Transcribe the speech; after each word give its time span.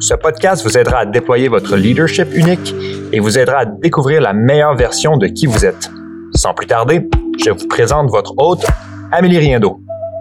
ce 0.00 0.14
podcast 0.14 0.62
vous 0.64 0.78
aidera 0.78 0.98
à 0.98 1.06
déployer 1.06 1.48
votre 1.48 1.76
leadership 1.76 2.28
unique 2.34 2.74
et 3.12 3.20
vous 3.20 3.38
aidera 3.38 3.58
à 3.58 3.64
découvrir 3.64 4.20
la 4.20 4.32
meilleure 4.32 4.76
version 4.76 5.16
de 5.16 5.26
qui 5.26 5.46
vous 5.46 5.64
êtes. 5.64 5.90
Sans 6.34 6.54
plus 6.54 6.66
tarder, 6.66 7.08
je 7.44 7.50
vous 7.50 7.66
présente 7.68 8.10
votre 8.10 8.34
hôte, 8.36 8.64
Amélie 9.10 9.38
Riendo. 9.38 9.80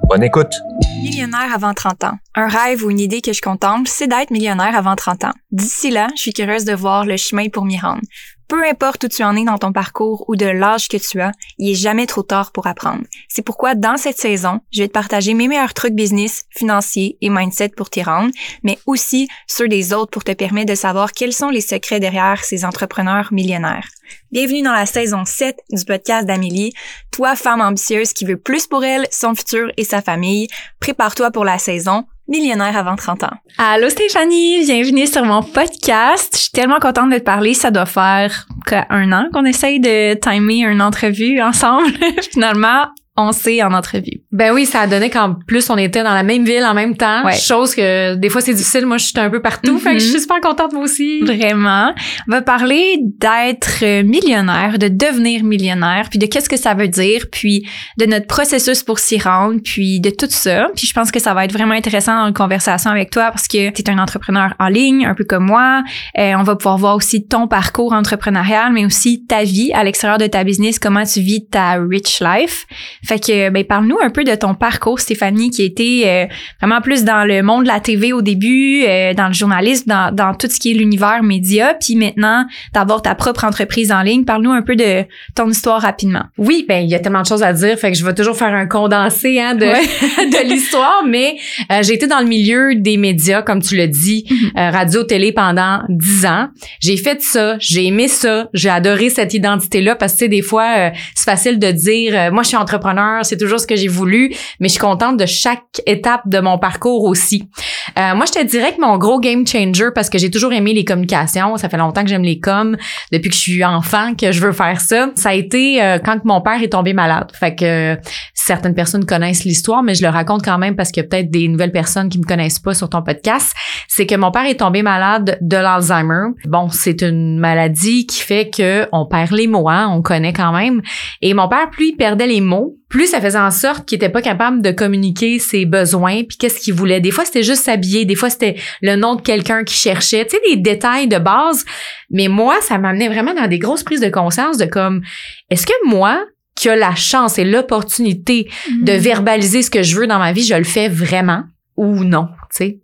Bonne 0.10 0.24
écoute. 0.24 0.54
Millionnaire 1.02 1.54
avant 1.54 1.74
30 1.74 2.04
ans. 2.06 2.18
Un 2.36 2.48
rêve 2.48 2.84
ou 2.84 2.90
une 2.90 3.00
idée 3.00 3.22
que 3.22 3.34
je 3.34 3.42
contemple, 3.42 3.88
c'est 3.88 4.08
d'être 4.08 4.32
millionnaire 4.32 4.76
avant 4.76 4.96
30 4.96 5.26
ans. 5.26 5.34
D'ici 5.52 5.92
là, 5.92 6.08
je 6.16 6.22
suis 6.22 6.34
curieuse 6.34 6.66
de 6.66 6.74
voir 6.74 7.06
le 7.06 7.18
chemin 7.18 7.50
pour 7.50 7.66
m'y 7.66 7.78
rendre. 7.78 8.02
Peu 8.48 8.64
importe 8.66 9.04
où 9.04 9.08
tu 9.10 9.24
en 9.24 9.36
es 9.36 9.44
dans 9.44 9.58
ton 9.58 9.74
parcours 9.74 10.24
ou 10.30 10.38
de 10.38 10.46
l'âge 10.46 10.88
que 10.88 10.96
tu 10.96 11.20
as, 11.20 11.34
il 11.58 11.72
est 11.72 11.76
jamais 11.76 12.06
trop 12.06 12.24
tard 12.24 12.54
pour 12.54 12.66
apprendre. 12.66 13.04
C'est 13.28 13.42
pourquoi 13.42 13.76
dans 13.76 13.98
cette 13.98 14.18
saison, 14.18 14.62
je 14.72 14.82
vais 14.82 14.88
te 14.88 14.94
partager 14.94 15.34
mes 15.34 15.50
meilleurs 15.50 15.74
trucs 15.74 15.94
business, 15.94 16.46
financiers 16.52 17.18
et 17.20 17.30
mindset 17.30 17.70
pour 17.70 17.90
t'y 17.90 18.04
rendre, 18.04 18.32
mais 18.64 18.80
aussi 18.86 19.28
ceux 19.48 19.68
des 19.68 19.92
autres 19.92 20.12
pour 20.12 20.24
te 20.24 20.32
permettre 20.32 20.72
de 20.72 20.76
savoir 20.76 21.12
quels 21.12 21.34
sont 21.34 21.50
les 21.50 21.62
secrets 21.62 22.00
derrière 22.00 22.46
ces 22.46 22.64
entrepreneurs 22.64 23.34
millionnaires. 23.34 23.90
Bienvenue 24.32 24.62
dans 24.62 24.74
la 24.74 24.86
saison 24.86 25.26
7 25.26 25.58
du 25.72 25.84
podcast 25.84 26.26
d'Amélie. 26.26 26.72
Toi, 27.12 27.36
femme 27.36 27.60
ambitieuse 27.60 28.14
qui 28.14 28.24
veut 28.24 28.38
plus 28.38 28.68
pour 28.68 28.86
elle, 28.86 29.08
son 29.12 29.36
futur 29.36 29.70
et 29.76 29.84
sa 29.84 30.02
famille, 30.02 30.48
prépare-toi 30.88 31.32
pour 31.32 31.44
la 31.44 31.58
saison 31.58 32.06
millionnaire 32.30 32.78
avant 32.78 32.96
30 32.96 33.24
ans. 33.26 33.34
Allô 33.58 33.90
Stéphanie, 33.90 34.64
bienvenue 34.64 35.06
sur 35.06 35.26
mon 35.26 35.44
podcast. 35.44 36.30
Je 36.34 36.40
suis 36.44 36.52
tellement 36.52 36.80
contente 36.80 37.10
de 37.10 37.18
te 37.18 37.24
parler. 37.24 37.54
Ça 37.54 37.72
doit 37.72 37.86
faire 37.86 38.48
un 38.90 39.12
an 39.12 39.28
qu'on 39.34 39.44
essaye 39.44 39.82
de 39.82 40.14
timer 40.14 40.62
une 40.62 40.82
entrevue 40.82 41.42
ensemble. 41.42 41.92
Finalement, 42.32 42.86
on 43.18 43.32
sait 43.32 43.64
en 43.64 43.74
entrevue. 43.74 44.22
Ben 44.32 44.54
oui, 44.54 44.66
ça 44.66 44.82
a 44.82 44.88
donné 44.88 45.10
qu'en 45.10 45.34
plus 45.34 45.70
on 45.70 45.78
était 45.78 46.04
dans 46.04 46.14
la 46.14 46.24
même 46.24 46.46
ville 46.46 46.64
en 46.64 46.74
même 46.74 46.96
temps. 46.96 47.26
Ouais. 47.26 47.36
Chose 47.36 47.74
que 47.74 48.16
des 48.16 48.30
fois 48.30 48.42
c'est 48.42 48.54
difficile. 48.54 48.86
Moi, 48.86 48.98
je 48.98 49.06
suis 49.06 49.20
un 49.20 49.30
peu 49.30 49.42
partout. 49.42 49.80
Fait 49.80 49.94
que 49.94 50.00
je 50.00 50.06
suis 50.06 50.22
super 50.22 50.40
contente 50.40 50.74
moi 50.74 50.84
aussi. 50.84 51.22
Vraiment. 51.22 51.94
On 52.28 52.32
va 52.32 52.42
parler 52.42 53.00
d'être 53.02 54.04
millionnaire, 54.04 54.78
de 54.78 54.88
devenir 54.88 55.44
millionnaire, 55.44 56.08
puis 56.10 56.20
de 56.20 56.28
qu'est-ce 56.28 56.50
que 56.50 56.58
ça 56.58 56.74
veut 56.74 56.88
dire, 56.88 57.26
puis 57.32 57.68
de 57.98 58.06
notre 58.06 58.28
processus 58.28 58.84
pour 58.84 59.00
s'y 59.00 59.18
rendre, 59.18 59.60
puis 59.64 60.00
de 60.00 60.10
tout 60.10 60.28
ça. 60.30 60.68
Puis 60.76 60.88
je 60.88 60.94
pense 60.94 61.12
que 61.12 61.20
ça 61.20 61.34
va 61.34 61.46
être 61.46 61.54
vraiment 61.54 61.74
intéressant 61.74 62.22
dans 62.22 62.28
une 62.28 62.34
conversation 62.34 62.92
avec 62.92 63.10
toi 63.10 63.32
parce 63.32 63.48
que 63.48 63.72
tu 63.72 63.82
es 63.82 63.90
un 63.90 63.98
entrepreneur 63.98 64.54
en 64.60 64.68
ligne, 64.68 65.06
un 65.06 65.16
peu 65.16 65.24
comme 65.24 65.46
moi. 65.46 65.84
Euh, 66.18 66.34
on 66.38 66.44
va 66.44 66.56
pouvoir 66.56 66.78
voir 66.78 66.96
aussi 66.96 67.26
ton 67.26 67.48
parcours 67.48 67.94
entrepreneurial, 67.94 68.72
mais 68.74 68.86
aussi 68.86 69.26
ta 69.26 69.44
vie 69.44 69.72
à 69.74 69.84
l'extérieur 69.84 70.18
de 70.20 70.28
ta 70.28 70.44
business, 70.44 70.78
comment 70.80 71.04
tu 71.04 71.22
vis 71.22 71.48
ta 71.48 71.74
rich 71.74 72.22
life. 72.22 72.66
Fait 73.08 73.20
que, 73.20 73.50
ben, 73.50 73.64
parle-nous 73.64 74.00
un 74.04 74.10
peu 74.10 74.26
de 74.26 74.36
ton 74.36 74.54
parcours, 74.54 75.00
Stéphanie, 75.00 75.50
qui 75.50 75.64
était 75.64 76.04
euh, 76.06 76.26
vraiment 76.62 76.82
plus 76.82 77.06
dans 77.06 77.24
le 77.24 77.42
monde 77.42 77.64
de 77.64 77.70
la 77.70 77.80
TV 77.80 78.12
au 78.12 78.22
début, 78.22 78.84
euh, 78.84 79.14
dans 79.14 79.28
le 79.28 79.34
journalisme, 79.34 79.86
dans, 79.88 80.14
dans 80.14 80.34
tout 80.34 80.48
ce 80.50 80.60
qui 80.60 80.72
est 80.72 80.74
l'univers 80.74 81.24
média, 81.24 81.74
puis 81.80 81.96
maintenant 81.96 82.46
d'avoir 82.74 83.02
ta 83.02 83.16
propre 83.16 83.46
entreprise 83.46 83.94
en 83.94 84.02
ligne. 84.02 84.26
Parle-nous 84.26 84.52
un 84.52 84.62
peu 84.62 84.76
de 84.76 85.06
ton 85.36 85.50
histoire 85.50 85.82
rapidement. 85.82 86.24
Oui, 86.38 86.66
ben 86.68 86.84
il 86.84 86.90
y 86.90 86.96
a 86.96 87.00
tellement 87.00 87.22
de 87.22 87.28
choses 87.28 87.44
à 87.44 87.54
dire, 87.54 87.80
fait 87.80 87.94
que 87.94 87.98
je 87.98 88.04
vais 88.04 88.14
toujours 88.14 88.36
faire 88.36 88.54
un 88.54 88.66
condensé 88.66 89.40
hein, 89.40 89.56
de, 89.56 89.66
de 89.66 90.50
l'histoire, 90.50 91.04
mais 91.08 91.38
euh, 91.72 91.84
j'ai 91.84 91.94
été 91.94 92.08
dans 92.08 92.20
le 92.20 92.28
milieu 92.28 92.76
des 92.76 92.98
médias, 92.98 93.42
comme 93.42 93.62
tu 93.62 93.78
le 93.78 93.88
dis, 93.88 94.26
mhm. 94.30 94.70
radio, 94.70 95.04
télé 95.04 95.32
pendant 95.32 95.80
dix 95.88 96.26
ans. 96.26 96.50
J'ai 96.82 96.98
fait 96.98 97.22
ça, 97.22 97.56
j'ai 97.60 97.86
aimé 97.86 98.10
ça, 98.10 98.50
j'ai 98.54 98.70
adoré 98.70 99.10
cette 99.10 99.34
identité-là 99.34 99.96
parce 99.96 100.12
que 100.12 100.18
tu 100.18 100.26
sais, 100.26 100.30
des 100.30 100.42
fois, 100.42 100.92
c'est 101.16 101.30
facile 101.30 101.58
de 101.58 101.72
dire, 101.72 102.34
moi 102.34 102.44
je 102.44 102.50
suis 102.50 102.58
entrepreneur 102.58 102.97
c'est 103.24 103.38
toujours 103.38 103.60
ce 103.60 103.68
que 103.68 103.76
j'ai 103.76 103.88
voulu, 103.88 104.34
mais 104.60 104.68
je 104.68 104.74
suis 104.74 104.80
contente 104.80 105.18
de 105.18 105.26
chaque 105.26 105.82
étape 105.86 106.22
de 106.26 106.40
mon 106.40 106.58
parcours 106.58 107.04
aussi. 107.04 107.50
Euh, 107.98 108.16
moi, 108.16 108.26
je 108.26 108.40
te 108.40 108.46
dirais 108.46 108.74
que 108.76 108.82
mon 108.82 108.98
gros 108.98 109.20
game 109.20 109.46
changer, 109.46 109.90
parce 109.94 110.10
que 110.10 110.18
j'ai 110.18 110.30
toujours 110.30 110.54
aimé 110.54 110.74
les 110.74 110.86
communications, 110.86 111.58
ça 111.58 111.70
fait 111.70 111.78
longtemps 111.78 112.04
que 112.04 112.10
j'aime 112.10 112.24
les 112.24 112.40
coms, 112.40 112.78
depuis 113.12 113.30
que 113.30 113.36
je 113.36 113.42
suis 113.42 113.64
enfant 113.64 114.14
que 114.16 114.32
je 114.32 114.42
veux 114.42 114.52
faire 114.52 114.82
ça, 114.82 115.10
ça 115.16 115.30
a 115.30 115.34
été 115.34 115.82
euh, 115.82 116.00
quand 116.00 116.24
mon 116.26 116.42
père 116.42 116.62
est 116.62 116.72
tombé 116.72 116.94
malade. 116.94 117.32
Fait 117.34 117.56
que 117.56 117.98
certaines 118.34 118.76
personnes 118.76 119.06
connaissent 119.06 119.46
l'histoire, 119.46 119.84
mais 119.84 119.96
je 119.96 120.04
le 120.04 120.10
raconte 120.10 120.44
quand 120.44 120.58
même 120.58 120.76
parce 120.76 120.92
qu'il 120.92 121.04
y 121.04 121.06
a 121.06 121.10
peut-être 121.10 121.30
des 121.30 121.48
nouvelles 121.48 121.72
personnes 121.72 122.10
qui 122.10 122.20
me 122.20 122.26
connaissent 122.26 122.60
pas 122.60 122.74
sur 122.74 122.90
ton 122.90 123.02
podcast. 123.02 123.54
C'est 123.88 124.06
que 124.06 124.16
mon 124.16 124.32
père 124.32 124.46
est 124.46 124.60
tombé 124.60 124.82
malade 124.82 125.38
de 125.42 125.58
l'Alzheimer. 125.58 126.30
Bon, 126.46 126.70
c'est 126.70 127.02
une 127.02 127.38
maladie 127.40 128.06
qui 128.06 128.22
fait 128.22 128.50
que 128.50 128.88
on 128.92 129.06
perd 129.06 129.32
les 129.32 129.48
mots, 129.48 129.70
hein, 129.70 129.90
on 129.92 130.02
connaît 130.02 130.34
quand 130.34 130.52
même. 130.52 130.82
Et 131.22 131.34
mon 131.34 131.48
père, 131.48 131.70
plus 131.70 131.90
il 131.90 131.96
perdait 131.96 132.28
les 132.28 132.42
mots, 132.42 132.78
plus 132.90 133.08
ça 133.08 133.20
faisait 133.20 133.38
en 133.38 133.52
sorte 133.52 133.86
qu'il 133.86 133.98
était 133.98 134.10
pas 134.10 134.22
capable 134.22 134.62
de 134.62 134.72
communiquer 134.72 135.40
ses 135.40 135.66
besoins 135.66 136.24
puis 136.24 136.38
qu'est-ce 136.38 136.60
qu'il 136.60 136.74
voulait. 136.74 137.02
Des 137.02 137.12
fois, 137.12 137.26
c'était 137.26 137.44
juste 137.44 137.64
s'habiller, 137.64 138.06
des 138.06 138.16
fois, 138.16 138.30
c'était 138.30 138.56
le 138.82 138.96
nom 138.96 139.16
de 139.16 139.22
quelqu'un 139.22 139.64
qui 139.64 139.76
cherchait, 139.76 140.26
tu 140.26 140.36
sais, 140.36 140.42
des 140.50 140.62
détails 140.62 141.08
de 141.08 141.18
base. 141.18 141.66
Mais 142.10 142.28
moi, 142.28 142.56
ça 142.62 142.78
m'amenait 142.78 143.10
vraiment 143.10 143.34
dans 143.34 143.48
des 143.48 143.60
grosses 143.60 143.84
prises 143.84 144.02
de 144.02 144.10
conscience 144.10 144.58
de 144.58 144.66
comme, 144.66 145.02
est-ce 145.50 145.66
que 145.66 145.88
moi, 145.88 146.24
qui 146.56 146.70
a 146.70 146.76
la 146.76 146.96
chance 146.96 147.38
et 147.38 147.46
l'opportunité 147.46 148.50
de 148.82 148.94
mm. 148.94 148.98
verbaliser 148.98 149.62
ce 149.62 149.70
que 149.70 149.84
je 149.84 149.96
veux 149.96 150.08
dans 150.08 150.20
ma 150.20 150.32
vie, 150.32 150.44
je 150.44 150.56
le 150.56 150.64
fais 150.64 150.90
vraiment 150.90 151.44
ou 151.76 152.04
non, 152.04 152.30
tu 152.50 152.58
sais? 152.58 152.80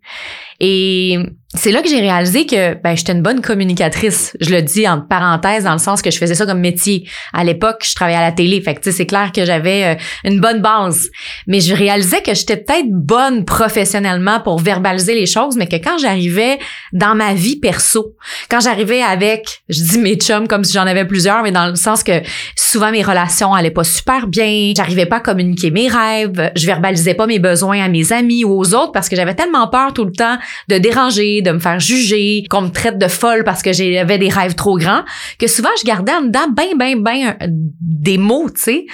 Et 0.59 1.17
c'est 1.55 1.71
là 1.71 1.81
que 1.83 1.89
j'ai 1.89 1.99
réalisé 1.99 2.45
que 2.47 2.73
ben 2.81 2.95
j'étais 2.95 3.11
une 3.11 3.21
bonne 3.21 3.41
communicatrice. 3.41 4.35
Je 4.41 4.49
le 4.49 4.61
dis 4.63 4.87
en 4.87 4.99
parenthèse 4.99 5.65
dans 5.65 5.73
le 5.73 5.79
sens 5.79 6.01
que 6.01 6.09
je 6.09 6.17
faisais 6.17 6.33
ça 6.33 6.47
comme 6.47 6.59
métier. 6.59 7.07
À 7.31 7.43
l'époque, 7.43 7.85
je 7.87 7.93
travaillais 7.93 8.17
à 8.17 8.21
la 8.21 8.31
télé, 8.31 8.59
fait 8.61 8.73
que 8.73 8.91
c'est 8.91 9.05
clair 9.05 9.31
que 9.31 9.45
j'avais 9.45 9.83
euh, 9.83 9.95
une 10.23 10.39
bonne 10.39 10.61
base. 10.61 11.09
Mais 11.45 11.59
je 11.59 11.75
réalisais 11.75 12.21
que 12.21 12.33
j'étais 12.33 12.57
peut-être 12.57 12.87
bonne 12.89 13.45
professionnellement 13.45 14.39
pour 14.39 14.59
verbaliser 14.59 15.13
les 15.13 15.27
choses, 15.27 15.55
mais 15.55 15.67
que 15.67 15.75
quand 15.75 15.97
j'arrivais 15.99 16.57
dans 16.91 17.13
ma 17.13 17.35
vie 17.35 17.59
perso, 17.59 18.15
quand 18.49 18.59
j'arrivais 18.59 19.03
avec, 19.03 19.63
je 19.69 19.83
dis 19.83 19.99
mes 19.99 20.15
chums 20.15 20.47
comme 20.47 20.63
si 20.63 20.73
j'en 20.73 20.87
avais 20.87 21.05
plusieurs, 21.05 21.43
mais 21.43 21.51
dans 21.51 21.67
le 21.67 21.75
sens 21.75 22.03
que 22.03 22.23
souvent 22.55 22.91
mes 22.91 23.03
relations 23.03 23.53
allaient 23.53 23.69
pas 23.69 23.83
super 23.83 24.25
bien, 24.25 24.73
j'arrivais 24.75 25.05
pas 25.05 25.17
à 25.17 25.21
communiquer 25.21 25.69
mes 25.69 25.87
rêves, 25.87 26.51
je 26.55 26.65
verbalisais 26.65 27.13
pas 27.13 27.27
mes 27.27 27.39
besoins 27.39 27.83
à 27.83 27.89
mes 27.89 28.11
amis 28.11 28.43
ou 28.43 28.59
aux 28.59 28.73
autres 28.73 28.91
parce 28.91 29.07
que 29.07 29.15
j'avais 29.15 29.35
tellement 29.35 29.67
peur 29.67 29.93
tout 29.93 30.05
le 30.05 30.11
temps 30.11 30.37
de 30.67 30.79
déranger, 30.79 31.42
de 31.43 31.51
me 31.51 31.59
faire 31.59 31.79
juger, 31.79 32.43
qu'on 32.49 32.61
me 32.61 32.69
traite 32.69 32.97
de 32.97 33.07
folle 33.07 33.43
parce 33.43 33.61
que 33.61 33.71
j'avais 33.73 34.17
des 34.17 34.29
rêves 34.29 34.55
trop 34.55 34.77
grands, 34.77 35.03
que 35.39 35.47
souvent 35.47 35.69
je 35.79 35.85
gardais 35.85 36.13
en 36.13 36.21
dedans 36.21 36.47
ben, 36.51 36.77
ben, 36.77 37.01
ben 37.01 37.35
des 37.81 38.17
mots, 38.17 38.49
tu 38.49 38.61
sais, 38.61 38.85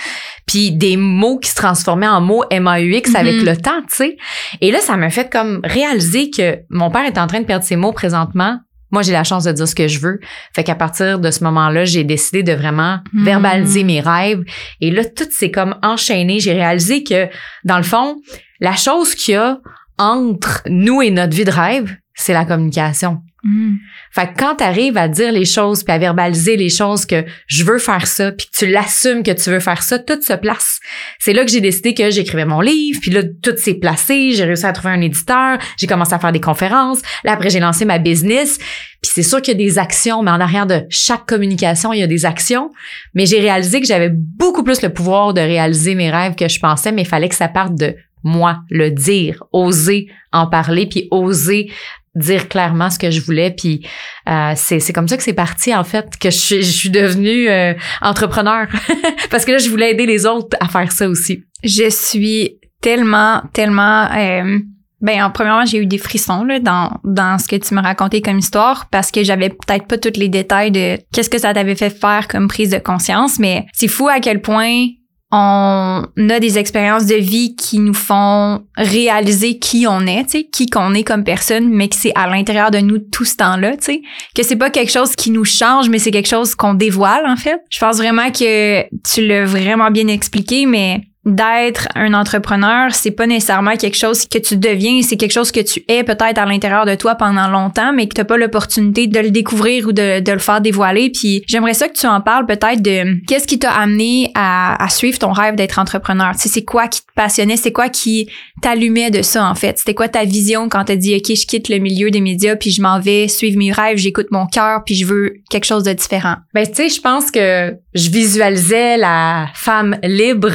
puis 0.46 0.72
des 0.72 0.98
mots 0.98 1.40
qui 1.40 1.50
se 1.50 1.56
transformaient 1.56 2.08
en 2.08 2.22
mots 2.22 2.44
M-A-U-X 2.50 3.16
avec 3.16 3.36
mm-hmm. 3.36 3.46
le 3.46 3.58
temps, 3.58 3.82
tu 3.90 3.96
sais. 3.96 4.18
Et 4.62 4.72
là, 4.72 4.80
ça 4.80 4.98
m'a 4.98 5.10
fait 5.10 5.32
comme 5.32 5.62
réaliser 5.64 6.30
que 6.30 6.58
mon 6.70 6.92
père 6.92 7.06
est 7.06 7.18
en 7.18 7.28
train 7.28 7.40
de 7.40 7.46
perdre 7.46 7.64
ses 7.64 7.76
mots 7.76 7.94
présentement, 7.94 8.60
moi, 8.92 9.04
j'ai 9.04 9.12
la 9.12 9.24
chance 9.24 9.44
de 9.44 9.52
dire 9.52 9.68
ce 9.68 9.76
que 9.76 9.88
je 9.88 10.00
veux. 10.00 10.20
Fait 10.56 10.64
qu'à 10.64 10.76
partir 10.76 11.20
de 11.20 11.30
ce 11.30 11.44
moment-là, 11.44 11.86
j'ai 11.86 12.04
décidé 12.04 12.44
de 12.44 12.54
vraiment 12.54 12.98
mm-hmm. 13.14 13.24
verbaliser 13.24 13.84
mes 13.84 14.02
rêves. 14.02 14.44
Et 14.82 14.90
là, 14.92 15.06
tout 15.06 15.28
s'est 15.30 15.52
comme 15.52 15.76
enchaîné. 15.84 16.40
J'ai 16.40 16.54
réalisé 16.54 17.04
que, 17.04 17.28
dans 17.66 17.78
le 17.78 17.84
fond, 17.84 18.16
la 18.60 18.76
chose 18.76 19.16
qu'il 19.16 19.36
y 19.36 19.38
a 19.38 19.60
entre 19.98 20.64
nous 20.68 21.02
et 21.02 21.12
notre 21.12 21.36
vie 21.36 21.46
de 21.46 21.52
rêve, 21.52 21.96
c'est 22.20 22.34
la 22.34 22.46
communication. 22.46 23.22
Mm. 23.44 23.76
Fait 24.12 24.28
que 24.28 24.38
quand 24.38 24.56
tu 24.58 24.64
arrives 24.66 24.98
à 24.98 25.08
dire 25.08 25.32
les 25.32 25.46
choses 25.46 25.84
puis 25.84 25.94
à 25.94 25.98
verbaliser 25.98 26.58
les 26.58 26.68
choses 26.68 27.06
que 27.06 27.24
je 27.48 27.64
veux 27.64 27.78
faire 27.78 28.06
ça 28.06 28.34
puis 28.34 28.48
que 28.48 28.58
tu 28.58 28.68
l'assumes 28.68 29.24
que 29.24 29.32
tu 29.32 29.50
veux 29.50 29.62
faire 29.62 29.82
ça, 29.82 29.98
tout 29.98 30.22
se 30.22 30.34
place. 30.34 30.80
C'est 31.20 31.32
là 31.32 31.46
que 31.46 31.52
j'ai 31.52 31.62
décidé 31.62 31.94
que 31.94 32.10
j'écrivais 32.10 32.44
mon 32.44 32.60
livre 32.60 33.00
puis 33.02 33.12
là 33.12 33.22
tout 33.24 33.56
s'est 33.56 33.76
placé, 33.76 34.34
j'ai 34.34 34.44
réussi 34.44 34.66
à 34.66 34.74
trouver 34.74 34.94
un 34.94 35.02
éditeur, 35.02 35.58
j'ai 35.78 35.88
commencé 35.88 36.14
à 36.14 36.20
faire 36.20 36.34
des 36.34 36.42
conférences, 36.42 37.02
là 37.24 37.32
après 37.32 37.50
j'ai 37.50 37.62
lancé 37.62 37.86
ma 37.86 38.00
business. 38.00 38.58
Puis 39.02 39.12
c'est 39.16 39.24
sûr 39.24 39.42
qu'il 39.42 39.54
y 39.54 39.64
a 39.64 39.66
des 39.66 39.80
actions, 39.80 40.22
mais 40.22 40.32
en 40.32 40.42
arrière 40.42 40.66
de 40.66 40.82
chaque 40.90 41.26
communication, 41.26 41.94
il 41.94 42.02
y 42.02 42.04
a 42.04 42.08
des 42.08 42.26
actions, 42.26 42.70
mais 43.14 43.26
j'ai 43.26 43.40
réalisé 43.40 43.80
que 43.80 43.88
j'avais 43.88 44.10
beaucoup 44.12 44.64
plus 44.64 44.82
le 44.82 44.90
pouvoir 44.90 45.34
de 45.34 45.40
réaliser 45.40 45.96
mes 45.96 46.12
rêves 46.12 46.36
que 46.36 46.50
je 46.50 46.60
pensais, 46.60 46.92
mais 46.92 47.04
il 47.04 47.08
fallait 47.08 47.30
que 47.30 47.36
ça 47.36 47.48
parte 47.48 47.76
de 47.76 47.96
moi, 48.24 48.60
le 48.70 48.92
dire, 48.92 49.44
oser 49.54 50.08
en 50.32 50.48
parler, 50.48 50.88
puis 50.88 51.08
oser 51.12 51.72
dire 52.16 52.50
clairement 52.50 52.90
ce 52.90 53.00
que 53.00 53.12
je 53.12 53.22
voulais. 53.22 53.52
Puis 53.52 53.86
euh, 54.28 54.54
c'est 54.56 54.94
comme 54.94 55.08
ça 55.08 55.18
que 55.18 55.24
c'est 55.24 55.34
parti, 55.34 55.74
en 55.76 55.84
fait, 55.84 56.18
que 56.20 56.30
je, 56.30 56.62
suis 56.62 56.90
devenue 56.90 57.50
euh, 57.50 57.74
entrepreneur. 58.02 58.68
Parce 59.30 59.46
que 59.46 59.52
là, 59.52 59.58
je 59.58 59.70
voulais 59.70 59.92
aider 59.92 60.06
les 60.06 60.26
autres 60.26 60.56
à 60.60 60.68
faire 60.68 60.92
ça 60.92 61.08
aussi. 61.08 61.44
Je 61.64 61.90
suis 61.90 62.60
tellement, 62.82 63.42
tellement... 63.54 64.10
Euh, 64.16 64.60
Ben, 65.02 65.24
en 65.24 65.32
premièrement, 65.32 65.66
j'ai 65.66 65.78
eu 65.78 65.86
des 65.86 65.98
frissons 65.98 66.44
là, 66.44 66.60
dans, 66.60 66.92
dans 67.06 67.38
ce 67.40 67.48
que 67.48 67.56
tu 67.56 67.74
me 67.74 67.82
racontais 67.82 68.20
comme 68.22 68.38
histoire 68.38 68.90
parce 68.92 69.12
que 69.12 69.24
j'avais 69.24 69.48
peut-être 69.48 69.88
pas 69.88 69.98
tous 69.98 70.20
les 70.20 70.28
détails 70.28 70.72
de 70.72 70.98
qu'est-ce 71.14 71.30
que 71.30 71.38
ça 71.38 71.54
t'avait 71.54 71.76
fait 71.76 71.90
faire 71.90 72.28
comme 72.28 72.50
prise 72.50 72.70
de 72.70 72.80
conscience, 72.80 73.40
mais 73.40 73.66
c'est 73.72 73.88
fou 73.88 74.10
à 74.10 74.20
quel 74.20 74.42
point 74.42 74.88
on 75.32 76.06
a 76.30 76.40
des 76.40 76.58
expériences 76.58 77.06
de 77.06 77.16
vie 77.16 77.56
qui 77.56 77.78
nous 77.80 77.94
font 77.94 78.64
réaliser 78.76 79.60
qui 79.60 79.86
on 79.88 80.02
est, 80.08 80.24
tu 80.24 80.30
sais, 80.30 80.44
qui 80.46 80.66
qu'on 80.68 80.94
est 80.96 81.04
comme 81.04 81.24
personne, 81.24 81.70
mais 81.70 81.88
que 81.88 81.96
c'est 81.96 82.14
à 82.16 82.28
l'intérieur 82.28 82.72
de 82.72 82.80
nous 82.80 82.98
tout 82.98 83.26
ce 83.26 83.36
temps-là, 83.36 83.78
tu 83.78 83.86
sais, 83.86 84.02
que 84.36 84.42
c'est 84.42 84.56
pas 84.56 84.72
quelque 84.72 84.92
chose 84.92 85.16
qui 85.16 85.30
nous 85.30 85.46
change, 85.46 85.90
mais 85.90 86.00
c'est 86.00 86.12
quelque 86.12 86.30
chose 86.30 86.56
qu'on 86.56 86.74
dévoile 86.74 87.28
en 87.28 87.36
fait. 87.36 87.60
Je 87.70 87.80
pense 87.80 87.98
vraiment 87.98 88.32
que 88.32 88.82
tu 89.04 89.28
l'as 89.28 89.46
vraiment 89.46 89.92
bien 89.92 90.08
expliqué, 90.08 90.66
mais 90.66 91.09
d'être 91.26 91.88
un 91.96 92.14
entrepreneur, 92.14 92.94
c'est 92.94 93.12
pas 93.12 93.28
nécessairement 93.28 93.76
quelque 93.76 93.98
chose 93.98 94.26
que 94.26 94.38
tu 94.38 94.56
deviens, 94.56 95.02
c'est 95.02 95.18
quelque 95.18 95.34
chose 95.34 95.52
que 95.52 95.60
tu 95.60 95.84
es 95.90 96.04
peut-être 96.04 96.38
à 96.38 96.46
l'intérieur 96.46 96.86
de 96.86 96.96
toi 96.96 97.16
pendant 97.16 97.50
longtemps, 97.50 97.92
mais 97.92 98.08
que 98.08 98.14
t'as 98.14 98.24
pas 98.24 98.38
l'opportunité 98.38 99.08
de 99.08 99.20
le 99.20 99.30
découvrir 99.30 99.88
ou 99.88 99.92
de, 99.92 100.32
le 100.32 100.40
faire 100.40 100.62
dévoiler. 100.62 101.10
Puis 101.10 101.44
j'aimerais 101.46 101.74
ça 101.74 101.90
que 101.90 101.98
tu 101.98 102.08
en 102.08 102.22
parles 102.22 102.46
peut-être 102.46 102.82
de 102.82 103.20
qu'est-ce 103.28 103.48
qui 103.48 103.60
t'a 103.60 103.72
amené 103.72 104.32
à, 104.34 104.82
à, 104.82 104.90
suivre 104.90 105.20
ton 105.20 105.34
rêve 105.34 105.56
d'être 105.56 105.78
entrepreneur. 105.78 106.32
Tu 106.34 106.44
sais, 106.44 106.50
c'est 106.50 106.64
quoi 106.64 106.88
qui 106.88 107.02
te 107.02 107.12
passionnait, 107.14 107.58
c'est 107.58 107.74
quoi 107.74 107.90
qui 107.90 108.30
t'allumait 108.62 109.12
de 109.12 109.22
ça 109.22 109.46
en 109.46 109.56
fait? 109.56 109.78
C'était 109.78 109.94
quoi 109.94 110.08
ta 110.08 110.24
vision 110.24 110.70
quand 110.70 110.86
t'as 110.86 110.96
dit 110.96 111.16
ok, 111.16 111.36
je 111.36 111.46
quitte 111.46 111.68
le 111.68 111.80
milieu 111.80 112.12
des 112.12 112.22
médias 112.22 112.56
puis 112.56 112.72
je 112.72 112.82
m'en 112.82 113.00
vais 113.00 113.28
suivre 113.28 113.58
mes 113.58 113.74
rêves, 113.74 113.98
j'écoute 113.98 114.28
mon 114.32 114.48
cœur 114.48 114.84
puis 114.86 114.96
je 114.96 115.06
veux 115.06 115.34
quelque 115.50 115.66
chose 115.66 115.84
de 115.84 115.92
différent? 115.92 116.36
Ben 116.54 116.66
tu 116.66 116.76
sais, 116.76 116.90
je 116.90 117.02
pense 117.02 117.30
que 117.30 117.76
je 117.94 118.10
visualisais 118.10 118.98
la 118.98 119.48
femme 119.54 119.98
libre 120.02 120.52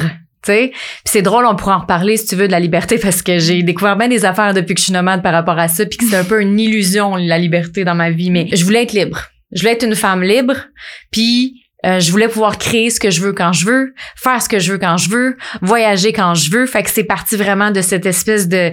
sais. 0.46 0.72
c'est 1.04 1.22
drôle, 1.22 1.46
on 1.46 1.56
pourra 1.56 1.76
en 1.76 1.80
reparler 1.80 2.16
si 2.16 2.26
tu 2.26 2.36
veux 2.36 2.46
de 2.46 2.52
la 2.52 2.60
liberté 2.60 2.98
parce 3.02 3.22
que 3.22 3.38
j'ai 3.38 3.62
découvert 3.62 3.96
bien 3.96 4.08
des 4.08 4.24
affaires 4.24 4.54
depuis 4.54 4.74
que 4.74 4.80
je 4.80 4.84
suis 4.84 4.92
nomade 4.92 5.22
par 5.22 5.32
rapport 5.32 5.58
à 5.58 5.68
ça, 5.68 5.86
puis 5.86 5.98
que 5.98 6.04
c'est 6.04 6.16
un 6.16 6.24
peu 6.24 6.40
une 6.40 6.58
illusion 6.58 7.16
la 7.16 7.38
liberté 7.38 7.84
dans 7.84 7.94
ma 7.94 8.10
vie. 8.10 8.30
Mais 8.30 8.48
je 8.52 8.64
voulais 8.64 8.82
être 8.82 8.92
libre. 8.92 9.22
Je 9.52 9.60
voulais 9.60 9.72
être 9.72 9.84
une 9.84 9.94
femme 9.94 10.22
libre, 10.22 10.56
puis 11.10 11.64
euh, 11.84 12.00
je 12.00 12.10
voulais 12.10 12.28
pouvoir 12.28 12.58
créer 12.58 12.90
ce 12.90 12.98
que 12.98 13.10
je 13.10 13.20
veux 13.20 13.32
quand 13.32 13.52
je 13.52 13.66
veux, 13.66 13.94
faire 14.16 14.40
ce 14.40 14.48
que 14.48 14.58
je 14.58 14.72
veux 14.72 14.78
quand 14.78 14.96
je 14.96 15.10
veux, 15.10 15.36
voyager 15.60 16.12
quand 16.12 16.34
je 16.34 16.50
veux. 16.50 16.66
Fait 16.66 16.82
que 16.82 16.90
c'est 16.90 17.04
parti 17.04 17.36
vraiment 17.36 17.70
de 17.70 17.82
cette 17.82 18.06
espèce 18.06 18.48
de 18.48 18.72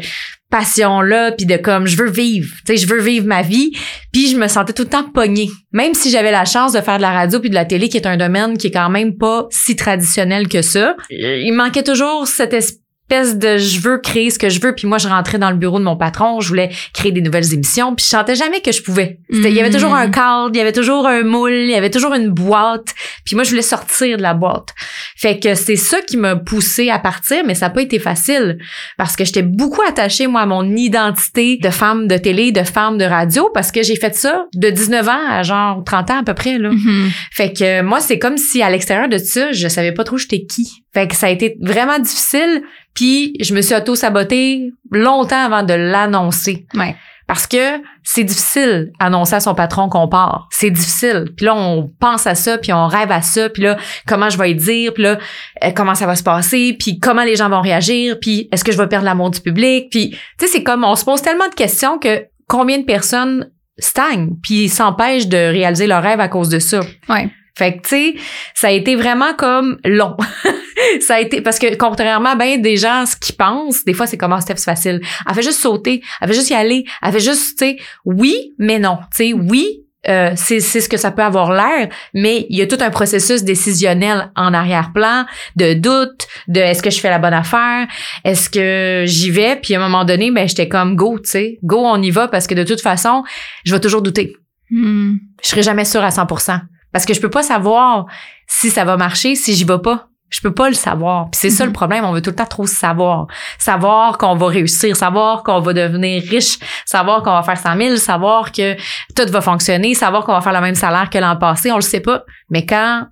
passion 0.52 1.02
là 1.02 1.32
puis 1.32 1.46
de 1.48 1.58
comme 1.58 1.88
je 1.88 1.98
veux 1.98 2.10
vivre. 2.10 2.54
Tu 2.66 2.78
sais 2.78 2.78
je 2.78 2.88
veux 2.88 3.02
vivre 3.02 3.26
ma 3.26 3.42
vie. 3.42 3.72
Puis 4.12 4.30
je 4.30 4.38
me 4.38 4.48
sentais 4.48 4.74
tout 4.74 4.84
le 4.84 4.90
temps 4.90 5.10
pognée. 5.10 5.50
Même 5.72 5.94
si 5.94 6.12
j'avais 6.12 6.32
la 6.32 6.46
chance 6.46 6.74
de 6.74 6.82
faire 6.82 6.98
de 6.98 7.02
la 7.02 7.12
radio 7.12 7.40
puis 7.40 7.50
de 7.50 7.56
la 7.56 7.66
télé 7.66 7.90
qui 7.90 7.98
est 7.98 8.06
un 8.06 8.18
domaine 8.18 8.58
qui 8.58 8.68
est 8.68 8.72
quand 8.72 8.90
même 8.90 9.18
pas 9.18 9.48
si 9.50 9.76
traditionnel 9.76 10.48
que 10.48 10.62
ça 10.62 10.96
il 11.10 11.54
manquait 11.54 11.84
toujours 11.84 12.28
cette 12.28 12.54
espèce 12.54 12.81
de 13.12 13.58
je 13.58 13.80
veux 13.80 13.98
créer 13.98 14.30
ce 14.30 14.40
que 14.40 14.50
je 14.50 14.60
veux. 14.62 14.74
Puis 14.74 14.88
moi 14.88 14.98
je 14.98 15.08
rentrais 15.08 15.38
dans 15.38 15.52
le 15.52 15.58
bureau 15.58 15.80
de 15.80 15.84
mon 15.84 15.98
patron 15.98 16.40
je 16.40 16.48
voulais 16.48 16.70
créer 16.94 17.12
des 17.12 17.22
nouvelles 17.22 17.54
émissions. 17.54 17.96
Puis 17.96 18.06
je 18.06 18.10
sentais 18.10 18.36
jamais 18.36 18.62
que 18.62 18.72
je 18.72 18.82
pouvais. 18.82 19.20
Il 19.30 19.48
y 19.50 19.60
avait 19.60 19.70
toujours 19.70 19.94
un 19.94 20.08
mm. 20.08 20.12
cadre 20.12 20.50
il 20.54 20.58
y 20.58 20.62
avait 20.62 20.72
toujours 20.72 21.08
un 21.08 21.24
moule 21.24 21.52
il 21.52 21.70
y 21.70 21.76
avait 21.76 21.90
toujours 21.90 22.14
une 22.14 22.30
boîte. 22.30 22.94
Puis 23.26 23.36
moi 23.36 23.44
je 23.44 23.50
voulais 23.50 23.62
sortir 23.62 24.18
de 24.18 24.22
la 24.22 24.34
boîte. 24.34 24.70
Fait 25.16 25.40
que 25.40 25.56
c'est 25.56 25.76
ça 25.76 26.02
qui 26.02 26.18
m'a 26.18 26.36
poussé 26.36 26.90
à 26.90 27.00
partir 27.00 27.44
mais 27.46 27.56
ça 27.56 27.68
n'a 27.68 27.70
pas 27.72 27.82
été 27.82 28.00
facile. 28.00 28.58
Parce 28.98 29.16
que 29.16 29.26
j'étais 29.26 29.44
beaucoup 29.44 29.82
attachée 29.88 30.28
moi 30.28 30.42
à 30.42 30.46
mon 30.46 30.76
identité 30.76 31.58
de 31.58 31.70
femme 31.70 32.08
de 32.08 32.18
télé 32.18 32.52
de 32.52 32.64
femme 32.64 32.98
de 32.98 33.06
radio 33.06 33.50
parce 33.54 33.72
que 33.72 33.84
j'ai 33.84 33.96
fait 33.96 34.16
ça 34.16 34.46
de 34.56 34.70
19 34.70 35.08
ans 35.08 35.30
à 35.30 35.44
genre 35.44 35.84
30 35.84 36.12
ans 36.12 36.20
à 36.20 36.24
peu 36.24 36.34
près 36.34 36.58
là. 36.58 36.70
Mm-hmm. 36.70 37.10
fait 37.32 37.54
que 37.54 37.82
moi 37.82 38.00
c'est 38.00 38.20
comme 38.20 38.38
si 38.38 38.62
à 38.62 38.70
l'extérieur 38.70 39.10
de 39.10 39.18
ça 39.18 39.52
je 39.52 39.68
savais 39.68 39.92
pas 39.92 40.04
trop 40.04 40.18
j'étais 40.18 40.46
qui 40.46 40.81
fait 40.94 41.08
que 41.08 41.16
ça 41.16 41.28
a 41.28 41.30
été 41.30 41.58
vraiment 41.62 42.00
difficile 42.00 42.64
puis 42.94 43.36
je 43.40 43.54
me 43.54 43.62
suis 43.62 43.76
auto-sabotée 43.76 44.74
longtemps 44.92 45.44
avant 45.46 45.64
de 45.64 45.74
l'annoncer. 45.74 46.66
Ouais. 46.74 46.96
Parce 47.28 47.48
que 47.48 47.82
c'est 48.04 48.26
difficile 48.26 48.92
annoncer 49.00 49.36
à 49.36 49.40
son 49.40 49.56
patron 49.56 49.88
qu'on 49.88 50.10
part. 50.10 50.50
C'est 50.52 50.70
difficile. 50.70 51.28
Puis 51.38 51.46
là, 51.46 51.56
on 51.56 51.90
pense 51.98 52.28
à 52.28 52.36
ça, 52.36 52.58
puis 52.58 52.74
on 52.74 52.88
rêve 52.88 53.10
à 53.10 53.22
ça, 53.22 53.48
puis 53.48 53.64
là, 53.64 53.78
comment 54.06 54.30
je 54.30 54.38
vais 54.38 54.52
y 54.52 54.56
dire, 54.56 54.94
puis 54.94 55.04
là, 55.04 55.18
euh, 55.64 55.72
comment 55.74 55.96
ça 55.96 56.06
va 56.06 56.18
se 56.18 56.24
passer, 56.24 56.76
puis 56.78 57.00
comment 57.00 57.24
les 57.24 57.38
gens 57.38 57.48
vont 57.48 57.62
réagir, 57.62 58.18
puis 58.20 58.50
est-ce 58.52 58.66
que 58.66 58.74
je 58.74 58.78
vais 58.78 58.88
perdre 58.88 59.06
l'amour 59.06 59.30
du 59.30 59.40
public, 59.40 59.90
puis 59.90 60.10
tu 60.10 60.18
sais, 60.40 60.48
c'est 60.48 60.64
comme 60.64 60.84
on 60.84 60.96
se 60.98 61.06
pose 61.06 61.22
tellement 61.22 61.48
de 61.48 61.56
questions 61.56 62.00
que 62.00 62.26
combien 62.50 62.80
de 62.80 62.84
personnes 62.84 63.50
stagnent, 63.78 64.32
puis 64.44 64.68
s'empêchent 64.68 65.28
de 65.28 65.38
réaliser 65.38 65.88
leur 65.88 66.04
rêve 66.04 66.20
à 66.20 66.28
cause 66.28 66.50
de 66.50 66.60
ça. 66.60 66.82
Ouais. 67.08 67.30
Fait 67.58 67.78
que, 67.78 67.84
tu 67.84 67.90
sais, 67.90 68.16
ça 68.56 68.68
a 68.68 68.72
été 68.72 68.98
vraiment 68.98 69.34
comme 69.36 69.80
long. 69.86 70.18
ça 71.02 71.16
a 71.16 71.20
été, 71.20 71.42
parce 71.42 71.60
que 71.60 71.76
contrairement 71.76 72.36
ben 72.36 72.62
des 72.62 72.78
gens, 72.78 73.06
ce 73.06 73.16
qu'ils 73.16 73.36
pensent, 73.36 73.84
des 73.84 73.94
fois, 73.94 74.08
c'est 74.08 74.18
comment 74.18 74.40
Steph, 74.42 74.58
c'est 74.58 74.66
facile. 74.66 75.02
Elle 75.28 75.36
fait 75.36 75.42
juste 75.42 75.60
sauter, 75.60 76.02
elle 76.22 76.28
fait 76.28 76.34
juste 76.34 76.50
y 76.50 76.54
aller, 76.54 76.86
elle 77.02 77.12
fait 77.12 77.20
juste, 77.20 77.58
tu 77.58 77.66
sais, 77.66 77.78
oui, 78.06 78.54
mais 78.58 78.80
non. 78.80 78.98
Tu 79.16 79.26
sais, 79.26 79.34
oui, 79.34 79.82
euh, 80.08 80.32
c'est 80.36 80.60
ce 80.60 80.90
que 80.90 80.98
ça 80.98 81.12
peut 81.12 81.22
avoir 81.22 81.52
l'air, 81.52 81.90
mais 82.14 82.48
il 82.50 82.58
y 82.58 82.62
a 82.62 82.68
tout 82.68 82.78
un 82.80 82.90
processus 82.90 83.44
décisionnel 83.44 84.32
en 84.36 84.54
arrière-plan, 84.54 85.26
de 85.56 85.74
doute, 85.74 86.28
de 86.48 86.60
est-ce 86.60 86.82
que 86.82 86.90
je 86.90 87.00
fais 87.00 87.10
la 87.10 87.20
bonne 87.20 87.34
affaire, 87.34 87.88
est-ce 88.24 88.50
que 88.50 89.04
j'y 89.06 89.30
vais, 89.30 89.58
puis 89.58 89.76
à 89.76 89.80
un 89.80 89.88
moment 89.88 90.04
donné, 90.04 90.32
ben 90.32 90.48
j'étais 90.48 90.68
comme 90.68 90.96
go, 90.96 91.20
tu 91.20 91.30
sais, 91.30 91.60
go, 91.64 91.78
on 91.78 92.02
y 92.02 92.10
va 92.10 92.28
parce 92.28 92.48
que 92.48 92.56
de 92.56 92.64
toute 92.64 92.82
façon, 92.82 93.24
je 93.64 93.74
vais 93.74 93.80
toujours 93.80 94.02
douter. 94.02 94.34
Mm. 94.72 95.18
Je 95.44 95.48
serai 95.48 95.62
jamais 95.62 95.86
sûre 95.86 96.04
à 96.04 96.10
100%. 96.10 96.62
Parce 96.92 97.06
que 97.06 97.14
je 97.14 97.22
peux 97.22 97.30
pas 97.30 97.44
savoir 97.44 98.06
si 98.48 98.70
ça 98.70 98.84
va 98.84 98.98
marcher 98.98 99.36
si 99.36 99.54
j'y 99.54 99.64
vais 99.64 99.80
pas. 99.82 100.08
Je 100.32 100.42
peux 100.42 100.54
pas 100.54 100.70
le 100.70 100.76
savoir. 100.76 101.30
Puis 101.30 101.40
c'est 101.42 101.50
ça 101.50 101.66
le 101.66 101.72
problème, 101.72 102.06
on 102.06 102.14
veut 102.14 102.22
tout 102.22 102.30
le 102.32 102.36
temps 102.36 102.46
trop 102.46 102.66
savoir. 102.66 103.28
Savoir 103.60 104.18
qu'on 104.18 104.36
va 104.36 104.48
réussir, 104.48 104.96
savoir 104.96 105.44
qu'on 105.44 105.60
va 105.60 105.74
devenir 105.74 106.24
riche, 106.24 106.58
savoir 106.86 107.22
qu'on 107.22 107.34
va 107.34 107.44
faire 107.44 107.58
100 107.58 107.78
000, 107.78 107.96
savoir 107.98 108.52
que 108.52 108.76
tout 109.14 109.32
va 109.32 109.42
fonctionner, 109.42 109.94
savoir 109.94 110.26
qu'on 110.26 110.34
va 110.34 110.42
faire 110.42 110.54
le 110.54 110.62
même 110.62 110.76
salaire 110.76 111.10
que 111.10 111.18
l'an 111.18 111.36
passé, 111.36 111.72
on 111.72 111.76
le 111.76 111.82
sait 111.82 112.00
pas. 112.00 112.24
Mais 112.50 112.66
quand 112.66 113.06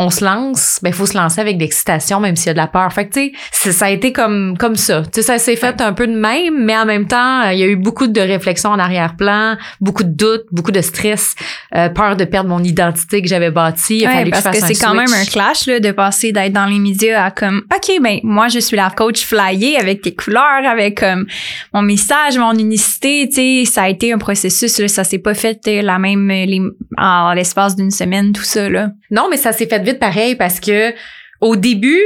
on 0.00 0.10
se 0.10 0.24
lance, 0.24 0.78
ben 0.80 0.92
faut 0.92 1.06
se 1.06 1.18
lancer 1.18 1.40
avec 1.40 1.58
l'excitation 1.58 2.20
même 2.20 2.36
s'il 2.36 2.46
y 2.46 2.50
a 2.50 2.52
de 2.52 2.58
la 2.58 2.68
peur. 2.68 2.90
Fait 2.92 3.08
que 3.08 3.14
tu 3.14 3.32
sais, 3.50 3.72
ça 3.72 3.86
a 3.86 3.90
été 3.90 4.12
comme 4.12 4.56
comme 4.56 4.76
ça. 4.76 5.02
Tu 5.02 5.08
sais 5.14 5.22
ça 5.22 5.38
s'est 5.38 5.56
fait 5.56 5.80
un 5.80 5.92
peu 5.92 6.06
de 6.06 6.14
même, 6.14 6.64
mais 6.64 6.76
en 6.76 6.86
même 6.86 7.08
temps, 7.08 7.42
il 7.50 7.58
y 7.58 7.64
a 7.64 7.66
eu 7.66 7.74
beaucoup 7.74 8.06
de 8.06 8.20
réflexions 8.20 8.70
en 8.70 8.78
arrière-plan, 8.78 9.56
beaucoup 9.80 10.04
de 10.04 10.10
doutes, 10.10 10.44
beaucoup 10.52 10.70
de 10.70 10.80
stress, 10.82 11.34
euh, 11.74 11.88
peur 11.88 12.14
de 12.14 12.24
perdre 12.24 12.48
mon 12.48 12.62
identité 12.62 13.20
que 13.20 13.28
j'avais 13.28 13.50
bâtie. 13.50 14.06
Ouais, 14.06 14.30
parce 14.30 14.44
que, 14.44 14.64
c'est 14.64 14.74
quand 14.74 14.94
même 14.94 15.12
un 15.12 15.24
clash 15.24 15.66
là, 15.66 15.80
de 15.80 15.90
passer 15.90 16.30
d'être 16.30 16.52
dans 16.52 16.66
les 16.66 16.78
médias 16.78 17.24
à 17.24 17.30
comme 17.32 17.62
OK, 17.74 18.00
ben 18.00 18.20
moi 18.22 18.46
je 18.46 18.60
suis 18.60 18.76
la 18.76 18.90
coach 18.90 19.24
flyée 19.24 19.78
avec 19.78 20.02
tes 20.02 20.14
couleurs, 20.14 20.64
avec 20.64 21.00
comme 21.00 21.26
mon 21.74 21.82
message, 21.82 22.38
mon 22.38 22.56
unicité, 22.56 23.28
tu 23.28 23.34
sais, 23.34 23.64
ça 23.64 23.82
a 23.82 23.88
été 23.88 24.12
un 24.12 24.18
processus 24.18 24.78
là, 24.78 24.86
ça 24.86 25.02
s'est 25.02 25.18
pas 25.18 25.34
fait 25.34 25.58
euh, 25.66 25.82
la 25.82 25.98
même 25.98 26.28
les, 26.28 26.62
en 26.96 27.32
l'espace 27.32 27.74
d'une 27.74 27.90
semaine 27.90 28.32
tout 28.32 28.44
ça 28.44 28.68
là. 28.68 28.90
Non, 29.10 29.26
mais 29.28 29.38
ça 29.38 29.52
s'est 29.52 29.66
fait 29.66 29.87
vite 29.90 30.00
pareil 30.00 30.34
parce 30.36 30.60
que 30.60 30.92
au 31.40 31.56
début, 31.56 32.00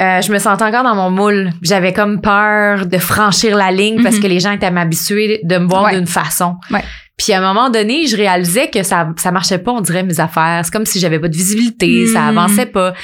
euh, 0.00 0.20
je 0.22 0.32
me 0.32 0.38
sentais 0.38 0.64
encore 0.64 0.84
dans 0.84 0.94
mon 0.94 1.10
moule. 1.10 1.50
J'avais 1.62 1.92
comme 1.92 2.20
peur 2.20 2.86
de 2.86 2.98
franchir 2.98 3.56
la 3.56 3.70
ligne 3.70 4.02
parce 4.02 4.16
Mhm. 4.16 4.22
que 4.22 4.26
les 4.26 4.40
gens 4.40 4.50
étaient 4.52 4.70
m'habitués 4.70 5.40
de 5.44 5.58
me 5.58 5.66
voir 5.68 5.84
Ouais. 5.84 5.94
d'une 5.96 6.06
façon. 6.06 6.56
Ouais. 6.70 6.82
Puis 7.18 7.32
à 7.34 7.38
un 7.38 7.42
moment 7.52 7.68
donné, 7.70 8.06
je 8.06 8.16
réalisais 8.16 8.68
que 8.70 8.82
ça 8.82 9.08
ça 9.16 9.30
marchait 9.30 9.58
pas, 9.58 9.70
on 9.72 9.80
dirait 9.82 10.02
mes 10.02 10.18
affaires. 10.18 10.62
C'est 10.64 10.72
comme 10.72 10.86
si 10.86 10.98
j'avais 10.98 11.18
pas 11.20 11.28
de 11.28 11.36
visibilité, 11.36 12.06
ça 12.06 12.20
Mhm. 12.22 12.38
avançait 12.38 12.66
pas. 12.66 12.94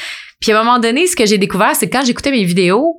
Puis 0.40 0.52
à 0.52 0.58
un 0.60 0.64
moment 0.64 0.78
donné, 0.78 1.06
ce 1.06 1.14
que 1.16 1.26
j'ai 1.26 1.36
découvert, 1.38 1.74
c'est 1.76 1.88
que 1.90 1.96
quand 1.96 2.04
j'écoutais 2.06 2.30
mes 2.30 2.44
vidéos, 2.44 2.96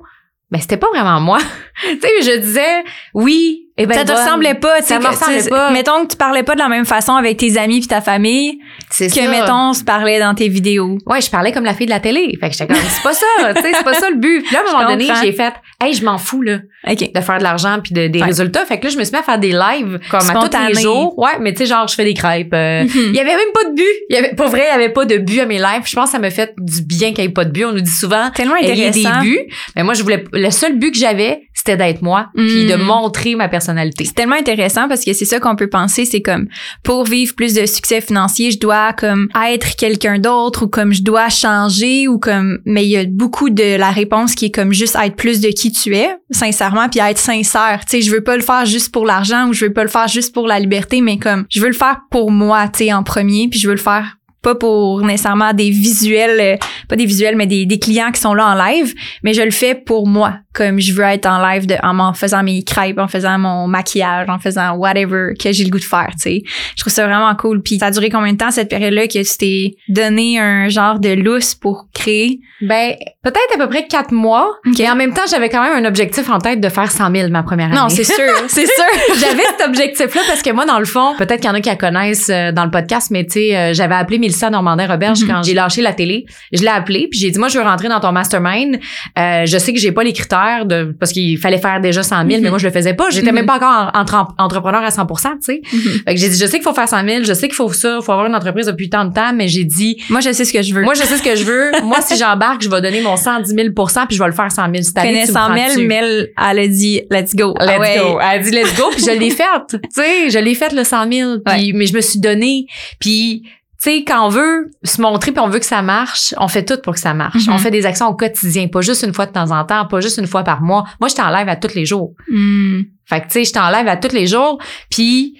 ben 0.50 0.60
c'était 0.60 0.76
pas 0.76 0.88
vraiment 0.92 1.20
moi. 1.20 1.38
tu 1.82 2.00
sais, 2.00 2.32
je 2.32 2.38
disais 2.40 2.84
oui, 3.14 3.68
et 3.76 3.86
ben 3.86 3.94
ça 3.94 4.04
te 4.04 4.08
bonne. 4.12 4.16
ressemblait 4.22 4.54
pas. 4.54 4.82
Ça 4.82 4.98
me 5.00 5.06
ressemblait 5.06 5.48
pas. 5.48 5.70
Mettons 5.72 6.04
que 6.04 6.10
tu 6.12 6.16
parlais 6.16 6.42
pas 6.44 6.54
de 6.54 6.58
la 6.60 6.68
même 6.68 6.84
façon 6.84 7.14
avec 7.14 7.36
tes 7.38 7.58
amis 7.58 7.80
puis 7.80 7.88
ta 7.88 8.00
famille 8.00 8.58
c'est 8.90 9.06
que, 9.08 9.14
ça. 9.14 9.28
mettons, 9.30 9.72
se 9.72 9.84
parlait 9.84 10.18
dans 10.18 10.34
tes 10.34 10.48
vidéos. 10.48 10.98
Ouais, 11.06 11.20
je 11.20 11.30
parlais 11.30 11.52
comme 11.52 11.64
la 11.64 11.74
fille 11.74 11.86
de 11.86 11.90
la 11.92 12.00
télé. 12.00 12.36
Fait 12.40 12.48
que 12.48 12.56
j'étais 12.56 12.66
comme 12.66 12.82
c'est 12.88 13.02
pas 13.02 13.12
ça, 13.14 13.26
tu 13.54 13.62
sais, 13.62 13.70
c'est 13.74 13.84
pas 13.84 13.94
ça 13.94 14.10
le 14.10 14.16
but. 14.16 14.42
Puis 14.42 14.54
là 14.54 14.60
à 14.66 14.68
un 14.68 14.72
moment 14.78 14.90
donné, 14.90 15.08
j'ai 15.22 15.32
fait 15.32 15.54
hey, 15.82 15.94
je 15.94 16.04
m'en 16.04 16.18
fous 16.18 16.42
là. 16.42 16.58
OK. 16.90 17.12
de 17.14 17.20
faire 17.20 17.36
de 17.38 17.42
l'argent 17.42 17.78
puis 17.82 17.92
de- 17.92 18.06
des 18.06 18.20
Ouais. 18.20 18.24
résultats. 18.26 18.64
Fait 18.64 18.78
que 18.78 18.84
là, 18.86 18.90
je 18.90 18.96
me 18.96 19.04
suis 19.04 19.12
mis 19.12 19.18
à 19.18 19.22
faire 19.22 19.38
des 19.38 19.52
lives 19.52 20.00
comme 20.10 20.20
à 20.20 20.48
tous 20.48 20.56
les 20.74 20.80
jours. 20.80 21.18
Ouais, 21.18 21.32
mais 21.38 21.52
tu 21.52 21.58
sais, 21.58 21.66
genre, 21.66 21.86
je 21.86 21.94
fais 21.94 22.04
des 22.04 22.14
crêpes. 22.14 22.54
euh, 22.54 22.84
Mhm. 22.84 22.90
Il 22.94 23.14
y 23.14 23.18
avait 23.20 23.36
même 23.36 23.52
pas 23.52 23.64
de 23.64 23.74
but. 23.74 23.84
Il 24.08 24.14
y 24.16 24.18
avait, 24.18 24.34
pas 24.34 24.46
vrai, 24.48 24.64
il 24.66 24.72
y 24.72 24.74
avait 24.74 24.88
pas 24.88 25.04
de 25.04 25.18
but 25.18 25.40
à 25.40 25.46
mes 25.46 25.58
lives. 25.58 25.82
Je 25.84 25.94
pense 25.94 26.06
que 26.06 26.12
ça 26.12 26.18
me 26.18 26.30
fait 26.30 26.54
du 26.58 26.80
bien 26.82 27.12
qu'il 27.12 27.22
n'y 27.24 27.30
ait 27.30 27.34
pas 27.34 27.44
de 27.44 27.50
but. 27.50 27.66
On 27.66 27.72
nous 27.72 27.82
dit 27.82 27.90
souvent, 27.90 28.30
Tellement 28.34 28.56
ayez 28.56 28.74
des 28.74 28.86
intéressant. 29.06 29.20
buts. 29.20 29.40
Mais 29.76 29.82
moi, 29.84 29.92
je 29.92 30.02
voulais, 30.02 30.24
le 30.32 30.50
seul 30.50 30.78
but 30.78 30.92
que 30.92 30.98
j'avais, 30.98 31.42
c'était 31.52 31.76
d'être 31.76 32.00
moi 32.00 32.28
puis 32.34 32.64
de 32.66 32.76
Mhm. 32.76 32.82
montrer 32.82 33.34
ma 33.34 33.48
personnalité. 33.48 34.06
C'est 34.06 34.14
tellement 34.14 34.36
intéressant 34.36 34.88
parce 34.88 35.04
que 35.04 35.12
c'est 35.12 35.26
ça 35.26 35.38
qu'on 35.38 35.56
peut 35.56 35.68
penser, 35.68 36.06
c'est 36.06 36.22
comme 36.22 36.48
pour 36.82 37.04
vivre 37.04 37.34
plus 37.34 37.52
de 37.52 37.66
succès 37.66 38.00
financier, 38.00 38.50
je 38.52 38.58
dois 38.58 38.79
comme 38.96 39.28
être 39.46 39.76
quelqu'un 39.76 40.18
d'autre 40.18 40.64
ou 40.64 40.68
comme 40.68 40.92
je 40.92 41.02
dois 41.02 41.28
changer 41.28 42.08
ou 42.08 42.18
comme 42.18 42.58
mais 42.64 42.84
il 42.84 42.90
y 42.90 42.96
a 42.96 43.04
beaucoup 43.04 43.50
de 43.50 43.76
la 43.76 43.90
réponse 43.90 44.34
qui 44.34 44.46
est 44.46 44.50
comme 44.50 44.72
juste 44.72 44.96
être 45.02 45.16
plus 45.16 45.40
de 45.40 45.48
qui 45.48 45.72
tu 45.72 45.96
es, 45.96 46.08
sincèrement 46.30 46.88
puis 46.88 47.00
être 47.00 47.18
sincère. 47.18 47.80
Tu 47.88 47.96
sais, 47.96 48.02
je 48.02 48.10
veux 48.10 48.22
pas 48.22 48.36
le 48.36 48.42
faire 48.42 48.66
juste 48.66 48.92
pour 48.92 49.06
l'argent 49.06 49.48
ou 49.48 49.52
je 49.52 49.66
veux 49.66 49.72
pas 49.72 49.82
le 49.82 49.88
faire 49.88 50.08
juste 50.08 50.34
pour 50.34 50.46
la 50.46 50.58
liberté, 50.58 51.00
mais 51.00 51.18
comme 51.18 51.46
je 51.50 51.60
veux 51.60 51.68
le 51.68 51.74
faire 51.74 52.00
pour 52.10 52.30
moi, 52.30 52.68
tu 52.68 52.84
sais 52.84 52.92
en 52.92 53.02
premier, 53.02 53.48
puis 53.48 53.58
je 53.58 53.68
veux 53.68 53.74
le 53.74 53.80
faire 53.80 54.16
pas 54.42 54.54
pour 54.54 55.02
nécessairement 55.02 55.52
des 55.52 55.70
visuels, 55.70 56.40
euh, 56.40 56.56
pas 56.88 56.96
des 56.96 57.06
visuels, 57.06 57.36
mais 57.36 57.46
des, 57.46 57.66
des 57.66 57.78
clients 57.78 58.10
qui 58.10 58.20
sont 58.20 58.34
là 58.34 58.46
en 58.48 58.54
live, 58.54 58.94
mais 59.22 59.34
je 59.34 59.42
le 59.42 59.50
fais 59.50 59.74
pour 59.74 60.06
moi, 60.06 60.34
comme 60.54 60.80
je 60.80 60.92
veux 60.92 61.04
être 61.04 61.26
en 61.26 61.46
live 61.46 61.66
de, 61.66 61.76
en, 61.82 62.12
faisant 62.14 62.42
mes 62.42 62.62
crêpes, 62.62 62.98
en 62.98 63.08
faisant 63.08 63.38
mon 63.38 63.66
maquillage, 63.66 64.28
en 64.28 64.38
faisant 64.38 64.72
whatever 64.76 65.34
que 65.38 65.52
j'ai 65.52 65.64
le 65.64 65.70
goût 65.70 65.78
de 65.78 65.84
faire, 65.84 66.10
tu 66.12 66.22
sais. 66.22 66.42
Je 66.76 66.80
trouve 66.80 66.92
ça 66.92 67.06
vraiment 67.06 67.34
cool. 67.34 67.62
Puis 67.62 67.78
ça 67.78 67.86
a 67.86 67.90
duré 67.90 68.08
combien 68.08 68.32
de 68.32 68.38
temps 68.38 68.50
cette 68.50 68.68
période-là 68.68 69.06
que 69.06 69.22
tu 69.22 69.38
t'es 69.38 69.76
donné 69.88 70.38
un 70.38 70.68
genre 70.68 70.98
de 70.98 71.10
lousse 71.10 71.54
pour 71.54 71.88
créer? 71.94 72.40
Ben, 72.62 72.94
peut-être 73.22 73.54
à 73.54 73.58
peu 73.58 73.68
près 73.68 73.86
quatre 73.86 74.12
mois. 74.12 74.48
Ok. 74.66 74.80
Et 74.80 74.88
en 74.88 74.96
même 74.96 75.12
temps, 75.12 75.22
j'avais 75.30 75.48
quand 75.48 75.62
même 75.62 75.84
un 75.84 75.88
objectif 75.88 76.28
en 76.30 76.38
tête 76.38 76.60
de 76.60 76.68
faire 76.68 76.90
100 76.90 77.14
000 77.14 77.28
ma 77.28 77.42
première 77.42 77.66
année. 77.66 77.76
Non, 77.76 77.88
c'est 77.88 78.04
sûr, 78.04 78.32
c'est 78.48 78.66
sûr. 78.66 79.18
j'avais 79.18 79.42
cet 79.56 79.66
objectif-là 79.66 80.22
parce 80.26 80.42
que 80.42 80.50
moi, 80.50 80.66
dans 80.66 80.78
le 80.78 80.84
fond, 80.84 81.14
peut-être 81.18 81.40
qu'il 81.40 81.48
y 81.48 81.52
en 81.52 81.54
a 81.54 81.60
qui 81.60 81.68
la 81.68 81.76
connaissent 81.76 82.30
euh, 82.30 82.52
dans 82.52 82.64
le 82.64 82.70
podcast, 82.70 83.10
mais 83.10 83.24
tu 83.24 83.32
sais, 83.32 83.56
euh, 83.56 83.72
j'avais 83.74 83.94
appelé 83.94 84.18
Mélissa 84.30 84.48
Normandin-Roberge 84.50 85.22
Mhm. 85.22 85.28
quand 85.28 85.42
j'ai 85.42 85.54
lâché 85.54 85.82
la 85.82 85.92
télé. 85.92 86.24
Je 86.52 86.60
l'ai 86.62 86.68
appelé, 86.68 87.08
puis 87.10 87.18
j'ai 87.18 87.30
dit, 87.30 87.38
moi, 87.38 87.48
je 87.48 87.58
veux 87.58 87.64
rentrer 87.64 87.88
dans 87.88 87.98
ton 88.00 88.12
mastermind. 88.12 88.78
Euh, 89.18 89.44
je 89.46 89.58
sais 89.58 89.72
que 89.72 89.80
j'ai 89.80 89.90
pas 89.92 90.04
les 90.04 90.12
critères 90.12 90.66
de 90.66 90.94
parce 90.98 91.12
qu'il 91.12 91.36
fallait 91.38 91.58
faire 91.58 91.80
déjà 91.80 92.02
100 92.02 92.16
000, 92.18 92.28
mais 92.28 92.38
Mhm. 92.40 92.48
moi, 92.50 92.58
je 92.58 92.66
le 92.66 92.72
faisais 92.72 92.94
pas. 92.94 93.10
J'étais 93.10 93.28
Mhm. 93.30 93.34
même 93.34 93.46
pas 93.46 93.56
encore 93.56 93.90
en- 93.94 94.00
entre- 94.00 94.28
entrepreneur 94.38 94.82
à 94.82 94.90
100% 94.90 95.30
tu 95.44 95.54
sais. 95.54 95.60
Fait 96.06 96.14
que 96.14 96.20
j'ai 96.20 96.28
dit, 96.28 96.38
je 96.38 96.46
sais 96.46 96.58
qu'il 96.58 96.62
faut 96.62 96.74
faire 96.74 96.88
100 96.88 97.04
000, 97.06 97.24
je 97.24 97.32
sais 97.34 97.48
qu'il 97.48 97.56
faut 97.56 97.72
ça, 97.72 97.98
il 98.00 98.04
faut 98.04 98.12
avoir 98.12 98.26
une 98.26 98.34
entreprise 98.34 98.66
depuis 98.66 98.88
tant 98.88 99.04
de 99.04 99.12
temps, 99.12 99.32
mais 99.34 99.48
j'ai 99.48 99.64
dit, 99.64 99.96
Moi, 100.08 100.20
je 100.20 100.32
sais 100.32 100.44
ce 100.44 100.52
que 100.52 100.62
je 100.62 100.72
veux. 100.74 100.82
moi, 100.82 100.94
je 100.94 101.02
sais 101.02 101.16
ce 101.16 101.22
que 101.22 101.34
je 101.36 101.44
veux. 101.44 101.70
Moi, 101.82 101.98
si 102.02 102.16
j'embarque, 102.16 102.62
je 102.62 102.68
vais 102.70 102.80
donner 102.80 103.00
mon 103.02 103.16
110 103.16 103.54
000% 103.54 104.06
puis 104.06 104.16
je 104.16 104.22
vais 104.22 104.28
le 104.28 104.34
faire 104.34 104.50
100 104.52 104.70
000 104.70 104.82
cette 104.82 104.98
année. 104.98 105.22
tu 105.24 105.32
me 105.32 105.32
100 105.34 105.46
000, 105.54 105.66
prends-tu? 105.66 105.86
Mel, 105.86 106.28
elle 106.50 106.58
a 106.58 106.68
dit, 106.68 107.00
let's 107.10 107.34
go. 107.34 107.54
Let's 107.60 107.70
Ah 107.76 107.78
ouais. 107.80 107.98
go. 107.98 108.18
Elle 108.20 108.38
a 108.40 108.42
dit 108.42 108.50
let's 108.50 108.76
go, 108.76 108.84
puis 108.92 109.02
je 109.04 109.10
l'ai 109.18 109.30
faite. 109.30 109.46
Tu 109.70 109.78
sais, 109.90 110.30
je 110.30 110.38
l'ai 110.38 110.54
faite 110.54 110.72
le 110.72 110.84
100 110.84 111.10
000, 111.10 111.38
puis, 111.44 111.72
mais 111.72 111.86
je 111.86 111.94
me 111.94 112.00
suis 112.00 112.20
donné. 112.20 112.66
Puis, 112.98 113.42
tu 113.82 113.90
sais, 113.90 114.04
quand 114.04 114.26
on 114.26 114.28
veut 114.28 114.70
se 114.84 115.00
montrer 115.00 115.32
puis 115.32 115.40
on 115.40 115.48
veut 115.48 115.58
que 115.58 115.64
ça 115.64 115.80
marche, 115.80 116.34
on 116.36 116.48
fait 116.48 116.64
tout 116.64 116.78
pour 116.82 116.92
que 116.94 117.00
ça 117.00 117.14
marche. 117.14 117.46
Mhm. 117.46 117.54
On 117.54 117.58
fait 117.58 117.70
des 117.70 117.86
actions 117.86 118.08
au 118.08 118.14
quotidien, 118.14 118.68
pas 118.68 118.82
juste 118.82 119.02
une 119.04 119.14
fois 119.14 119.24
de 119.24 119.32
temps 119.32 119.50
en 119.52 119.64
temps, 119.64 119.86
pas 119.86 120.00
juste 120.00 120.18
une 120.18 120.26
fois 120.26 120.44
par 120.44 120.60
mois. 120.60 120.84
Moi, 121.00 121.08
je 121.08 121.14
t'en 121.14 121.30
live 121.30 121.48
à 121.48 121.56
tous 121.56 121.74
les 121.74 121.86
jours. 121.86 122.12
Hmm. 122.28 122.82
Fait 123.06 123.22
que, 123.22 123.26
tu 123.26 123.32
sais, 123.32 123.44
je 123.44 123.52
t'en 123.52 123.70
live 123.70 123.88
à 123.88 123.96
tous 123.96 124.12
les 124.12 124.26
jours. 124.26 124.58
Puis, 124.90 125.38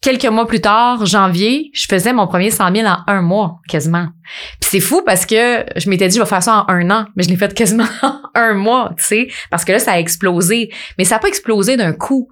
quelques 0.00 0.26
mois 0.26 0.46
plus 0.46 0.60
tard, 0.62 1.04
janvier, 1.04 1.70
je 1.74 1.86
faisais 1.86 2.14
mon 2.14 2.26
premier 2.26 2.50
100 2.50 2.74
000 2.74 2.88
en 2.88 2.98
un 3.06 3.20
mois, 3.20 3.60
quasiment. 3.68 4.08
Puis 4.60 4.70
c'est 4.70 4.80
fou 4.80 5.02
parce 5.04 5.26
que 5.26 5.64
je 5.76 5.88
m'étais 5.90 6.08
dit, 6.08 6.16
je 6.16 6.22
vais 6.22 6.28
faire 6.28 6.42
ça 6.42 6.64
en 6.66 6.72
un 6.72 6.90
an, 6.90 7.06
mais 7.14 7.22
je 7.22 7.28
l'ai 7.28 7.36
fait 7.36 7.52
quasiment 7.54 7.86
en 8.02 8.20
un 8.34 8.54
mois, 8.54 8.92
tu 8.98 9.04
sais, 9.04 9.28
parce 9.50 9.64
que 9.64 9.72
là, 9.72 9.78
ça 9.78 9.92
a 9.92 9.98
explosé. 9.98 10.70
Mais 10.98 11.04
ça 11.04 11.16
n'a 11.16 11.18
pas 11.20 11.28
explosé 11.28 11.76
d'un 11.76 11.92
coup. 11.92 12.28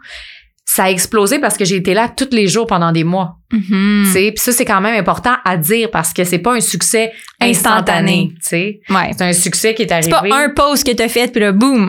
Ça 0.72 0.84
a 0.84 0.90
explosé 0.90 1.40
parce 1.40 1.56
que 1.56 1.64
j'ai 1.64 1.74
été 1.76 1.94
là 1.94 2.08
tous 2.08 2.28
les 2.30 2.46
jours 2.46 2.66
pendant 2.66 2.92
des 2.92 3.02
mois. 3.02 3.36
Tu 3.50 4.04
sais. 4.12 4.30
Puis 4.30 4.38
ça, 4.40 4.52
c'est 4.52 4.64
quand 4.64 4.80
même 4.80 4.94
important 4.96 5.34
à 5.44 5.56
dire 5.56 5.90
parce 5.90 6.12
que 6.12 6.22
c'est 6.22 6.38
pas 6.38 6.54
un 6.54 6.60
succès 6.60 7.10
instantané. 7.40 8.30
Instantané. 8.30 8.80
tu. 8.88 8.94
Ouais. 8.94 9.10
C'est 9.16 9.24
un 9.24 9.32
succès 9.32 9.74
qui 9.74 9.82
est 9.82 9.88
C'est 9.88 10.12
arrivé. 10.12 10.28
pas 10.30 10.36
un 10.44 10.50
post 10.50 10.86
que 10.86 10.92
t'as 10.92 11.08
fait 11.08 11.32
puis 11.32 11.42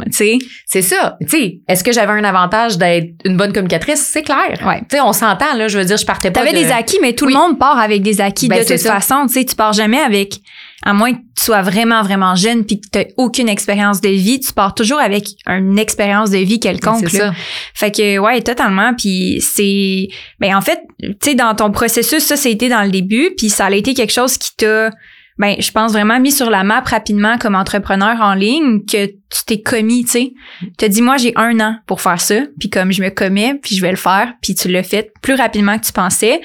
tu 0.06 0.12
sais. 0.12 0.38
C'est 0.66 0.82
ça. 0.82 1.18
Tu 1.30 1.60
est-ce 1.68 1.84
que 1.84 1.92
j'avais 1.92 2.14
un 2.14 2.24
avantage 2.24 2.80
d'être 2.80 3.10
une 3.24 3.38
bonne 3.38 3.54
communicatrice? 3.54 4.10
C'est 4.12 4.24
clair. 4.24 4.58
Ouais. 4.66 4.80
Tu 4.90 4.96
sais, 4.98 5.02
on 5.02 5.14
s'entend, 5.14 5.54
là. 5.56 5.68
Je 5.68 5.78
veux 5.78 5.86
dire, 5.86 5.98
je 5.98 6.06
partais 6.06 6.32
pas 6.32 6.40
T'avais 6.44 6.58
de- 6.58 6.64
des 6.66 6.72
acquis, 6.72 6.98
mais 7.04 7.14
tout 7.14 7.26
Oui. 7.28 7.34
le 7.34 7.40
monde 7.40 7.60
part 7.60 7.78
avec 7.78 8.02
des 8.02 8.20
acquis 8.20 8.48
Ben, 8.48 8.58
de 8.60 8.64
c'est 8.64 8.78
toute 8.78 8.88
ça. 8.88 9.00
façon. 9.00 9.28
Tu 9.28 9.34
tu 9.46 9.56
pars 9.56 9.74
jamais 9.74 10.00
avec, 10.00 10.40
à 10.84 10.94
moins 10.94 11.14
que 11.14 11.20
tu 11.20 11.44
sois 11.44 11.62
vraiment, 11.62 12.02
vraiment 12.02 12.36
jeune 12.36 12.66
puis 12.66 12.82
que 12.82 12.88
t'as 12.92 13.04
aucune 13.18 13.50
expérience 13.50 14.02
de 14.02 14.10
vie, 14.10 14.40
tu 14.40 14.52
pars 14.54 14.74
toujours 14.74 15.00
avec 15.00 15.26
une 15.48 15.78
expérience 15.78 16.32
de 16.32 16.40
vie 16.40 16.60
quelconque. 16.60 17.08
C'est 17.10 17.18
ça. 17.18 17.34
Fait 17.74 17.92
que, 17.92 18.18
ouais, 18.18 18.42
totalement. 18.42 18.94
Puis 18.96 19.42
c'est, 19.42 20.08
ben 20.40 20.56
en 20.56 20.62
fait, 20.62 20.80
tu 21.00 21.16
sais, 21.22 21.36
dans 21.36 21.54
ton 21.56 21.72
processus, 21.72 22.24
ça, 22.24 22.36
c'était 22.36 22.70
dans 22.70 22.84
le 22.84 22.90
début, 22.92 23.32
puis 23.38 23.50
ça 23.50 23.66
a 23.66 23.72
été 23.72 23.94
quelque 23.94 24.14
chose 24.14 24.38
qui 24.38 24.56
t'a, 24.56 24.90
ben, 25.38 25.56
je 25.60 25.72
pense 25.72 25.92
vraiment 25.92 26.20
mis 26.20 26.32
sur 26.32 26.50
la 26.50 26.64
map 26.64 26.84
rapidement 26.86 27.38
comme 27.38 27.56
entrepreneur 27.56 28.20
en 28.20 28.34
ligne, 28.34 28.84
que 28.86 29.06
tu 29.06 29.46
t'es 29.46 29.62
commis, 29.62 30.04
tu 30.06 30.12
sais. 30.12 30.34
Tu 30.78 30.90
dit, 30.90 31.02
moi, 31.02 31.18
j'ai 31.18 31.34
un 31.36 31.60
an 31.60 31.76
pour 31.86 32.02
faire 32.02 32.20
ça, 32.20 32.42
puis 32.60 32.70
comme 32.70 32.92
je 32.92 33.04
me 33.04 33.10
commets, 33.10 33.56
puis 33.62 33.76
je 33.76 33.82
vais 33.82 33.92
le 33.92 33.98
faire, 33.98 34.34
puis 34.42 34.56
tu 34.56 34.68
l'as 34.68 34.84
fait 34.84 35.12
plus 35.22 35.36
rapidement 35.36 35.78
que 35.78 35.86
tu 35.86 35.94
pensais. 35.94 36.42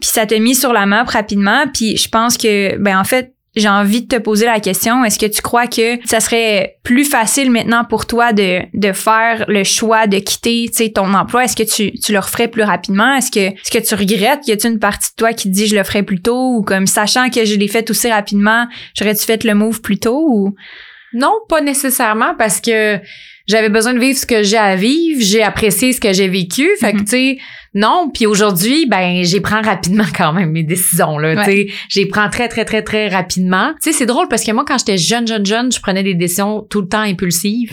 Puis 0.00 0.10
ça 0.10 0.26
t'a 0.26 0.38
mis 0.38 0.54
sur 0.54 0.72
la 0.72 0.86
map 0.86 1.04
rapidement, 1.04 1.64
puis 1.72 1.96
je 1.96 2.08
pense 2.08 2.36
que, 2.36 2.76
ben 2.78 2.98
en 2.98 3.04
fait, 3.04 3.34
j'ai 3.56 3.68
envie 3.68 4.02
de 4.02 4.08
te 4.08 4.20
poser 4.20 4.46
la 4.46 4.60
question, 4.60 5.04
est-ce 5.04 5.18
que 5.18 5.26
tu 5.26 5.42
crois 5.42 5.66
que 5.66 5.98
ça 6.06 6.20
serait 6.20 6.76
plus 6.84 7.04
facile 7.04 7.50
maintenant 7.50 7.84
pour 7.84 8.06
toi 8.06 8.32
de, 8.32 8.60
de 8.74 8.92
faire 8.92 9.44
le 9.48 9.64
choix 9.64 10.06
de 10.06 10.18
quitter 10.18 10.70
ton 10.92 11.12
emploi? 11.14 11.44
Est-ce 11.44 11.56
que 11.56 11.62
tu, 11.62 11.92
tu 11.98 12.12
le 12.12 12.18
referais 12.18 12.48
plus 12.48 12.62
rapidement? 12.62 13.14
Est-ce 13.16 13.30
que, 13.30 13.40
est-ce 13.40 13.70
que 13.70 13.84
tu 13.84 13.94
regrettes? 13.94 14.46
Y 14.46 14.52
a-t-il 14.52 14.72
une 14.72 14.78
partie 14.78 15.10
de 15.10 15.16
toi 15.16 15.32
qui 15.32 15.48
te 15.48 15.54
dit 15.54 15.66
je 15.66 15.76
le 15.76 15.82
ferais 15.82 16.02
plus 16.02 16.20
tôt? 16.20 16.56
Ou 16.56 16.62
comme 16.62 16.86
sachant 16.86 17.30
que 17.30 17.44
je 17.44 17.54
l'ai 17.56 17.68
fait 17.68 17.90
aussi 17.90 18.10
rapidement, 18.10 18.66
j'aurais-tu 18.96 19.24
fait 19.24 19.42
le 19.44 19.54
move 19.54 19.80
plus 19.80 19.98
tôt? 19.98 20.24
Ou... 20.28 20.54
Non, 21.14 21.32
pas 21.48 21.60
nécessairement 21.60 22.34
parce 22.38 22.60
que 22.60 22.98
j'avais 23.48 23.70
besoin 23.70 23.94
de 23.94 23.98
vivre 23.98 24.18
ce 24.18 24.26
que 24.26 24.42
j'ai 24.42 24.58
à 24.58 24.76
vivre, 24.76 25.22
j'ai 25.22 25.42
apprécié 25.42 25.94
ce 25.94 26.00
que 26.00 26.12
j'ai 26.12 26.28
vécu. 26.28 26.68
Fait 26.80 26.92
que, 26.92 26.98
Mhm. 26.98 27.04
tu 27.04 27.10
sais, 27.10 27.38
non. 27.74 28.10
Puis 28.12 28.26
aujourd'hui, 28.26 28.86
ben, 28.86 29.22
j'y 29.24 29.40
prends 29.40 29.62
rapidement 29.62 30.04
quand 30.16 30.32
même 30.32 30.50
mes 30.52 30.62
décisions, 30.62 31.18
là. 31.18 31.34
Ouais. 31.34 31.44
Tu 31.44 31.50
sais, 31.50 31.66
j'y 31.88 32.06
prends 32.06 32.28
très, 32.28 32.48
très, 32.48 32.64
très, 32.64 32.82
très 32.82 33.08
rapidement. 33.08 33.72
Tu 33.82 33.90
sais, 33.90 33.98
c'est 33.98 34.06
drôle 34.06 34.28
parce 34.28 34.44
que 34.44 34.52
moi, 34.52 34.64
quand 34.66 34.78
j'étais 34.78 34.98
jeune, 34.98 35.26
jeune, 35.26 35.46
jeune, 35.46 35.72
je 35.72 35.80
prenais 35.80 36.02
des 36.02 36.14
décisions 36.14 36.66
tout 36.68 36.80
le 36.80 36.88
temps 36.88 37.02
impulsives. 37.02 37.72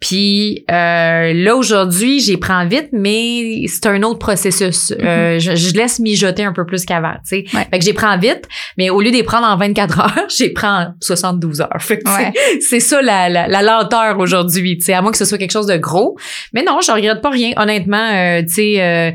Puis 0.00 0.64
euh, 0.70 1.32
là 1.32 1.56
aujourd'hui, 1.56 2.20
j'y 2.20 2.36
prends 2.36 2.66
vite, 2.66 2.88
mais 2.92 3.64
c'est 3.66 3.86
un 3.86 4.02
autre 4.02 4.18
processus. 4.18 4.92
Euh, 5.02 5.38
je, 5.38 5.56
je 5.56 5.74
laisse 5.74 5.98
mijoter 5.98 6.44
un 6.44 6.52
peu 6.52 6.66
plus 6.66 6.84
qu'avant, 6.84 7.14
tu 7.26 7.36
sais. 7.36 7.44
Mhm. 7.52 7.58
Ouais. 7.58 7.66
Fait 7.70 7.78
que 7.78 7.84
j'y 7.84 7.92
prends 7.94 8.18
vite, 8.18 8.44
mais 8.76 8.90
au 8.90 9.00
lieu 9.00 9.10
d'y 9.10 9.22
prendre 9.22 9.46
en 9.46 9.56
24 9.56 10.00
heures, 10.00 10.26
j'y 10.36 10.50
prends 10.50 10.80
en 10.82 10.94
72 11.00 11.60
heures. 11.62 11.68
Fait 11.80 11.98
que 11.98 12.06
Ouais. 12.10 12.32
c'est 12.60 12.80
ça 12.80 13.00
la, 13.02 13.28
la, 13.28 13.48
la 13.48 13.62
lenteur 13.62 14.18
aujourd'hui, 14.18 14.76
tu 14.78 14.84
sais, 14.84 14.92
à 14.92 15.00
moins 15.02 15.12
que 15.12 15.18
ce 15.18 15.24
soit 15.24 15.38
quelque 15.38 15.50
chose 15.52 15.66
de 15.66 15.76
gros. 15.76 16.16
Mais 16.52 16.62
non, 16.62 16.78
je 16.84 16.92
regrette 16.92 17.20
pas 17.22 17.30
rien. 17.30 17.52
Honnêtement, 17.56 18.10
euh, 18.12 18.42
tu 18.42 18.48
sais, 18.54 18.82
euh, 18.82 19.10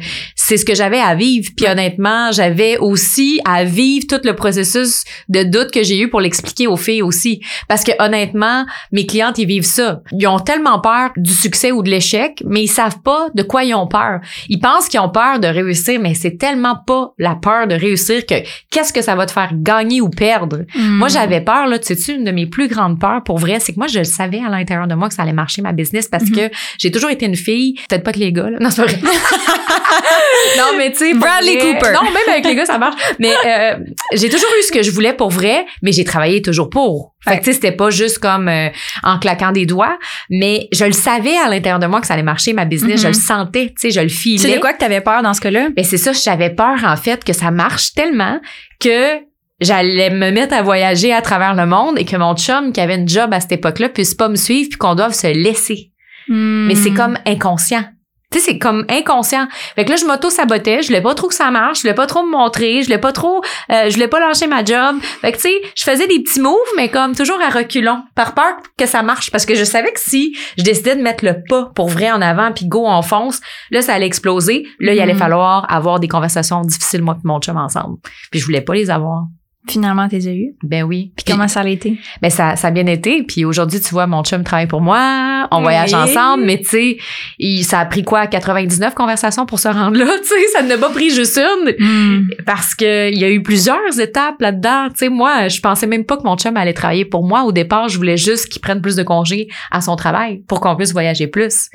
c'est 0.51 0.57
ce 0.57 0.65
que 0.65 0.75
j'avais 0.75 0.99
à 0.99 1.15
vivre. 1.15 1.49
Puis 1.55 1.65
honnêtement, 1.65 2.29
j'avais 2.33 2.77
aussi 2.77 3.39
à 3.45 3.63
vivre 3.63 4.05
tout 4.05 4.19
le 4.25 4.35
processus 4.35 5.05
de 5.29 5.43
doute 5.43 5.71
que 5.71 5.81
j'ai 5.81 5.97
eu 5.97 6.09
pour 6.09 6.19
l'expliquer 6.19 6.67
aux 6.67 6.75
filles 6.75 7.01
aussi. 7.03 7.39
Parce 7.69 7.85
que 7.85 7.93
honnêtement, 7.99 8.65
mes 8.91 9.05
clientes, 9.05 9.37
ils 9.37 9.45
vivent 9.47 9.63
ça. 9.63 10.01
Ils 10.11 10.27
ont 10.27 10.39
tellement 10.39 10.81
peur 10.81 11.11
du 11.15 11.31
succès 11.33 11.71
ou 11.71 11.83
de 11.83 11.89
l'échec, 11.89 12.43
mais 12.45 12.63
ils 12.63 12.67
savent 12.67 12.99
pas 13.01 13.27
de 13.33 13.43
quoi 13.43 13.63
ils 13.63 13.73
ont 13.73 13.87
peur. 13.87 14.19
Ils 14.49 14.59
pensent 14.59 14.89
qu'ils 14.89 14.99
ont 14.99 15.07
peur 15.07 15.39
de 15.39 15.47
réussir, 15.47 16.01
mais 16.01 16.15
c'est 16.15 16.37
tellement 16.37 16.75
pas 16.85 17.13
la 17.17 17.35
peur 17.35 17.65
de 17.67 17.75
réussir 17.75 18.25
que 18.25 18.35
qu'est-ce 18.69 18.91
que 18.91 19.01
ça 19.01 19.15
va 19.15 19.25
te 19.25 19.31
faire 19.31 19.51
gagner 19.53 20.01
ou 20.01 20.09
perdre? 20.09 20.65
Moi, 20.75 21.07
Mm. 21.07 21.11
j'avais 21.11 21.39
peur, 21.41 21.67
là, 21.67 21.79
tu 21.79 21.95
sais, 21.95 22.13
une 22.13 22.25
de 22.25 22.31
mes 22.31 22.45
plus 22.45 22.67
grandes 22.67 22.99
peurs, 22.99 23.23
pour 23.23 23.37
vrai, 23.37 23.61
c'est 23.61 23.71
que 23.71 23.77
moi, 23.77 23.87
je 23.87 23.99
le 23.99 24.03
savais 24.03 24.41
à 24.45 24.49
l'intérieur 24.49 24.87
de 24.87 24.95
moi 24.95 25.07
que 25.07 25.13
ça 25.13 25.21
allait 25.21 25.31
marcher 25.31 25.61
ma 25.61 25.71
business 25.71 26.09
parce 26.09 26.25
Mhm. 26.25 26.35
que 26.35 26.49
j'ai 26.77 26.91
toujours 26.91 27.09
été 27.09 27.25
une 27.25 27.37
fille, 27.37 27.75
peut-être 27.87 28.03
pas 28.03 28.11
que 28.11 28.19
les 28.19 28.33
gars, 28.33 28.49
là. 28.49 28.57
Non, 28.59 28.69
c'est 28.69 28.81
vrai. 28.81 28.99
non, 30.57 30.77
mais 30.77 30.91
tu 30.91 30.97
sais. 30.97 31.13
Bradley 31.13 31.57
vrai- 31.57 31.73
Cooper. 31.79 31.93
Non, 31.93 32.03
même 32.03 32.29
avec 32.29 32.45
les 32.45 32.55
gars, 32.55 32.65
ça 32.65 32.77
marche. 32.77 32.95
Mais 33.19 33.33
euh, 33.45 33.75
j'ai 34.13 34.29
toujours 34.29 34.49
eu 34.59 34.63
ce 34.63 34.71
que 34.71 34.81
je 34.83 34.91
voulais 34.91 35.13
pour 35.13 35.29
vrai, 35.29 35.65
mais 35.81 35.91
j'ai 35.91 36.03
travaillé 36.03 36.41
toujours 36.41 36.69
pour. 36.69 37.13
Fait 37.23 37.37
que, 37.37 37.43
tu 37.43 37.45
sais, 37.45 37.53
c'était 37.53 37.71
pas 37.71 37.89
juste 37.91 38.17
comme 38.19 38.47
euh, 38.47 38.69
en 39.03 39.19
claquant 39.19 39.51
des 39.51 39.65
doigts, 39.67 39.97
mais 40.29 40.67
je 40.71 40.85
le 40.85 40.91
savais 40.91 41.37
à 41.37 41.49
l'intérieur 41.49 41.77
de 41.79 41.85
moi 41.85 42.01
que 42.01 42.07
ça 42.07 42.15
allait 42.15 42.23
marcher 42.23 42.53
ma 42.53 42.65
business. 42.65 43.01
Je 43.01 43.07
le 43.07 43.13
sentais, 43.13 43.67
tu 43.67 43.73
sais, 43.77 43.91
je 43.91 43.99
le 44.01 44.09
filais. 44.09 44.37
C'est 44.49 44.55
de 44.55 44.59
quoi 44.59 44.73
que 44.73 44.79
t'avais 44.79 45.01
peur 45.01 45.21
dans 45.21 45.33
ce 45.33 45.41
cas-là? 45.41 45.67
Ben 45.75 45.85
c'est 45.85 45.97
ça, 45.97 46.13
j'avais 46.13 46.49
peur 46.49 46.77
en 46.83 46.95
fait 46.97 47.23
que 47.23 47.33
ça 47.33 47.51
marche 47.51 47.93
tellement 47.93 48.39
que 48.79 49.19
j'allais 49.59 50.09
me 50.09 50.31
mettre 50.31 50.55
à 50.55 50.63
voyager 50.63 51.13
à 51.13 51.21
travers 51.21 51.53
le 51.53 51.67
monde 51.67 51.99
et 51.99 52.05
que 52.05 52.15
mon 52.15 52.35
chum 52.35 52.73
qui 52.73 52.81
avait 52.81 52.95
une 52.95 53.07
job 53.07 53.31
à 53.33 53.39
cette 53.39 53.51
époque-là 53.51 53.89
puisse 53.89 54.15
pas 54.15 54.27
me 54.27 54.35
suivre 54.35 54.69
puis 54.69 54.77
qu'on 54.79 54.95
doive 54.95 55.13
se 55.13 55.27
laisser. 55.27 55.91
Mais 56.27 56.73
c'est 56.75 56.91
comme 56.91 57.17
inconscient. 57.27 57.83
Tu 58.31 58.39
sais, 58.39 58.45
c'est 58.45 58.57
comme 58.59 58.85
inconscient. 58.89 59.47
Fait 59.75 59.83
que 59.85 59.89
là, 59.89 59.97
je 59.97 60.05
m'auto-sabotais. 60.05 60.81
Je 60.81 60.87
voulais 60.87 61.01
pas 61.01 61.13
trop 61.15 61.27
que 61.27 61.33
ça 61.35 61.51
marche. 61.51 61.77
Je 61.79 61.81
voulais 61.81 61.93
pas 61.93 62.07
trop 62.07 62.23
me 62.23 62.31
montrer. 62.31 62.81
Je 62.81 62.85
voulais 62.87 62.97
pas 62.97 63.11
trop... 63.11 63.41
euh, 63.71 63.89
je 63.89 63.93
voulais 63.93 64.07
pas 64.07 64.19
lâcher 64.19 64.47
ma 64.47 64.63
job. 64.63 64.97
Fait 65.21 65.31
que, 65.33 65.37
tu 65.37 65.43
sais, 65.49 65.61
je 65.75 65.83
faisais 65.83 66.07
des 66.07 66.21
petits 66.23 66.39
moves, 66.39 66.57
mais 66.77 66.89
comme 66.89 67.13
toujours 67.15 67.39
à 67.41 67.49
reculons. 67.49 68.01
Par 68.15 68.33
peur 68.33 68.53
que 68.77 68.85
ça 68.85 69.03
marche. 69.03 69.31
Parce 69.31 69.45
que 69.45 69.53
je 69.55 69.63
savais 69.65 69.91
que 69.91 69.99
si 69.99 70.35
je 70.57 70.63
décidais 70.63 70.95
de 70.95 71.01
mettre 71.01 71.25
le 71.25 71.35
pas 71.49 71.71
pour 71.75 71.89
vrai 71.89 72.09
en 72.11 72.21
avant 72.21 72.51
puis 72.53 72.65
go, 72.67 72.83
on 72.87 73.01
fonce, 73.01 73.41
là, 73.69 73.81
ça 73.81 73.93
allait 73.95 74.05
exploser. 74.07 74.65
Là, 74.79 74.93
il 74.93 74.99
allait 75.01 75.13
Mhm. 75.13 75.19
falloir 75.19 75.65
avoir 75.71 75.99
des 75.99 76.07
conversations 76.07 76.61
difficiles, 76.61 77.01
moi 77.01 77.17
et 77.21 77.27
mon 77.27 77.39
chum 77.41 77.57
ensemble. 77.57 77.97
Puis 78.31 78.39
je 78.39 78.45
voulais 78.45 78.61
pas 78.61 78.73
les 78.73 78.89
avoir. 78.89 79.23
Finalement, 79.67 80.09
t'es 80.09 80.25
eu? 80.25 80.55
Ben 80.63 80.83
oui. 80.83 81.11
Puis 81.15 81.23
comment 81.27 81.47
ça 81.47 81.61
a 81.61 81.67
été? 81.67 81.97
Ben 82.21 82.29
ça, 82.31 82.55
ça 82.55 82.69
a 82.69 82.71
bien 82.71 82.87
été. 82.87 83.21
Puis 83.23 83.45
aujourd'hui, 83.45 83.79
tu 83.79 83.89
vois, 83.89 84.07
mon 84.07 84.23
chum 84.23 84.43
travaille 84.43 84.65
pour 84.67 84.81
moi. 84.81 85.47
On 85.51 85.57
Oui. 85.57 85.63
voyage 85.63 85.93
ensemble. 85.93 86.43
Mais 86.45 86.57
tu 86.57 86.65
sais, 86.65 86.97
il- 87.37 87.63
ça 87.63 87.79
a 87.79 87.85
pris 87.85 88.03
quoi? 88.03 88.25
99 88.25 88.95
conversations 88.95 89.45
pour 89.45 89.59
se 89.59 89.67
rendre 89.67 89.97
là. 89.97 90.05
Tu 90.21 90.27
sais, 90.27 90.47
ça 90.53 90.63
n'a 90.63 90.77
pas 90.77 90.89
pris 90.89 91.11
juste 91.11 91.37
une. 91.39 91.75
Mm. 91.79 92.27
Parce 92.45 92.73
que 92.73 93.11
il 93.11 93.19
y 93.19 93.23
a 93.23 93.29
eu 93.29 93.43
plusieurs 93.43 93.99
étapes 93.99 94.41
là-dedans. 94.41 94.89
Tu 94.89 94.95
sais, 94.97 95.09
moi, 95.09 95.47
je 95.47 95.59
pensais 95.61 95.85
même 95.87 96.05
pas 96.05 96.17
que 96.17 96.23
mon 96.23 96.37
chum 96.37 96.57
allait 96.57 96.73
travailler 96.73 97.05
pour 97.05 97.23
moi. 97.23 97.43
Au 97.43 97.51
départ, 97.51 97.87
je 97.87 97.97
voulais 97.97 98.17
juste 98.17 98.47
qu'il 98.49 98.61
prenne 98.61 98.81
plus 98.81 98.95
de 98.95 99.03
congés 99.03 99.47
à 99.69 99.81
son 99.81 99.95
travail 99.95 100.41
pour 100.47 100.59
qu'on 100.59 100.75
puisse 100.75 100.91
voyager 100.91 101.27
plus. 101.27 101.69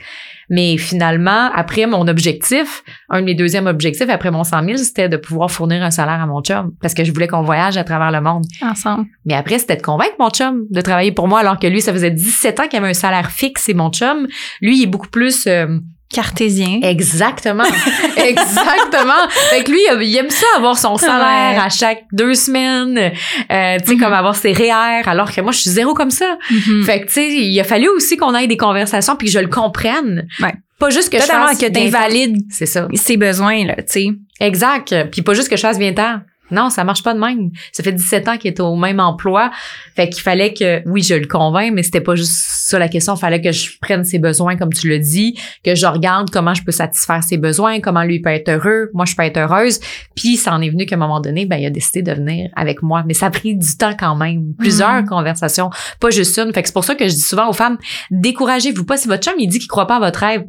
Mais 0.48 0.76
finalement, 0.76 1.50
après 1.54 1.86
mon 1.86 2.06
objectif, 2.08 2.82
un 3.08 3.20
de 3.20 3.24
mes 3.26 3.34
deuxièmes 3.34 3.66
objectifs 3.66 4.08
après 4.08 4.30
mon 4.30 4.44
100 4.44 4.64
000, 4.64 4.76
c'était 4.78 5.08
de 5.08 5.16
pouvoir 5.16 5.50
fournir 5.50 5.82
un 5.82 5.90
salaire 5.90 6.20
à 6.22 6.26
mon 6.26 6.40
chum 6.42 6.72
parce 6.80 6.94
que 6.94 7.04
je 7.04 7.12
voulais 7.12 7.26
qu'on 7.28 7.42
voyage 7.42 7.76
à 7.76 7.84
travers 7.84 8.10
le 8.12 8.20
monde. 8.20 8.44
Ensemble. 8.62 9.06
Mais 9.24 9.34
après, 9.34 9.58
c'était 9.58 9.76
de 9.76 9.82
convaincre 9.82 10.14
mon 10.18 10.30
chum 10.30 10.64
de 10.70 10.80
travailler 10.80 11.12
pour 11.12 11.28
moi, 11.28 11.40
alors 11.40 11.58
que 11.58 11.66
lui, 11.66 11.80
ça 11.80 11.92
faisait 11.92 12.10
17 12.10 12.60
ans 12.60 12.68
qu'il 12.68 12.78
avait 12.78 12.90
un 12.90 12.94
salaire 12.94 13.30
fixe 13.30 13.68
et 13.68 13.74
mon 13.74 13.90
chum, 13.90 14.26
lui, 14.60 14.78
il 14.78 14.82
est 14.84 14.86
beaucoup 14.86 15.08
plus... 15.08 15.46
euh, 15.46 15.78
Cartésien. 16.12 16.80
Exactement. 16.82 17.64
Exactement. 18.16 19.28
Fait 19.50 19.64
que 19.64 19.70
lui, 19.70 19.80
il 20.02 20.16
aime 20.16 20.30
ça 20.30 20.46
avoir 20.56 20.78
son 20.78 20.96
salaire 20.96 21.54
Ouais. 21.56 21.58
à 21.64 21.68
chaque 21.68 22.04
deux 22.12 22.34
semaines, 22.34 22.96
euh, 22.98 23.76
tu 23.80 23.86
sais, 23.86 23.94
Mhm. 23.94 24.00
comme 24.00 24.12
avoir 24.12 24.36
ses 24.36 24.52
REER, 24.52 25.02
alors 25.06 25.32
que 25.32 25.40
moi, 25.40 25.52
je 25.52 25.58
suis 25.58 25.70
zéro 25.70 25.94
comme 25.94 26.10
ça. 26.10 26.38
Mhm. 26.50 26.84
Fait 26.84 27.00
que, 27.00 27.06
tu 27.06 27.12
sais, 27.14 27.28
il 27.28 27.60
a 27.60 27.64
fallu 27.64 27.88
aussi 27.88 28.16
qu'on 28.16 28.34
ait 28.34 28.46
des 28.46 28.56
conversations 28.56 29.16
puis 29.16 29.26
que 29.26 29.32
je 29.32 29.38
le 29.40 29.48
comprenne. 29.48 30.26
Ouais. 30.40 30.54
Pas 30.78 30.90
juste 30.90 31.10
que 31.10 31.18
je 31.18 31.22
fasse 31.24 31.58
que 31.58 31.70
bien 31.70 31.84
t'invalides 31.84 32.36
C'est 32.50 32.66
ça. 32.66 32.86
ses 32.94 33.16
besoins, 33.16 33.64
là, 33.64 33.76
tu 33.76 33.82
sais. 33.86 34.06
Exact. 34.40 34.94
Puis 35.10 35.22
pas 35.22 35.32
juste 35.34 35.48
que 35.48 35.56
je 35.56 35.62
fasse 35.62 35.78
bien 35.78 35.92
temps. 35.94 36.20
Non, 36.50 36.70
ça 36.70 36.84
marche 36.84 37.02
pas 37.02 37.12
de 37.14 37.18
même. 37.18 37.50
Ça 37.72 37.82
fait 37.82 37.92
17 37.92 38.28
ans 38.28 38.36
qu'il 38.36 38.48
est 38.52 38.60
au 38.60 38.76
même 38.76 39.00
emploi. 39.00 39.50
Fait 39.96 40.08
qu'il 40.08 40.22
fallait 40.22 40.54
que, 40.54 40.82
oui, 40.88 41.02
je 41.02 41.14
le 41.14 41.26
convainc, 41.26 41.72
mais 41.74 41.82
c'était 41.82 42.00
pas 42.00 42.14
juste 42.14 42.32
ça 42.32 42.78
la 42.78 42.88
question. 42.88 43.14
Il 43.14 43.18
fallait 43.18 43.40
que 43.40 43.52
je 43.52 43.70
prenne 43.80 44.04
ses 44.04 44.18
besoins, 44.18 44.56
comme 44.56 44.72
tu 44.72 44.88
le 44.88 44.98
dis, 44.98 45.38
que 45.64 45.74
je 45.74 45.86
regarde 45.86 46.30
comment 46.30 46.54
je 46.54 46.62
peux 46.62 46.72
satisfaire 46.72 47.22
ses 47.22 47.36
besoins, 47.36 47.80
comment 47.80 48.02
lui 48.02 48.20
peut 48.20 48.30
être 48.30 48.48
heureux, 48.48 48.90
moi 48.94 49.04
je 49.06 49.14
peux 49.16 49.22
être 49.22 49.38
heureuse. 49.38 49.80
Puis 50.14 50.36
ça 50.36 50.52
en 50.52 50.60
est 50.62 50.70
venu 50.70 50.86
qu'à 50.86 50.94
un 50.96 50.98
moment 50.98 51.20
donné, 51.20 51.46
ben, 51.46 51.56
il 51.56 51.66
a 51.66 51.70
décidé 51.70 52.02
de 52.02 52.12
venir 52.12 52.50
avec 52.56 52.82
moi. 52.82 53.02
Mais 53.06 53.14
ça 53.14 53.26
a 53.26 53.30
pris 53.30 53.56
du 53.56 53.76
temps 53.76 53.94
quand 53.98 54.14
même. 54.16 54.54
Plusieurs 54.58 55.02
Mhm. 55.02 55.06
conversations, 55.08 55.70
pas 56.00 56.10
juste 56.10 56.38
une. 56.38 56.52
Fait 56.52 56.62
que 56.62 56.68
c'est 56.68 56.74
pour 56.74 56.84
ça 56.84 56.94
que 56.94 57.06
je 57.08 57.12
dis 57.14 57.20
souvent 57.20 57.48
aux 57.48 57.52
femmes, 57.52 57.78
découragez-vous 58.10 58.84
pas. 58.84 58.96
Si 58.96 59.08
votre 59.08 59.22
chum, 59.24 59.34
il 59.38 59.48
dit 59.48 59.58
qu'il 59.58 59.68
croit 59.68 59.86
pas 59.86 59.96
à 59.96 60.00
votre 60.00 60.20
rêve, 60.20 60.44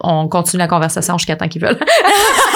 on 0.00 0.28
continue 0.28 0.58
la 0.58 0.68
conversation 0.68 1.16
jusqu'à 1.18 1.36
temps 1.36 1.48
qu'ils 1.48 1.62
veulent. 1.62 1.78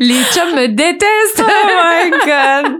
Les 0.00 0.22
chums 0.32 0.54
me 0.54 0.68
détestent. 0.68 1.40
Oh 1.40 1.44
my 1.44 2.10
god. 2.10 2.72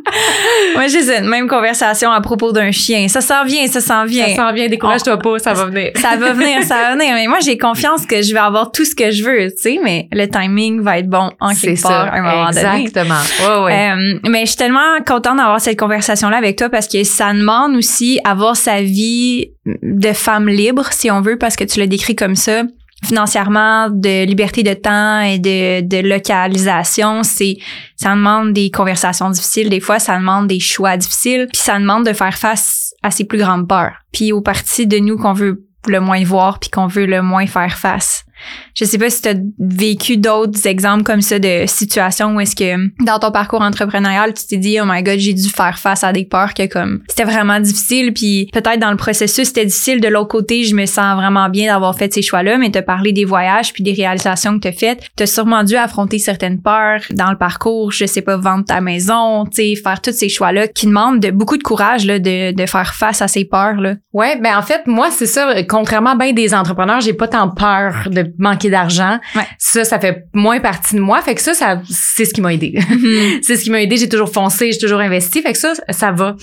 Moi, 0.74 0.86
j'ai 0.88 1.02
cette 1.02 1.24
même 1.24 1.48
conversation 1.48 2.10
à 2.10 2.20
propos 2.20 2.52
d'un 2.52 2.70
chien. 2.70 3.08
Ça 3.08 3.20
s'en 3.20 3.44
vient, 3.44 3.66
ça 3.66 3.80
s'en 3.80 4.04
vient. 4.04 4.28
Ça 4.28 4.36
s'en 4.36 4.52
vient, 4.52 4.68
décourage-toi 4.68 5.18
pas, 5.18 5.38
ça 5.38 5.54
va 5.54 5.66
venir. 5.66 5.90
Ça 5.96 6.16
va 6.16 6.32
venir, 6.32 6.62
ça 6.62 6.74
va 6.76 6.92
venir. 6.94 7.14
Mais 7.14 7.26
moi, 7.26 7.38
j'ai 7.44 7.58
confiance 7.58 8.06
que 8.06 8.22
je 8.22 8.32
vais 8.32 8.40
avoir 8.40 8.72
tout 8.72 8.84
ce 8.84 8.94
que 8.94 9.10
je 9.10 9.24
veux, 9.24 9.50
tu 9.50 9.56
sais, 9.56 9.78
mais 9.82 10.08
le 10.12 10.26
timing 10.26 10.80
va 10.80 10.98
être 10.98 11.08
bon 11.08 11.30
en 11.40 11.54
quelque 11.54 11.80
part 11.82 11.90
ça, 11.90 12.02
à 12.02 12.16
un 12.16 12.22
moment 12.22 12.50
donné. 12.50 12.82
exactement. 12.84 13.14
Ouais, 13.40 13.64
ouais. 13.64 13.90
Euh, 13.90 14.18
mais 14.28 14.40
je 14.40 14.46
suis 14.46 14.56
tellement 14.56 14.98
contente 15.06 15.36
d'avoir 15.36 15.60
cette 15.60 15.78
conversation-là 15.78 16.36
avec 16.36 16.56
toi 16.56 16.68
parce 16.68 16.88
que 16.88 17.02
ça 17.04 17.32
demande 17.32 17.76
aussi 17.76 18.20
avoir 18.24 18.56
sa 18.56 18.82
vie 18.82 19.50
de 19.64 20.12
femme 20.12 20.48
libre, 20.48 20.86
si 20.92 21.10
on 21.10 21.20
veut, 21.20 21.38
parce 21.38 21.56
que 21.56 21.64
tu 21.64 21.80
l'as 21.80 21.86
décrit 21.86 22.16
comme 22.16 22.36
ça 22.36 22.62
financièrement, 23.04 23.88
de 23.90 24.24
liberté 24.24 24.62
de 24.62 24.74
temps 24.74 25.20
et 25.20 25.38
de, 25.38 25.80
de 25.82 26.08
localisation, 26.08 27.22
c'est 27.22 27.58
ça 27.96 28.14
demande 28.14 28.52
des 28.52 28.70
conversations 28.70 29.30
difficiles, 29.30 29.68
des 29.68 29.80
fois 29.80 29.98
ça 29.98 30.18
demande 30.18 30.48
des 30.48 30.60
choix 30.60 30.96
difficiles, 30.96 31.46
puis 31.52 31.62
ça 31.62 31.78
demande 31.78 32.06
de 32.06 32.12
faire 32.12 32.36
face 32.36 32.94
à 33.02 33.10
ses 33.10 33.24
plus 33.24 33.38
grandes 33.38 33.68
peurs, 33.68 33.96
puis 34.12 34.32
aux 34.32 34.40
parties 34.40 34.86
de 34.86 34.98
nous 34.98 35.18
qu'on 35.18 35.34
veut 35.34 35.66
le 35.86 36.00
moins 36.00 36.22
voir 36.24 36.58
puis 36.58 36.70
qu'on 36.70 36.86
veut 36.86 37.06
le 37.06 37.22
moins 37.22 37.46
faire 37.46 37.78
face. 37.78 38.25
Je 38.74 38.84
sais 38.84 38.98
pas 38.98 39.10
si 39.10 39.22
tu 39.22 39.28
as 39.28 39.34
vécu 39.58 40.16
d'autres 40.16 40.66
exemples 40.66 41.02
comme 41.02 41.20
ça 41.20 41.38
de 41.38 41.64
situations 41.66 42.34
où 42.34 42.40
est-ce 42.40 42.56
que 42.56 43.04
dans 43.04 43.18
ton 43.18 43.30
parcours 43.30 43.62
entrepreneurial, 43.62 44.34
tu 44.34 44.46
t'es 44.46 44.56
dit 44.56 44.78
oh 44.80 44.84
my 44.86 45.02
god, 45.02 45.18
j'ai 45.18 45.34
dû 45.34 45.48
faire 45.48 45.78
face 45.78 46.04
à 46.04 46.12
des 46.12 46.24
peurs 46.24 46.54
que 46.54 46.66
comme 46.66 47.02
c'était 47.08 47.24
vraiment 47.24 47.60
difficile. 47.60 48.12
Puis 48.12 48.48
peut-être 48.52 48.78
dans 48.78 48.90
le 48.90 48.96
processus 48.96 49.48
c'était 49.48 49.66
difficile. 49.66 50.00
De 50.00 50.08
l'autre 50.08 50.28
côté, 50.28 50.64
je 50.64 50.74
me 50.74 50.86
sens 50.86 51.16
vraiment 51.16 51.48
bien 51.48 51.72
d'avoir 51.72 51.96
fait 51.96 52.12
ces 52.12 52.22
choix-là, 52.22 52.58
mais 52.58 52.76
as 52.76 52.82
parlé 52.82 53.12
des 53.12 53.24
voyages 53.24 53.72
puis 53.72 53.82
des 53.82 53.92
réalisations 53.92 54.56
que 54.56 54.62
tu 54.62 54.68
as 54.68 54.72
faites, 54.72 55.00
tu 55.16 55.22
as 55.22 55.26
sûrement 55.26 55.64
dû 55.64 55.76
affronter 55.76 56.18
certaines 56.18 56.60
peurs 56.60 57.02
dans 57.10 57.30
le 57.30 57.38
parcours, 57.38 57.92
je 57.92 58.06
sais 58.06 58.22
pas 58.22 58.36
vendre 58.36 58.64
ta 58.64 58.80
maison, 58.80 59.44
tu 59.46 59.62
sais 59.62 59.74
faire 59.76 60.00
tous 60.00 60.12
ces 60.12 60.28
choix-là 60.28 60.68
qui 60.68 60.86
demandent 60.86 61.20
de 61.20 61.30
beaucoup 61.30 61.56
de 61.56 61.62
courage 61.62 62.04
là 62.04 62.18
de, 62.18 62.52
de 62.52 62.66
faire 62.66 62.94
face 62.94 63.22
à 63.22 63.28
ces 63.28 63.44
peurs 63.44 63.80
là. 63.80 63.94
Ouais, 64.12 64.38
ben 64.40 64.56
en 64.56 64.62
fait, 64.62 64.86
moi, 64.86 65.10
c'est 65.10 65.26
ça. 65.26 65.62
Contrairement 65.64 66.12
à 66.12 66.16
bien 66.16 66.32
des 66.32 66.54
entrepreneurs, 66.54 67.00
j'ai 67.00 67.12
pas 67.12 67.28
tant 67.28 67.50
peur 67.50 68.08
de 68.10 68.22
manquer 68.38 68.70
d'argent. 68.70 69.18
Ouais. 69.34 69.46
Ça, 69.58 69.84
ça 69.84 69.98
fait 69.98 70.24
moins 70.32 70.60
partie 70.60 70.94
de 70.94 71.00
moi. 71.00 71.20
Fait 71.22 71.34
que 71.34 71.42
ça, 71.42 71.54
ça 71.54 71.80
c'est 71.88 72.24
ce 72.24 72.34
qui 72.34 72.40
m'a 72.40 72.52
aidé. 72.52 72.78
c'est 73.42 73.56
ce 73.56 73.64
qui 73.64 73.70
m'a 73.70 73.82
aidé. 73.82 73.96
J'ai 73.96 74.08
toujours 74.08 74.32
foncé, 74.32 74.72
j'ai 74.72 74.78
toujours 74.78 75.00
investi. 75.00 75.42
Fait 75.42 75.52
que 75.52 75.58
ça, 75.58 75.74
ça 75.90 76.12
va. 76.12 76.36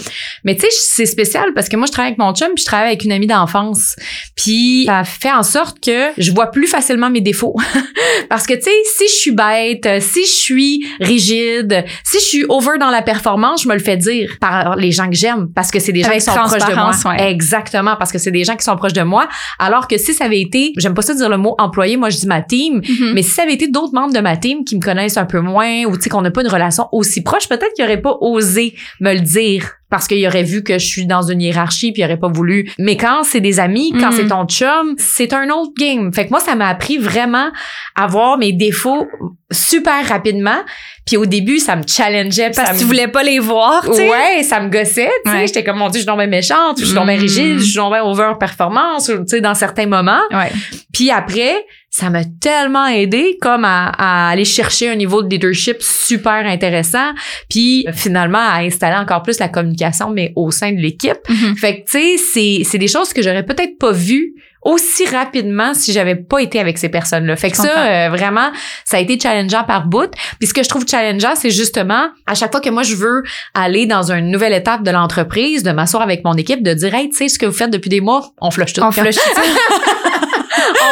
Mais 0.43 0.55
tu 0.55 0.61
sais, 0.61 0.67
c'est 0.71 1.05
spécial 1.05 1.53
parce 1.53 1.69
que 1.69 1.77
moi, 1.77 1.87
je 1.87 1.91
travaille 1.91 2.11
avec 2.11 2.19
mon 2.19 2.33
chum, 2.33 2.49
puis 2.55 2.63
je 2.63 2.65
travaille 2.65 2.87
avec 2.87 3.03
une 3.03 3.11
amie 3.11 3.27
d'enfance. 3.27 3.95
Puis 4.35 4.85
ça 4.85 5.03
fait 5.03 5.31
en 5.31 5.43
sorte 5.43 5.79
que 5.79 6.09
je 6.17 6.31
vois 6.31 6.47
plus 6.47 6.67
facilement 6.67 7.09
mes 7.09 7.21
défauts. 7.21 7.55
parce 8.29 8.45
que 8.45 8.53
tu 8.53 8.63
sais, 8.63 8.71
si 8.97 9.07
je 9.07 9.13
suis 9.13 9.31
bête, 9.31 9.87
si 10.01 10.23
je 10.23 10.31
suis 10.31 10.85
rigide, 10.99 11.85
si 12.03 12.19
je 12.19 12.23
suis 12.23 12.45
over 12.49 12.77
dans 12.79 12.89
la 12.89 13.01
performance, 13.01 13.63
je 13.63 13.67
me 13.67 13.73
le 13.73 13.79
fais 13.79 13.97
dire 13.97 14.37
par 14.39 14.75
les 14.75 14.91
gens 14.91 15.09
que 15.09 15.15
j'aime 15.15 15.47
parce 15.53 15.71
que 15.71 15.79
c'est 15.79 15.91
des 15.91 16.01
gens 16.01 16.09
Avec 16.09 16.19
qui 16.19 16.25
sont 16.25 16.33
proches 16.33 16.65
de 16.65 16.75
moi. 16.75 16.91
ouais. 17.05 17.31
Exactement, 17.31 17.95
parce 17.97 18.11
que 18.11 18.17
c'est 18.17 18.31
des 18.31 18.43
gens 18.43 18.55
qui 18.55 18.63
sont 18.63 18.75
proches 18.75 18.93
de 18.93 19.01
moi. 19.01 19.27
Alors 19.59 19.87
que 19.87 19.97
si 19.97 20.13
ça 20.13 20.25
avait 20.25 20.41
été, 20.41 20.73
j'aime 20.77 20.93
pas 20.93 21.01
ça 21.01 21.13
dire 21.13 21.29
le 21.29 21.37
mot 21.37 21.55
moi 21.97 22.09
je 22.09 22.17
dis 22.17 22.27
ma 22.27 22.41
team, 22.41 22.81
Mhm. 22.87 23.13
mais 23.13 23.21
si 23.21 23.31
ça 23.31 23.43
avait 23.43 23.53
été 23.53 23.67
d'autres 23.67 23.93
membres 23.93 24.13
de 24.13 24.19
ma 24.19 24.37
team 24.37 24.63
qui 24.63 24.75
me 24.75 24.81
connaissent 24.81 25.17
un 25.17 25.25
peu 25.25 25.39
moins 25.39 25.83
ou 25.85 25.95
tu 25.95 26.03
sais 26.03 26.09
qu'on 26.09 26.21
n'a 26.21 26.31
pas 26.31 26.41
une 26.41 26.47
relation 26.47 26.87
aussi 26.91 27.21
proche, 27.23 27.47
peut-être 27.49 27.73
qu'ils 27.75 27.83
n'auraient 27.85 28.01
pas 28.01 28.17
osé 28.21 28.75
me 29.01 29.13
le 29.13 29.19
dire 29.21 29.73
parce 29.93 30.07
qu'ils 30.07 30.25
auraient 30.25 30.41
vu 30.41 30.63
que 30.63 30.79
je 30.79 30.85
suis 30.87 31.05
dans 31.05 31.21
une 31.21 31.39
hiérarchie 31.39 31.91
puis 31.91 32.01
ils 32.01 32.05
n'auraient 32.05 32.17
pas 32.19 32.27
voulu. 32.31 32.67
Mais 32.79 32.97
quand 32.97 33.21
c'est 33.23 33.41
des 33.41 33.59
amis, 33.59 33.91
quand 33.99 34.09
Mhm. 34.09 34.17
c'est 34.17 34.27
ton 34.27 34.45
chum, 34.47 34.95
c'est 34.97 35.33
un 35.33 35.49
autre 35.51 35.71
game. 35.79 36.11
Fait 36.11 36.25
que 36.25 36.31
moi, 36.31 36.39
ça 36.39 36.55
m'a 36.55 36.67
appris 36.67 36.97
vraiment 36.97 37.51
à 37.95 38.07
voir 38.07 38.39
mes 38.39 38.53
défauts 38.53 39.05
super 39.51 40.03
rapidement. 40.07 40.57
Puis 41.05 41.15
au 41.17 41.27
début, 41.27 41.59
ça 41.59 41.75
me 41.75 41.83
challengeait. 41.85 42.49
parce 42.55 42.69
que 42.69 42.73
me- 42.73 42.79
tu 42.79 42.85
voulais 42.85 43.07
pas 43.07 43.21
les 43.21 43.37
voir, 43.37 43.83
tu 43.85 43.93
sais. 43.93 44.09
Ouais, 44.09 44.41
ça 44.41 44.59
me 44.61 44.69
gossait, 44.69 45.11
tu 45.25 45.31
sais. 45.31 45.37
Ouais. 45.37 45.45
J'étais 45.47 45.63
comme, 45.63 45.77
mon 45.77 45.89
Dieu, 45.89 45.99
je 45.99 46.03
suis 46.03 46.05
tombée 46.07 46.25
méchante, 46.27 46.79
je 46.79 46.85
suis 46.85 46.95
tombée 46.95 47.17
Mm. 47.17 47.21
rigide, 47.21 47.59
je 47.59 47.63
suis 47.63 47.75
tombée 47.75 47.99
over-performance, 47.99 49.05
tu 49.07 49.13
sais, 49.27 49.41
dans 49.41 49.53
certains 49.53 49.85
moments. 49.85 50.21
Ouais. 50.31 50.51
Puis 50.91 51.11
après, 51.11 51.53
ça 51.93 52.09
m'a 52.09 52.23
tellement 52.25 52.87
aidé 52.87 53.37
comme 53.39 53.65
à, 53.65 53.89
à 53.89 54.29
aller 54.29 54.45
chercher 54.45 54.89
un 54.89 54.95
niveau 54.95 55.21
de 55.21 55.29
leadership 55.29 55.77
super 55.79 56.43
intéressant, 56.47 57.11
puis 57.51 57.85
finalement 57.93 58.39
à 58.39 58.61
installer 58.61 58.95
encore 58.95 59.21
plus 59.21 59.37
la 59.37 59.47
communication, 59.47 60.09
mais 60.09 60.33
au 60.35 60.49
sein 60.49 60.71
de 60.71 60.79
l'équipe. 60.79 61.19
Mhm. 61.29 61.55
Fait 61.55 61.81
que, 61.81 61.91
tu 61.91 61.91
sais, 61.91 62.17
c'est, 62.17 62.61
c'est 62.63 62.79
des 62.79 62.87
choses 62.87 63.13
que 63.13 63.21
j'aurais 63.21 63.45
peut-être 63.45 63.77
pas 63.77 63.91
vues 63.91 64.33
aussi 64.63 65.05
rapidement 65.05 65.75
si 65.75 65.93
j'avais 65.93 66.15
pas 66.15 66.39
été 66.39 66.59
avec 66.59 66.79
ces 66.79 66.89
personnes-là. 66.89 67.35
Fait 67.35 67.51
que 67.51 67.57
ça, 67.57 67.67
euh, 67.77 68.09
vraiment, 68.09 68.51
ça 68.85 68.97
a 68.97 68.99
été 68.99 69.19
challengeant 69.19 69.63
par 69.63 69.85
bout. 69.85 70.09
Puis 70.39 70.47
ce 70.47 70.53
que 70.53 70.63
je 70.63 70.69
trouve 70.69 70.87
challengeant, 70.87 71.35
c'est 71.35 71.51
justement, 71.51 72.07
à 72.25 72.33
chaque 72.33 72.51
fois 72.51 72.61
que 72.61 72.69
moi, 72.71 72.81
je 72.81 72.95
veux 72.95 73.21
aller 73.53 73.85
dans 73.85 74.11
une 74.11 74.31
nouvelle 74.31 74.53
étape 74.53 74.81
de 74.81 74.89
l'entreprise, 74.89 75.61
de 75.61 75.71
m'asseoir 75.71 76.01
avec 76.01 76.23
mon 76.23 76.33
équipe, 76.33 76.63
de 76.63 76.73
dire, 76.73 76.95
hey, 76.95 77.09
tu 77.09 77.17
sais, 77.17 77.27
ce 77.27 77.37
que 77.37 77.45
vous 77.45 77.53
faites 77.53 77.71
depuis 77.71 77.89
des 77.89 78.01
mois, 78.01 78.31
on 78.41 78.49
flush 78.49 78.73
tout. 78.73 78.81
On 78.81 78.91
flush 78.91 79.15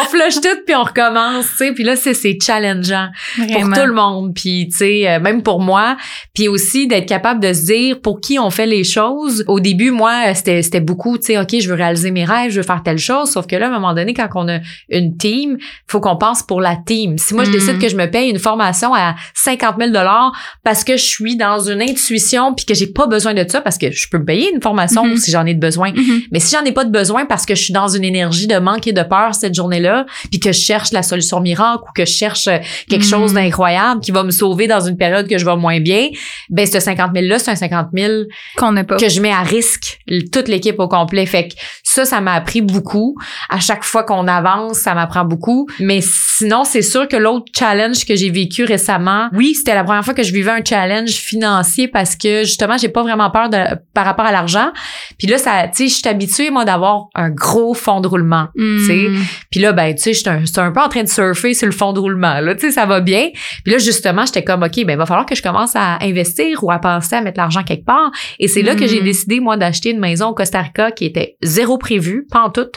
on 0.02 0.06
flush 0.10 0.36
tout, 0.42 0.58
puis 0.66 0.76
on 0.76 0.84
recommence, 0.84 1.46
tu 1.52 1.58
sais. 1.58 1.72
Puis 1.74 1.84
là, 1.84 1.96
c'est, 1.96 2.14
c'est 2.14 2.38
challengeant 2.42 3.10
pour 3.36 3.46
Vraiment. 3.46 3.76
tout 3.76 3.86
le 3.86 3.94
monde. 3.94 4.34
Puis, 4.36 4.68
tu 4.70 4.78
sais, 4.78 5.08
euh, 5.10 5.20
même 5.20 5.44
pour 5.44 5.60
moi. 5.62 5.98
Puis 6.34 6.48
aussi 6.48 6.88
d'être 6.88 7.08
capable 7.08 7.40
de 7.42 7.54
se 7.54 7.66
dire 7.66 8.02
pour 8.02 8.20
qui 8.22 8.40
on 8.40 8.50
fait 8.50 8.66
les 8.66 8.84
choses. 8.84 9.44
Au 9.48 9.60
début, 9.60 9.92
moi, 9.92 10.14
euh, 10.28 10.32
c'était, 10.34 10.62
c'était 10.62 10.80
beaucoup, 10.82 11.18
tu 11.18 11.28
sais, 11.28 11.38
OK, 11.40 11.56
je 11.60 11.68
veux 11.70 11.76
réaliser 11.76 12.12
mes 12.12 12.26
rêves, 12.26 12.52
je 12.52 12.58
veux 12.58 12.66
faire 12.66 12.82
telle 12.84 12.98
chose. 12.98 13.32
Sauf 13.32 13.48
que 13.48 13.56
là, 13.56 13.68
à 13.68 13.70
un 13.70 13.74
moment 13.74 13.94
donné, 13.94 14.14
quand 14.14 14.28
on 14.36 14.48
a 14.50 14.60
une 14.90 15.18
team, 15.18 15.58
faut 15.88 16.00
qu'on 16.00 16.18
pense 16.18 16.44
pour 16.44 16.62
la 16.62 16.76
team. 16.76 17.18
Si 17.18 17.34
moi, 17.34 17.44
je 17.44 17.50
Mm. 17.50 17.54
décide 17.54 17.80
que 17.80 17.90
je 17.90 17.96
me 17.96 18.06
paye 18.10 18.30
une 18.30 18.40
formation 18.40 18.94
à 18.94 19.16
50 19.34 19.76
000 19.80 19.92
parce 20.64 20.84
que 20.84 20.98
je 20.98 21.04
suis 21.04 21.36
dans 21.36 21.60
une 21.60 21.82
intuition 21.82 22.54
puis 22.54 22.66
que 22.66 22.74
j'ai 22.74 22.88
pas 22.88 23.08
besoin 23.08 23.34
de 23.34 23.46
ça 23.48 23.62
parce 23.62 23.78
que 23.78 23.92
je 23.92 24.08
peux 24.10 24.18
me 24.20 24.26
payer 24.26 24.52
une 24.54 24.62
formation 24.62 25.06
Mhm. 25.06 25.18
si 25.18 25.32
j'en 25.32 25.46
ai 25.46 25.54
de 25.54 25.60
besoin. 25.60 25.92
Mhm. 25.92 26.22
Mais 26.32 26.40
si 26.40 26.56
j'en 26.56 26.64
ai 26.64 26.72
pas 26.72 26.86
de 26.86 26.92
besoin 26.92 27.26
parce 27.26 27.46
que 27.46 27.56
je 27.56 27.64
suis 27.64 27.74
dans 27.74 27.88
une 27.88 28.04
énergie 28.04 28.48
de 28.48 28.58
manque 28.58 28.88
et 28.88 28.94
de 28.94 29.04
peur 29.04 29.36
cette 29.36 29.54
journée-là, 29.62 30.06
puis 30.30 30.40
que 30.40 30.52
je 30.52 30.60
cherche 30.60 30.92
la 30.92 31.04
solution 31.04 31.40
miracle 31.40 31.84
ou 31.88 31.92
que 31.96 32.06
je 32.06 32.12
cherche 32.12 32.48
euh, 32.48 32.58
quelque 32.90 33.02
Mm. 33.06 33.10
chose 33.10 33.34
d'incroyable 33.34 34.02
qui 34.02 34.12
va 34.12 34.24
me 34.24 34.32
sauver 34.32 34.68
dans 34.68 34.80
une 34.82 34.98
période 34.98 35.28
que 35.28 35.38
je 35.38 35.46
vais 35.46 35.56
moins 35.56 35.80
bien, 35.80 36.10
ben 36.50 36.66
ce 36.66 36.80
50 36.80 37.12
000 37.14 37.26
là, 37.28 37.40
c'est 37.40 37.52
un 37.52 37.56
50 37.56 37.88
000 37.94 38.24
Qu'on 38.58 38.72
n'a 38.72 38.84
pas. 38.84 38.98
que 38.98 39.10
je 39.10 39.20
mets 39.22 39.32
à 39.34 39.42
risque 39.42 40.00
toute 40.32 40.48
l'équipe 40.48 40.80
au 40.80 40.88
complet. 40.88 41.26
Fait 41.26 41.48
que 41.50 41.54
ça, 41.84 42.06
ça 42.06 42.22
m'a 42.22 42.34
appris 42.34 42.62
beaucoup. 42.62 43.16
À 43.50 43.60
chaque 43.60 43.84
fois 43.84 44.04
qu'on 44.04 44.28
avance, 44.28 44.78
ça 44.80 44.94
m'apprend 44.94 45.26
beaucoup. 45.26 45.68
Mais 45.80 46.00
sinon, 46.02 46.64
c'est 46.64 46.82
sûr 46.82 47.08
que 47.08 47.16
l'autre 47.18 47.46
challenge 47.58 48.06
que 48.06 48.16
j'ai 48.16 48.30
vécu 48.30 48.64
récemment, 48.64 49.30
oui, 49.34 49.54
c'était 49.56 49.76
la 49.76 49.84
première 49.84 50.04
fois 50.06 50.14
que 50.14 50.24
je 50.24 50.34
vivais 50.34 50.52
un 50.52 50.64
challenge 50.64 51.12
financier 51.12 51.88
parce 51.88 52.16
que 52.16 52.44
justement, 52.44 52.78
j'ai 52.78 52.90
pas 52.90 53.04
vraiment 53.04 53.30
peur 53.32 53.50
de, 53.50 53.58
par 53.94 54.06
rapport 54.06 54.26
à 54.26 54.32
l'argent. 54.32 54.72
Puis 55.18 55.28
là, 55.28 55.38
ça, 55.38 55.68
tu 55.68 55.84
sais, 55.84 55.88
je 55.90 55.94
suis 55.96 56.08
habituée, 56.08 56.50
moi, 56.52 56.66
d'avoir 56.66 57.08
un 57.16 57.30
gros 57.30 57.74
fond 57.74 58.00
de 58.02 58.08
roulement. 58.08 58.48
Mm. 58.56 58.78
tu 58.78 58.86
sais. 58.86 59.08
Puis 59.52 59.60
là, 59.60 59.74
ben, 59.74 59.94
tu 59.94 60.02
sais, 60.02 60.14
j'étais 60.14 60.30
un, 60.30 60.44
un 60.58 60.72
peu 60.72 60.80
en 60.82 60.88
train 60.90 61.04
de 61.04 61.10
surfer 61.10 61.54
sur 61.54 61.68
le 61.68 61.74
fond 61.74 61.92
de 61.94 62.00
roulement. 62.00 62.40
Là, 62.40 62.56
tu 62.56 62.62
sais, 62.62 62.72
ça 62.72 62.86
va 62.86 63.02
bien. 63.02 63.30
Puis 63.64 63.74
là, 63.74 63.78
justement, 63.80 64.26
j'étais 64.26 64.44
comme, 64.44 64.64
OK, 64.64 64.76
ben, 64.86 64.94
il 64.94 64.98
va 64.98 65.06
falloir 65.06 65.26
que 65.26 65.36
je 65.36 65.42
commence 65.44 65.76
à 65.76 65.98
investir 66.04 66.64
ou 66.64 66.72
à 66.72 66.80
penser 66.80 67.16
à 67.18 67.22
mettre 67.22 67.38
l'argent 67.38 67.62
quelque 67.64 67.86
part. 67.86 68.12
Et 68.40 68.48
c'est 68.48 68.62
là 68.62 68.76
que 68.76 68.88
j'ai 68.88 69.00
Mhm. 69.00 69.06
décidé, 69.06 69.40
moi, 69.42 69.58
d'acheter 69.58 69.92
une 69.92 70.00
maison 70.00 70.28
au 70.30 70.34
Costa 70.34 70.62
Rica 70.62 70.92
qui 70.92 71.06
était 71.06 71.36
zéro 71.42 71.78
prévue, 71.78 72.26
pas 72.32 72.42
en 72.42 72.50
tout, 72.50 72.68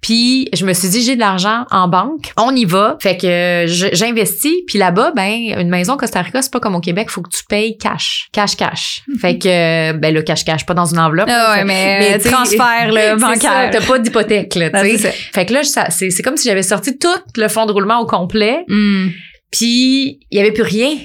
Puis 0.00 0.48
je 0.54 0.64
me 0.64 0.72
suis 0.72 0.88
dit, 0.88 1.02
j'ai 1.02 1.14
de 1.14 1.20
l'argent 1.20 1.64
en 1.70 1.88
banque, 1.88 2.32
on 2.36 2.54
y 2.54 2.64
va. 2.64 2.96
Fait 3.00 3.16
que 3.16 3.64
j'investis. 3.66 4.54
Puis 4.66 4.78
là-bas, 4.78 5.12
ben 5.14 5.54
une 5.58 5.68
maison 5.68 5.96
Costa 5.96 6.22
Rica, 6.22 6.42
c'est 6.42 6.52
pas 6.52 6.60
comme 6.60 6.74
au 6.74 6.80
Québec, 6.80 7.10
faut 7.10 7.22
que 7.22 7.30
tu 7.30 7.44
payes 7.48 7.76
cash, 7.78 8.28
cash, 8.32 8.56
cash. 8.56 9.02
Mhm. 9.08 9.18
Fait 9.18 9.38
que 9.38 9.92
ben 9.92 10.14
le 10.14 10.22
cash, 10.22 10.44
cash, 10.44 10.66
pas 10.66 10.74
dans 10.74 10.86
une 10.86 10.98
enveloppe. 10.98 11.28
Ah 11.30 11.56
ouais, 11.56 11.64
mais, 11.64 11.98
mais 12.00 12.18
transfert 12.18 12.92
là, 12.92 13.16
bancaire. 13.16 13.70
T'as 13.70 13.84
pas 13.84 13.98
d'hypothèque 13.98 14.54
là. 14.54 14.70
fait 14.70 15.46
que 15.46 15.52
là, 15.52 15.62
c'est 15.64 16.22
comme 16.22 16.36
si 16.36 16.48
j'avais 16.48 16.62
sorti 16.62 16.98
tout 16.98 17.08
le 17.36 17.48
fonds 17.48 17.66
de 17.66 17.72
roulement 17.72 18.00
au 18.00 18.06
complet. 18.06 18.64
Mm. 18.68 19.08
Puis 19.50 20.20
il 20.30 20.38
y 20.38 20.40
avait 20.40 20.52
plus 20.52 20.62
rien. 20.62 20.96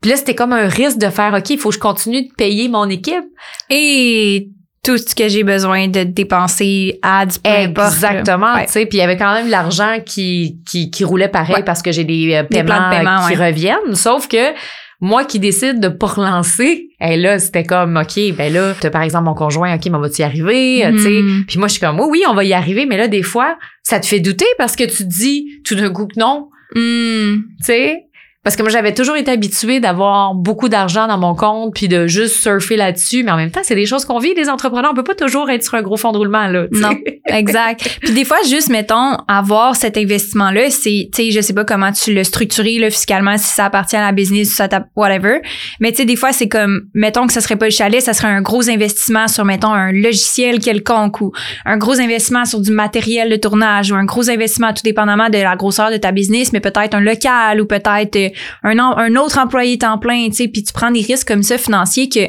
Puis 0.00 0.10
là, 0.10 0.18
c'était 0.18 0.34
comme 0.34 0.52
un 0.52 0.68
risque 0.68 0.98
de 0.98 1.08
faire, 1.08 1.32
OK, 1.32 1.48
il 1.48 1.58
faut 1.58 1.70
que 1.70 1.76
je 1.76 1.80
continue 1.80 2.28
de 2.28 2.32
payer 2.36 2.68
mon 2.68 2.90
équipe. 2.90 3.24
Et 3.70 4.48
tout 4.84 4.98
ce 4.98 5.14
que 5.14 5.28
j'ai 5.28 5.42
besoin 5.42 5.88
de 5.88 6.02
dépenser 6.04 6.98
à 7.02 7.26
peu 7.26 7.82
Exactement, 7.82 8.54
tu 8.64 8.72
sais, 8.72 8.86
puis 8.86 8.98
il 8.98 9.00
y 9.00 9.04
avait 9.04 9.16
quand 9.16 9.34
même 9.34 9.48
l'argent 9.48 9.98
qui, 10.04 10.58
qui, 10.66 10.90
qui 10.90 11.04
roulait 11.04 11.28
pareil 11.28 11.62
parce 11.64 11.82
que 11.82 11.90
j'ai 11.90 12.04
des, 12.04 12.34
euh, 12.34 12.42
paiements 12.44 12.90
paiement, 12.90 13.26
qui 13.26 13.34
reviennent, 13.34 13.94
sauf 13.94 14.28
que 14.28 14.52
moi 15.00 15.24
qui 15.24 15.38
décide 15.38 15.80
de 15.80 15.88
pas 15.88 16.06
relancer, 16.06 16.88
et 17.00 17.16
là 17.16 17.38
c'était 17.38 17.64
comme 17.64 17.96
OK, 17.96 18.36
ben 18.36 18.52
là, 18.52 18.74
tu 18.80 18.90
par 18.90 19.02
exemple 19.02 19.24
mon 19.24 19.34
conjoint, 19.34 19.74
OK, 19.74 19.86
mais 19.86 19.96
on 19.96 20.00
va 20.00 20.08
y 20.16 20.22
arriver, 20.22 20.86
tu 20.90 20.98
sais? 20.98 21.08
Mm-hmm. 21.10 21.46
Puis 21.46 21.58
moi 21.58 21.68
je 21.68 21.72
suis 21.72 21.80
comme 21.80 21.98
oui 22.00 22.06
oui, 22.10 22.22
on 22.28 22.34
va 22.34 22.44
y 22.44 22.52
arriver, 22.52 22.86
mais 22.86 22.96
là 22.96 23.08
des 23.08 23.22
fois, 23.22 23.56
ça 23.82 23.98
te 23.98 24.06
fait 24.06 24.20
douter 24.20 24.46
parce 24.58 24.76
que 24.76 24.84
tu 24.84 24.98
te 24.98 25.02
dis 25.02 25.60
tout 25.64 25.74
d'un 25.74 25.90
coup 25.90 26.06
que 26.06 26.18
non. 26.18 26.48
Mm. 26.74 27.36
Tu 27.58 27.64
sais, 27.64 28.04
parce 28.44 28.56
que 28.56 28.62
moi, 28.62 28.70
j'avais 28.70 28.92
toujours 28.92 29.16
été 29.16 29.30
habituée 29.30 29.80
d'avoir 29.80 30.34
beaucoup 30.34 30.68
d'argent 30.68 31.06
dans 31.06 31.16
mon 31.16 31.34
compte 31.34 31.74
puis 31.74 31.88
de 31.88 32.06
juste 32.06 32.36
surfer 32.42 32.76
là-dessus. 32.76 33.22
Mais 33.24 33.30
en 33.30 33.36
même 33.36 33.50
temps, 33.50 33.62
c'est 33.62 33.74
des 33.74 33.86
choses 33.86 34.04
qu'on 34.04 34.18
vit, 34.18 34.34
les 34.34 34.50
entrepreneurs. 34.50 34.90
On 34.92 34.94
peut 34.94 35.02
pas 35.02 35.14
toujours 35.14 35.48
être 35.48 35.64
sur 35.64 35.74
un 35.74 35.82
gros 35.82 35.96
fond 35.96 36.12
de 36.12 36.18
roulement, 36.18 36.46
là. 36.48 36.66
Non, 36.70 36.90
exact. 37.26 37.98
puis 38.02 38.12
des 38.12 38.26
fois, 38.26 38.36
juste, 38.46 38.68
mettons, 38.68 39.16
avoir 39.28 39.76
cet 39.76 39.96
investissement-là, 39.96 40.68
c'est, 40.68 41.08
tu 41.10 41.24
sais, 41.24 41.30
je 41.30 41.40
sais 41.40 41.54
pas 41.54 41.64
comment 41.64 41.90
tu 41.90 42.12
l'as 42.12 42.24
structuré, 42.24 42.78
là, 42.78 42.90
fiscalement, 42.90 43.38
si 43.38 43.46
ça 43.46 43.64
appartient 43.64 43.96
à 43.96 44.02
la 44.02 44.12
business, 44.12 44.50
si 44.50 44.54
ça 44.54 44.68
whatever. 44.94 45.40
Mais 45.80 45.92
tu 45.92 45.98
sais, 45.98 46.04
des 46.04 46.16
fois, 46.16 46.32
c'est 46.32 46.48
comme, 46.48 46.88
mettons 46.92 47.26
que 47.26 47.32
ça 47.32 47.40
serait 47.40 47.56
pas 47.56 47.66
le 47.66 47.70
chalet, 47.70 48.02
ça 48.02 48.12
serait 48.12 48.28
un 48.28 48.42
gros 48.42 48.68
investissement 48.68 49.26
sur, 49.26 49.46
mettons, 49.46 49.72
un 49.72 49.92
logiciel 49.92 50.58
quelconque 50.58 51.22
ou 51.22 51.32
un 51.64 51.78
gros 51.78 51.98
investissement 51.98 52.44
sur 52.44 52.60
du 52.60 52.72
matériel 52.72 53.30
de 53.30 53.36
tournage 53.36 53.90
ou 53.90 53.94
un 53.94 54.04
gros 54.04 54.28
investissement 54.28 54.74
tout 54.74 54.82
dépendamment 54.84 55.30
de 55.30 55.38
la 55.38 55.56
grosseur 55.56 55.90
de 55.90 55.96
ta 55.96 56.12
business, 56.12 56.52
mais 56.52 56.60
peut-être 56.60 56.94
un 56.94 57.00
local 57.00 57.62
ou 57.62 57.66
peut-être 57.66 58.16
euh, 58.16 58.28
un, 58.62 59.16
autre 59.16 59.38
employé 59.38 59.78
temps 59.78 59.98
plein, 59.98 60.26
tu 60.28 60.34
sais, 60.34 60.48
puis 60.48 60.62
tu 60.62 60.72
prends 60.72 60.90
des 60.90 61.02
risques 61.02 61.28
comme 61.28 61.42
ça 61.42 61.58
financiers 61.58 62.08
que 62.08 62.28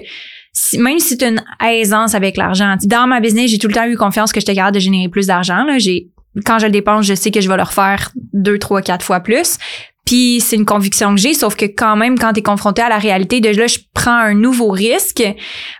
même 0.78 1.00
si 1.00 1.18
tu 1.18 1.26
as 1.26 1.30
une 1.30 1.44
aisance 1.68 2.16
avec 2.16 2.38
l'argent, 2.38 2.76
dans 2.84 3.08
ma 3.08 3.20
business, 3.20 3.52
j'ai 3.52 3.58
tout 3.58 3.68
le 3.68 3.74
temps 3.74 3.86
eu 3.86 3.98
confiance 3.98 4.32
que 4.32 4.40
j'étais 4.40 4.56
capable 4.56 4.76
de 4.76 4.80
générer 4.80 5.10
plus 5.10 5.28
d'argent. 5.28 5.66
J'ai 5.78 6.12
quand 6.46 6.60
je 6.60 6.66
le 6.66 6.72
dépense, 6.72 7.06
je 7.06 7.14
sais 7.14 7.32
que 7.32 7.42
je 7.42 7.50
vais 7.50 7.58
le 7.58 7.64
refaire 7.64 8.12
deux, 8.34 8.60
trois, 8.60 8.82
quatre 8.82 9.06
fois 9.06 9.20
plus. 9.20 9.58
Puis 10.06 10.40
c'est 10.40 10.56
une 10.56 10.66
conviction 10.66 11.16
que 11.16 11.22
j'ai, 11.22 11.34
sauf 11.34 11.56
que 11.56 11.66
quand 11.66 11.96
même, 11.96 12.18
quand 12.18 12.34
tu 12.34 12.40
es 12.40 12.44
confronté 12.44 12.82
à 12.82 12.90
la 12.90 13.00
réalité 13.00 13.42
de 13.42 13.50
là, 13.50 13.66
je 13.66 13.80
prends 13.94 14.18
un 14.18 14.36
nouveau 14.36 14.70
risque, 14.70 15.24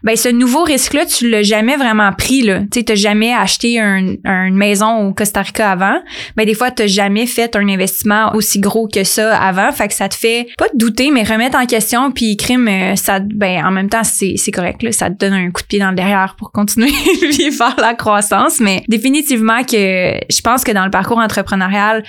ben 0.04 0.16
ce 0.16 0.30
nouveau 0.30 0.64
risque-là, 0.64 1.06
tu 1.06 1.30
l'as 1.30 1.44
jamais 1.44 1.78
vraiment 1.78 2.12
pris. 2.12 2.42
là. 2.42 2.62
Tu 2.72 2.84
n'as 2.88 2.96
jamais 2.96 3.34
acheté 3.34 3.80
un, 3.80 4.16
une 4.26 4.56
maison 4.56 5.08
au 5.08 5.14
Costa 5.14 5.42
Rica 5.42 5.72
avant. 5.72 6.00
Ben 6.36 6.46
des 6.46 6.56
fois, 6.56 6.72
tu 6.72 6.88
jamais 6.88 7.28
fait 7.28 7.56
un 7.56 7.68
investissement 7.68 8.34
aussi 8.36 8.60
gros 8.60 8.88
que 8.88 9.04
ça 9.04 9.38
avant. 9.38 9.72
Fait 9.72 9.88
que 9.88 9.94
ça 9.94 10.10
te 10.10 10.16
fait 10.16 10.48
pas 10.58 10.70
te 10.70 10.78
douter, 10.78 11.12
mais 11.12 11.24
remettre 11.24 11.58
en 11.58 11.66
question, 11.66 12.12
puis 12.12 12.38
crime, 12.38 12.68
euh, 12.68 12.96
ça 12.96 13.20
ben 13.20 13.64
en 13.66 13.72
même 13.72 13.90
temps, 13.90 14.04
c'est 14.04 14.52
correct. 14.52 14.82
Là, 14.84 14.92
ça 14.92 15.10
te 15.10 15.18
donne 15.18 15.34
un 15.34 15.52
coup 15.52 15.62
de 15.62 15.68
pied 15.68 15.80
dans 15.80 15.90
le 15.90 15.96
derrière 15.96 16.36
pour 16.38 16.52
continuer 16.52 16.92
puis 17.20 17.52
faire 17.52 17.76
la 17.78 17.94
croissance. 17.94 18.60
Mais 18.60 18.84
définitivement 18.88 19.64
que 19.64 20.20
je 20.30 20.42
pense 20.42 20.64
que 20.64 20.72
dans 20.72 20.86
le 20.86 20.92
parcours 20.92 21.20
entrepreneurial, 21.20 22.04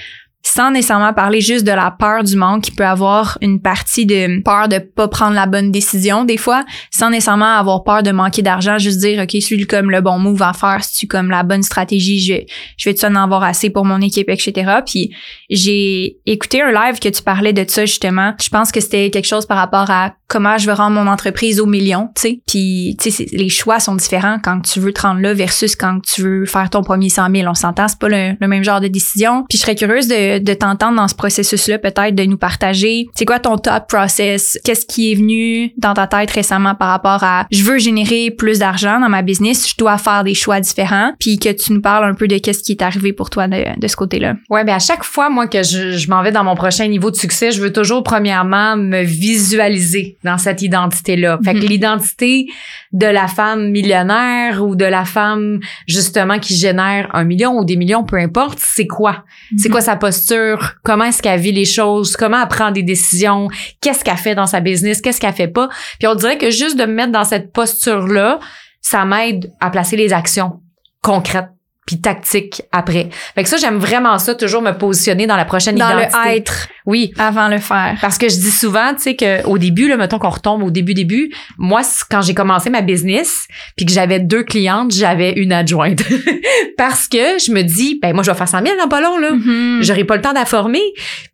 sans 0.56 0.70
nécessairement 0.70 1.12
parler 1.12 1.42
juste 1.42 1.66
de 1.66 1.70
la 1.70 1.90
peur 1.90 2.24
du 2.24 2.34
manque 2.34 2.62
qui 2.62 2.70
peut 2.70 2.86
avoir 2.86 3.36
une 3.42 3.60
partie 3.60 4.06
de 4.06 4.42
peur 4.42 4.68
de 4.68 4.78
pas 4.78 5.06
prendre 5.06 5.34
la 5.34 5.44
bonne 5.44 5.70
décision 5.70 6.24
des 6.24 6.38
fois, 6.38 6.64
sans 6.90 7.10
nécessairement 7.10 7.58
avoir 7.58 7.84
peur 7.84 8.02
de 8.02 8.10
manquer 8.10 8.40
d'argent, 8.40 8.78
juste 8.78 9.00
dire 9.00 9.22
OK, 9.22 9.36
suis 9.42 9.66
comme 9.66 9.90
le 9.90 10.00
bon 10.00 10.18
move 10.18 10.40
à 10.40 10.54
faire, 10.54 10.80
tu 10.80 11.06
comme 11.06 11.30
la 11.30 11.42
bonne 11.42 11.62
stratégie, 11.62 12.20
je 12.20 12.34
je 12.78 12.88
vais 12.88 13.04
en 13.04 13.16
avoir 13.16 13.42
assez 13.42 13.68
pour 13.68 13.84
mon 13.84 14.00
équipe 14.00 14.30
etc. 14.30 14.78
Puis 14.86 15.10
j'ai 15.50 16.16
écouté 16.24 16.62
un 16.62 16.72
live 16.72 17.00
que 17.00 17.10
tu 17.10 17.22
parlais 17.22 17.52
de 17.52 17.64
ça 17.68 17.84
justement. 17.84 18.32
Je 18.42 18.48
pense 18.48 18.72
que 18.72 18.80
c'était 18.80 19.10
quelque 19.10 19.26
chose 19.26 19.44
par 19.44 19.58
rapport 19.58 19.90
à 19.90 20.14
comment 20.26 20.56
je 20.56 20.66
veux 20.66 20.72
rendre 20.72 20.96
mon 20.96 21.06
entreprise 21.06 21.60
au 21.60 21.66
million, 21.66 22.08
tu 22.16 22.22
sais. 22.22 22.40
Puis 22.46 22.96
tu 22.98 23.10
sais 23.10 23.26
les 23.30 23.50
choix 23.50 23.78
sont 23.78 23.94
différents 23.94 24.38
quand 24.42 24.62
tu 24.62 24.80
veux 24.80 24.94
te 24.94 25.02
rendre 25.02 25.20
là 25.20 25.34
versus 25.34 25.76
quand 25.76 26.00
tu 26.00 26.22
veux 26.22 26.46
faire 26.46 26.70
ton 26.70 26.82
premier 26.82 27.10
100 27.10 27.30
000. 27.30 27.46
On 27.46 27.54
s'entend, 27.54 27.88
c'est 27.88 27.98
pas 27.98 28.08
le, 28.08 28.36
le 28.40 28.48
même 28.48 28.64
genre 28.64 28.80
de 28.80 28.88
décision. 28.88 29.44
Puis 29.50 29.58
je 29.58 29.62
serais 29.62 29.74
curieuse 29.74 30.08
de 30.08 30.45
de, 30.46 30.54
t'entendre 30.54 30.96
dans 30.96 31.08
ce 31.08 31.14
processus-là, 31.14 31.78
peut-être 31.78 32.14
de 32.14 32.24
nous 32.24 32.38
partager. 32.38 33.06
C'est 33.14 33.24
quoi 33.24 33.38
ton 33.38 33.58
top 33.58 33.88
process? 33.88 34.58
Qu'est-ce 34.64 34.86
qui 34.86 35.12
est 35.12 35.14
venu 35.14 35.72
dans 35.76 35.94
ta 35.94 36.06
tête 36.06 36.30
récemment 36.30 36.74
par 36.74 36.88
rapport 36.88 37.22
à 37.22 37.46
je 37.50 37.62
veux 37.62 37.78
générer 37.78 38.30
plus 38.30 38.58
d'argent 38.58 39.00
dans 39.00 39.08
ma 39.08 39.22
business, 39.22 39.68
je 39.68 39.74
dois 39.76 39.98
faire 39.98 40.24
des 40.24 40.34
choix 40.34 40.60
différents, 40.60 41.12
puis 41.18 41.38
que 41.38 41.50
tu 41.50 41.72
nous 41.72 41.80
parles 41.80 42.04
un 42.04 42.14
peu 42.14 42.28
de 42.28 42.38
qu'est-ce 42.38 42.62
qui 42.62 42.72
est 42.72 42.82
arrivé 42.82 43.12
pour 43.12 43.30
toi 43.30 43.48
de, 43.48 43.86
ce 43.86 43.96
côté-là. 43.96 44.34
Ouais, 44.50 44.64
ben 44.64 44.74
à 44.74 44.78
chaque 44.78 45.04
fois 45.04 45.30
moi 45.30 45.46
que 45.46 45.62
je, 45.62 45.92
je 45.92 46.10
m'en 46.10 46.22
vais 46.22 46.32
dans 46.32 46.44
mon 46.44 46.54
prochain 46.54 46.86
niveau 46.88 47.10
de 47.10 47.16
succès, 47.16 47.50
je 47.52 47.60
veux 47.60 47.72
toujours 47.72 48.02
premièrement 48.02 48.76
me 48.76 49.02
visualiser 49.02 50.18
dans 50.24 50.38
cette 50.38 50.62
identité-là. 50.62 51.38
Fait 51.44 51.54
que 51.54 51.58
mm-hmm. 51.58 51.68
l'identité 51.68 52.46
de 52.92 53.06
la 53.06 53.28
femme 53.28 53.70
millionnaire 53.70 54.64
ou 54.64 54.76
de 54.76 54.84
la 54.84 55.04
femme 55.04 55.60
justement 55.86 56.38
qui 56.38 56.56
génère 56.56 57.08
un 57.14 57.24
million 57.24 57.58
ou 57.58 57.64
des 57.64 57.76
millions, 57.76 58.04
peu 58.04 58.16
importe, 58.16 58.58
c'est 58.60 58.86
quoi? 58.86 59.24
C'est 59.56 59.68
quoi 59.68 59.80
sa 59.80 59.96
posture? 59.96 60.35
Comment 60.82 61.04
est-ce 61.04 61.22
qu'elle 61.22 61.40
vit 61.40 61.52
les 61.52 61.64
choses? 61.64 62.16
Comment 62.16 62.42
elle 62.42 62.48
prend 62.48 62.70
des 62.70 62.82
décisions? 62.82 63.48
Qu'est-ce 63.80 64.04
qu'elle 64.04 64.16
fait 64.16 64.34
dans 64.34 64.46
sa 64.46 64.60
business? 64.60 65.00
Qu'est-ce 65.00 65.20
qu'elle 65.20 65.34
fait 65.34 65.48
pas? 65.48 65.68
Puis 65.98 66.08
on 66.08 66.14
dirait 66.14 66.38
que 66.38 66.50
juste 66.50 66.78
de 66.78 66.84
me 66.84 66.92
mettre 66.92 67.12
dans 67.12 67.24
cette 67.24 67.52
posture-là, 67.52 68.38
ça 68.80 69.04
m'aide 69.04 69.50
à 69.60 69.70
placer 69.70 69.96
les 69.96 70.12
actions 70.12 70.60
concrètes 71.02 71.55
puis 71.86 72.00
tactique 72.00 72.62
après. 72.72 73.08
Fait 73.34 73.44
que 73.44 73.48
ça, 73.48 73.56
j'aime 73.56 73.78
vraiment 73.78 74.18
ça, 74.18 74.34
toujours 74.34 74.60
me 74.60 74.72
positionner 74.72 75.26
dans 75.28 75.36
la 75.36 75.44
prochaine 75.44 75.76
dans 75.76 75.88
identité. 75.88 76.12
Dans 76.12 76.24
le 76.24 76.36
être. 76.36 76.68
Oui. 76.84 77.12
Avant 77.16 77.48
le 77.48 77.58
faire. 77.58 77.96
Parce 78.00 78.18
que 78.18 78.28
je 78.28 78.34
dis 78.34 78.50
souvent, 78.50 78.92
tu 78.94 79.02
sais, 79.02 79.16
qu'au 79.16 79.56
début, 79.58 79.88
là, 79.88 79.96
mettons 79.96 80.18
qu'on 80.18 80.30
retombe 80.30 80.62
au 80.64 80.70
début, 80.70 80.94
début, 80.94 81.32
moi, 81.58 81.82
quand 82.10 82.22
j'ai 82.22 82.34
commencé 82.34 82.70
ma 82.70 82.80
business, 82.80 83.46
puis 83.76 83.86
que 83.86 83.92
j'avais 83.92 84.18
deux 84.18 84.42
clientes, 84.42 84.92
j'avais 84.92 85.32
une 85.32 85.52
adjointe. 85.52 86.02
parce 86.76 87.06
que 87.06 87.38
je 87.38 87.52
me 87.52 87.62
dis, 87.62 87.98
ben 88.02 88.12
moi, 88.12 88.24
je 88.24 88.30
vais 88.30 88.36
faire 88.36 88.48
100 88.48 88.62
000 88.64 88.76
dans 88.80 88.88
pas 88.88 89.00
long, 89.00 89.18
là. 89.18 89.32
Mm-hmm. 89.32 89.82
J'aurai 89.82 90.04
pas 90.04 90.16
le 90.16 90.22
temps 90.22 90.32
d'afformer. 90.32 90.82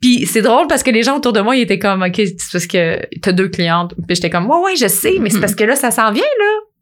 Puis 0.01 0.27
c'est 0.27 0.41
drôle 0.41 0.67
parce 0.67 0.83
que 0.83 0.91
les 0.91 1.01
gens 1.01 1.17
autour 1.17 1.33
de 1.33 1.41
moi, 1.41 1.55
ils 1.55 1.61
étaient 1.61 1.79
comme, 1.79 2.03
OK, 2.03 2.15
c'est 2.15 2.51
parce 2.51 2.67
que 2.67 2.99
t'as 3.21 3.31
deux 3.31 3.49
clientes. 3.49 3.93
Puis 4.07 4.15
j'étais 4.15 4.29
comme, 4.29 4.47
ouais, 4.49 4.59
ouais, 4.65 4.75
je 4.75 4.87
sais, 4.87 5.15
mais 5.19 5.29
c'est 5.29 5.37
mm-hmm. 5.37 5.41
parce 5.41 5.55
que 5.55 5.63
là, 5.63 5.75
ça 5.75 5.89
s'en 5.89 6.11
vient, 6.11 6.21
là 6.21 6.72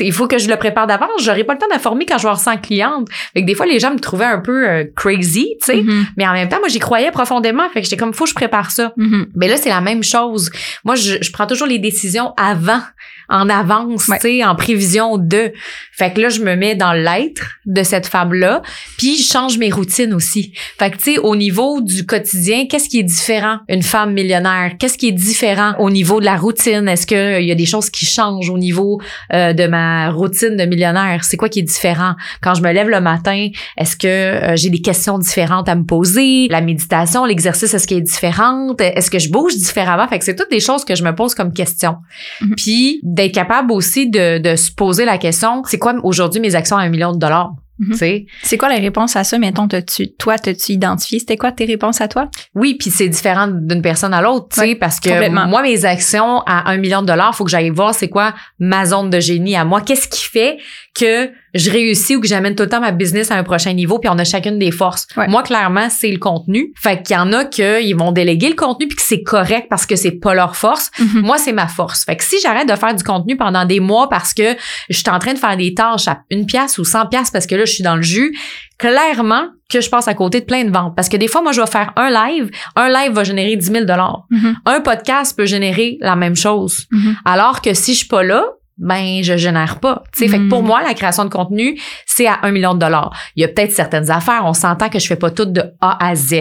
il 0.00 0.12
faut 0.12 0.26
que 0.26 0.38
je 0.38 0.48
le 0.48 0.56
prépare 0.56 0.86
d'avance. 0.86 1.10
J'aurais 1.20 1.44
pas 1.44 1.54
le 1.54 1.58
temps 1.58 1.68
d'informer 1.70 2.06
quand 2.06 2.18
je 2.18 2.22
vais 2.22 2.28
avoir 2.28 2.40
100 2.40 2.58
clientes. 2.58 3.08
Fait 3.34 3.42
que 3.42 3.46
des 3.46 3.54
fois, 3.54 3.66
les 3.66 3.78
gens 3.78 3.92
me 3.92 3.98
trouvaient 3.98 4.24
un 4.24 4.40
peu 4.40 4.68
euh, 4.68 4.84
crazy, 4.94 5.54
tu 5.60 5.66
sais. 5.66 5.76
Mm-hmm. 5.82 6.04
Mais 6.16 6.26
en 6.26 6.32
même 6.32 6.48
temps, 6.48 6.58
moi, 6.58 6.68
j'y 6.68 6.78
croyais 6.78 7.10
profondément. 7.10 7.68
Fait 7.70 7.80
que 7.80 7.84
j'étais 7.84 7.96
comme, 7.96 8.14
faut 8.14 8.24
que 8.24 8.30
je 8.30 8.34
prépare 8.34 8.70
ça. 8.70 8.92
Mm-hmm. 8.96 9.26
Mais 9.34 9.48
là, 9.48 9.56
c'est 9.56 9.68
la 9.68 9.80
même 9.80 10.02
chose. 10.02 10.50
Moi, 10.84 10.94
je, 10.94 11.16
je, 11.20 11.32
prends 11.32 11.46
toujours 11.46 11.66
les 11.66 11.78
décisions 11.78 12.32
avant, 12.36 12.80
en 13.28 13.48
avance, 13.48 14.06
tu 14.06 14.18
sais, 14.20 14.44
en 14.44 14.54
prévision 14.54 15.18
de. 15.18 15.52
Fait 15.92 16.12
que 16.12 16.20
là, 16.20 16.28
je 16.28 16.42
me 16.42 16.54
mets 16.54 16.74
dans 16.74 16.92
l'être 16.92 17.58
de 17.66 17.82
cette 17.82 18.06
femme-là. 18.06 18.62
Puis, 18.98 19.16
je 19.16 19.30
change 19.30 19.58
mes 19.58 19.70
routines 19.70 20.14
aussi. 20.14 20.52
Fait 20.78 20.90
que, 20.90 20.96
tu 20.96 21.14
sais, 21.14 21.18
au 21.18 21.36
niveau 21.36 21.80
du 21.80 22.06
quotidien, 22.06 22.66
qu'est-ce 22.68 22.88
qui 22.88 22.98
est 22.98 23.04
différent? 23.04 23.58
Une 23.68 23.82
femme 23.82 24.12
millionnaire, 24.12 24.72
qu'est-ce 24.78 24.98
qui 24.98 25.08
est 25.08 25.12
différent 25.12 25.74
au 25.78 25.90
niveau 25.90 26.20
de 26.20 26.24
la 26.24 26.36
routine? 26.36 26.88
Est-ce 26.88 27.06
qu'il 27.06 27.44
y 27.46 27.52
a 27.52 27.54
des 27.54 27.66
choses 27.66 27.90
qui 27.90 28.06
changent 28.06 28.50
au 28.50 28.58
niveau 28.58 29.00
euh, 29.34 29.52
de 29.52 29.66
ma 29.66 30.10
routine 30.10 30.56
de 30.56 30.64
millionnaire? 30.64 31.24
C'est 31.24 31.36
quoi 31.36 31.48
qui 31.48 31.60
est 31.60 31.62
différent? 31.62 32.14
Quand 32.40 32.54
je 32.54 32.62
me 32.62 32.72
lève 32.72 32.88
le 32.88 33.00
matin, 33.00 33.48
est-ce 33.76 33.96
que 33.96 34.06
euh, 34.06 34.56
j'ai 34.56 34.70
des 34.70 34.80
questions 34.80 35.18
différentes 35.18 35.68
à 35.68 35.74
me 35.74 35.84
poser? 35.84 36.48
La 36.48 36.60
méditation, 36.60 37.24
l'exercice, 37.24 37.74
est-ce 37.74 37.86
qu'il 37.86 37.98
est 37.98 38.02
différente? 38.02 38.80
Est-ce 38.80 39.10
que 39.10 39.18
je 39.18 39.30
bouge 39.30 39.56
différemment? 39.56 40.06
Fait 40.08 40.18
que 40.18 40.24
c'est 40.24 40.36
toutes 40.36 40.50
des 40.50 40.60
choses 40.60 40.84
que 40.84 40.94
je 40.94 41.04
me 41.04 41.14
pose 41.14 41.34
comme 41.34 41.52
question. 41.52 41.96
Mm-hmm. 42.40 42.54
Puis 42.56 43.00
d'être 43.02 43.32
capable 43.32 43.72
aussi 43.72 44.08
de, 44.08 44.38
de 44.38 44.56
se 44.56 44.70
poser 44.70 45.04
la 45.04 45.18
question, 45.18 45.62
c'est 45.66 45.78
quoi 45.78 45.94
aujourd'hui 46.02 46.40
mes 46.40 46.54
actions 46.54 46.76
à 46.76 46.82
un 46.82 46.88
million 46.88 47.12
de 47.12 47.18
dollars? 47.18 47.52
Mm-hmm. 47.80 48.26
C'est 48.42 48.58
quoi 48.58 48.68
les 48.68 48.80
réponses 48.80 49.16
à 49.16 49.24
ça? 49.24 49.38
Mettons, 49.38 49.66
-tu, 49.66 50.14
toi, 50.16 50.38
t'as-tu 50.38 50.72
identifié? 50.72 51.18
C'était 51.18 51.36
quoi 51.36 51.52
tes 51.52 51.64
réponses 51.64 52.00
à 52.00 52.08
toi? 52.08 52.28
Oui, 52.54 52.74
puis 52.78 52.90
c'est 52.90 53.08
différent 53.08 53.48
d'une 53.48 53.82
personne 53.82 54.14
à 54.14 54.20
l'autre, 54.20 54.48
tu 54.52 54.60
sais, 54.60 54.74
parce 54.76 55.00
que 55.00 55.28
moi, 55.30 55.62
mes 55.62 55.84
actions 55.84 56.42
à 56.46 56.70
un 56.70 56.76
million 56.76 57.02
de 57.02 57.06
dollars, 57.06 57.34
faut 57.34 57.44
que 57.44 57.50
j'aille 57.50 57.70
voir 57.70 57.94
c'est 57.94 58.08
quoi 58.08 58.34
ma 58.58 58.84
zone 58.86 59.10
de 59.10 59.20
génie 59.20 59.56
à 59.56 59.64
moi. 59.64 59.80
Qu'est-ce 59.80 60.08
qui 60.08 60.24
fait 60.24 60.58
que 60.94 61.30
je 61.54 61.70
réussis 61.70 62.16
ou 62.16 62.20
que 62.20 62.26
j'amène 62.26 62.54
tout 62.54 62.62
le 62.62 62.68
temps 62.68 62.80
ma 62.80 62.92
business 62.92 63.30
à 63.30 63.36
un 63.36 63.42
prochain 63.42 63.72
niveau, 63.72 63.98
puis 63.98 64.08
on 64.12 64.18
a 64.18 64.24
chacune 64.24 64.58
des 64.58 64.70
forces. 64.70 65.06
Ouais. 65.16 65.28
Moi, 65.28 65.42
clairement, 65.42 65.88
c'est 65.90 66.10
le 66.10 66.18
contenu. 66.18 66.72
Fait 66.80 67.02
qu'il 67.02 67.14
y 67.16 67.18
en 67.18 67.32
a 67.32 67.44
qui 67.44 67.92
vont 67.92 68.12
déléguer 68.12 68.48
le 68.48 68.54
contenu 68.54 68.86
puis 68.88 68.96
que 68.96 69.02
c'est 69.02 69.22
correct 69.22 69.66
parce 69.68 69.86
que 69.86 69.96
c'est 69.96 70.12
pas 70.20 70.34
leur 70.34 70.56
force. 70.56 70.90
Mhm. 70.98 71.22
Moi, 71.22 71.38
c'est 71.38 71.52
ma 71.52 71.68
force. 71.68 72.04
Fait 72.04 72.16
que 72.16 72.24
si 72.24 72.36
j'arrête 72.42 72.68
de 72.68 72.74
faire 72.76 72.94
du 72.94 73.04
contenu 73.04 73.36
pendant 73.36 73.64
des 73.64 73.80
mois 73.80 74.08
parce 74.08 74.34
que 74.34 74.56
je 74.88 74.96
suis 74.96 75.10
en 75.10 75.18
train 75.18 75.34
de 75.34 75.38
faire 75.38 75.56
des 75.56 75.74
tâches 75.74 76.08
à 76.08 76.20
une 76.30 76.46
pièce 76.46 76.78
ou 76.78 76.84
100 76.84 77.06
pièces 77.06 77.30
parce 77.30 77.46
que 77.46 77.54
là, 77.54 77.64
je 77.64 77.72
suis 77.72 77.84
dans 77.84 77.96
le 77.96 78.02
jus, 78.02 78.36
clairement 78.78 79.44
que 79.70 79.80
je 79.80 79.88
passe 79.88 80.08
à 80.08 80.14
côté 80.14 80.40
de 80.40 80.44
plein 80.44 80.64
de 80.64 80.70
ventes. 80.70 80.94
Parce 80.96 81.08
que 81.08 81.16
des 81.16 81.28
fois, 81.28 81.42
moi, 81.42 81.52
je 81.52 81.60
vais 81.60 81.66
faire 81.66 81.92
un 81.96 82.10
live. 82.10 82.50
Un 82.76 82.88
live 82.88 83.12
va 83.12 83.24
générer 83.24 83.56
10 83.56 83.66
000 83.66 83.84
Mhm. 84.30 84.56
Un 84.66 84.80
podcast 84.80 85.36
peut 85.36 85.46
générer 85.46 85.98
la 86.00 86.16
même 86.16 86.36
chose. 86.36 86.86
Mhm. 86.90 87.16
Alors 87.24 87.60
que 87.62 87.74
si 87.74 87.92
je 87.92 87.98
suis 87.98 88.08
pas 88.08 88.22
là, 88.22 88.44
ben 88.78 89.22
je 89.22 89.36
génère 89.36 89.78
pas. 89.80 90.02
Tu 90.12 90.20
sais, 90.24 90.28
fait 90.28 90.38
que 90.38 90.48
pour 90.48 90.62
Mm. 90.62 90.66
moi 90.66 90.82
la 90.82 90.94
création 90.94 91.24
de 91.24 91.30
contenu, 91.30 91.78
c'est 92.06 92.26
à 92.26 92.38
un 92.42 92.50
million 92.50 92.74
de 92.74 92.78
dollars. 92.78 93.12
Il 93.36 93.42
y 93.42 93.44
a 93.44 93.48
peut-être 93.48 93.72
certaines 93.72 94.10
affaires, 94.10 94.42
on 94.44 94.54
s'entend 94.54 94.88
que 94.88 94.98
je 94.98 95.06
fais 95.06 95.16
pas 95.16 95.30
tout 95.30 95.44
de 95.44 95.62
A 95.80 96.04
à 96.04 96.14
Z, 96.14 96.34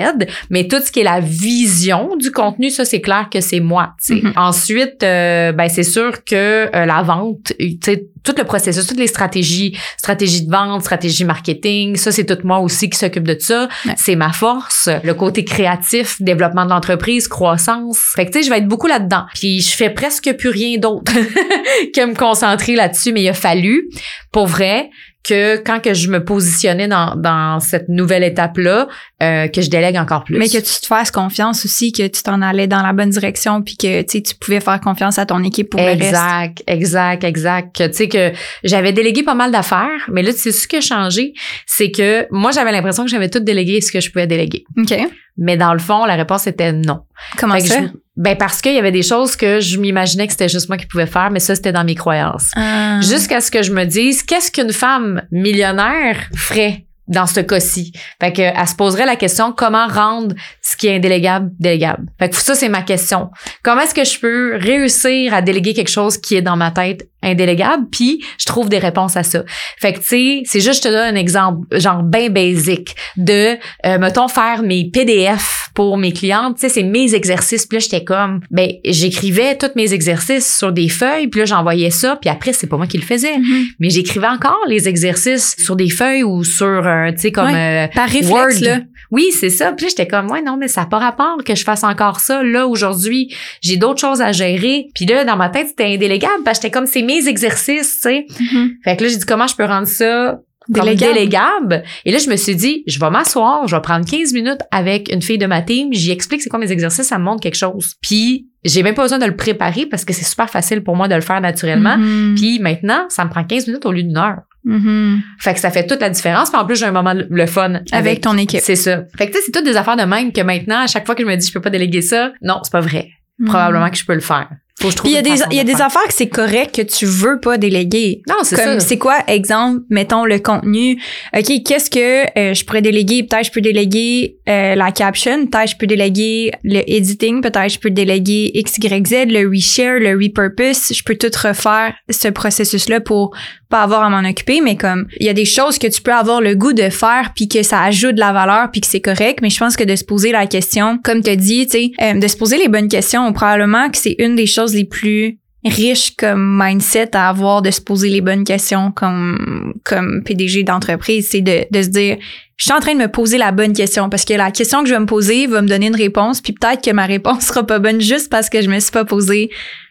mais 0.50 0.68
tout 0.68 0.80
ce 0.84 0.92
qui 0.92 1.02
est 1.02 1.04
la 1.04 1.20
vision 1.20 2.16
du 2.18 2.32
contenu, 2.32 2.70
ça 2.70 2.86
c'est 2.86 3.02
clair 3.02 3.28
que 3.32 3.42
c'est 3.42 3.60
moi. 3.60 3.94
tu 4.06 4.16
sais. 4.20 4.22
Mhm. 4.24 4.34
Ensuite, 4.36 5.04
euh, 5.04 5.52
ben 5.52 5.68
c'est 5.70 5.84
sûr 5.84 6.24
que 6.24 6.36
euh, 6.76 6.86
la 6.86 7.02
vente, 7.04 7.54
tu 7.58 7.78
sais, 7.84 8.06
tout 8.24 8.36
le 8.38 8.44
processus, 8.44 8.86
toutes 8.86 9.00
les 9.00 9.08
stratégies, 9.08 9.76
stratégie 9.98 10.46
de 10.46 10.52
vente, 10.52 10.82
stratégie 10.82 11.26
marketing, 11.26 11.96
ça 11.96 12.12
c'est 12.12 12.26
tout 12.26 12.38
moi 12.46 12.60
aussi 12.60 12.88
qui 12.90 12.98
s'occupe 12.98 13.24
de 13.28 13.36
ça. 13.40 13.68
Ouais. 13.86 13.94
C'est 13.98 14.16
ma 14.16 14.32
force. 14.32 14.90
Le 15.04 15.14
côté 15.16 15.44
créatif, 15.44 16.22
développement 16.22 16.66
de 16.66 16.70
l'entreprise, 16.70 17.28
croissance. 17.28 17.98
Fait 18.16 18.26
que 18.28 18.32
tu 18.32 18.40
sais, 18.40 18.46
je 18.46 18.52
vais 18.52 18.60
être 18.60 18.68
beaucoup 18.68 18.86
là-dedans. 18.88 19.26
Puis 19.34 19.62
je 19.62 19.72
fais 19.76 19.90
presque 19.90 20.32
plus 20.38 20.50
rien 20.50 20.78
d'autre 20.78 21.12
que 21.96 22.06
me 22.06 22.14
concentrer 22.22 22.76
là-dessus, 22.76 23.12
mais 23.14 23.24
il 23.24 23.30
a 23.30 23.34
fallu, 23.34 23.90
pour 24.32 24.46
vrai, 24.46 24.92
que 25.24 25.58
quand 25.58 25.80
que 25.80 25.94
je 25.94 26.10
me 26.10 26.24
positionnais 26.24 26.88
dans, 26.88 27.16
dans 27.16 27.60
cette 27.60 27.90
nouvelle 27.90 28.24
étape-là, 28.24 28.88
euh, 29.22 29.48
que 29.48 29.62
je 29.62 29.70
délègue 29.70 29.98
encore 29.98 30.24
plus. 30.24 30.38
Mais 30.38 30.48
que 30.48 30.58
tu 30.58 30.82
te 30.82 30.86
fasses 30.86 31.12
confiance 31.12 31.66
aussi, 31.66 31.92
que 31.92 32.08
tu 32.08 32.24
t'en 32.24 32.42
allais 32.42 32.68
dans 32.68 32.82
la 32.82 32.94
bonne 32.94 33.10
direction, 33.10 33.62
puis 33.62 33.76
que 33.78 34.02
tu 34.02 34.36
pouvais 34.36 34.60
faire 34.60 34.80
confiance 34.80 35.20
à 35.20 35.26
ton 35.26 35.44
équipe 35.44 35.70
pour 35.70 35.80
le 35.80 35.88
reste. 35.88 36.02
Exact, 36.02 36.64
exact, 36.68 37.24
exact. 37.24 37.90
Tu 37.90 37.94
sais 37.94 38.08
que 38.08 38.32
j'avais 38.64 38.94
délégué 38.94 39.24
pas 39.24 39.36
mal 39.36 39.52
d'affaires, 39.52 40.10
mais 40.12 40.24
là, 40.24 40.32
tu 40.32 40.40
sais 40.40 40.52
ce 40.52 40.68
qui 40.68 40.78
a 40.78 40.82
changé, 40.82 41.34
c'est 41.66 41.92
que 41.92 42.28
moi, 42.32 42.52
j'avais 42.52 42.72
l'impression 42.72 43.04
que 43.04 43.10
j'avais 43.10 43.30
tout 43.30 43.40
délégué 43.40 43.82
ce 43.82 43.92
que 43.92 44.00
je 44.00 44.12
pouvais 44.12 44.28
déléguer. 44.28 44.64
OK. 44.78 44.96
Mais 45.38 45.58
dans 45.58 45.74
le 45.74 45.80
fond, 45.80 46.06
la 46.06 46.16
réponse 46.16 46.48
était 46.48 46.74
non. 46.74 47.02
Comment 47.38 47.56
Fait 47.56 47.62
ça? 47.62 47.82
Ben 48.18 48.36
parce 48.36 48.62
qu'il 48.62 48.74
y 48.74 48.80
avait 48.80 48.92
des 48.92 49.04
choses 49.04 49.36
que 49.36 49.60
je 49.60 49.78
m'imaginais 49.78 50.28
que 50.28 50.34
c'était 50.34 50.50
juste 50.50 50.68
moi 50.68 50.78
qui 50.78 50.86
pouvais 50.86 51.06
faire, 51.06 51.30
mais 51.32 51.40
ça, 51.40 51.56
c'était 51.56 51.72
dans 51.72 51.84
mes 51.84 51.96
croyances. 51.96 52.52
Ah. 52.56 53.00
Jusqu'à 53.02 53.40
ce 53.40 53.50
que 53.50 53.64
je 53.64 53.72
me 53.72 53.86
dise, 53.86 54.24
qu'est-ce 54.24 54.52
qu'une 54.52 54.74
femme 54.74 55.24
millionnaire 55.32 56.18
ferait 56.36 56.86
dans 57.08 57.26
ce 57.26 57.40
cas-ci? 57.40 57.94
Fait 58.22 58.34
que, 58.34 58.42
elle 58.42 58.68
se 58.68 58.76
poserait 58.76 59.06
la 59.06 59.16
question, 59.16 59.54
comment 59.54 59.88
rendre 59.88 60.36
ce 60.62 60.76
qui 60.76 60.88
est 60.88 60.96
indélégable, 60.96 61.52
délégable? 61.60 62.06
Fait 62.20 62.30
que 62.30 62.36
ça, 62.36 62.56
c'est 62.56 62.70
ma 62.70 62.82
question. 62.82 63.30
Comment 63.64 63.82
est-ce 63.82 63.94
que 63.94 64.04
je 64.04 64.20
peux 64.20 64.58
réussir 64.58 65.34
à 65.34 65.42
déléguer 65.42 65.74
quelque 65.74 65.92
chose 65.92 66.18
qui 66.18 66.36
est 66.36 66.42
dans 66.42 66.58
ma 66.58 66.72
tête 66.72 67.08
indélégable? 67.22 67.86
Puis, 67.92 68.24
je 68.38 68.46
trouve 68.46 68.70
des 68.70 68.80
réponses 68.80 69.18
à 69.18 69.24
ça. 69.24 69.44
Fait 69.80 69.94
que, 69.94 70.00
tu 70.00 70.06
sais, 70.06 70.42
c'est 70.46 70.60
juste, 70.60 70.84
je 70.84 70.90
te 70.90 70.94
donne 70.94 71.16
un 71.16 71.20
exemple, 71.20 71.68
genre, 71.80 72.04
bien 72.04 72.30
basic 72.30 72.96
de, 73.18 73.58
euh, 73.86 73.98
mettons, 74.00 74.28
faire 74.28 74.64
mes 74.64 74.90
PDF 74.90 75.70
pour 75.74 75.98
mes 75.98 76.12
clientes. 76.12 76.56
Tu 76.56 76.62
sais, 76.62 76.70
c'est 76.70 76.84
mes 76.84 77.16
exercices. 77.16 77.66
Puis 77.66 77.78
là, 77.78 77.80
j'étais 77.80 78.04
comme, 78.04 78.42
ben, 78.52 78.72
j'écrivais 78.86 79.58
tous 79.58 79.72
mes 79.76 79.94
exercices 79.94 80.58
sur 80.58 80.72
des 80.72 80.90
feuilles. 80.90 81.28
Puis 81.28 81.40
là, 81.42 81.46
j'envoyais 81.46 81.92
ça. 81.92 82.18
Puis 82.20 82.30
après, 82.30 82.54
c'est 82.54 82.68
pas 82.68 82.78
moi 82.78 82.88
qui 82.88 82.98
le 82.98 83.04
faisais. 83.04 83.38
Mhm. 83.38 83.66
Mais 83.80 83.90
j'écrivais 83.90 84.28
encore 84.28 84.60
les 84.68 84.88
exercices 84.88 85.56
sur 85.58 85.76
des 85.76 85.90
feuilles 85.90 86.24
ou 86.24 86.44
sur, 86.44 86.66
euh, 86.66 87.12
tu 87.12 87.20
sais, 87.20 87.32
comme 87.32 87.48
euh, 87.54 87.88
Par 87.94 88.10
réflexe, 88.10 88.30
Word. 88.30 88.62
là. 88.62 88.80
Oui, 89.12 89.26
c'est 89.38 89.50
ça. 89.50 89.74
Puis 89.74 89.86
là, 89.86 89.90
j'étais 89.90 90.08
comme, 90.08 90.30
ouais, 90.32 90.42
non, 90.42 90.58
mais 90.58 90.68
ça 90.68 90.82
n'a 90.82 90.88
pas 90.88 91.00
rapport 91.00 91.38
que 91.46 91.56
je 91.56 91.64
fasse 91.64 91.84
encore 91.84 92.20
ça. 92.20 92.44
Là, 92.44 92.68
aujourd'hui, 92.68 93.34
j'ai 93.62 93.78
d'autres 93.78 94.00
choses 94.00 94.22
à 94.22 94.32
gérer. 94.32 94.88
Puis 94.96 95.06
là, 95.06 95.26
dans 95.26 95.36
ma 95.36 95.50
tête, 95.50 95.68
c'était 95.68 95.86
indélégable. 95.94 96.44
Parce 96.46 96.60
que 96.60 96.64
j'étais 96.64 96.72
comme, 96.78 96.86
c'est 96.88 97.02
mes 97.14 97.28
exercices, 97.28 97.96
tu 97.96 98.02
sais. 98.02 98.26
Mhm. 98.40 98.72
Fait 98.84 98.96
que 98.98 99.04
là, 99.04 99.10
j'ai 99.10 99.18
dit, 99.18 99.26
comment 99.26 99.48
je 99.48 99.56
peux 99.56 99.66
rendre 99.66 99.88
ça 99.88 100.40
Délégable. 100.70 101.14
délégable? 101.16 101.84
Et 102.06 102.12
là, 102.12 102.18
je 102.20 102.30
me 102.30 102.36
suis 102.36 102.56
dit, 102.56 102.84
je 102.88 103.00
vais 103.00 103.10
m'asseoir, 103.10 103.68
je 103.68 103.76
vais 103.76 103.82
prendre 103.82 104.06
15 104.10 104.32
minutes 104.34 104.62
avec 104.72 105.12
une 105.12 105.22
fille 105.22 105.38
de 105.40 105.48
ma 105.48 105.62
team, 105.62 105.90
j'y 105.92 106.12
explique 106.12 106.42
c'est 106.42 106.50
quoi 106.50 106.60
mes 106.60 106.72
exercices, 106.72 107.08
ça 107.08 107.18
me 107.18 107.24
montre 107.24 107.42
quelque 107.42 107.56
chose. 107.58 107.96
Puis, 108.02 108.48
j'ai 108.64 108.84
même 108.84 108.94
pas 108.94 109.02
besoin 109.02 109.18
de 109.18 109.26
le 109.26 109.36
préparer 109.36 109.88
parce 109.88 110.06
que 110.06 110.14
c'est 110.14 110.24
super 110.24 110.50
facile 110.50 110.84
pour 110.84 110.96
moi 110.96 111.08
de 111.08 111.16
le 111.16 111.22
faire 111.22 111.42
naturellement. 111.42 111.98
Mhm. 111.98 112.36
Puis 112.38 112.60
maintenant, 112.60 113.06
ça 113.10 113.26
me 113.26 113.30
prend 113.32 113.44
15 113.44 113.68
minutes 113.68 113.86
au 113.86 113.92
lieu 113.92 114.04
d'une 114.04 114.18
heure. 114.18 114.42
Mhm. 114.64 115.22
Fait 115.40 115.56
que 115.56 115.60
ça 115.60 115.72
fait 115.72 115.88
toute 115.88 116.00
la 116.00 116.12
différence. 116.12 116.52
Puis 116.52 116.60
en 116.60 116.66
plus, 116.66 116.76
j'ai 116.76 116.86
un 116.86 116.92
moment 116.92 117.14
le- 117.16 117.46
fun 117.48 117.74
avec, 117.74 117.94
Avec 117.94 118.22
ton 118.22 118.38
équipe. 118.38 118.60
C'est 118.62 118.76
ça. 118.76 119.04
Fait 119.18 119.26
que 119.26 119.32
tu 119.32 119.38
sais, 119.40 119.44
c'est 119.48 119.52
toutes 119.52 119.66
des 119.66 119.76
affaires 119.76 119.98
de 119.98 120.04
même 120.04 120.32
que 120.32 120.42
maintenant, 120.42 120.82
à 120.84 120.88
chaque 120.88 121.08
fois 121.08 121.16
que 121.16 121.24
je 121.24 121.28
me 121.28 121.36
dis 121.36 121.48
je 121.48 121.52
peux 121.54 121.60
pas 121.62 121.72
déléguer 121.72 122.02
ça, 122.04 122.32
non, 122.44 122.60
c'est 122.64 122.72
pas 122.72 122.82
vrai. 122.82 123.10
Probablement 123.48 123.90
que 123.90 123.98
je 123.98 124.06
peux 124.06 124.14
le 124.14 124.20
faire. 124.20 124.48
Faut 124.82 124.88
que 124.88 124.92
je 124.92 124.98
trouve 124.98 125.12
Puis 125.12 125.12
il 125.12 125.16
y 125.16 125.18
a 125.18 125.22
des, 125.22 125.42
il 125.52 125.58
y 125.58 125.60
a 125.60 125.64
de 125.64 125.68
des 125.70 125.76
faire. 125.76 125.86
affaires 125.88 126.08
que 126.08 126.14
c'est 126.14 126.28
correct 126.30 126.76
que 126.76 126.82
tu 126.82 127.06
veux 127.06 127.40
pas 127.40 127.58
déléguer. 127.58 128.22
Non, 128.28 128.36
c'est 128.44 128.56
Comme 128.56 128.80
ça. 128.80 128.88
c'est 128.88 128.98
quoi, 128.98 129.18
exemple, 129.28 129.82
mettons 129.90 130.26
le 130.26 130.40
contenu? 130.40 131.00
OK, 131.38 131.64
qu'est-ce 131.66 131.90
que 131.90 132.26
euh, 132.38 132.54
je 132.54 132.66
pourrais 132.66 132.82
déléguer? 132.82 133.24
Peut-être 133.24 133.46
je 133.46 133.52
peux 133.52 133.62
déléguer 133.62 134.38
euh, 134.50 134.76
la 134.76 134.92
caption, 134.92 135.46
peut-être 135.46 135.72
je 135.72 135.78
peux 135.78 135.88
déléguer 135.88 136.52
le 136.64 136.82
editing, 136.90 137.42
peut-être 137.42 137.70
je 137.72 137.80
peux 137.80 137.92
déléguer 137.92 138.52
XYZ, 138.56 139.26
le 139.28 139.48
reshare, 139.48 140.00
le 140.00 140.14
repurpose. 140.18 140.92
Je 140.94 141.04
peux 141.04 141.16
tout 141.16 141.32
refaire 141.42 141.94
ce 142.10 142.28
processus-là 142.30 143.00
pour 143.02 143.36
pas 143.70 143.84
avoir 143.84 144.04
à 144.04 144.10
m'en 144.10 144.28
occuper, 144.30 144.60
mais 144.62 144.76
comme 144.76 145.08
il 145.20 145.26
y 145.26 145.30
a 145.30 145.34
des 145.34 145.46
choses 145.46 145.78
que 145.78 145.88
tu 145.88 146.02
peux 146.02 146.12
avoir 146.12 146.42
le 146.42 146.56
goût 146.56 146.74
de 146.74 146.90
faire 146.90 147.32
puis 147.36 147.48
que 147.48 147.64
ça 147.64 147.82
ajoute 147.84 148.16
de 148.16 148.20
la 148.20 148.34
valeur 148.34 148.70
puis 148.70 148.82
que 148.82 148.88
c'est 148.88 149.00
correct, 149.00 149.40
mais 149.42 149.50
je 149.50 149.58
pense 149.60 149.78
que 149.78 149.86
de 149.86 149.96
se 149.96 150.04
poser 150.04 150.34
la 150.34 150.46
question, 150.46 150.98
comme 151.04 151.22
tu 151.24 151.36
dit, 151.38 151.66
tu 151.68 151.72
sais, 151.72 151.92
euh, 152.02 152.20
de 152.20 152.28
se 152.28 152.36
poser 152.36 152.58
les 152.58 152.68
bonnes 152.68 152.90
questions, 152.90 153.32
probablement 153.32 153.90
que 153.90 153.98
c'est 153.98 154.16
une 154.20 154.36
des 154.36 154.46
choses 154.46 154.71
les 154.74 154.86
plus 154.86 155.38
riches 155.64 156.16
comme 156.18 156.58
mindset 156.60 157.16
à 157.16 157.30
avoir 157.30 157.62
de 157.62 157.70
se 157.70 157.82
poser 157.82 158.10
les 158.10 158.22
bonnes 158.22 158.44
questions 158.44 158.92
comme 158.92 159.74
comme 159.86 160.24
PDG 160.26 160.64
d'entreprise, 160.64 161.30
c'est 161.30 161.42
de, 161.42 161.66
de 161.72 161.82
se 161.84 161.90
dire 161.90 162.18
je 162.58 162.64
suis 162.66 162.74
en 162.74 162.80
train 162.80 162.94
de 162.94 163.00
me 163.00 163.08
poser 163.08 163.38
la 163.38 163.52
bonne 163.52 163.74
question 163.74 164.10
parce 164.10 164.26
que 164.26 164.34
la 164.34 164.50
question 164.52 164.82
que 164.84 164.90
je 164.90 164.94
vais 164.94 165.00
me 165.00 165.06
poser 165.06 165.46
va 165.48 165.62
me 165.62 165.68
donner 165.68 165.88
une 165.88 165.96
réponse 165.96 166.42
puis 166.42 166.54
peut-être 166.54 166.84
que 166.84 166.92
ma 166.92 167.06
réponse 167.06 167.42
sera 167.48 167.64
pas 167.66 167.78
bonne 167.80 168.02
juste 168.02 168.30
parce 168.32 168.50
que 168.50 168.62
je 168.62 168.70
me 168.70 168.80
suis 168.80 168.92
pas 168.92 169.06
posé 169.06 169.50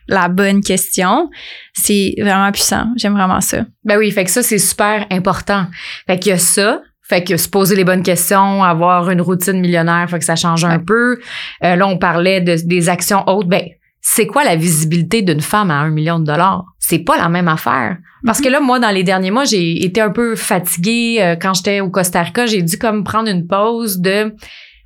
la 0.09 0.27
bonne 0.29 0.61
question. 0.61 1.31
C'est 1.73 2.15
vraiment 2.19 2.51
puissant. 2.51 2.87
J'aime 2.97 3.13
vraiment 3.13 3.41
ça. 3.41 3.65
Ben 3.85 3.97
oui, 3.97 4.11
fait 4.11 4.25
que 4.25 4.31
ça, 4.31 4.43
c'est 4.43 4.59
super 4.59 5.07
important. 5.13 5.67
Fait 6.09 6.19
qu'il 6.19 6.31
y 6.31 6.33
a 6.33 6.39
ça. 6.39 6.83
Fait 7.03 7.23
que 7.23 7.37
se 7.37 7.49
poser 7.49 7.77
les 7.77 7.85
bonnes 7.85 8.03
questions, 8.03 8.65
avoir 8.65 9.09
une 9.11 9.21
routine 9.21 9.61
millionnaire, 9.61 10.09
fait 10.11 10.19
que 10.19 10.25
ça 10.25 10.35
change 10.35 10.65
un 10.65 10.79
Ouais. 10.79 10.85
peu. 10.85 11.21
Euh, 11.65 11.77
là, 11.77 11.87
on 11.87 11.97
parlait 11.97 12.41
de, 12.41 12.57
des 12.65 12.89
actions 12.89 13.23
hautes. 13.29 13.47
Ben, 13.49 13.63
c'est 14.01 14.27
quoi 14.27 14.45
la 14.45 14.57
visibilité 14.57 15.23
d'une 15.23 15.41
femme 15.41 15.71
à 15.71 15.75
un 15.75 15.91
million 15.91 16.19
de 16.19 16.25
dollars? 16.25 16.65
C'est 16.79 17.01
pas 17.01 17.17
la 17.17 17.29
même 17.29 17.49
affaire. 17.49 17.99
Parce 18.25 18.41
que 18.41 18.49
là, 18.49 18.61
moi, 18.61 18.79
dans 18.79 18.91
les 18.91 19.05
derniers 19.05 19.31
mois, 19.31 19.45
j'ai 19.45 19.85
été 19.85 20.01
un 20.01 20.11
peu 20.11 20.37
fatiguée. 20.37 21.19
Euh, 21.21 21.37
quand 21.37 21.55
j'étais 21.55 21.81
au 21.81 21.91
Costa 21.91 22.23
Rica, 22.23 22.47
j'ai 22.47 22.63
dû 22.63 22.79
comme 22.79 23.05
prendre 23.05 23.29
une 23.29 23.47
pause 23.47 23.99
de 23.99 24.35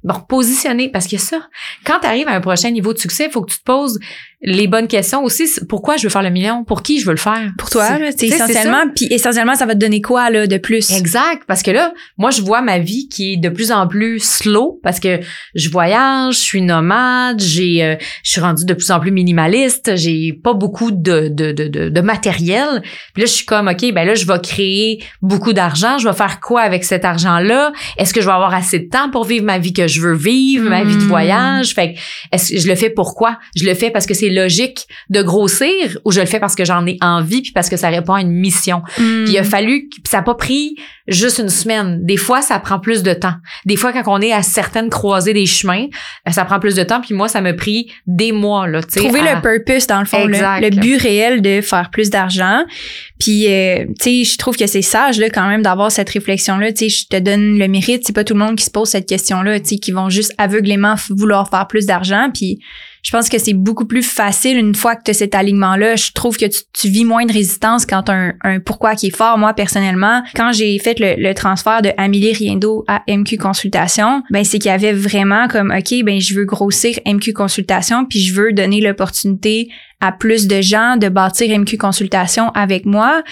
me 0.02 0.12
repositionner. 0.12 0.90
Parce 0.90 1.06
que 1.06 1.16
ça, 1.16 1.48
quand 1.84 2.00
tu 2.00 2.06
arrives 2.06 2.28
à 2.28 2.34
un 2.34 2.40
prochain 2.40 2.70
niveau 2.70 2.92
de 2.92 2.98
succès, 2.98 3.26
il 3.26 3.30
faut 3.30 3.42
que 3.42 3.52
tu 3.52 3.58
te 3.58 3.64
poses 3.64 3.98
les 4.46 4.66
bonnes 4.66 4.86
questions 4.88 5.22
aussi. 5.24 5.44
Pourquoi 5.68 5.96
je 5.96 6.04
veux 6.04 6.10
faire 6.10 6.22
le 6.22 6.30
million? 6.30 6.64
Pour 6.64 6.82
qui 6.82 7.00
je 7.00 7.06
veux 7.06 7.12
le 7.12 7.16
faire? 7.18 7.50
Pour 7.58 7.70
toi, 7.70 7.86
C'est- 7.86 7.98
là, 7.98 8.08
essentiellement 8.10 8.84
puis 8.94 9.06
essentiellement 9.10 9.54
ça 9.54 9.64
va 9.66 9.74
te 9.74 9.78
donner 9.80 10.00
quoi 10.02 10.28
là 10.30 10.46
de 10.46 10.56
plus? 10.58 10.90
Exact, 10.92 11.42
parce 11.48 11.62
que 11.62 11.70
là, 11.70 11.92
moi, 12.18 12.30
je 12.30 12.42
vois 12.42 12.60
ma 12.62 12.78
vie 12.78 13.08
qui 13.08 13.32
est 13.32 13.36
de 13.36 13.48
plus 13.48 13.72
en 13.72 13.86
plus 13.88 14.18
slow 14.20 14.78
parce 14.82 15.00
que 15.00 15.20
je 15.54 15.68
voyage, 15.70 16.34
je 16.34 16.40
suis 16.40 16.60
nomade, 16.62 17.40
j'ai, 17.40 17.82
euh, 17.82 17.96
je 18.22 18.30
suis 18.32 18.40
rendue 18.40 18.64
de 18.64 18.74
plus 18.74 18.90
en 18.90 19.00
plus 19.00 19.10
minimaliste, 19.10 19.96
j'ai 19.96 20.32
pas 20.32 20.52
beaucoup 20.52 20.90
de, 20.90 21.28
de, 21.28 21.52
de, 21.52 21.66
de, 21.68 21.88
de 21.88 22.00
matériel. 22.00 22.82
Puis 23.14 23.22
là, 23.22 23.26
je 23.26 23.32
suis 23.32 23.46
comme, 23.46 23.68
OK, 23.68 23.92
ben 23.92 24.04
là, 24.06 24.14
je 24.14 24.26
vais 24.26 24.38
créer 24.42 25.02
beaucoup 25.22 25.52
d'argent. 25.52 25.98
Je 25.98 26.06
vais 26.08 26.14
faire 26.14 26.40
quoi 26.40 26.60
avec 26.62 26.84
cet 26.84 27.04
argent-là? 27.04 27.72
Est-ce 27.96 28.12
que 28.12 28.20
je 28.20 28.26
vais 28.26 28.32
avoir 28.32 28.52
assez 28.54 28.78
de 28.78 28.88
temps 28.88 29.10
pour 29.10 29.24
vivre 29.24 29.44
ma 29.44 29.58
vie 29.58 29.72
que 29.72 29.86
je 29.88 30.00
veux 30.00 30.14
vivre, 30.14 30.68
ma 30.68 30.84
vie 30.84 30.96
de 30.96 31.02
Mm. 31.04 31.08
voyage? 31.08 31.74
Fait 31.74 31.94
que, 31.94 31.98
est-ce 32.32 32.52
que 32.54 32.60
je 32.60 32.68
le 32.68 32.74
fais 32.74 32.90
pourquoi? 32.90 33.38
Je 33.56 33.64
le 33.64 33.74
fais 33.74 33.90
parce 33.90 34.06
que 34.06 34.14
c'est 34.14 34.28
logique 34.34 34.86
de 35.10 35.22
grossir 35.22 35.98
ou 36.04 36.12
je 36.12 36.20
le 36.20 36.26
fais 36.26 36.40
parce 36.40 36.54
que 36.54 36.64
j'en 36.64 36.86
ai 36.86 36.96
envie 37.00 37.42
puis 37.42 37.52
parce 37.52 37.68
que 37.68 37.76
ça 37.76 37.88
répond 37.88 38.14
à 38.14 38.20
une 38.20 38.32
mission? 38.32 38.82
Hmm. 38.98 39.24
Puis 39.24 39.34
il 39.34 39.38
a 39.38 39.44
fallu, 39.44 39.88
puis 39.90 40.02
ça 40.06 40.18
n'a 40.18 40.22
pas 40.22 40.34
pris 40.34 40.76
juste 41.06 41.38
une 41.38 41.50
semaine. 41.50 42.04
Des 42.04 42.16
fois, 42.16 42.40
ça 42.42 42.58
prend 42.58 42.78
plus 42.80 43.02
de 43.02 43.12
temps. 43.12 43.34
Des 43.66 43.76
fois, 43.76 43.92
quand 43.92 44.02
on 44.06 44.20
est 44.20 44.32
à 44.32 44.42
certaines 44.42 44.90
croisées 44.90 45.34
des 45.34 45.46
chemins, 45.46 45.86
euh, 46.26 46.30
ça 46.30 46.44
prend 46.44 46.58
plus 46.58 46.74
de 46.74 46.82
temps. 46.82 47.00
Puis 47.00 47.14
moi, 47.14 47.28
ça 47.28 47.40
m'a 47.40 47.52
pris 47.52 47.92
des 48.06 48.32
mois, 48.32 48.66
là, 48.66 48.82
trouver 48.82 49.20
à- 49.20 49.34
le 49.36 49.40
purpose 49.40 49.86
dans 49.86 50.00
le 50.00 50.06
fond 50.06 50.26
le 50.26 50.70
but 50.70 50.96
réel 50.96 51.42
de 51.42 51.60
faire 51.60 51.90
plus 51.90 52.10
d'argent 52.10 52.64
puis 53.18 53.46
euh, 53.48 53.84
tu 54.00 54.24
sais 54.24 54.24
je 54.24 54.38
trouve 54.38 54.56
que 54.56 54.66
c'est 54.66 54.82
sage 54.82 55.18
là 55.18 55.30
quand 55.30 55.46
même 55.48 55.62
d'avoir 55.62 55.90
cette 55.90 56.10
réflexion 56.10 56.58
là 56.58 56.72
tu 56.72 56.88
sais 56.88 56.88
je 56.88 57.06
te 57.08 57.18
donne 57.18 57.58
le 57.58 57.68
mérite 57.68 58.02
c'est 58.06 58.12
pas 58.12 58.24
tout 58.24 58.34
le 58.34 58.40
monde 58.40 58.56
qui 58.56 58.64
se 58.64 58.70
pose 58.70 58.88
cette 58.88 59.08
question 59.08 59.42
là 59.42 59.58
tu 59.60 59.66
sais 59.66 59.76
qui 59.76 59.92
vont 59.92 60.08
juste 60.10 60.34
aveuglément 60.38 60.94
vouloir 61.10 61.48
faire 61.48 61.66
plus 61.66 61.86
d'argent 61.86 62.30
puis 62.32 62.58
je 63.04 63.10
pense 63.10 63.28
que 63.28 63.38
c'est 63.38 63.52
beaucoup 63.52 63.84
plus 63.84 64.02
facile 64.02 64.56
une 64.56 64.74
fois 64.74 64.96
que 64.96 65.02
tu 65.04 65.10
as 65.10 65.14
cet 65.14 65.34
alignement-là. 65.34 65.94
Je 65.94 66.10
trouve 66.12 66.38
que 66.38 66.46
tu, 66.46 66.88
vis 66.88 67.04
moins 67.04 67.26
de 67.26 67.32
résistance 67.32 67.84
quand 67.84 68.08
un, 68.08 68.32
pourquoi 68.64 68.94
qui 68.94 69.08
est 69.08 69.16
fort. 69.16 69.36
Moi, 69.36 69.52
personnellement, 69.52 70.22
quand 70.34 70.52
j'ai 70.52 70.78
fait 70.78 70.96
le, 70.98 71.34
transfert 71.34 71.82
de 71.82 71.90
Amélie 71.98 72.32
Riendo 72.32 72.82
à 72.88 73.02
MQ 73.06 73.36
Consultation, 73.36 74.22
ben 74.30 74.42
c'est 74.42 74.58
qu'il 74.58 74.70
y 74.70 74.74
avait 74.74 74.94
vraiment 74.94 75.48
comme, 75.48 75.70
OK, 75.70 76.02
ben 76.02 76.18
je 76.18 76.32
veux 76.32 76.46
grossir 76.46 76.98
MQ 77.06 77.34
Consultation, 77.34 78.06
puis 78.06 78.20
je 78.20 78.32
veux 78.32 78.54
donner 78.54 78.80
l'opportunité 78.80 79.68
à 80.00 80.10
plus 80.10 80.46
de 80.46 80.62
gens 80.62 80.96
de 80.96 81.10
bâtir 81.10 81.58
MQ 81.58 81.76
Consultation 81.76 82.50
avec 82.52 82.86
moi. 82.86 83.22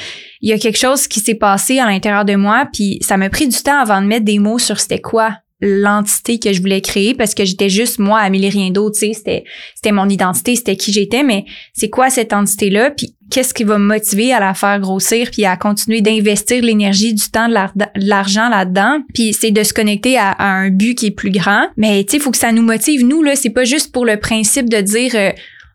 Il 0.43 0.51
y 0.51 0.53
a 0.53 0.59
quelque 0.59 0.79
chose 0.79 1.09
qui 1.09 1.21
s'est 1.21 1.35
passé 1.35 1.79
à 1.79 1.87
l'intérieur 1.87 2.27
de 2.27 2.35
moi, 2.35 2.69
puis 2.71 2.99
ça 3.01 3.17
m'a 3.17 3.31
pris 3.31 3.49
du 3.49 3.57
temps 3.63 3.81
avant 3.81 4.03
de 4.03 4.07
mettre 4.07 4.27
des 4.27 4.39
mots 4.39 4.59
sur 4.59 4.79
c'était 4.79 5.01
quoi 5.01 5.39
l'entité 5.63 6.39
que 6.39 6.53
je 6.53 6.61
voulais 6.61 6.81
créer 6.81 7.15
parce 7.15 7.35
que 7.35 7.45
j'étais 7.45 7.69
juste 7.69 8.01
moi, 8.01 8.19
Amélie 8.19 8.51
rien 8.51 8.71
d'autre, 8.71 8.99
tu 8.99 9.07
sais, 9.07 9.13
c'était 9.15 9.45
c'était 9.75 9.93
mon 9.93 10.09
identité, 10.09 10.57
c'était 10.57 10.77
qui 10.77 10.93
j'étais, 10.93 11.23
mais 11.23 11.45
c'est 11.73 11.89
quoi 11.89 12.11
cette 12.11 12.33
entité 12.33 12.69
là, 12.69 12.91
puis 12.91 13.15
qu'est-ce 13.31 13.55
qui 13.55 13.65
va 13.65 13.79
me 13.79 13.85
motiver 13.85 14.33
à 14.33 14.41
la 14.41 14.55
faire 14.55 14.79
grossir 14.81 15.31
puis 15.31 15.45
à 15.45 15.57
continuer 15.57 16.01
d'investir 16.01 16.63
l'énergie, 16.63 17.15
du 17.15 17.31
temps, 17.31 17.49
de 17.49 17.85
l'argent 17.97 18.49
là-dedans, 18.49 18.99
puis 19.15 19.33
c'est 19.33 19.53
de 19.53 19.63
se 19.63 19.73
connecter 19.73 20.19
à, 20.19 20.37
un 20.39 20.69
but 20.71 20.97
qui 20.97 21.07
est 21.07 21.13
plus 21.13 21.31
grand. 21.31 21.69
Mais 21.77 22.05
tu 22.05 22.11
sais, 22.11 22.17
il 22.19 22.21
faut 22.21 22.33
que 22.33 22.37
ça 22.37 22.53
nous 22.53 22.63
motive. 22.63 23.07
Nous 23.07 23.23
là, 23.23 23.37
c'est 23.37 23.51
pas 23.51 23.65
juste 23.65 23.93
pour 23.93 24.05
le 24.05 24.19
principe 24.19 24.69
de 24.69 24.81
dire 24.81 25.13
euh, 25.15 25.31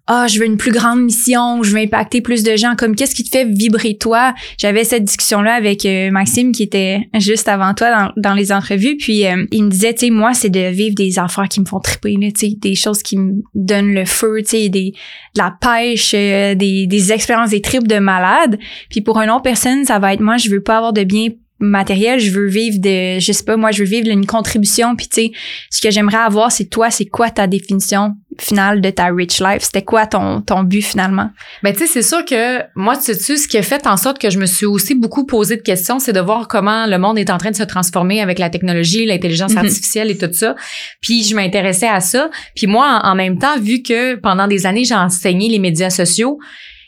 ah, 0.07 0.27
je 0.27 0.39
veux 0.39 0.45
une 0.45 0.55
plus 0.55 0.71
grande 0.71 1.01
mission, 1.01 1.61
je 1.63 1.71
veux 1.71 1.79
impacter 1.79 2.21
plus 2.21 2.41
de 2.43 2.55
gens. 2.55 2.75
Comme 2.77 2.95
qu'est-ce 2.95 3.13
qui 3.13 3.25
te 3.25 3.29
fait 3.29 3.43
vibrer 3.45 3.97
toi? 3.97 4.33
J'avais 4.57 4.85
cette 4.85 5.03
discussion 5.03 5.41
là 5.41 5.53
avec 5.53 5.85
euh, 5.85 6.11
Maxime 6.11 6.53
qui 6.53 6.63
était 6.63 7.09
juste 7.19 7.49
avant 7.49 7.73
toi 7.73 7.89
dans, 7.91 8.11
dans 8.15 8.33
les 8.33 8.53
entrevues, 8.53 8.95
puis 8.95 9.27
euh, 9.27 9.45
il 9.51 9.65
me 9.65 9.69
disait, 9.69 9.93
tu 9.93 10.05
sais, 10.05 10.11
moi 10.11 10.33
c'est 10.33 10.49
de 10.49 10.69
vivre 10.71 10.95
des 10.95 11.19
affaires 11.19 11.49
qui 11.49 11.59
me 11.59 11.65
font 11.65 11.81
triper, 11.81 12.15
tu 12.19 12.31
sais, 12.35 12.55
des 12.57 12.75
choses 12.75 13.03
qui 13.03 13.17
me 13.17 13.41
donnent 13.53 13.93
le 13.93 14.05
feu, 14.05 14.41
des 14.41 14.69
de 14.69 14.91
la 15.35 15.53
pêche, 15.59 16.13
euh, 16.13 16.55
des 16.55 16.87
des 16.87 17.11
expériences, 17.11 17.49
des 17.49 17.61
tripes 17.61 17.87
de 17.87 17.99
malade. 17.99 18.57
Puis 18.89 19.01
pour 19.01 19.19
une 19.19 19.29
autre 19.29 19.43
personne, 19.43 19.83
ça 19.83 19.99
va 19.99 20.13
être 20.13 20.21
moi, 20.21 20.37
je 20.37 20.49
veux 20.49 20.63
pas 20.63 20.77
avoir 20.77 20.93
de 20.93 21.03
biens 21.03 21.29
matériel, 21.59 22.19
je 22.19 22.31
veux 22.31 22.47
vivre 22.47 22.77
de, 22.79 23.19
je 23.19 23.31
sais 23.31 23.43
pas, 23.43 23.57
moi, 23.57 23.71
je 23.71 23.83
veux 23.83 23.89
vivre 23.89 24.09
une 24.09 24.25
contribution. 24.25 24.95
Puis, 24.95 25.07
tu 25.07 25.15
sais, 25.21 25.31
ce 25.71 25.81
que 25.81 25.89
j'aimerais 25.89 26.17
avoir, 26.17 26.51
c'est 26.51 26.65
toi, 26.65 26.91
c'est 26.91 27.05
quoi 27.05 27.29
ta 27.31 27.47
définition 27.47 28.15
finale 28.39 28.81
de 28.81 28.89
ta 28.91 29.07
rich 29.07 29.39
life? 29.39 29.63
C'était 29.63 29.81
quoi 29.81 30.05
ton, 30.05 30.41
ton 30.41 30.63
but 30.63 30.83
finalement? 30.83 31.31
Ben, 31.63 31.73
tu 31.73 31.79
sais, 31.79 31.87
c'est 31.87 32.01
sûr 32.03 32.23
que 32.25 32.61
moi, 32.75 32.95
tu 32.95 33.13
sais, 33.13 33.37
ce 33.37 33.47
qui 33.47 33.57
a 33.57 33.63
fait 33.63 33.87
en 33.87 33.97
sorte 33.97 34.19
que 34.19 34.29
je 34.29 34.37
me 34.37 34.45
suis 34.45 34.65
aussi 34.65 34.93
beaucoup 34.93 35.25
posé 35.25 35.57
de 35.57 35.61
questions, 35.61 35.99
c'est 35.99 36.13
de 36.13 36.19
voir 36.19 36.47
comment 36.47 36.85
le 36.85 36.99
monde 36.99 37.17
est 37.17 37.29
en 37.29 37.37
train 37.37 37.51
de 37.51 37.55
se 37.55 37.63
transformer 37.63 38.21
avec 38.21 38.37
la 38.37 38.49
technologie, 38.49 39.05
l'intelligence 39.05 39.53
mhm. 39.53 39.59
artificielle 39.59 40.11
et 40.11 40.17
tout 40.17 40.31
ça. 40.31 40.55
Puis, 41.01 41.23
je 41.23 41.35
m'intéressais 41.35 41.87
à 41.87 42.01
ça. 42.01 42.29
Puis, 42.55 42.67
moi, 42.67 43.01
en 43.03 43.15
même 43.15 43.39
temps, 43.39 43.59
vu 43.59 43.81
que 43.81 44.15
pendant 44.15 44.47
des 44.47 44.65
années, 44.65 44.83
j'ai 44.83 44.95
enseigné 44.95 45.49
les 45.49 45.59
médias 45.59 45.89
sociaux, 45.89 46.37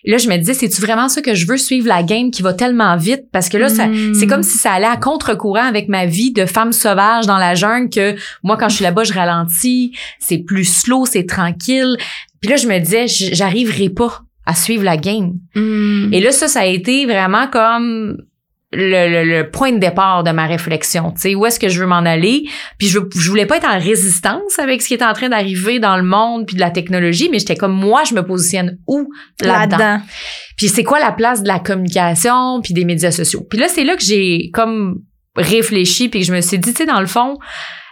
là, 0.06 0.18
je 0.18 0.30
me 0.30 0.38
disais, 0.38 0.54
c'est-tu 0.54 0.82
vraiment 0.82 1.10
ça 1.10 1.22
que 1.22 1.34
je 1.36 1.48
veux 1.48 1.58
suivre 1.58 1.88
la 1.88 2.04
game 2.04 2.32
qui 2.32 2.42
va 2.42 2.54
tellement 2.54 2.96
vite? 2.98 3.26
Parce 3.32 3.50
que 3.50 3.58
là, 3.58 3.68
hmm. 3.68 4.14
c'est 4.14 4.28
comme 4.28 4.44
si 4.44 4.58
ça 4.58 4.72
allait 4.72 4.88
à 4.88 4.98
contre-courant 4.98 5.66
avec 5.66 5.90
ma 5.90 6.06
vie 6.06 6.32
de 6.32 6.46
femme 6.46 6.72
sauvage 6.72 7.26
dans 7.26 7.38
la 7.38 7.56
jungle 7.56 7.90
que 7.90 8.16
moi, 8.44 8.58
quand 8.58 8.70
je 8.70 8.76
suis 8.76 8.84
là-bas, 8.84 9.04
je 9.04 9.14
ralentis. 9.14 9.94
C'est 10.20 10.40
plus 10.40 10.66
slow, 10.66 11.06
c'est 11.06 11.26
tranquille. 11.26 11.98
Puis 12.42 12.50
là, 12.50 12.56
je 12.56 12.68
me 12.68 12.80
disais, 12.80 13.08
j'arriverai 13.08 13.90
pas 13.90 14.22
à 14.46 14.56
suivre 14.56 14.84
la 14.84 14.98
game. 14.98 15.34
Hmm. 15.56 16.10
Et 16.14 16.22
là, 16.22 16.32
ça, 16.32 16.48
ça 16.48 16.62
a 16.62 16.66
été 16.66 17.06
vraiment 17.06 17.48
comme 17.48 18.18
le, 18.72 19.24
le, 19.24 19.50
point 19.50 19.72
de 19.72 19.80
départ 19.80 20.24
de 20.24 20.32
ma 20.32 20.46
réflexion. 20.46 21.12
Tu 21.12 21.22
sais, 21.22 21.36
où 21.36 21.46
est-ce 21.46 21.60
que 21.60 21.70
je 21.70 21.80
veux 21.80 21.88
m'en 21.88 22.06
aller? 22.06 22.44
Puis 22.78 22.88
je, 22.88 23.00
je 23.16 23.30
voulais 23.30 23.48
pas 23.48 23.58
être 23.58 23.68
en 23.68 23.80
résistance 23.80 24.60
avec 24.60 24.82
ce 24.82 24.90
qui 24.90 24.94
est 24.94 25.04
en 25.04 25.14
train 25.14 25.30
d'arriver 25.30 25.80
dans 25.80 25.98
le 25.98 26.04
monde 26.04 26.46
puis 26.46 26.56
de 26.56 26.62
la 26.62 26.70
technologie, 26.70 27.30
mais 27.32 27.40
j'étais 27.40 27.56
comme 27.56 27.74
moi, 27.74 28.04
je 28.04 28.14
me 28.14 28.24
positionne 28.24 28.78
où? 28.88 29.10
Là-dedans? 29.42 30.02
puis 30.58 30.68
c'est 30.68 30.84
quoi 30.84 31.00
la 31.00 31.12
place 31.12 31.42
de 31.42 31.48
la 31.48 31.60
communication 31.60 32.62
puis 32.62 32.74
des 32.74 32.86
médias 32.86 33.12
sociaux? 33.12 33.46
Puis 33.50 33.58
là, 33.58 33.68
c'est 33.70 33.84
là 33.84 33.96
que 33.96 34.04
j'ai 34.04 34.50
comme 34.54 35.02
réfléchi 35.36 36.10
puis 36.10 36.20
que 36.20 36.26
je 36.26 36.34
me 36.34 36.42
suis 36.42 36.60
dit, 36.60 36.72
tu 36.74 36.78
sais, 36.78 36.86
dans 36.86 37.00
le 37.00 37.08
fond, 37.08 37.38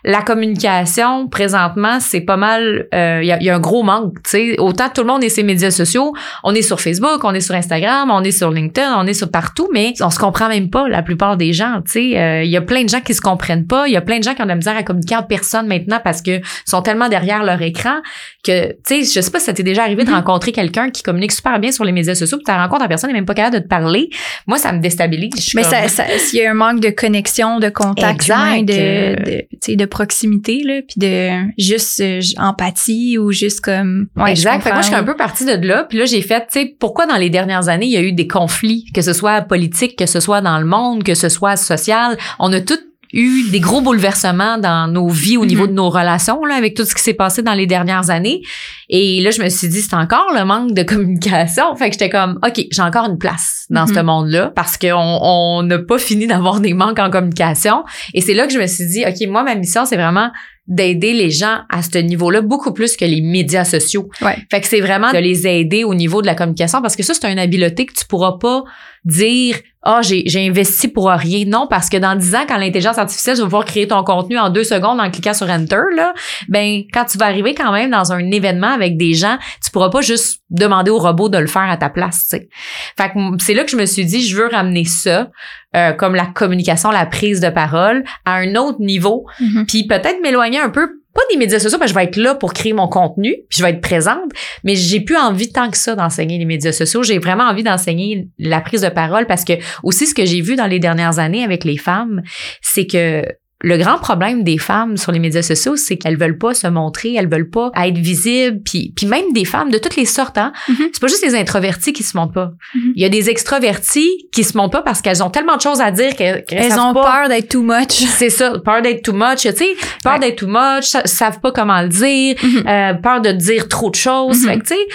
la 0.07 0.21
communication, 0.21 1.27
présentement, 1.27 1.99
c'est 1.99 2.21
pas 2.21 2.37
mal, 2.37 2.87
il 2.93 2.97
euh, 2.97 3.23
y, 3.23 3.31
a, 3.31 3.43
y, 3.43 3.49
a, 3.49 3.55
un 3.55 3.59
gros 3.59 3.83
manque. 3.83 4.15
sais 4.25 4.57
Autant 4.57 4.87
tout 4.89 5.01
le 5.01 5.07
monde 5.07 5.21
est 5.21 5.27
ses 5.27 5.43
médias 5.43 5.69
sociaux, 5.69 6.13
on 6.45 6.55
est 6.55 6.61
sur 6.61 6.79
Facebook, 6.79 7.25
on 7.25 7.33
est 7.33 7.41
sur 7.41 7.55
Instagram, 7.55 8.09
on 8.09 8.23
est 8.23 8.31
sur 8.31 8.49
LinkedIn, 8.49 8.95
on 8.97 9.05
est 9.05 9.13
sur 9.13 9.29
partout, 9.29 9.67
mais 9.73 9.93
on 9.99 10.09
se 10.09 10.17
comprend 10.17 10.47
même 10.47 10.69
pas, 10.69 10.87
la 10.87 11.03
plupart 11.03 11.35
des 11.35 11.51
gens. 11.51 11.81
Il 11.93 12.15
euh, 12.15 12.45
y 12.45 12.55
a 12.55 12.61
plein 12.61 12.85
de 12.85 12.89
gens 12.89 13.01
qui 13.01 13.13
se 13.13 13.19
comprennent 13.19 13.67
pas, 13.67 13.89
il 13.89 13.93
y 13.93 13.97
a 13.97 14.01
plein 14.01 14.19
de 14.19 14.23
gens 14.23 14.33
qui 14.33 14.41
ont 14.41 14.45
de 14.45 14.49
la 14.49 14.55
misère 14.55 14.77
à 14.77 14.83
communiquer 14.83 15.17
en 15.17 15.23
personne 15.23 15.67
maintenant 15.67 15.99
parce 16.01 16.21
que 16.21 16.39
sont 16.65 16.81
tellement 16.81 17.09
derrière 17.09 17.43
leur 17.43 17.61
écran 17.61 17.97
que, 18.45 18.69
tu 18.87 19.03
sais, 19.03 19.03
je 19.03 19.19
sais 19.19 19.31
pas 19.31 19.39
si 19.39 19.45
ça 19.45 19.53
t'est 19.53 19.63
déjà 19.63 19.83
arrivé 19.83 20.05
de 20.05 20.09
mm-hmm. 20.09 20.15
rencontrer 20.15 20.53
quelqu'un 20.53 20.89
qui 20.89 21.03
communique 21.03 21.33
super 21.33 21.59
bien 21.59 21.73
sur 21.73 21.83
les 21.83 21.91
médias 21.91 22.15
sociaux, 22.15 22.37
puis 22.37 22.45
tu 22.45 22.51
rencontres 22.57 22.85
en 22.85 22.87
personne 22.87 23.09
et 23.09 23.13
même 23.13 23.25
pas 23.25 23.33
capable 23.33 23.57
de 23.57 23.61
te 23.61 23.67
parler. 23.67 24.09
Moi, 24.47 24.57
ça 24.57 24.71
me 24.71 24.79
déstabilise. 24.79 25.53
Mais 25.53 25.63
ça, 25.63 25.85
s'il 26.17 26.39
y 26.39 26.45
a 26.45 26.51
un 26.51 26.53
manque 26.53 26.79
de 26.79 26.91
connexion, 26.91 27.59
de 27.59 27.67
contact 27.67 28.25
humain, 28.29 28.61
de, 28.63 29.43
de, 29.67 29.75
de 29.75 29.85
proximité, 29.97 30.61
là, 30.63 30.81
puis 30.87 30.99
de 30.99 31.29
juste 31.57 31.99
euh, 32.01 32.21
empathie 32.37 33.17
ou 33.17 33.31
juste 33.31 33.61
comme... 33.61 34.09
Ouais, 34.15 34.29
exact. 34.29 34.61
Fait 34.61 34.71
moi, 34.71 34.81
je 34.81 34.87
suis 34.87 34.95
un 34.95 35.03
peu 35.03 35.15
partie 35.15 35.43
de 35.43 35.53
là. 35.65 35.85
Puis 35.89 35.97
là, 35.97 36.05
j'ai 36.05 36.21
fait, 36.21 36.41
tu 36.41 36.59
sais, 36.59 36.75
pourquoi 36.79 37.07
dans 37.07 37.15
les 37.15 37.31
dernières 37.31 37.67
années, 37.67 37.87
il 37.87 37.91
y 37.91 37.97
a 37.97 38.01
eu 38.01 38.11
des 38.11 38.27
conflits, 38.27 38.85
que 38.93 39.01
ce 39.01 39.13
soit 39.13 39.41
politique, 39.41 39.97
que 39.97 40.05
ce 40.05 40.19
soit 40.19 40.41
dans 40.41 40.59
le 40.59 40.65
monde, 40.65 41.03
que 41.03 41.15
ce 41.15 41.29
soit 41.29 41.55
social? 41.55 42.15
On 42.37 42.53
a 42.53 42.61
tout 42.61 42.77
eu 43.13 43.49
des 43.49 43.59
gros 43.59 43.81
bouleversements 43.81 44.57
dans 44.57 44.91
nos 44.91 45.07
vies 45.07 45.37
au 45.37 45.45
niveau 45.45 45.65
mm-hmm. 45.65 45.69
de 45.69 45.73
nos 45.73 45.89
relations 45.89 46.43
là, 46.45 46.55
avec 46.55 46.75
tout 46.75 46.85
ce 46.85 46.93
qui 46.93 47.01
s'est 47.01 47.13
passé 47.13 47.41
dans 47.41 47.53
les 47.53 47.67
dernières 47.67 48.09
années. 48.09 48.41
Et 48.89 49.21
là, 49.21 49.31
je 49.31 49.41
me 49.41 49.49
suis 49.49 49.67
dit, 49.67 49.81
c'est 49.81 49.95
encore 49.95 50.33
le 50.33 50.43
manque 50.45 50.73
de 50.73 50.83
communication. 50.83 51.75
Fait 51.75 51.89
que 51.89 51.93
j'étais 51.93 52.09
comme, 52.09 52.39
OK, 52.45 52.65
j'ai 52.71 52.81
encore 52.81 53.09
une 53.09 53.17
place 53.17 53.65
dans 53.69 53.85
mm-hmm. 53.85 53.95
ce 53.95 53.99
monde-là 53.99 54.51
parce 54.55 54.77
qu'on 54.77 55.63
n'a 55.63 55.79
pas 55.79 55.97
fini 55.97 56.27
d'avoir 56.27 56.59
des 56.59 56.73
manques 56.73 56.99
en 56.99 57.09
communication. 57.09 57.83
Et 58.13 58.21
c'est 58.21 58.33
là 58.33 58.47
que 58.47 58.53
je 58.53 58.59
me 58.59 58.67
suis 58.67 58.87
dit, 58.87 59.03
OK, 59.05 59.27
moi, 59.27 59.43
ma 59.43 59.55
mission, 59.55 59.85
c'est 59.85 59.97
vraiment 59.97 60.31
d'aider 60.67 61.13
les 61.13 61.29
gens 61.29 61.59
à 61.69 61.81
ce 61.81 61.97
niveau-là 61.97 62.41
beaucoup 62.41 62.73
plus 62.73 62.97
que 62.97 63.05
les 63.05 63.21
médias 63.21 63.63
sociaux. 63.63 64.09
Ouais. 64.21 64.35
Fait 64.51 64.59
que 64.59 64.67
c'est 64.67 64.81
vraiment 64.81 65.11
de 65.11 65.17
les 65.17 65.47
aider 65.47 65.85
au 65.85 65.95
niveau 65.95 66.21
de 66.21 66.27
la 66.27 66.35
communication 66.35 66.81
parce 66.81 66.95
que 66.95 67.03
ça, 67.03 67.13
c'est 67.13 67.31
une 67.31 67.39
habileté 67.39 67.85
que 67.85 67.93
tu 67.93 68.05
pourras 68.05 68.33
pas 68.39 68.63
dire 69.07 69.55
ah, 69.89 70.01
j'ai, 70.01 70.23
j'ai 70.25 70.45
investi 70.45 70.89
pour 70.89 71.09
rien. 71.09 71.45
Non, 71.47 71.65
parce 71.69 71.89
que 71.89 71.95
dans 71.95 72.13
10 72.13 72.35
ans, 72.35 72.45
quand 72.45 72.57
l'intelligence 72.57 72.97
artificielle 72.97 73.37
va 73.37 73.43
pouvoir 73.45 73.63
créer 73.63 73.87
ton 73.87 74.03
contenu 74.03 74.37
en 74.37 74.49
deux 74.49 74.65
secondes 74.65 74.99
en 74.99 75.09
cliquant 75.09 75.33
sur 75.33 75.49
Enter, 75.49 75.79
là, 75.95 76.13
ben, 76.49 76.81
quand 76.91 77.05
tu 77.05 77.17
vas 77.17 77.27
arriver 77.27 77.55
quand 77.55 77.71
même 77.71 77.89
dans 77.89 78.11
un 78.11 78.29
événement 78.31 78.67
avec 78.67 78.97
des 78.97 79.13
gens, 79.13 79.37
tu 79.63 79.71
pourras 79.71 79.89
pas 79.89 80.01
juste 80.01 80.41
demander 80.49 80.91
au 80.91 80.97
robot 80.97 81.29
de 81.29 81.37
le 81.37 81.47
faire 81.47 81.69
à 81.69 81.77
ta 81.77 81.89
place, 81.89 82.27
tu 82.29 82.37
sais. 82.37 82.49
Fait 82.97 83.09
que 83.09 83.17
c'est 83.39 83.53
là 83.53 83.63
que 83.63 83.71
je 83.71 83.77
me 83.77 83.85
suis 83.85 84.03
dit, 84.03 84.27
je 84.27 84.35
veux 84.35 84.47
ramener 84.47 84.83
ça, 84.83 85.29
euh, 85.73 85.93
comme 85.93 86.15
la 86.15 86.25
communication, 86.25 86.91
la 86.91 87.05
prise 87.05 87.39
de 87.39 87.49
parole, 87.49 88.03
à 88.25 88.35
un 88.35 88.55
autre 88.55 88.81
niveau, 88.81 89.25
mm-hmm. 89.39 89.65
puis 89.67 89.87
peut-être 89.87 90.21
m'éloigner 90.21 90.59
un 90.59 90.69
peu 90.69 90.89
pas 91.17 91.23
des 91.31 91.37
médias 91.37 91.57
sociaux 91.57 91.79
parce 91.79 91.89
je 91.89 91.95
vais 91.95 92.03
être 92.03 92.15
là 92.15 92.35
pour 92.35 92.53
créer 92.53 92.73
mon 92.73 92.87
contenu, 92.87 93.35
puis 93.49 93.57
je 93.57 93.63
vais 93.63 93.71
être 93.71 93.81
présente, 93.81 94.31
mais 94.63 94.75
j'ai 94.75 94.99
plus 94.99 95.17
envie 95.17 95.51
tant 95.51 95.71
que 95.71 95.77
ça 95.77 95.95
d'enseigner 95.95 96.37
les 96.37 96.45
médias 96.45 96.71
sociaux. 96.71 97.01
J'ai 97.01 97.17
vraiment 97.17 97.45
envie 97.45 97.63
d'enseigner 97.63 98.27
la 98.37 98.61
prise 98.61 98.81
de 98.81 98.89
parole 98.89 99.25
parce 99.25 99.43
que 99.43 99.53
aussi 99.83 100.05
ce 100.05 100.13
que 100.13 100.25
j'ai 100.25 100.41
vu 100.41 100.55
dans 100.55 100.67
les 100.67 100.79
dernières 100.79 101.17
années 101.17 101.43
avec 101.43 101.63
les 101.63 101.77
femmes, 101.77 102.21
c'est 102.61 102.85
que 102.85 103.23
le 103.63 103.77
grand 103.77 103.97
problème 103.97 104.43
des 104.43 104.59
femmes 104.59 104.97
sur 104.97 105.11
les 105.11 105.17
médias 105.17 105.41
sociaux, 105.41 105.75
c'est 105.75 105.97
qu'elles 105.97 106.17
veulent 106.17 106.37
pas 106.37 106.53
se 106.53 106.67
montrer, 106.67 107.15
elles 107.15 107.29
veulent 107.29 107.49
pas 107.49 107.71
être 107.75 107.97
visibles, 107.97 108.61
puis, 108.63 108.93
puis 108.95 109.07
même 109.07 109.33
des 109.33 109.45
femmes 109.45 109.71
de 109.71 109.79
toutes 109.79 109.95
les 109.95 110.05
sortes. 110.05 110.37
Hein? 110.37 110.53
Mm-hmm. 110.69 110.89
C'est 110.93 111.01
pas 111.01 111.07
juste 111.07 111.25
les 111.25 111.33
introvertis 111.33 111.91
qui 111.91 112.03
se 112.03 112.15
montrent 112.15 112.33
pas. 112.33 112.51
Mm-hmm. 112.75 112.91
Il 112.95 113.01
y 113.01 113.05
a 113.05 113.09
des 113.09 113.31
extrovertis 113.31 114.27
qui 114.31 114.43
se 114.43 114.55
montrent 114.55 114.77
pas 114.77 114.83
parce 114.83 115.01
qu'elles 115.01 115.23
ont 115.23 115.31
tellement 115.31 115.55
de 115.55 115.61
choses 115.61 115.81
à 115.81 115.89
dire 115.89 116.15
qu'elles 116.15 116.43
elles 116.49 116.79
ont 116.79 116.93
peur 116.93 117.29
d'être 117.29 117.49
too 117.49 117.63
much. 117.63 117.89
C'est 118.17 118.29
ça, 118.29 118.53
peur 118.63 118.83
d'être 118.83 119.01
too 119.01 119.13
much. 119.13 119.39
Tu 119.39 119.49
sais, 119.49 119.75
peur 120.03 120.19
d'être 120.19 120.35
too 120.35 120.47
much, 120.47 120.95
savent 121.05 121.39
pas 121.39 121.51
comment 121.51 121.81
le 121.81 121.89
dire, 121.89 122.35
mm-hmm. 122.35 122.67
euh, 122.67 122.93
peur 123.01 123.21
de 123.21 123.31
dire 123.31 123.67
trop 123.67 123.89
de 123.89 123.95
choses. 123.95 124.45
Fait 124.45 124.59
que, 124.59 124.67
tu 124.67 124.75
sais, 124.75 124.87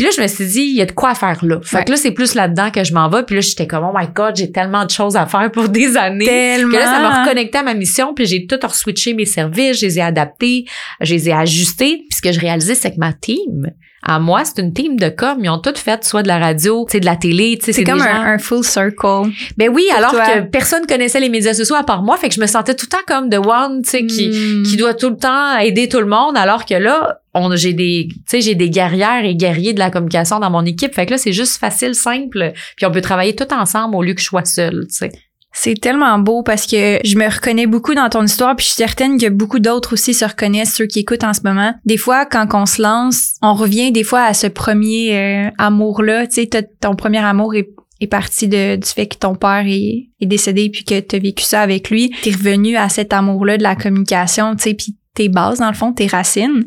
puis 0.00 0.06
là, 0.06 0.14
je 0.16 0.22
me 0.22 0.26
suis 0.28 0.46
dit, 0.46 0.60
il 0.62 0.76
y 0.76 0.80
a 0.80 0.86
de 0.86 0.92
quoi 0.92 1.14
faire 1.14 1.44
là. 1.44 1.58
Fait 1.62 1.84
que 1.84 1.90
là, 1.90 1.98
c'est 1.98 2.12
plus 2.12 2.34
là-dedans 2.34 2.70
que 2.70 2.82
je 2.84 2.94
m'en 2.94 3.10
vais. 3.10 3.22
Puis 3.22 3.34
là, 3.34 3.42
j'étais 3.42 3.66
comme, 3.66 3.84
oh 3.84 3.92
my 3.94 4.06
God, 4.14 4.34
j'ai 4.34 4.50
tellement 4.50 4.86
de 4.86 4.90
choses 4.90 5.14
à 5.14 5.26
faire 5.26 5.52
pour 5.52 5.68
des 5.68 5.94
années. 5.98 6.24
Tellement. 6.24 6.72
Que 6.72 6.78
là, 6.78 6.86
ça 6.86 7.00
m'a 7.00 7.22
reconnecté 7.22 7.58
à 7.58 7.62
ma 7.62 7.74
mission. 7.74 8.14
Puis 8.14 8.24
j'ai 8.24 8.46
tout 8.46 8.56
re-switché 8.56 9.12
mes 9.12 9.26
services, 9.26 9.78
je 9.78 9.84
les 9.84 9.98
ai 9.98 10.00
adaptés, 10.00 10.64
je 11.02 11.12
les 11.12 11.28
ai 11.28 11.32
ajustés. 11.34 11.98
Puis 12.08 12.16
ce 12.16 12.22
que 12.22 12.32
je 12.32 12.40
réalisais, 12.40 12.74
c'est 12.74 12.92
que 12.92 12.98
ma 12.98 13.12
team, 13.12 13.70
à 14.10 14.18
moi, 14.18 14.44
c'est 14.44 14.60
une 14.60 14.72
team 14.72 14.98
de 14.98 15.08
com. 15.08 15.38
Ils 15.42 15.48
ont 15.48 15.58
toutes 15.58 15.78
fait 15.78 16.04
soit 16.04 16.22
de 16.22 16.28
la 16.28 16.38
radio, 16.38 16.86
sais, 16.88 17.00
de 17.00 17.06
la 17.06 17.16
télé, 17.16 17.58
c'est 17.60 17.84
comme 17.84 18.00
un, 18.00 18.38
full 18.38 18.64
circle. 18.64 19.30
Ben 19.56 19.68
oui, 19.68 19.86
alors 19.96 20.12
que 20.12 20.40
personne 20.42 20.86
connaissait 20.86 21.20
les 21.20 21.28
médias 21.28 21.54
sociaux 21.54 21.76
à 21.76 21.84
part 21.84 22.02
moi, 22.02 22.16
fait 22.16 22.28
que 22.28 22.34
je 22.34 22.40
me 22.40 22.46
sentais 22.46 22.74
tout 22.74 22.86
le 22.90 22.96
temps 22.96 23.04
comme 23.06 23.30
the 23.30 23.44
one, 23.44 23.82
tu 23.82 23.90
sais, 23.90 24.06
qui 24.06 24.28
hmm. 24.28 24.62
qui 24.64 24.76
doit 24.76 24.94
tout 24.94 25.10
le 25.10 25.16
temps 25.16 25.58
aider 25.58 25.88
tout 25.88 26.00
le 26.00 26.06
monde, 26.06 26.36
alors 26.36 26.64
que 26.64 26.74
là, 26.74 27.20
on 27.34 27.54
j'ai 27.54 27.72
des 27.72 28.08
tu 28.10 28.20
sais 28.26 28.40
j'ai 28.40 28.54
des 28.54 28.70
guerrières 28.70 29.24
et 29.24 29.34
guerriers 29.36 29.72
de 29.72 29.78
la 29.78 29.90
communication 29.90 30.40
dans 30.40 30.50
mon 30.50 30.64
équipe 30.64 30.94
fait 30.94 31.06
que 31.06 31.12
là 31.12 31.18
c'est 31.18 31.32
juste 31.32 31.58
facile 31.58 31.94
simple 31.94 32.52
puis 32.76 32.86
on 32.86 32.90
peut 32.90 33.00
travailler 33.00 33.36
tout 33.36 33.52
ensemble 33.52 33.94
au 33.94 34.02
lieu 34.02 34.14
que 34.14 34.20
je 34.20 34.26
sois 34.26 34.44
seule 34.44 34.86
tu 34.88 34.96
sais 34.96 35.12
C'est 35.52 35.80
tellement 35.80 36.18
beau 36.18 36.42
parce 36.42 36.66
que 36.66 36.98
je 37.04 37.16
me 37.16 37.28
reconnais 37.28 37.66
beaucoup 37.66 37.94
dans 37.94 38.08
ton 38.08 38.24
histoire, 38.24 38.54
puis 38.56 38.64
je 38.64 38.70
suis 38.70 38.76
certaine 38.76 39.18
que 39.18 39.28
beaucoup 39.28 39.58
d'autres 39.58 39.94
aussi 39.94 40.14
se 40.14 40.24
reconnaissent, 40.24 40.74
ceux 40.74 40.86
qui 40.86 41.00
écoutent 41.00 41.24
en 41.24 41.34
ce 41.34 41.40
moment. 41.44 41.74
Des 41.84 41.96
fois, 41.96 42.24
quand 42.24 42.46
on 42.54 42.66
se 42.66 42.80
lance, 42.80 43.34
on 43.42 43.54
revient 43.54 43.92
des 43.92 44.04
fois 44.04 44.22
à 44.22 44.34
ce 44.34 44.46
premier 44.46 45.16
euh, 45.18 45.50
amour-là. 45.58 46.26
Tu 46.26 46.42
sais, 46.42 46.70
ton 46.80 46.94
premier 46.94 47.18
amour 47.18 47.54
est, 47.54 47.68
parti 48.08 48.48
du 48.48 48.78
fait 48.82 49.06
que 49.06 49.18
ton 49.18 49.34
père 49.34 49.64
est, 49.66 50.08
décédé 50.22 50.70
puis 50.70 50.84
que 50.84 50.98
tu 51.00 51.16
as 51.16 51.18
vécu 51.18 51.44
ça 51.44 51.60
avec 51.60 51.90
lui. 51.90 52.10
T'es 52.22 52.30
revenu 52.30 52.76
à 52.76 52.88
cet 52.88 53.12
amour-là 53.12 53.58
de 53.58 53.62
la 53.62 53.76
communication, 53.76 54.56
tu 54.56 54.70
sais, 54.70 54.76
tes 55.14 55.28
bases, 55.28 55.58
dans 55.58 55.68
le 55.68 55.74
fond, 55.74 55.92
tes 55.92 56.06
racines. 56.06 56.64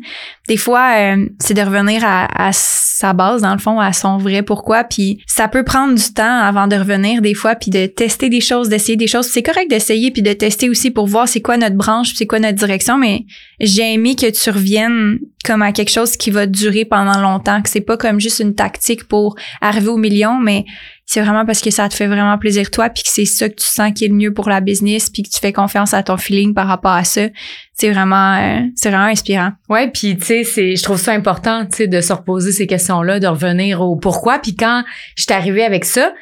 Des 0.48 0.58
fois, 0.58 0.92
euh, 0.96 1.26
c'est 1.40 1.54
de 1.54 1.62
revenir 1.62 2.02
à, 2.04 2.48
à, 2.48 2.50
sa 2.52 3.14
base, 3.14 3.42
dans 3.42 3.52
le 3.52 3.58
fond, 3.58 3.80
à 3.80 3.92
son 3.92 4.18
vrai 4.18 4.42
pourquoi. 4.42 4.84
Puis 4.84 5.20
ça 5.26 5.48
peut 5.48 5.64
prendre 5.64 5.94
du 5.94 6.12
temps 6.12 6.40
avant 6.40 6.66
de 6.66 6.76
revenir 6.76 7.22
des 7.22 7.34
fois, 7.34 7.54
puis 7.54 7.70
de 7.70 7.86
tester 7.86 8.28
des 8.28 8.42
choses, 8.42 8.68
d'essayer 8.68 8.96
des 8.96 9.06
choses. 9.06 9.26
C'est 9.26 9.42
correct 9.42 9.70
d'essayer, 9.70 10.10
puis 10.10 10.22
de 10.22 10.32
tester 10.34 10.68
aussi 10.68 10.90
pour 10.90 11.06
voir 11.06 11.26
c'est 11.26 11.40
quoi 11.40 11.56
notre 11.56 11.76
branche, 11.76 12.12
c'est 12.14 12.26
quoi 12.26 12.38
notre 12.38 12.58
direction. 12.58 12.98
Mais 12.98 13.24
j'ai 13.60 13.94
aimé 13.94 14.14
que 14.14 14.30
tu 14.30 14.50
reviennes 14.50 15.18
comme 15.44 15.62
à 15.62 15.72
quelque 15.72 15.90
chose 15.90 16.16
qui 16.16 16.30
va 16.30 16.46
durer 16.46 16.84
pendant 16.84 17.20
longtemps, 17.20 17.62
que 17.62 17.68
c'est 17.68 17.80
pas 17.80 17.96
comme 17.96 18.20
juste 18.20 18.40
une 18.40 18.54
tactique 18.54 19.04
pour 19.04 19.36
arriver 19.60 19.88
au 19.88 19.98
million, 19.98 20.38
mais 20.38 20.64
c'est 21.14 21.20
vraiment 21.20 21.46
parce 21.46 21.60
que 21.60 21.70
ça 21.70 21.88
te 21.88 21.94
fait 21.94 22.08
vraiment 22.08 22.36
plaisir 22.38 22.72
toi 22.72 22.88
puis 22.90 23.04
que 23.04 23.08
c'est 23.08 23.24
ça 23.24 23.48
que 23.48 23.54
tu 23.54 23.66
sens 23.66 23.92
qui 23.94 24.04
est 24.04 24.08
le 24.08 24.14
mieux 24.14 24.34
pour 24.34 24.48
la 24.48 24.60
business 24.60 25.08
puis 25.10 25.22
que 25.22 25.28
tu 25.28 25.38
fais 25.38 25.52
confiance 25.52 25.94
à 25.94 26.02
ton 26.02 26.16
feeling 26.16 26.54
par 26.54 26.66
rapport 26.66 26.90
à 26.90 27.04
ça. 27.04 27.28
C'est 27.72 27.92
vraiment 27.92 28.34
euh, 28.34 28.62
c'est 28.74 28.88
vraiment 28.90 29.04
inspirant. 29.04 29.52
Ouais 29.68 29.88
puis 29.88 30.16
tu 30.16 30.24
sais 30.24 30.42
c'est 30.42 30.74
je 30.74 30.82
trouve 30.82 30.98
ça 30.98 31.12
important 31.12 31.66
tu 31.66 31.76
sais 31.76 31.86
de 31.86 32.00
se 32.00 32.12
reposer 32.12 32.50
ces 32.50 32.66
questions 32.66 33.00
là 33.02 33.20
de 33.20 33.28
revenir 33.28 33.80
au 33.80 33.94
pourquoi. 33.94 34.40
Puis 34.40 34.56
quand 34.56 34.82
je 35.14 35.22
suis 35.22 35.32
arrivée 35.32 35.62
avec 35.62 35.84
ça 35.84 36.12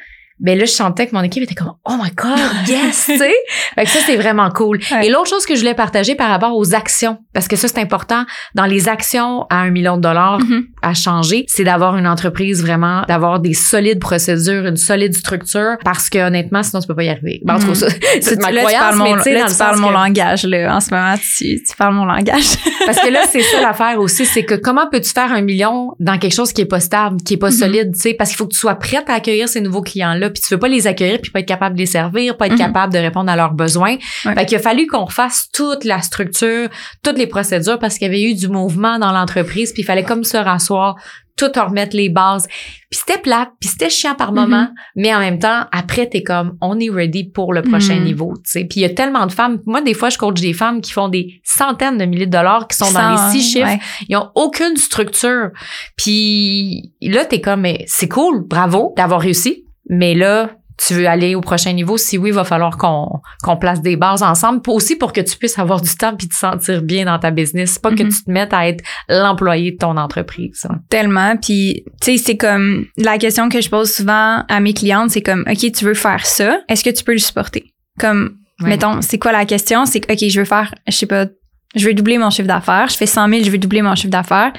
ben 0.43 0.59
là 0.59 0.65
je 0.65 0.71
sentais 0.71 1.07
que 1.07 1.15
mon 1.15 1.23
équipe 1.23 1.41
était 1.41 1.55
comme 1.55 1.73
oh 1.85 1.95
my 1.97 2.11
god 2.11 2.67
yes 2.67 3.05
tu 3.05 3.17
sais. 3.17 3.33
Fait 3.75 3.85
que 3.85 3.89
ça 3.89 3.99
c'est 4.05 4.17
vraiment 4.17 4.49
cool. 4.51 4.79
Et 5.01 5.09
l'autre 5.09 5.29
chose 5.29 5.45
que 5.45 5.55
je 5.55 5.61
voulais 5.61 5.73
partager 5.73 6.15
par 6.15 6.29
rapport 6.29 6.55
aux 6.55 6.75
actions 6.75 7.17
parce 7.33 7.47
que 7.47 7.55
ça 7.55 7.67
c'est 7.67 7.79
important 7.79 8.25
dans 8.53 8.65
les 8.65 8.89
actions 8.89 9.45
à 9.49 9.57
un 9.57 9.71
million 9.71 9.95
de 9.95 10.01
dollars 10.01 10.39
mm-hmm. 10.41 10.65
à 10.81 10.93
changer 10.93 11.45
c'est 11.47 11.63
d'avoir 11.63 11.95
une 11.97 12.07
entreprise 12.07 12.61
vraiment 12.61 13.03
d'avoir 13.07 13.39
des 13.39 13.53
solides 13.53 13.99
procédures 13.99 14.65
une 14.65 14.77
solide 14.77 15.15
structure 15.15 15.77
parce 15.83 16.09
que 16.09 16.19
honnêtement 16.19 16.61
sinon 16.61 16.81
tu 16.81 16.87
peux 16.87 16.95
pas 16.95 17.03
y 17.03 17.09
arriver. 17.09 17.39
Ben, 17.43 17.55
en 17.55 17.59
tout 17.59 17.67
cas 17.67 17.73
mm-hmm. 17.73 18.21
c'est 18.21 18.41
ma 18.41 18.51
croyance 18.51 18.95
mais 18.97 19.23
tu 19.23 19.33
là, 19.33 19.45
tu 19.47 19.55
parles 19.55 19.79
mon 19.79 19.91
langage 19.91 20.43
là. 20.43 20.75
En 20.75 20.81
ce 20.81 20.93
moment 20.93 21.15
tu, 21.15 21.63
tu 21.63 21.75
parles 21.77 21.95
mon 21.95 22.05
langage. 22.05 22.57
Parce 22.85 22.99
que 22.99 23.09
là 23.09 23.21
c'est 23.31 23.41
ça 23.41 23.61
l'affaire 23.61 23.99
aussi 23.99 24.25
c'est 24.25 24.43
que 24.43 24.55
comment 24.55 24.89
peux-tu 24.91 25.11
faire 25.11 25.31
un 25.31 25.41
million 25.41 25.91
dans 25.99 26.17
quelque 26.17 26.35
chose 26.35 26.51
qui 26.51 26.61
est 26.61 26.65
pas 26.65 26.81
stable 26.81 27.21
qui 27.23 27.35
est 27.35 27.37
pas 27.37 27.49
mm-hmm. 27.49 27.59
solide 27.59 27.93
tu 27.93 28.01
sais? 28.01 28.13
Parce 28.13 28.31
qu'il 28.31 28.37
faut 28.37 28.47
que 28.47 28.53
tu 28.53 28.59
sois 28.59 28.75
prête 28.75 29.09
à 29.09 29.13
accueillir 29.13 29.47
ces 29.47 29.61
nouveaux 29.61 29.81
clients 29.81 30.13
là 30.13 30.32
puis 30.33 30.41
tu 30.41 30.53
veux 30.53 30.59
pas 30.59 30.67
les 30.67 30.87
accueillir 30.87 31.19
puis 31.21 31.31
pas 31.31 31.39
être 31.39 31.47
capable 31.47 31.75
de 31.75 31.79
les 31.79 31.85
servir, 31.85 32.37
pas 32.37 32.47
être 32.47 32.53
mhm. 32.53 32.59
capable 32.59 32.93
de 32.93 32.99
répondre 32.99 33.31
à 33.31 33.35
leurs 33.35 33.53
besoins. 33.53 33.97
Fait 33.99 34.45
qu'il 34.45 34.57
a 34.57 34.61
fallu 34.61 34.87
qu'on 34.87 35.07
fasse 35.07 35.49
toute 35.53 35.83
la 35.85 36.01
structure, 36.01 36.69
toutes 37.03 37.17
les 37.17 37.27
procédures 37.27 37.79
parce 37.79 37.97
qu'il 37.97 38.07
y 38.07 38.09
avait 38.09 38.23
eu 38.23 38.33
du 38.33 38.47
mouvement 38.47 38.99
dans 38.99 39.11
l'entreprise 39.11 39.71
puis 39.71 39.83
il 39.83 39.85
fallait 39.85 40.03
comme 40.03 40.23
se 40.23 40.37
rasseoir 40.37 40.95
tout 41.35 41.51
remettre 41.55 41.95
les 41.95 42.09
bases. 42.09 42.47
Puis 42.89 42.99
c'était 42.99 43.19
plate, 43.19 43.49
puis 43.59 43.69
c'était 43.69 43.89
chiant 43.89 44.13
par 44.13 44.33
moment, 44.33 44.63
mhm. 44.63 44.73
mais 44.95 45.15
en 45.15 45.19
même 45.19 45.39
temps, 45.39 45.65
après, 45.71 46.07
t'es 46.07 46.21
comme, 46.21 46.57
on 46.61 46.79
est 46.79 46.91
ready 46.91 47.23
pour 47.23 47.53
le 47.53 47.63
prochain 47.63 47.95
mhm. 47.95 48.03
niveau, 48.03 48.33
tu 48.37 48.51
sais. 48.51 48.65
Puis 48.65 48.81
il 48.81 48.83
y 48.83 48.85
a 48.85 48.89
tellement 48.89 49.25
de 49.25 49.31
femmes, 49.31 49.59
moi, 49.65 49.81
des 49.81 49.95
fois, 49.95 50.09
je 50.09 50.17
coach 50.17 50.39
des 50.39 50.53
femmes 50.53 50.81
qui 50.81 50.91
font 50.91 51.09
des 51.09 51.41
centaines 51.43 51.97
de 51.97 52.05
milliers 52.05 52.27
de 52.27 52.31
dollars, 52.31 52.67
qui 52.67 52.77
sont 52.77 52.91
dans 52.91 53.11
les 53.11 53.31
six 53.31 53.53
chiffres, 53.53 53.79
ils 54.07 54.15
ont 54.15 54.29
aucune 54.35 54.77
structure. 54.77 55.49
Puis 55.97 56.91
là, 57.01 57.25
t'es 57.25 57.41
comme, 57.41 57.61
mais 57.61 57.83
c'est 57.87 58.09
cool, 58.09 58.45
bravo 58.47 58.93
d'avoir 58.95 59.21
réussi, 59.21 59.62
mais 59.89 60.13
là, 60.13 60.49
tu 60.77 60.93
veux 60.93 61.07
aller 61.07 61.35
au 61.35 61.41
prochain 61.41 61.71
niveau, 61.73 61.97
si 61.97 62.17
oui, 62.17 62.29
il 62.29 62.35
va 62.35 62.43
falloir 62.43 62.77
qu'on 62.77 63.21
qu'on 63.43 63.57
place 63.57 63.81
des 63.81 63.95
bases 63.95 64.23
ensemble, 64.23 64.61
pour 64.61 64.75
aussi 64.75 64.95
pour 64.95 65.13
que 65.13 65.21
tu 65.21 65.37
puisses 65.37 65.59
avoir 65.59 65.81
du 65.81 65.95
temps 65.95 66.15
puis 66.15 66.27
te 66.27 66.35
sentir 66.35 66.81
bien 66.81 67.05
dans 67.05 67.19
ta 67.19 67.31
business, 67.31 67.77
pas 67.77 67.91
que 67.91 68.03
mm-hmm. 68.03 68.17
tu 68.17 68.23
te 68.23 68.31
mettes 68.31 68.53
à 68.53 68.67
être 68.67 68.83
l'employé 69.07 69.71
de 69.71 69.77
ton 69.77 69.97
entreprise. 69.97 70.67
Tellement, 70.89 71.37
puis 71.37 71.83
tu 72.01 72.17
sais, 72.17 72.17
c'est 72.17 72.37
comme 72.37 72.85
la 72.97 73.17
question 73.17 73.49
que 73.49 73.61
je 73.61 73.69
pose 73.69 73.91
souvent 73.91 74.43
à 74.47 74.59
mes 74.59 74.73
clientes, 74.73 75.11
c'est 75.11 75.21
comme 75.21 75.45
OK, 75.49 75.71
tu 75.71 75.85
veux 75.85 75.93
faire 75.93 76.25
ça, 76.25 76.61
est-ce 76.67 76.83
que 76.83 76.89
tu 76.89 77.03
peux 77.03 77.13
le 77.13 77.19
supporter? 77.19 77.65
Comme 77.99 78.37
mettons, 78.59 79.01
c'est 79.01 79.19
quoi 79.19 79.31
la 79.31 79.45
question? 79.45 79.85
C'est 79.85 80.09
OK, 80.09 80.27
je 80.27 80.39
veux 80.39 80.45
faire 80.45 80.73
je 80.87 80.95
sais 80.95 81.05
pas 81.05 81.27
je 81.75 81.87
veux 81.87 81.93
doubler 81.93 82.17
mon 82.17 82.29
chiffre 82.29 82.47
d'affaires, 82.47 82.87
je 82.89 82.97
fais 82.97 83.05
100 83.05 83.29
000, 83.29 83.43
je 83.43 83.49
veux 83.49 83.57
doubler 83.57 83.81
mon 83.81 83.95
chiffre 83.95 84.11
d'affaires. 84.11 84.53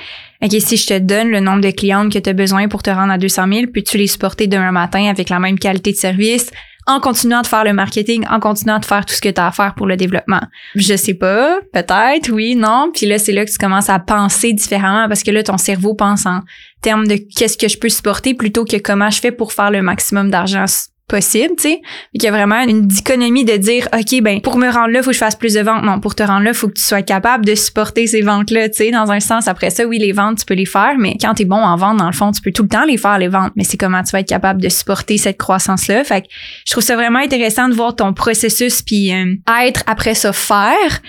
OK, 0.45 0.51
si 0.61 0.77
je 0.77 0.87
te 0.87 0.99
donne 0.99 1.31
le 1.31 1.41
nombre 1.41 1.63
de 1.63 1.71
clientes 1.71 2.13
que 2.13 2.19
tu 2.19 2.29
as 2.29 2.35
besoin 2.35 2.69
pour 2.69 2.83
te 2.83 2.91
rendre 2.91 3.11
à 3.11 3.17
200 3.17 3.47
000, 3.51 3.67
peux-tu 3.73 3.97
les 3.97 4.07
supporter 4.07 4.47
demain 4.47 4.73
matin 4.73 5.09
avec 5.09 5.31
la 5.31 5.39
même 5.39 5.59
qualité 5.59 5.93
de 5.93 5.97
service 5.97 6.51
en 6.87 7.01
continuant 7.01 7.41
de 7.41 7.47
faire 7.47 7.65
le 7.65 7.73
marketing, 7.73 8.27
en 8.29 8.41
continuant 8.41 8.79
de 8.79 8.85
faire 8.85 9.07
tout 9.07 9.15
ce 9.15 9.23
que 9.23 9.31
tu 9.31 9.41
as 9.41 9.47
à 9.47 9.53
faire 9.53 9.75
pour 9.75 9.87
le 9.87 9.97
développement? 9.97 10.43
Je 10.75 10.97
sais 10.97 11.15
pas, 11.15 11.61
peut-être, 11.73 12.31
oui, 12.31 12.57
non. 12.57 12.91
Puis 12.95 13.07
là, 13.07 13.19
c'est 13.19 13.33
là 13.33 13.47
que 13.47 13.51
tu 13.51 13.57
commences 13.57 13.89
à 13.89 13.99
penser 13.99 14.53
différemment 14.53 15.09
parce 15.09 15.23
que 15.23 15.31
là, 15.31 15.43
ton 15.43 15.57
cerveau 15.57 15.95
pense 15.95 16.27
en 16.27 16.41
termes 16.83 17.07
de 17.07 17.17
qu'est-ce 17.17 17.57
que 17.57 17.69
je 17.69 17.79
peux 17.79 17.89
supporter 17.89 18.35
plutôt 18.35 18.67
que 18.67 18.77
comment 18.77 19.09
je 19.09 19.21
fais 19.21 19.33
pour 19.33 19.55
faire 19.55 19.71
le 19.71 19.81
maximum 19.81 20.31
d'argent 20.31 20.67
possible, 21.09 21.55
tu 21.57 21.65
sais. 21.65 21.83
Il 22.13 22.23
y 22.23 22.27
a 22.27 22.31
vraiment 22.31 22.61
une 22.63 22.87
dichotomie 22.87 23.45
de 23.45 23.57
dire, 23.57 23.89
OK, 23.93 24.23
ben, 24.23 24.41
pour 24.41 24.57
me 24.57 24.71
rendre 24.71 24.89
là, 24.89 25.03
faut 25.03 25.11
que 25.11 25.15
je 25.15 25.19
fasse 25.19 25.37
plus 25.37 25.55
de 25.55 25.61
ventes. 25.61 25.85
Non, 25.85 26.01
pour 26.01 26.15
te 26.15 26.23
rendre 26.23 26.45
là, 26.45 26.55
faut 26.55 26.69
que 26.69 26.75
tu 26.75 26.83
sois 26.83 27.03
capable 27.03 27.45
de 27.45 27.55
supporter 27.55 28.07
ces 28.07 28.23
ventes-là, 28.23 28.69
tu 28.69 28.77
sais, 28.77 28.91
dans 28.91 29.11
un 29.11 29.21
sens. 29.21 29.49
Après 29.49 29.71
ça, 29.71 29.85
oui, 29.85 29.99
les 29.99 30.13
ventes, 30.13 30.39
tu 30.39 30.45
peux 30.45 30.55
les 30.55 30.65
faire, 30.65 30.95
mais 30.99 31.17
quand 31.21 31.35
t'es 31.35 31.45
bon 31.45 31.57
en 31.57 31.77
vente, 31.77 31.99
dans 31.99 32.07
le 32.07 32.13
fond, 32.13 32.33
tu 32.33 32.41
peux 32.41 32.53
tout 32.53 32.63
le 32.63 32.69
temps 32.69 32.85
les 32.85 32.97
faire, 32.97 33.19
les 33.19 33.29
ventes. 33.29 33.53
Mais 33.57 33.65
c'est 33.65 33.77
comment 33.77 34.03
tu 34.03 34.13
vas 34.13 34.21
être 34.21 34.29
capable 34.29 34.63
de 34.63 34.69
supporter 34.69 35.19
cette 35.19 35.39
croissance-là. 35.39 36.05
Fait 36.05 36.23
que 36.23 36.27
je 36.67 36.73
trouve 36.73 36.85
ça 36.85 36.97
vraiment 36.97 37.19
intéressant 37.19 37.69
de 37.69 37.75
voir 37.75 37.95
ton 37.95 38.13
processus 38.13 38.83
puis 38.83 39.13
euh, 39.13 39.35
être 39.63 39.83
après 39.87 40.15
ça 40.15 40.33
faire 40.33 41.01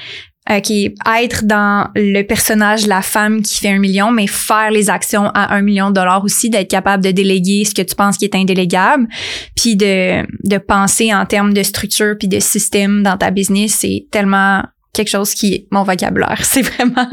qui 0.61 0.85
est 0.85 0.95
être 1.23 1.45
dans 1.45 1.89
le 1.95 2.21
personnage 2.21 2.85
la 2.85 3.01
femme 3.01 3.41
qui 3.41 3.57
fait 3.57 3.69
un 3.69 3.79
million, 3.79 4.11
mais 4.11 4.27
faire 4.27 4.71
les 4.71 4.89
actions 4.89 5.27
à 5.33 5.55
un 5.55 5.61
million 5.61 5.89
de 5.89 5.95
dollars 5.95 6.23
aussi, 6.23 6.49
d'être 6.49 6.69
capable 6.69 7.03
de 7.03 7.11
déléguer 7.11 7.65
ce 7.65 7.73
que 7.73 7.81
tu 7.81 7.95
penses 7.95 8.17
qui 8.17 8.25
est 8.25 8.35
indélégable, 8.35 9.07
puis 9.55 9.75
de, 9.75 10.23
de 10.47 10.57
penser 10.57 11.13
en 11.13 11.25
termes 11.25 11.53
de 11.53 11.63
structure 11.63 12.15
puis 12.17 12.27
de 12.27 12.39
système 12.39 13.03
dans 13.03 13.17
ta 13.17 13.31
business, 13.31 13.75
c'est 13.79 14.05
tellement 14.11 14.63
quelque 14.95 15.09
chose 15.09 15.33
qui 15.33 15.53
est 15.53 15.67
mon 15.71 15.83
vocabulaire. 15.83 16.39
C'est 16.43 16.61
vraiment, 16.61 17.07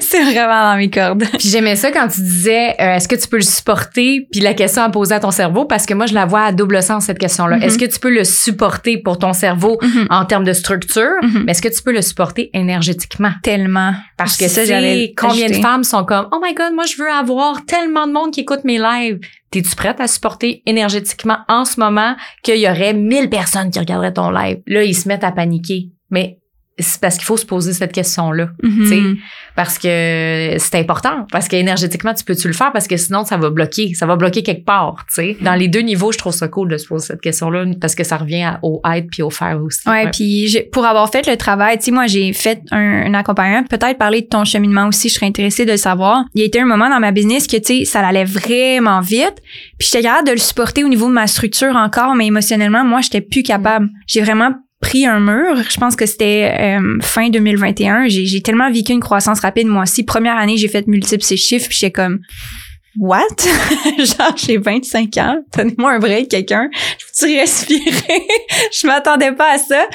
c'est 0.00 0.22
vraiment 0.22 0.72
dans 0.72 0.76
mes 0.76 0.90
cordes. 0.90 1.24
Puis 1.38 1.48
j'aimais 1.48 1.76
ça 1.76 1.90
quand 1.90 2.06
tu 2.08 2.20
disais, 2.20 2.74
euh, 2.80 2.96
est-ce 2.96 3.08
que 3.08 3.14
tu 3.14 3.26
peux 3.28 3.38
le 3.38 3.42
supporter? 3.42 4.28
Puis 4.30 4.40
la 4.40 4.52
question 4.52 4.82
à 4.82 4.90
poser 4.90 5.14
à 5.14 5.20
ton 5.20 5.30
cerveau, 5.30 5.64
parce 5.64 5.86
que 5.86 5.94
moi, 5.94 6.06
je 6.06 6.14
la 6.14 6.26
vois 6.26 6.42
à 6.42 6.52
double 6.52 6.82
sens, 6.82 7.06
cette 7.06 7.18
question-là. 7.18 7.58
Est-ce 7.58 7.78
que 7.78 7.86
tu 7.86 7.98
peux 7.98 8.10
le 8.10 8.24
supporter 8.24 8.98
pour 8.98 9.18
ton 9.18 9.32
cerveau 9.32 9.78
mm-hmm. 9.80 10.06
en 10.10 10.24
termes 10.26 10.44
de 10.44 10.52
structure? 10.52 11.14
Mm-hmm. 11.22 11.44
Mais 11.44 11.52
est-ce 11.52 11.62
que 11.62 11.68
tu 11.68 11.82
peux 11.82 11.92
le 11.92 12.02
supporter 12.02 12.50
énergétiquement? 12.52 13.30
Tellement. 13.42 13.94
Parce 14.18 14.36
que 14.36 14.48
ça, 14.48 14.64
j'allais 14.64 15.14
combien 15.16 15.48
de 15.48 15.54
femmes 15.54 15.84
sont 15.84 16.04
comme, 16.04 16.28
oh 16.32 16.38
my 16.42 16.54
God, 16.54 16.74
moi, 16.74 16.84
je 16.84 17.00
veux 17.00 17.10
avoir 17.10 17.64
tellement 17.64 18.06
de 18.06 18.12
monde 18.12 18.32
qui 18.32 18.40
écoute 18.40 18.64
mes 18.64 18.78
lives. 18.78 19.20
T'es-tu 19.50 19.74
prête 19.76 20.00
à 20.00 20.08
supporter 20.08 20.62
énergétiquement 20.66 21.38
en 21.48 21.64
ce 21.64 21.78
moment 21.78 22.16
qu'il 22.42 22.58
y 22.58 22.68
aurait 22.68 22.92
1000 22.92 23.30
personnes 23.30 23.70
qui 23.70 23.78
regarderaient 23.78 24.12
ton 24.12 24.30
live? 24.30 24.58
Là, 24.66 24.82
ils 24.82 24.94
se 24.94 25.08
mettent 25.08 25.24
à 25.24 25.32
paniquer. 25.32 25.90
Mais 26.10 26.38
c'est 26.78 27.00
parce 27.00 27.16
qu'il 27.16 27.24
faut 27.24 27.36
se 27.36 27.46
poser 27.46 27.72
cette 27.72 27.92
question-là, 27.92 28.48
mm 28.62 29.14
parce 29.56 29.78
que 29.78 30.56
c'est 30.58 30.74
important, 30.74 31.28
parce 31.30 31.46
qu'énergétiquement, 31.46 32.12
tu 32.12 32.24
peux-tu 32.24 32.48
le 32.48 32.54
faire, 32.54 32.72
parce 32.72 32.88
que 32.88 32.96
sinon, 32.96 33.24
ça 33.24 33.36
va 33.36 33.50
bloquer, 33.50 33.94
ça 33.94 34.04
va 34.04 34.16
bloquer 34.16 34.42
quelque 34.42 34.64
part, 34.64 35.04
tu 35.08 35.14
sais. 35.14 35.36
Dans 35.42 35.54
les 35.54 35.68
deux 35.68 35.82
niveaux, 35.82 36.10
je 36.10 36.18
trouve 36.18 36.32
ça 36.32 36.48
cool 36.48 36.68
de 36.68 36.76
se 36.76 36.88
poser 36.88 37.06
cette 37.06 37.20
question-là, 37.20 37.64
parce 37.80 37.94
que 37.94 38.02
ça 38.02 38.16
revient 38.16 38.54
au 38.62 38.82
être 38.84 39.06
puis 39.08 39.22
au 39.22 39.30
faire 39.30 39.62
aussi. 39.62 39.88
Ouais, 39.88 40.10
puis 40.10 40.58
pour 40.72 40.86
avoir 40.86 41.08
fait 41.08 41.24
le 41.28 41.36
travail, 41.36 41.78
tu 41.78 41.84
sais, 41.84 41.90
moi, 41.92 42.08
j'ai 42.08 42.32
fait 42.32 42.62
un, 42.72 43.14
accompagnement, 43.14 43.62
peut-être 43.62 43.96
parler 43.96 44.22
de 44.22 44.26
ton 44.26 44.44
cheminement 44.44 44.88
aussi, 44.88 45.08
je 45.08 45.14
serais 45.14 45.26
intéressée 45.26 45.64
de 45.64 45.70
le 45.70 45.76
savoir. 45.76 46.24
Il 46.34 46.40
y 46.40 46.42
a 46.42 46.46
été 46.46 46.60
un 46.60 46.66
moment 46.66 46.90
dans 46.90 46.98
ma 46.98 47.12
business 47.12 47.46
que, 47.46 47.56
tu 47.58 47.78
sais, 47.78 47.84
ça 47.84 48.04
allait 48.04 48.24
vraiment 48.24 49.00
vite, 49.00 49.36
puis 49.78 49.86
j'étais 49.88 50.02
capable 50.02 50.26
de 50.26 50.32
le 50.32 50.38
supporter 50.38 50.82
au 50.82 50.88
niveau 50.88 51.06
de 51.06 51.14
ma 51.14 51.28
structure 51.28 51.76
encore, 51.76 52.16
mais 52.16 52.26
émotionnellement, 52.26 52.84
moi, 52.84 53.02
j'étais 53.02 53.20
plus 53.20 53.44
capable. 53.44 53.88
J'ai 54.08 54.20
vraiment 54.20 54.50
pris 54.84 55.06
un 55.06 55.18
mur. 55.18 55.62
Je 55.68 55.78
pense 55.78 55.96
que 55.96 56.04
c'était 56.04 56.54
euh, 56.60 56.98
fin 57.00 57.30
2021. 57.30 58.08
J'ai 58.08 58.42
tellement 58.42 58.70
vécu 58.70 58.92
une 58.92 59.00
croissance 59.00 59.40
rapide 59.40 59.66
moi 59.66 59.84
aussi. 59.84 60.04
Première 60.04 60.36
année, 60.36 60.58
j'ai 60.58 60.68
fait 60.68 60.86
multiples 60.86 61.24
ces 61.24 61.38
chiffres, 61.38 61.68
puis 61.68 61.78
j'étais 61.80 61.92
comme 61.92 62.20
What? 62.98 63.22
Genre, 63.98 64.36
j'ai 64.36 64.58
25 64.58 65.16
ans. 65.16 65.38
Donnez-moi 65.56 65.92
un 65.94 65.98
break, 65.98 66.28
quelqu'un. 66.28 66.68
Je 66.98 67.26
peux 67.26 67.34
respirer? 67.34 68.22
je 68.72 68.86
m'attendais 68.86 69.32
pas 69.32 69.54
à 69.54 69.58
ça. 69.58 69.86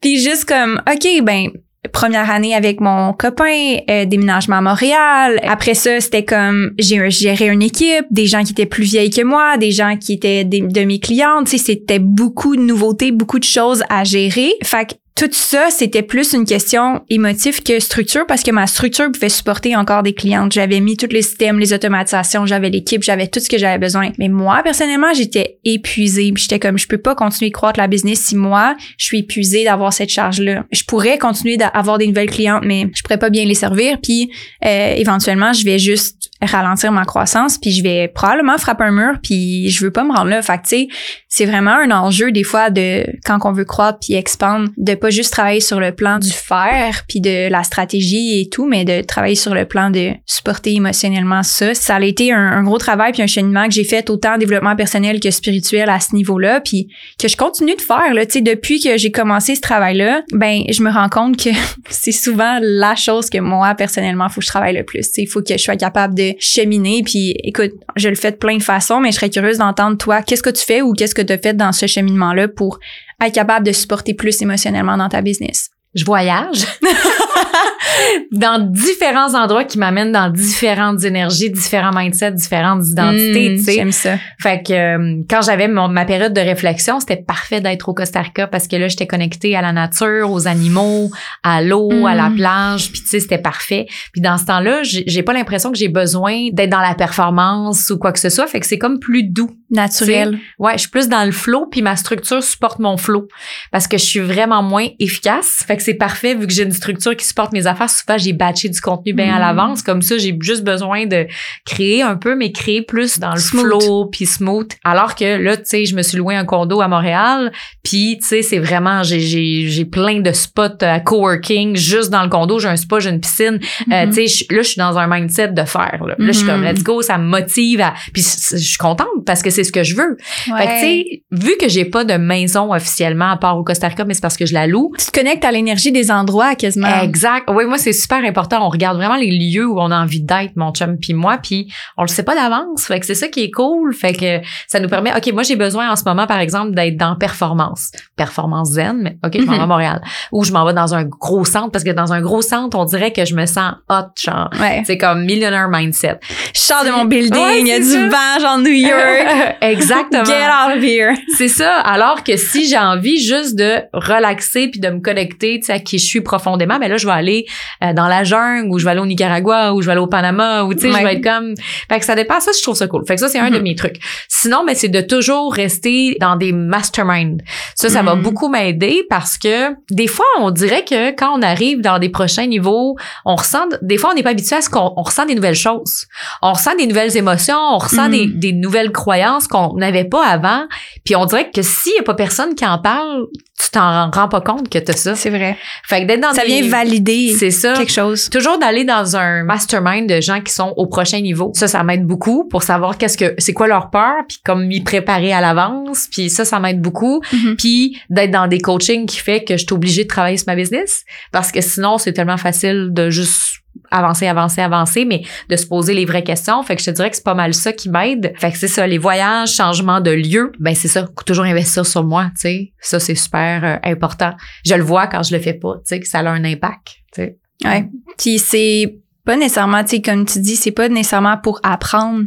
Puis 0.00 0.20
juste 0.20 0.44
comme, 0.44 0.80
OK, 0.86 1.22
ben, 1.22 1.48
première 1.92 2.30
année 2.30 2.54
avec 2.54 2.80
mon 2.80 3.12
copain, 3.12 3.76
euh, 3.88 4.04
déménagement 4.04 4.56
à 4.56 4.60
Montréal. 4.60 5.40
Après 5.42 5.74
ça, 5.74 6.00
c'était 6.00 6.24
comme 6.24 6.72
j'ai 6.78 7.10
géré 7.10 7.48
une 7.48 7.62
équipe, 7.62 8.06
des 8.10 8.26
gens 8.26 8.42
qui 8.42 8.52
étaient 8.52 8.66
plus 8.66 8.84
vieilles 8.84 9.10
que 9.10 9.22
moi, 9.22 9.56
des 9.58 9.70
gens 9.70 9.96
qui 9.96 10.14
étaient 10.14 10.44
des, 10.44 10.60
de 10.60 10.84
mes 10.84 10.98
clientes. 10.98 11.46
Tu 11.46 11.58
sais, 11.58 11.64
c'était 11.64 11.98
beaucoup 11.98 12.56
de 12.56 12.62
nouveautés, 12.62 13.12
beaucoup 13.12 13.38
de 13.38 13.44
choses 13.44 13.82
à 13.90 14.04
gérer. 14.04 14.52
Fait 14.62 14.88
que 14.88 14.94
tout 15.16 15.28
ça, 15.30 15.68
c'était 15.70 16.02
plus 16.02 16.32
une 16.32 16.44
question 16.44 17.04
émotive 17.08 17.62
que 17.62 17.78
structure 17.78 18.26
parce 18.26 18.42
que 18.42 18.50
ma 18.50 18.66
structure 18.66 19.12
pouvait 19.12 19.28
supporter 19.28 19.76
encore 19.76 20.02
des 20.02 20.12
clientes. 20.12 20.50
J'avais 20.50 20.80
mis 20.80 20.96
tous 20.96 21.06
les 21.06 21.22
systèmes, 21.22 21.60
les 21.60 21.72
automatisations, 21.72 22.46
j'avais 22.46 22.68
l'équipe, 22.68 23.00
j'avais 23.04 23.28
tout 23.28 23.38
ce 23.38 23.48
que 23.48 23.56
j'avais 23.56 23.78
besoin. 23.78 24.10
Mais 24.18 24.28
moi, 24.28 24.62
personnellement, 24.64 25.14
j'étais 25.14 25.58
épuisée. 25.64 26.32
J'étais 26.34 26.58
comme, 26.58 26.78
je 26.78 26.88
peux 26.88 26.98
pas 26.98 27.14
continuer 27.14 27.50
de 27.50 27.54
croître 27.54 27.78
la 27.78 27.86
business 27.86 28.22
si 28.22 28.34
moi, 28.34 28.74
je 28.98 29.04
suis 29.04 29.20
épuisée 29.20 29.62
d'avoir 29.62 29.92
cette 29.92 30.08
charge-là. 30.08 30.64
Je 30.72 30.82
pourrais 30.82 31.16
continuer 31.16 31.56
d'avoir 31.58 31.98
des 31.98 32.08
nouvelles 32.08 32.30
clientes, 32.30 32.64
mais 32.66 32.90
je 32.92 33.02
pourrais 33.02 33.18
pas 33.18 33.30
bien 33.30 33.44
les 33.44 33.54
servir. 33.54 33.98
Puis, 34.02 34.32
euh, 34.64 34.94
éventuellement, 34.96 35.52
je 35.52 35.64
vais 35.64 35.78
juste 35.78 36.30
ralentir 36.42 36.92
ma 36.92 37.04
croissance, 37.04 37.58
puis 37.58 37.70
je 37.70 37.82
vais 37.82 38.08
probablement 38.08 38.58
frapper 38.58 38.84
un 38.84 38.90
mur, 38.90 39.14
puis 39.22 39.70
je 39.70 39.84
veux 39.84 39.90
pas 39.90 40.04
me 40.04 40.12
rendre 40.12 40.30
là. 40.30 40.42
Fait 40.42 40.88
c'est 41.28 41.46
vraiment 41.46 41.72
un 41.72 41.90
enjeu 41.90 42.32
des 42.32 42.44
fois 42.44 42.70
de 42.70 43.04
quand 43.24 43.38
on 43.44 43.52
veut 43.52 43.64
croître 43.64 43.98
puis 44.00 44.14
expandre, 44.14 44.70
de 44.76 44.94
pas 45.04 45.10
juste 45.10 45.32
travailler 45.32 45.60
sur 45.60 45.80
le 45.80 45.92
plan 45.92 46.18
du 46.18 46.30
faire 46.30 47.02
puis 47.06 47.20
de 47.20 47.50
la 47.50 47.62
stratégie 47.62 48.40
et 48.40 48.48
tout, 48.48 48.64
mais 48.64 48.86
de 48.86 49.02
travailler 49.02 49.34
sur 49.34 49.54
le 49.54 49.66
plan 49.66 49.90
de 49.90 50.12
supporter 50.24 50.72
émotionnellement 50.72 51.42
ça. 51.42 51.74
Ça 51.74 51.96
a 51.96 52.00
été 52.00 52.32
un, 52.32 52.62
gros 52.62 52.78
travail 52.78 53.12
puis 53.12 53.20
un 53.20 53.26
cheminement 53.26 53.66
que 53.66 53.74
j'ai 53.74 53.84
fait 53.84 54.08
autant 54.08 54.36
en 54.36 54.38
développement 54.38 54.74
personnel 54.74 55.20
que 55.20 55.30
spirituel 55.30 55.90
à 55.90 56.00
ce 56.00 56.14
niveau-là, 56.14 56.62
puis 56.62 56.88
que 57.18 57.28
je 57.28 57.36
continue 57.36 57.76
de 57.76 57.82
faire 57.82 58.14
là. 58.14 58.24
Tu 58.24 58.32
sais, 58.32 58.40
depuis 58.40 58.80
que 58.80 58.96
j'ai 58.96 59.10
commencé 59.10 59.54
ce 59.54 59.60
travail-là, 59.60 60.22
ben 60.32 60.62
je 60.70 60.82
me 60.82 60.90
rends 60.90 61.10
compte 61.10 61.36
que 61.36 61.50
c'est 61.90 62.10
souvent 62.10 62.58
la 62.62 62.94
chose 62.94 63.28
que 63.28 63.36
moi 63.36 63.74
personnellement 63.74 64.30
faut 64.30 64.40
que 64.40 64.46
je 64.46 64.50
travaille 64.50 64.74
le 64.74 64.84
plus. 64.84 65.06
Il 65.18 65.28
faut 65.28 65.42
que 65.42 65.52
je 65.52 65.62
sois 65.62 65.76
capable 65.76 66.14
de 66.14 66.32
cheminer. 66.38 67.02
Puis 67.04 67.34
écoute, 67.44 67.72
je 67.96 68.08
le 68.08 68.14
fais 68.14 68.30
de 68.30 68.36
plein 68.36 68.56
de 68.56 68.62
façons, 68.62 69.00
mais 69.00 69.10
je 69.10 69.16
serais 69.16 69.28
curieuse 69.28 69.58
d'entendre 69.58 69.98
toi, 69.98 70.22
qu'est-ce 70.22 70.42
que 70.42 70.48
tu 70.48 70.64
fais 70.64 70.80
ou 70.80 70.94
qu'est-ce 70.94 71.14
que 71.14 71.20
tu 71.20 71.34
as 71.34 71.38
fait 71.38 71.54
dans 71.54 71.72
ce 71.72 71.86
cheminement-là 71.86 72.48
pour 72.48 72.78
être 73.20 73.34
capable 73.34 73.66
de 73.66 73.72
supporter 73.72 74.14
plus 74.14 74.40
émotionnellement 74.42 74.96
dans 74.96 75.08
ta 75.08 75.22
business? 75.22 75.70
Je 75.94 76.04
voyage. 76.04 76.66
dans 78.32 78.58
différents 78.58 79.34
endroits 79.34 79.64
qui 79.64 79.78
m'amènent 79.78 80.12
dans 80.12 80.28
différentes 80.28 81.04
énergies, 81.04 81.50
différents 81.50 81.92
mindsets, 81.92 82.32
différentes 82.32 82.86
identités, 82.86 83.50
mmh, 83.50 83.56
tu 83.56 83.62
sais. 83.62 83.74
J'aime 83.74 83.92
ça. 83.92 84.18
Fait 84.40 84.62
que 84.62 84.72
euh, 84.72 85.22
quand 85.30 85.42
j'avais 85.42 85.68
ma 85.68 86.04
période 86.04 86.32
de 86.32 86.40
réflexion, 86.40 87.00
c'était 87.00 87.22
parfait 87.22 87.60
d'être 87.60 87.88
au 87.88 87.94
Costa 87.94 88.20
Rica 88.20 88.46
parce 88.46 88.66
que 88.68 88.76
là, 88.76 88.88
j'étais 88.88 89.06
connectée 89.06 89.56
à 89.56 89.62
la 89.62 89.72
nature, 89.72 90.30
aux 90.30 90.48
animaux, 90.48 91.10
à 91.42 91.62
l'eau, 91.62 92.06
à 92.06 92.14
la 92.14 92.24
Mmh. 92.24 92.36
plage, 92.36 92.90
puis 92.90 93.02
tu 93.02 93.08
sais, 93.08 93.20
c'était 93.20 93.38
parfait. 93.38 93.86
Puis 94.12 94.20
dans 94.20 94.38
ce 94.38 94.46
temps-là, 94.46 94.80
j'ai 94.82 95.22
pas 95.22 95.32
l'impression 95.32 95.70
que 95.70 95.78
j'ai 95.78 95.88
besoin 95.88 96.48
d'être 96.52 96.70
dans 96.70 96.80
la 96.80 96.94
performance 96.94 97.90
ou 97.90 97.98
quoi 97.98 98.12
que 98.12 98.18
ce 98.18 98.30
soit, 98.30 98.46
fait 98.46 98.60
que 98.60 98.66
c'est 98.66 98.78
comme 98.78 98.98
plus 98.98 99.24
doux. 99.24 99.50
Naturel. 99.70 100.38
Ouais, 100.58 100.74
je 100.74 100.80
suis 100.80 100.88
plus 100.88 101.08
dans 101.08 101.24
le 101.24 101.32
flow, 101.32 101.66
puis 101.66 101.82
ma 101.82 101.96
structure 101.96 102.42
supporte 102.42 102.78
mon 102.78 102.96
flow 102.96 103.26
parce 103.72 103.88
que 103.88 103.98
je 103.98 104.04
suis 104.04 104.20
vraiment 104.20 104.62
moins 104.62 104.86
efficace. 105.00 105.64
Fait 105.66 105.76
que 105.76 105.82
c'est 105.84 105.94
parfait 105.94 106.34
vu 106.34 106.46
que 106.46 106.52
j'ai 106.52 106.62
une 106.64 106.72
structure 106.72 107.16
qui 107.16 107.24
supporte 107.26 107.52
mes 107.52 107.66
affaires. 107.66 107.90
Souvent, 107.90 108.18
j'ai 108.18 108.32
batché 108.32 108.68
du 108.68 108.80
contenu 108.80 109.12
bien 109.12 109.32
à 109.34 109.38
Mm. 109.38 109.40
l'avance. 109.40 109.82
Comme 109.82 110.02
ça, 110.02 110.18
j'ai 110.18 110.36
juste 110.40 110.64
besoin 110.64 111.06
de 111.06 111.26
créer 111.66 112.02
un 112.02 112.16
peu, 112.16 112.34
mais 112.36 112.52
créer 112.52 112.82
plus 112.82 113.18
dans 113.18 113.32
le 113.34 113.40
Smooth. 113.40 113.64
flow 113.82 114.06
puis 114.06 114.26
smooth. 114.26 114.70
Alors 114.84 115.14
que 115.14 115.36
là, 115.42 115.56
tu 115.56 115.64
sais, 115.66 115.84
je 115.86 115.94
me 115.94 116.02
suis 116.02 116.16
loué 116.18 116.34
un 116.34 116.44
condo 116.44 116.80
à 116.80 116.88
Montréal, 116.88 117.52
puis 117.82 118.18
tu 118.20 118.26
sais, 118.26 118.42
c'est 118.42 118.58
vraiment 118.58 119.02
j'ai 119.02 119.84
plein 119.84 120.20
de 120.20 120.32
spots 120.32 120.82
à 120.82 121.00
coworking 121.00 121.76
juste 121.76 122.10
dans 122.10 122.22
le 122.22 122.28
condo. 122.28 122.58
J'ai 122.58 122.68
un 122.68 122.76
spa, 122.76 122.98
j'ai 123.00 123.10
une 123.10 123.20
piscine. 123.20 123.58
Euh, 123.92 124.06
Mhm. 124.06 124.12
tu 124.14 124.28
sais, 124.28 124.46
là, 124.54 124.62
je 124.62 124.68
suis 124.68 124.78
dans 124.78 124.96
un 124.98 125.06
mindset 125.06 125.48
de 125.48 125.64
faire. 125.64 126.00
Là, 126.06 126.14
Là, 126.18 126.26
je 126.28 126.32
suis 126.32 126.46
comme 126.46 126.62
let's 126.64 126.82
go, 126.82 127.02
ça 127.02 127.18
me 127.18 127.24
motive. 127.26 127.80
À... 127.80 127.94
Puis 128.12 128.22
je 128.22 128.56
suis 128.56 128.78
contente 128.78 129.08
parce 129.26 129.42
que 129.42 129.50
c'est 129.50 129.64
ce 129.64 129.72
que 129.72 129.82
je 129.82 129.96
veux. 129.96 130.16
Fait 130.18 130.50
que, 130.66 130.72
tu 130.74 130.80
sais, 130.80 131.22
vu 131.32 131.56
que 131.60 131.68
j'ai 131.68 131.84
pas 131.84 132.04
de 132.04 132.14
maison 132.14 132.72
officiellement 132.72 133.30
à 133.30 133.36
part 133.36 133.58
au 133.58 133.64
Costa 133.64 133.88
Rica, 133.88 134.04
mais 134.04 134.14
c'est 134.14 134.20
parce 134.22 134.36
que 134.36 134.46
je 134.46 134.54
la 134.54 134.66
loue. 134.66 134.92
tu 134.98 135.06
te 135.06 135.10
connectes 135.18 135.44
à 135.44 135.50
l'énergie 135.52 135.73
des 135.92 136.10
endroits 136.10 136.54
quasiment. 136.54 137.02
Exact. 137.02 137.48
Oui, 137.50 137.64
moi, 137.66 137.78
c'est 137.78 137.92
super 137.92 138.24
important. 138.24 138.64
On 138.66 138.68
regarde 138.68 138.96
vraiment 138.96 139.16
les 139.16 139.30
lieux 139.30 139.66
où 139.66 139.80
on 139.80 139.90
a 139.90 139.96
envie 139.96 140.22
d'être, 140.22 140.56
mon 140.56 140.72
chum 140.72 140.98
puis 140.98 141.14
moi, 141.14 141.38
puis 141.38 141.72
on 141.96 142.02
le 142.02 142.08
sait 142.08 142.22
pas 142.22 142.34
d'avance. 142.34 142.84
Fait 142.86 143.00
que 143.00 143.06
c'est 143.06 143.14
ça 143.14 143.28
qui 143.28 143.44
est 143.44 143.50
cool. 143.50 143.94
Fait 143.94 144.12
que 144.12 144.46
ça 144.68 144.80
nous 144.80 144.88
permet, 144.88 145.12
OK, 145.16 145.32
moi, 145.32 145.42
j'ai 145.42 145.56
besoin 145.56 145.90
en 145.90 145.96
ce 145.96 146.04
moment, 146.04 146.26
par 146.26 146.38
exemple, 146.38 146.74
d'être 146.74 146.96
dans 146.96 147.16
performance. 147.16 147.90
Performance 148.16 148.70
zen, 148.72 149.00
mais 149.02 149.18
OK, 149.24 149.40
je 149.40 149.46
m'en 149.46 149.52
vais 149.56 149.62
à 149.62 149.66
Montréal. 149.66 150.02
Ou 150.32 150.44
je 150.44 150.52
m'en 150.52 150.64
vais 150.64 150.74
dans 150.74 150.94
un 150.94 151.04
gros 151.04 151.44
centre, 151.44 151.70
parce 151.70 151.84
que 151.84 151.90
dans 151.90 152.12
un 152.12 152.20
gros 152.20 152.42
centre, 152.42 152.78
on 152.78 152.84
dirait 152.84 153.12
que 153.12 153.24
je 153.24 153.34
me 153.34 153.46
sens 153.46 153.74
hot, 153.88 154.10
genre. 154.22 154.50
Ouais. 154.60 154.82
C'est 154.86 154.98
comme 154.98 155.24
millionnaire 155.24 155.68
mindset. 155.68 156.18
Je 156.54 156.60
sors 156.60 156.84
de 156.84 156.90
mon 156.90 157.04
building, 157.04 157.34
Ouais, 157.34 157.60
il 157.60 157.66
y 157.66 157.72
a 157.72 157.78
du 157.78 158.08
vent, 158.08 158.40
genre 158.40 158.58
New 158.58 158.70
York. 158.70 159.56
Exactement. 159.60 160.24
Get 160.24 160.46
out 160.46 160.76
of 160.76 160.82
here. 160.82 161.14
C'est 161.36 161.48
ça. 161.48 161.78
Alors 161.80 162.22
que 162.24 162.36
si 162.36 162.68
j'ai 162.68 162.78
envie 162.78 163.20
juste 163.20 163.56
de 163.56 163.82
relaxer 163.92 164.68
puis 164.68 164.80
de 164.80 164.88
me 164.88 165.00
connecter, 165.00 165.60
tu 165.64 165.72
sais, 165.72 165.72
à 165.74 165.78
qui 165.80 165.98
je 165.98 166.04
suis 166.04 166.20
profondément, 166.20 166.78
ben 166.78 166.88
là, 166.88 166.96
je 166.96 167.06
vais 167.06 167.12
aller 167.12 167.46
euh, 167.82 167.92
dans 167.92 168.06
la 168.08 168.24
jungle 168.24 168.68
ou 168.70 168.78
je 168.78 168.84
vais 168.84 168.90
aller 168.92 169.00
au 169.00 169.06
Nicaragua 169.06 169.72
ou 169.74 169.80
je 169.82 169.86
vais 169.86 169.92
aller 169.92 170.00
au 170.00 170.06
Panama 170.06 170.64
ou 170.64 170.74
tu 170.74 170.80
sais, 170.80 170.86
Ouais. 170.92 171.00
je 171.00 171.04
vais 171.04 171.14
être 171.14 171.24
comme. 171.24 171.54
Fait 171.88 171.98
que 171.98 172.04
ça 172.04 172.14
dépend. 172.14 172.40
Ça, 172.40 172.50
je 172.56 172.62
trouve 172.62 172.76
ça 172.76 172.86
cool. 172.86 173.04
Fait 173.06 173.14
que 173.14 173.20
ça, 173.20 173.28
c'est 173.28 173.38
un 173.38 173.50
de 173.50 173.56
Mhm. 173.56 173.62
mes 173.62 173.74
trucs. 173.74 173.96
Sinon, 174.28 174.64
ben, 174.66 174.74
c'est 174.74 174.88
de 174.88 175.00
toujours 175.00 175.52
rester 175.54 176.16
dans 176.20 176.36
des 176.36 176.52
masterminds. 176.52 177.38
Ça, 177.74 177.88
ça 177.88 178.02
va 178.02 178.14
Mhm. 178.14 178.22
beaucoup 178.22 178.48
m'aider 178.48 179.02
parce 179.08 179.38
que 179.38 179.70
des 179.90 180.06
fois, 180.06 180.24
on 180.40 180.50
dirait 180.50 180.84
que 180.84 181.10
quand 181.16 181.38
on 181.38 181.42
arrive 181.42 181.80
dans 181.80 181.98
des 181.98 182.08
prochains 182.08 182.46
niveaux, 182.46 182.96
on 183.24 183.36
ressent, 183.36 183.66
des 183.82 183.98
fois, 183.98 184.10
on 184.12 184.14
n'est 184.14 184.22
pas 184.22 184.30
habitué 184.30 184.56
à 184.56 184.60
ce 184.62 184.68
qu'on 184.70 184.92
on 184.96 185.02
ressent 185.02 185.26
des 185.26 185.34
nouvelles 185.34 185.54
choses. 185.54 186.06
On 186.42 186.52
ressent 186.52 186.74
des 186.76 186.86
nouvelles 186.86 187.16
émotions, 187.16 187.56
on 187.58 187.78
ressent 187.78 188.08
des, 188.08 188.26
des 188.26 188.52
nouvelles 188.52 188.92
croyances 188.92 189.46
qu'on 189.48 189.74
n'avait 189.76 190.04
pas 190.04 190.26
avant. 190.26 190.64
Puis 191.04 191.16
on 191.16 191.24
dirait 191.26 191.50
que 191.50 191.62
s'il 191.62 191.94
y 191.96 191.98
a 191.98 192.02
pas 192.02 192.14
personne 192.14 192.54
qui 192.54 192.66
en 192.66 192.78
parle, 192.78 193.26
tu 193.58 193.70
t'en 193.70 194.10
rends 194.10 194.28
pas 194.28 194.40
compte 194.40 194.68
que 194.68 194.78
t'as 194.78 194.92
ça. 194.94 195.14
C'est 195.14 195.30
vrai. 195.30 195.53
Fait 195.84 196.02
que 196.02 196.06
d'être 196.06 196.20
dans 196.20 196.32
Ça 196.32 196.42
des- 196.42 196.60
vient 196.60 196.68
valider 196.68 197.34
C'est 197.38 197.50
ça. 197.50 197.74
quelque 197.74 197.92
chose. 197.92 198.28
Toujours 198.30 198.58
d'aller 198.58 198.84
dans 198.84 199.16
un 199.16 199.42
mastermind 199.44 200.08
de 200.08 200.20
gens 200.20 200.40
qui 200.40 200.52
sont 200.52 200.72
au 200.76 200.86
prochain 200.86 201.20
niveau. 201.20 201.50
Ça, 201.54 201.68
ça 201.68 201.82
m'aide 201.82 202.06
beaucoup 202.06 202.48
pour 202.48 202.62
savoir 202.62 202.98
qu'est-ce 202.98 203.16
que 203.18 203.34
c'est 203.38 203.52
quoi 203.52 203.66
leur 203.68 203.90
peur, 203.90 204.14
puis 204.28 204.38
comme 204.44 204.66
m'y 204.66 204.82
préparer 204.82 205.32
à 205.32 205.40
l'avance. 205.40 206.08
Puis 206.10 206.30
ça, 206.30 206.44
ça 206.44 206.60
m'aide 206.60 206.80
beaucoup. 206.80 207.20
Mhm. 207.32 207.56
Puis 207.56 207.98
d'être 208.10 208.30
dans 208.30 208.46
des 208.46 208.60
coachings 208.60 209.06
qui 209.06 209.18
fait 209.18 209.44
que 209.44 209.56
je 209.56 209.64
suis 209.64 209.72
obligée 209.72 210.04
de 210.04 210.08
travailler 210.08 210.36
sur 210.36 210.46
ma 210.48 210.56
business 210.56 211.04
parce 211.32 211.50
que 211.52 211.60
sinon, 211.60 211.98
c'est 211.98 212.12
tellement 212.12 212.36
facile 212.36 212.88
de 212.92 213.10
juste 213.10 213.60
avancer, 213.90 214.26
avancer, 214.26 214.60
avancer, 214.60 215.04
mais 215.04 215.22
de 215.48 215.56
se 215.56 215.66
poser 215.66 215.94
les 215.94 216.04
vraies 216.04 216.24
questions. 216.24 216.62
Fait 216.62 216.76
que 216.76 216.82
je 216.82 216.90
te 216.90 216.94
dirais 216.94 217.10
que 217.10 217.16
c'est 217.16 217.24
pas 217.24 217.34
mal 217.34 217.54
ça 217.54 217.72
qui 217.72 217.88
m'aide. 217.88 218.32
Fait 218.36 218.50
que 218.50 218.58
c'est 218.58 218.68
ça, 218.68 218.86
les 218.86 218.98
voyages, 218.98 219.54
changement 219.54 220.00
de 220.00 220.10
lieu, 220.10 220.52
ben 220.58 220.74
c'est 220.74 220.88
ça, 220.88 221.06
toujours 221.26 221.44
investir 221.44 221.86
sur 221.86 222.04
moi, 222.04 222.26
tu 222.34 222.42
sais. 222.42 222.72
Ça, 222.80 223.00
c'est 223.00 223.14
super 223.14 223.64
euh, 223.64 223.76
important. 223.82 224.32
Je 224.64 224.74
le 224.74 224.82
vois 224.82 225.06
quand 225.06 225.22
je 225.22 225.34
le 225.34 225.40
fais 225.40 225.54
pas, 225.54 225.74
tu 225.76 225.82
sais, 225.84 226.00
que 226.00 226.08
ça 226.08 226.20
a 226.20 226.28
un 226.28 226.44
impact, 226.44 226.86
tu 227.12 227.22
sais. 227.22 227.38
Ouais. 227.64 227.88
Puis 228.18 228.38
c'est 228.38 228.98
pas 229.24 229.36
nécessairement, 229.36 229.82
tu 229.84 229.96
sais, 229.96 230.02
comme 230.02 230.26
tu 230.26 230.40
dis, 230.40 230.56
c'est 230.56 230.70
pas 230.70 230.88
nécessairement 230.88 231.38
pour 231.38 231.60
apprendre 231.62 232.24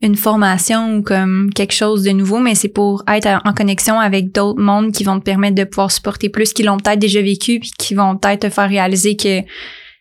une 0.00 0.14
formation 0.14 0.96
ou 0.96 1.02
comme 1.02 1.50
quelque 1.52 1.74
chose 1.74 2.04
de 2.04 2.10
nouveau, 2.10 2.38
mais 2.38 2.54
c'est 2.54 2.68
pour 2.68 3.02
être 3.08 3.40
en 3.44 3.52
connexion 3.52 3.98
avec 3.98 4.32
d'autres 4.32 4.60
mondes 4.60 4.92
qui 4.92 5.02
vont 5.02 5.18
te 5.18 5.24
permettre 5.24 5.56
de 5.56 5.64
pouvoir 5.64 5.90
supporter 5.90 6.28
plus, 6.28 6.52
qui 6.52 6.62
l'ont 6.62 6.76
peut-être 6.76 7.00
déjà 7.00 7.20
vécu, 7.20 7.58
puis 7.58 7.72
qui 7.76 7.94
vont 7.94 8.16
peut-être 8.16 8.42
te 8.42 8.48
faire 8.48 8.68
réaliser 8.68 9.16
que 9.16 9.40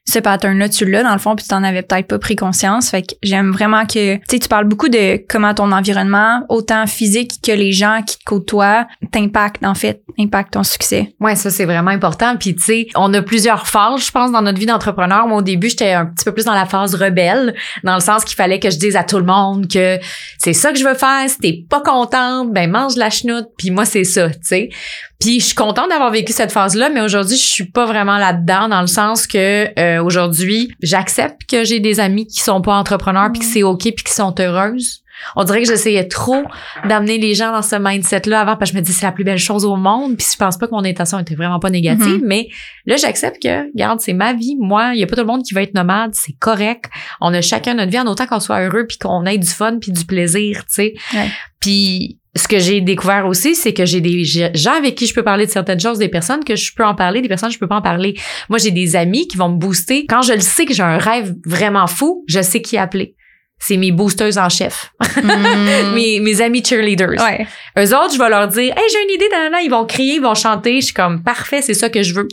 ce 0.07 0.19
pattern-là, 0.19 0.69
tu 0.69 0.85
l'as 0.85 1.03
dans 1.03 1.11
le 1.11 1.19
fond, 1.19 1.35
puis 1.35 1.43
tu 1.43 1.49
t'en 1.49 1.63
avais 1.63 1.81
peut-être 1.81 2.07
pas 2.07 2.17
pris 2.17 2.37
conscience. 2.37 2.89
Fait 2.89 3.01
que 3.01 3.15
j'aime 3.21 3.51
vraiment 3.51 3.85
que, 3.85 4.15
tu 4.27 4.39
tu 4.39 4.47
parles 4.47 4.65
beaucoup 4.65 4.87
de 4.87 5.21
comment 5.27 5.53
ton 5.53 5.71
environnement, 5.73 6.45
autant 6.47 6.87
physique 6.87 7.33
que 7.43 7.51
les 7.51 7.73
gens 7.73 8.01
qui 8.05 8.17
te 8.17 8.23
côtoient, 8.23 8.87
t'impactent, 9.11 9.65
en 9.65 9.75
fait, 9.75 10.01
impactent 10.17 10.53
ton 10.53 10.63
succès. 10.63 11.13
Ouais, 11.19 11.35
ça 11.35 11.49
c'est 11.49 11.65
vraiment 11.65 11.91
important. 11.91 12.37
Puis 12.37 12.55
tu 12.55 12.63
sais, 12.63 12.87
on 12.95 13.13
a 13.13 13.21
plusieurs 13.21 13.67
phases, 13.67 14.05
je 14.05 14.11
pense, 14.11 14.31
dans 14.31 14.41
notre 14.41 14.59
vie 14.59 14.65
d'entrepreneur. 14.65 15.27
Moi, 15.27 15.39
au 15.39 15.41
début, 15.41 15.69
j'étais 15.69 15.91
un 15.91 16.05
petit 16.05 16.23
peu 16.23 16.33
plus 16.33 16.45
dans 16.45 16.53
la 16.53 16.65
phase 16.65 16.95
rebelle, 16.95 17.53
dans 17.83 17.95
le 17.95 18.01
sens 18.01 18.23
qu'il 18.23 18.35
fallait 18.35 18.59
que 18.59 18.69
je 18.69 18.77
dise 18.77 18.95
à 18.95 19.03
tout 19.03 19.17
le 19.17 19.25
monde 19.25 19.67
que 19.67 19.99
c'est 20.37 20.53
ça 20.53 20.71
que 20.71 20.79
je 20.79 20.85
veux 20.85 20.95
faire. 20.95 21.29
Si 21.29 21.37
t'es 21.39 21.65
pas 21.69 21.81
contente, 21.81 22.53
ben 22.53 22.69
mange 22.71 22.95
la 22.95 23.09
chenoute. 23.09 23.47
Puis 23.57 23.71
moi, 23.71 23.83
c'est 23.83 24.05
ça, 24.05 24.29
tu 24.29 24.37
sais. 24.43 24.69
Puis 25.19 25.39
je 25.39 25.45
suis 25.47 25.55
contente 25.55 25.89
d'avoir 25.89 26.11
vécu 26.11 26.31
cette 26.31 26.51
phase-là, 26.51 26.89
mais 26.89 27.01
aujourd'hui, 27.01 27.37
je 27.37 27.45
suis 27.45 27.65
pas 27.71 27.85
vraiment 27.85 28.17
là-dedans, 28.17 28.69
dans 28.69 28.81
le 28.81 28.87
sens 28.87 29.25
que 29.27 29.67
euh, 29.79 30.03
aujourd'hui, 30.03 30.71
j'accepte 30.81 31.41
que 31.49 31.63
j'ai 31.63 31.79
des 31.79 31.99
amis 31.99 32.27
qui 32.27 32.41
sont 32.41 32.61
pas 32.61 32.75
entrepreneurs, 32.75 33.31
puis 33.31 33.39
que 33.41 33.45
c'est 33.47 33.63
ok, 33.63 33.81
puis 33.81 34.03
qui 34.05 34.13
sont 34.13 34.35
heureuses. 34.39 35.01
On 35.35 35.43
dirait 35.43 35.63
que 35.63 35.67
j'essayais 35.67 36.07
trop 36.07 36.43
d'amener 36.87 37.17
les 37.17 37.33
gens 37.33 37.51
dans 37.51 37.63
ce 37.63 37.75
mindset-là 37.75 38.41
avant 38.41 38.55
parce 38.55 38.69
que 38.69 38.77
je 38.77 38.79
me 38.81 38.85
dis 38.85 38.93
c'est 38.93 39.07
la 39.07 39.11
plus 39.11 39.23
belle 39.23 39.39
chose 39.39 39.65
au 39.65 39.75
monde 39.75 40.15
puis 40.15 40.27
je 40.31 40.37
pense 40.37 40.57
pas 40.57 40.67
que 40.67 40.71
mon 40.73 40.85
intention 40.85 41.17
était 41.17 41.33
vraiment 41.33 41.59
pas 41.59 41.71
négative 41.71 42.19
Mhm. 42.19 42.21
mais 42.23 42.49
là 42.85 42.97
j'accepte 42.97 43.41
que 43.41 43.65
regarde 43.73 43.99
c'est 43.99 44.13
ma 44.13 44.33
vie 44.33 44.55
moi 44.59 44.91
il 44.93 44.99
y 44.99 45.03
a 45.03 45.07
pas 45.07 45.15
tout 45.15 45.23
le 45.23 45.27
monde 45.27 45.41
qui 45.41 45.55
va 45.55 45.63
être 45.63 45.73
nomade 45.73 46.11
c'est 46.13 46.33
correct 46.37 46.85
on 47.19 47.33
a 47.33 47.41
chacun 47.41 47.73
notre 47.73 47.89
vie 47.89 47.99
en 47.99 48.05
autant 48.05 48.27
qu'on 48.27 48.39
soit 48.39 48.61
heureux 48.61 48.85
puis 48.87 48.99
qu'on 48.99 49.25
ait 49.25 49.39
du 49.39 49.47
fun 49.47 49.79
puis 49.81 49.91
du 49.91 50.05
plaisir 50.05 50.59
tu 50.67 50.73
sais 50.75 50.93
Ouais. 51.15 51.29
puis 51.59 52.19
ce 52.37 52.47
que 52.47 52.59
j'ai 52.59 52.81
découvert 52.81 53.27
aussi 53.27 53.55
c'est 53.55 53.73
que 53.73 53.85
j'ai 53.85 54.01
des 54.01 54.23
gens 54.23 54.73
avec 54.77 54.95
qui 54.95 55.07
je 55.07 55.13
peux 55.13 55.23
parler 55.23 55.45
de 55.45 55.51
certaines 55.51 55.79
choses 55.79 55.97
des 55.97 56.09
personnes 56.09 56.43
que 56.43 56.55
je 56.55 56.73
peux 56.73 56.85
en 56.85 56.95
parler 56.95 57.21
des 57.21 57.27
personnes 57.27 57.49
que 57.49 57.55
je 57.55 57.59
peux 57.59 57.67
pas 57.67 57.77
en 57.77 57.81
parler. 57.81 58.15
Moi 58.49 58.59
j'ai 58.59 58.71
des 58.71 58.95
amis 58.95 59.27
qui 59.27 59.37
vont 59.37 59.49
me 59.49 59.57
booster. 59.57 60.05
Quand 60.05 60.21
je 60.21 60.33
le 60.33 60.39
sais 60.39 60.65
que 60.65 60.73
j'ai 60.73 60.83
un 60.83 60.97
rêve 60.97 61.35
vraiment 61.45 61.87
fou 61.87 62.23
je 62.27 62.41
sais 62.41 62.61
qui 62.61 62.77
appeler 62.77 63.16
c'est 63.59 63.77
mes 63.77 63.91
boosters 63.91 64.37
en 64.37 64.49
chef. 64.49 64.91
Mm. 65.21 65.93
mes, 65.95 66.19
mes 66.19 66.41
amis 66.41 66.63
cheerleaders. 66.63 67.19
Ouais. 67.19 67.47
Eux 67.77 67.95
autres, 67.95 68.13
je 68.13 68.19
vais 68.19 68.29
leur 68.29 68.47
dire, 68.47 68.73
hey, 68.75 68.83
j'ai 68.91 69.03
une 69.03 69.15
idée, 69.15 69.29
ils 69.63 69.69
vont 69.69 69.85
crier, 69.85 70.15
ils 70.15 70.21
vont 70.21 70.35
chanter. 70.35 70.79
Je 70.79 70.85
suis 70.85 70.93
comme, 70.93 71.23
parfait, 71.23 71.61
c'est 71.61 71.73
ça 71.73 71.89
que 71.89 72.03
je 72.03 72.13
veux. 72.13 72.27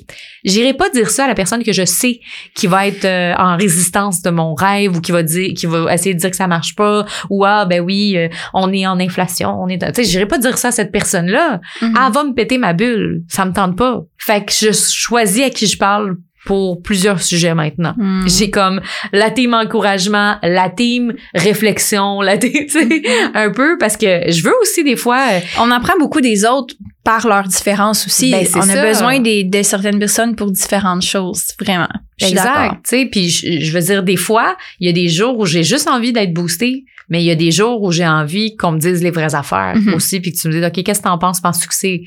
J'irai 0.44 0.74
pas 0.74 0.90
dire 0.90 1.10
ça 1.10 1.24
à 1.24 1.28
la 1.28 1.34
personne 1.34 1.64
que 1.64 1.72
je 1.72 1.84
sais 1.84 2.20
qui 2.54 2.66
va 2.66 2.86
être 2.86 3.04
euh, 3.04 3.34
en 3.38 3.56
résistance 3.56 4.22
de 4.22 4.30
mon 4.30 4.54
rêve 4.54 4.96
ou 4.96 5.00
qui 5.00 5.12
va 5.12 5.22
dire, 5.22 5.52
qui 5.56 5.66
va 5.66 5.92
essayer 5.92 6.14
de 6.14 6.20
dire 6.20 6.30
que 6.30 6.36
ça 6.36 6.46
marche 6.46 6.74
pas 6.74 7.06
ou 7.30 7.44
ah 7.44 7.64
ben 7.64 7.80
oui, 7.80 8.16
euh, 8.16 8.28
on 8.52 8.72
est 8.72 8.86
en 8.86 9.00
inflation, 9.00 9.50
on 9.60 9.68
est, 9.68 9.78
tu 9.78 10.02
sais, 10.02 10.04
j'irai 10.04 10.26
pas 10.26 10.38
dire 10.38 10.58
ça 10.58 10.68
à 10.68 10.72
cette 10.72 10.92
personne-là. 10.92 11.60
Mhm. 11.80 11.98
Elle 12.06 12.12
va 12.12 12.24
me 12.24 12.34
péter 12.34 12.58
ma 12.58 12.72
bulle, 12.72 13.22
ça 13.28 13.44
me 13.44 13.52
tente 13.52 13.76
pas. 13.76 14.02
Fait 14.18 14.44
que 14.44 14.52
je 14.52 14.72
choisis 14.72 15.44
à 15.44 15.50
qui 15.50 15.66
je 15.66 15.78
parle 15.78 16.16
pour 16.44 16.82
plusieurs 16.82 17.22
sujets 17.22 17.54
maintenant. 17.54 17.94
Mm. 17.96 18.28
J'ai 18.28 18.50
comme 18.50 18.80
la 19.12 19.30
team 19.30 19.54
encouragement, 19.54 20.36
la 20.42 20.68
team 20.68 21.14
réflexion, 21.34 22.20
la 22.20 22.38
team, 22.38 22.52
tu 22.68 22.68
sais, 22.68 23.02
un 23.34 23.50
peu 23.50 23.76
parce 23.78 23.96
que 23.96 24.30
je 24.30 24.42
veux 24.42 24.54
aussi 24.62 24.84
des 24.84 24.96
fois 24.96 25.20
euh, 25.32 25.40
On 25.60 25.70
apprend 25.70 25.94
beaucoup 25.98 26.20
des 26.20 26.44
autres 26.44 26.74
par 27.04 27.26
leurs 27.28 27.44
différences 27.48 28.06
aussi. 28.06 28.32
Ben, 28.32 28.46
on 28.56 28.68
a 28.68 28.82
besoin 28.86 29.20
des, 29.20 29.44
de 29.44 29.62
certaines 29.62 29.98
personnes 29.98 30.34
pour 30.34 30.50
différentes 30.50 31.02
choses, 31.02 31.42
vraiment. 31.60 31.88
Exact, 32.20 32.74
tu 32.88 32.96
sais, 32.96 33.06
puis 33.10 33.28
je, 33.28 33.60
je 33.60 33.72
veux 33.72 33.80
dire 33.82 34.02
des 34.02 34.16
fois, 34.16 34.56
il 34.80 34.86
y 34.86 34.90
a 34.90 34.92
des 34.92 35.08
jours 35.08 35.38
où 35.38 35.46
j'ai 35.46 35.64
juste 35.64 35.88
envie 35.88 36.12
d'être 36.12 36.32
boostée, 36.32 36.84
mais 37.10 37.22
il 37.22 37.26
y 37.26 37.30
a 37.30 37.34
des 37.34 37.50
jours 37.50 37.82
où 37.82 37.92
j'ai 37.92 38.06
envie 38.06 38.56
qu'on 38.56 38.72
me 38.72 38.78
dise 38.78 39.02
les 39.02 39.10
vraies 39.10 39.34
affaires 39.34 39.74
Mhm. 39.76 39.92
aussi 39.94 40.20
puis 40.20 40.32
que 40.32 40.38
tu 40.38 40.48
me 40.48 40.52
dises 40.54 40.64
OK, 40.64 40.82
qu'est-ce 40.82 41.00
que 41.00 41.04
t'en 41.04 41.18
penses? 41.18 41.40
Penses-tu 41.40 41.68
que 41.68 41.74
c'est 41.74 42.00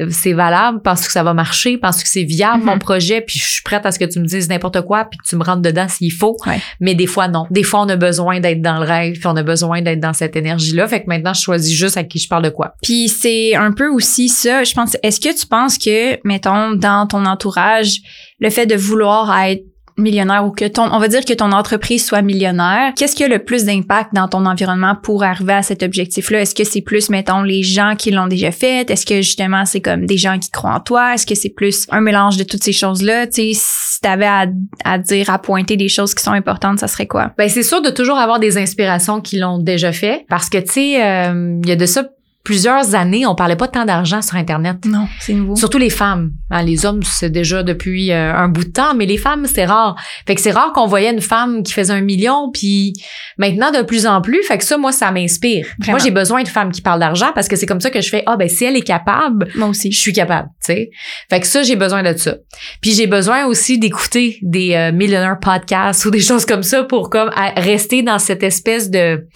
euh, 0.00 0.06
c'est 0.10 0.32
valable? 0.32 0.80
Penses-tu 0.80 1.08
que 1.08 1.12
ça 1.12 1.22
va 1.22 1.34
marcher? 1.34 1.76
Penses-tu 1.76 2.04
que 2.04 2.08
c'est 2.08 2.22
viable 2.22 2.60
Mhm. 2.60 2.64
mon 2.70 2.78
projet? 2.78 3.20
Puis 3.20 3.40
je 3.40 3.44
suis 3.46 3.62
prête 3.62 3.84
à 3.84 3.90
ce 3.92 3.98
que 3.98 4.06
tu 4.06 4.20
me 4.20 4.24
dises 4.24 4.48
n'importe 4.48 4.80
quoi 4.82 5.04
puis 5.04 5.18
que 5.18 5.24
tu 5.28 5.36
me 5.36 5.42
rentres 5.44 5.60
dedans 5.60 5.86
s'il 5.88 6.12
faut. 6.12 6.34
Ouais. 6.46 6.60
Mais 6.80 6.94
des 6.94 7.06
fois 7.06 7.28
non. 7.28 7.44
Des 7.50 7.62
fois 7.62 7.82
on 7.82 7.88
a 7.90 7.96
besoin 7.96 8.40
d'être 8.40 8.62
dans 8.62 8.78
le 8.78 8.86
rêve, 8.86 9.14
puis 9.18 9.26
on 9.26 9.36
a 9.36 9.42
besoin 9.42 9.82
d'être 9.82 10.00
dans 10.00 10.14
cette 10.14 10.34
énergie 10.34 10.72
là, 10.74 10.86
fait 10.88 11.00
que 11.02 11.08
maintenant 11.08 11.34
je 11.34 11.42
choisis 11.42 11.76
juste 11.76 11.98
à 11.98 12.04
qui 12.04 12.18
je 12.18 12.28
parle 12.28 12.44
de 12.44 12.50
quoi. 12.50 12.74
Puis 12.82 13.08
c'est 13.10 13.54
un 13.54 13.72
peu 13.72 13.88
aussi 13.88 14.30
ça, 14.38 14.64
je 14.64 14.74
pense. 14.74 14.96
Est-ce 15.02 15.20
que 15.20 15.38
tu 15.38 15.46
penses 15.46 15.78
que, 15.78 16.18
mettons, 16.26 16.72
dans 16.72 17.06
ton 17.06 17.24
entourage, 17.24 17.98
le 18.40 18.50
fait 18.50 18.66
de 18.66 18.76
vouloir 18.76 19.38
être 19.42 19.64
millionnaire 19.98 20.46
ou 20.46 20.50
que 20.50 20.66
ton, 20.66 20.90
on 20.92 20.98
va 20.98 21.08
dire 21.08 21.24
que 21.24 21.32
ton 21.32 21.52
entreprise 21.52 22.06
soit 22.06 22.22
millionnaire, 22.22 22.92
qu'est-ce 22.96 23.14
qui 23.14 23.24
a 23.24 23.28
le 23.28 23.40
plus 23.40 23.64
d'impact 23.64 24.14
dans 24.14 24.28
ton 24.28 24.46
environnement 24.46 24.94
pour 24.94 25.24
arriver 25.24 25.54
à 25.54 25.62
cet 25.62 25.82
objectif-là? 25.82 26.42
Est-ce 26.42 26.54
que 26.54 26.64
c'est 26.64 26.80
plus, 26.80 27.10
mettons, 27.10 27.42
les 27.42 27.62
gens 27.62 27.94
qui 27.96 28.10
l'ont 28.10 28.28
déjà 28.28 28.52
fait? 28.52 28.88
Est-ce 28.90 29.04
que 29.04 29.16
justement 29.16 29.64
c'est 29.66 29.80
comme 29.80 30.06
des 30.06 30.16
gens 30.16 30.38
qui 30.38 30.50
croient 30.50 30.74
en 30.74 30.80
toi? 30.80 31.14
Est-ce 31.14 31.26
que 31.26 31.34
c'est 31.34 31.50
plus 31.50 31.86
un 31.90 32.00
mélange 32.00 32.36
de 32.36 32.44
toutes 32.44 32.62
ces 32.62 32.72
choses-là? 32.72 33.26
Tu 33.26 33.32
sais, 33.32 33.50
si 33.54 34.00
t'avais 34.00 34.26
à, 34.26 34.46
à 34.84 34.98
dire, 34.98 35.30
à 35.30 35.38
pointer 35.38 35.76
des 35.76 35.88
choses 35.88 36.14
qui 36.14 36.22
sont 36.22 36.32
importantes, 36.32 36.78
ça 36.78 36.88
serait 36.88 37.06
quoi? 37.06 37.32
Ben 37.36 37.48
c'est 37.48 37.62
sûr 37.62 37.82
de 37.82 37.90
toujours 37.90 38.18
avoir 38.18 38.38
des 38.38 38.56
inspirations 38.56 39.20
qui 39.20 39.38
l'ont 39.38 39.58
déjà 39.58 39.92
fait 39.92 40.24
parce 40.28 40.48
que 40.48 40.58
tu 40.58 40.72
sais 40.72 41.04
euh, 41.04 41.58
il 41.62 41.68
y 41.68 41.72
a 41.72 41.76
de 41.76 41.86
ça 41.86 42.04
plusieurs 42.48 42.94
années, 42.94 43.26
on 43.26 43.34
parlait 43.34 43.56
pas 43.56 43.68
tant 43.68 43.84
d'argent 43.84 44.22
sur 44.22 44.36
internet. 44.36 44.78
Non, 44.86 45.06
c'est 45.20 45.34
nouveau. 45.34 45.54
Surtout 45.54 45.76
les 45.76 45.90
femmes. 45.90 46.30
Hein, 46.50 46.62
les 46.62 46.86
hommes, 46.86 47.02
c'est 47.02 47.28
déjà 47.28 47.62
depuis 47.62 48.10
euh, 48.10 48.32
un 48.34 48.48
bout 48.48 48.64
de 48.64 48.70
temps, 48.70 48.94
mais 48.96 49.04
les 49.04 49.18
femmes, 49.18 49.44
c'est 49.44 49.66
rare. 49.66 49.96
Fait 50.26 50.34
que 50.34 50.40
c'est 50.40 50.50
rare 50.52 50.72
qu'on 50.72 50.86
voyait 50.86 51.10
une 51.12 51.20
femme 51.20 51.62
qui 51.62 51.74
faisait 51.74 51.92
un 51.92 52.00
million, 52.00 52.50
puis 52.50 52.94
maintenant 53.36 53.70
de 53.70 53.82
plus 53.82 54.06
en 54.06 54.22
plus. 54.22 54.42
Fait 54.44 54.56
que 54.56 54.64
ça, 54.64 54.78
moi, 54.78 54.92
ça 54.92 55.10
m'inspire. 55.10 55.66
Moi, 55.88 55.98
j'ai 55.98 56.10
besoin 56.10 56.42
de 56.42 56.48
femmes 56.48 56.72
qui 56.72 56.80
parlent 56.80 57.00
d'argent 57.00 57.32
parce 57.34 57.48
que 57.48 57.56
c'est 57.56 57.66
comme 57.66 57.82
ça 57.82 57.90
que 57.90 58.00
je 58.00 58.08
fais, 58.08 58.22
ah 58.24 58.38
ben 58.38 58.48
si 58.48 58.64
elle 58.64 58.76
est 58.76 58.80
capable, 58.80 59.48
Moi 59.54 59.68
aussi. 59.68 59.92
je 59.92 60.00
suis 60.00 60.14
capable, 60.14 60.48
tu 60.64 60.72
sais. 60.72 60.90
Fait 61.28 61.40
que 61.40 61.46
ça, 61.46 61.62
j'ai 61.62 61.76
besoin 61.76 62.02
de 62.02 62.16
ça. 62.16 62.36
Puis 62.80 62.92
j'ai 62.94 63.06
besoin 63.06 63.44
aussi 63.44 63.78
d'écouter 63.78 64.38
des 64.40 64.72
euh, 64.72 65.36
podcasts 65.38 66.06
ou 66.06 66.10
des 66.10 66.20
choses 66.30 66.46
comme 66.46 66.62
ça 66.62 66.82
pour 66.84 67.10
comme 67.10 67.30
à- 67.36 67.60
rester 67.60 68.02
dans 68.02 68.18
cette 68.18 68.42
espèce 68.42 68.88
de 68.90 69.26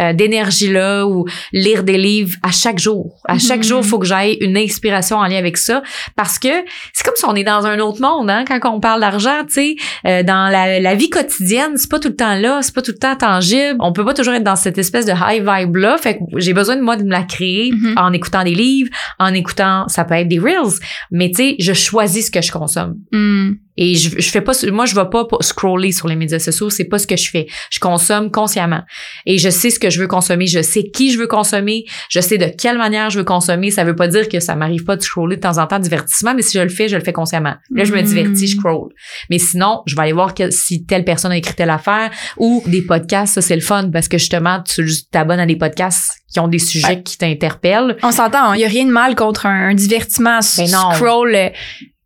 euh, 0.00 0.12
d'énergie 0.12 0.72
là 0.72 1.06
ou 1.06 1.26
lire 1.52 1.84
des 1.84 1.98
livres 1.98 2.36
à 2.42 2.50
chaque 2.50 2.78
jour. 2.78 3.20
À 3.28 3.38
chaque 3.38 3.58
Mhm. 3.58 3.64
jour, 3.64 3.84
faut 3.84 3.98
que 3.98 4.06
j'aille 4.06 4.36
une 4.40 4.56
inspiration 4.56 5.18
en 5.18 5.26
lien 5.26 5.36
avec 5.36 5.56
ça 5.56 5.82
parce 6.16 6.38
que 6.38 6.48
c'est 6.92 7.04
comme 7.04 7.14
si 7.16 7.24
on 7.26 7.34
est 7.34 7.44
dans 7.44 7.66
un 7.66 7.78
autre 7.80 8.00
monde 8.00 8.30
hein, 8.30 8.44
quand 8.46 8.60
on 8.74 8.80
parle 8.80 9.00
d'argent, 9.00 9.44
tu 9.46 9.54
sais, 9.54 9.76
Euh, 10.06 10.22
dans 10.22 10.48
la, 10.50 10.80
la 10.80 10.94
vie 10.94 11.10
quotidienne, 11.10 11.72
c'est 11.76 11.90
pas 11.90 11.98
tout 11.98 12.08
le 12.08 12.16
temps 12.16 12.34
là, 12.34 12.60
c'est 12.62 12.74
pas 12.74 12.82
tout 12.82 12.92
le 12.92 12.98
temps 12.98 13.16
tangible. 13.16 13.76
On 13.80 13.92
peut 13.92 14.04
pas 14.04 14.14
toujours 14.14 14.34
être 14.34 14.44
dans 14.44 14.56
cette 14.56 14.78
espèce 14.78 15.04
de 15.06 15.12
high 15.12 15.44
vibe 15.46 15.76
là, 15.76 15.98
fait 15.98 16.14
que 16.14 16.20
j'ai 16.36 16.52
besoin 16.54 16.76
de 16.76 16.80
moi 16.82 16.96
de 16.96 17.02
me 17.04 17.10
la 17.10 17.22
créer 17.22 17.70
Mhm. 17.72 17.94
en 17.98 18.12
écoutant 18.12 18.42
des 18.44 18.54
livres, 18.54 18.90
en 19.18 19.34
écoutant, 19.34 19.86
ça 19.88 20.04
peut 20.04 20.14
être 20.14 20.28
des 20.28 20.38
reels, 20.38 20.74
mais 21.10 21.28
tu 21.30 21.36
sais, 21.36 21.56
je 21.58 21.72
choisis 21.72 22.26
ce 22.26 22.30
que 22.30 22.40
je 22.40 22.50
consomme. 22.52 22.94
Hmm. 23.12 23.52
Et 23.80 23.96
je, 23.96 24.10
je 24.20 24.30
fais 24.30 24.40
pas, 24.42 24.52
moi, 24.70 24.84
je 24.86 24.94
vais 24.94 25.08
pas 25.10 25.24
scroller 25.40 25.90
sur 25.90 26.06
les 26.06 26.14
médias 26.14 26.38
sociaux. 26.38 26.70
C'est 26.70 26.84
pas 26.84 26.98
ce 26.98 27.06
que 27.08 27.16
je 27.16 27.28
fais. 27.30 27.46
Je 27.70 27.80
consomme 27.80 28.30
consciemment. 28.30 28.82
Et 29.26 29.38
je 29.38 29.48
sais 29.50 29.70
ce 29.70 29.80
que 29.80 29.90
je 29.90 29.98
veux 30.00 30.06
consommer. 30.06 30.46
Je 30.46 30.60
sais 30.62 30.84
qui 30.84 31.10
je 31.12 31.18
veux 31.18 31.26
consommer. 31.26 31.84
Je 32.10 32.20
sais 32.20 32.38
de 32.38 32.46
quelle 32.46 32.76
manière 32.78 33.10
je 33.10 33.18
veux 33.18 33.24
consommer. 33.24 33.70
Ça 33.72 33.82
veut 33.82 33.96
pas 33.96 34.06
dire 34.06 34.28
que 34.28 34.38
ça 34.38 34.54
m'arrive 34.54 34.84
pas 34.84 34.96
de 34.96 35.02
scroller 35.02 35.36
de 35.36 35.40
temps 35.40 35.58
en 35.58 35.66
temps 35.66 35.78
divertissement, 35.78 36.34
mais 36.34 36.42
si 36.42 36.56
je 36.58 36.62
le 36.62 36.68
fais, 36.68 36.88
je 36.88 36.96
le 36.96 37.02
fais 37.02 37.12
consciemment. 37.14 37.54
Là, 37.74 37.84
je 37.84 37.92
me 37.92 38.00
Mm. 38.00 38.04
divertis, 38.04 38.46
je 38.48 38.56
scroll. 38.56 38.90
Mais 39.30 39.38
sinon, 39.38 39.80
je 39.86 39.96
vais 39.96 40.02
aller 40.02 40.12
voir 40.12 40.34
que- 40.34 40.50
si 40.50 40.84
telle 40.84 41.04
personne 41.04 41.32
a 41.32 41.36
écrit 41.38 41.54
telle 41.54 41.70
affaire 41.70 42.10
ou 42.36 42.62
des 42.66 42.82
podcasts. 42.82 43.34
Ça, 43.34 43.40
c'est 43.40 43.54
le 43.56 43.62
fun 43.62 43.88
parce 43.90 44.08
que 44.08 44.18
justement, 44.18 44.62
tu 44.62 44.84
t'abonnes 45.10 45.40
à 45.40 45.46
des 45.46 45.56
podcasts 45.56 46.18
qui 46.30 46.38
ont 46.38 46.48
des 46.48 46.58
sujets 46.58 46.86
Ouais. 46.86 47.02
qui 47.02 47.16
t'interpellent. 47.16 47.96
On 48.02 48.12
s'entend, 48.12 48.52
il 48.52 48.58
n'y 48.58 48.64
a 48.64 48.68
rien 48.68 48.84
de 48.84 48.90
mal 48.92 49.14
contre 49.16 49.46
un, 49.46 49.70
un 49.70 49.74
divertissement 49.74 50.40
Ben 50.58 50.66
scroll. 50.68 51.36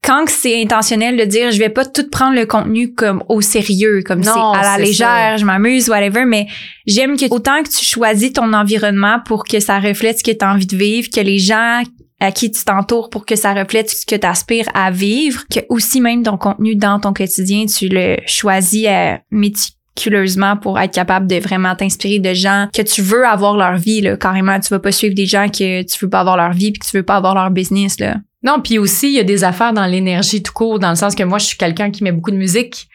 Quand 0.05 0.25
c'est 0.29 0.61
intentionnel 0.61 1.17
de 1.17 1.25
dire 1.25 1.51
je 1.51 1.59
vais 1.59 1.71
pas 1.71 1.85
tout 1.85 2.09
prendre 2.11 2.37
le 2.37 2.45
contenu 2.45 2.93
comme 2.93 3.23
au 3.29 3.41
sérieux, 3.41 4.03
comme 4.05 4.23
c'est 4.23 4.31
à 4.31 4.61
la 4.63 4.79
légère, 4.79 5.39
je 5.39 5.47
m'amuse, 5.47 5.89
whatever, 5.89 6.25
mais 6.27 6.47
j'aime 6.87 7.17
que 7.17 7.25
autant 7.31 7.63
que 7.63 7.71
tu 7.71 7.85
choisis 7.85 8.33
ton 8.33 8.53
environnement 8.53 9.21
pour 9.25 9.45
que 9.45 9.61
ça 9.61 9.79
reflète 9.79 10.19
ce 10.19 10.25
que 10.25 10.37
tu 10.37 10.45
as 10.45 10.53
envie 10.53 10.67
de 10.67 10.77
vivre, 10.77 11.09
que 11.11 11.21
les 11.21 11.39
gens 11.39 11.83
à 12.21 12.33
qui 12.33 12.51
tu 12.51 12.65
t'entoures 12.65 13.11
pour 13.11 13.27
que 13.27 13.37
ça 13.37 13.55
reflète 13.55 13.91
ce 13.91 14.07
que 14.07 14.17
tu 14.17 14.27
aspires 14.27 14.69
à 14.75 14.91
vivre, 14.91 15.45
que 15.51 15.61
aussi 15.69 16.01
même 16.01 16.23
ton 16.23 16.37
contenu 16.37 16.77
dans 16.77 17.01
ton 17.01 17.13
quotidien, 17.13 17.67
tu 17.67 17.89
le 17.89 18.17
choisis 18.27 18.87
euh, 18.87 19.17
méticuleusement 19.31 20.57
pour 20.57 20.79
être 20.79 20.93
capable 20.93 21.27
de 21.27 21.37
vraiment 21.37 21.75
t'inspirer 21.77 22.19
de 22.19 22.35
gens 22.35 22.69
que 22.75 22.83
tu 22.83 23.01
veux 23.03 23.27
avoir 23.27 23.57
leur 23.57 23.77
vie 23.77 24.01
là. 24.01 24.17
Carrément 24.17 24.61
tu 24.61 24.69
vas 24.69 24.81
pas 24.81 24.93
suivre 24.93 25.15
des 25.15 25.27
gens 25.27 25.49
que 25.49 25.83
tu 25.83 25.99
veux 26.01 26.11
pas 26.11 26.21
avoir 26.21 26.37
leur 26.37 26.53
vie 26.53 26.73
puis 26.73 26.81
que 26.81 26.87
tu 26.87 26.97
veux 26.97 27.03
pas 27.03 27.17
avoir 27.17 27.35
leur 27.35 27.51
business 27.51 27.99
là 28.01 28.17
Non, 28.45 28.61
puis 28.63 28.79
aussi, 28.79 29.09
il 29.09 29.15
y 29.15 29.19
a 29.21 29.25
des 29.25 29.43
affaires 29.43 29.73
dans 29.73 29.87
l'énergie 29.87 30.43
tout 30.43 30.53
court, 30.53 30.79
dans 30.79 30.91
le 30.91 30.97
sens 30.97 31.15
que 31.15 31.23
moi, 31.25 31.39
je 31.39 31.47
suis 31.47 31.57
quelqu'un 31.57 31.91
qui 31.91 32.05
met 32.05 32.13
beaucoup 32.13 32.31
de 32.31 32.37
musique. 32.37 32.89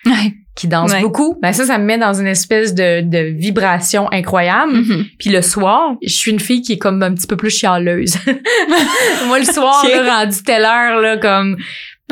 qui 0.55 0.67
danse 0.67 0.91
Ouais. 0.91 0.99
beaucoup. 1.01 1.37
Ben 1.41 1.53
ça, 1.53 1.63
ça 1.65 1.77
me 1.77 1.85
met 1.85 1.97
dans 1.97 2.13
une 2.13 2.27
espèce 2.27 2.73
de, 2.75 2.99
de 3.01 3.33
vibration 3.33 4.11
incroyable. 4.11 4.73
Mhm. 4.73 5.05
Puis 5.17 5.29
le 5.29 5.41
soir, 5.41 5.93
je 6.05 6.13
suis 6.13 6.31
une 6.31 6.39
fille 6.41 6.61
qui 6.61 6.73
est 6.73 6.77
comme 6.77 7.01
un 7.01 7.13
petit 7.13 7.27
peu 7.27 7.37
plus 7.37 7.49
chialeuse. 7.49 8.15
Moi, 9.27 9.39
le 9.39 9.45
soir, 9.45 9.85
là, 9.89 10.19
rendu 10.19 10.43
telle 10.43 10.65
heure, 10.65 10.99
là, 11.01 11.17
comme... 11.17 11.55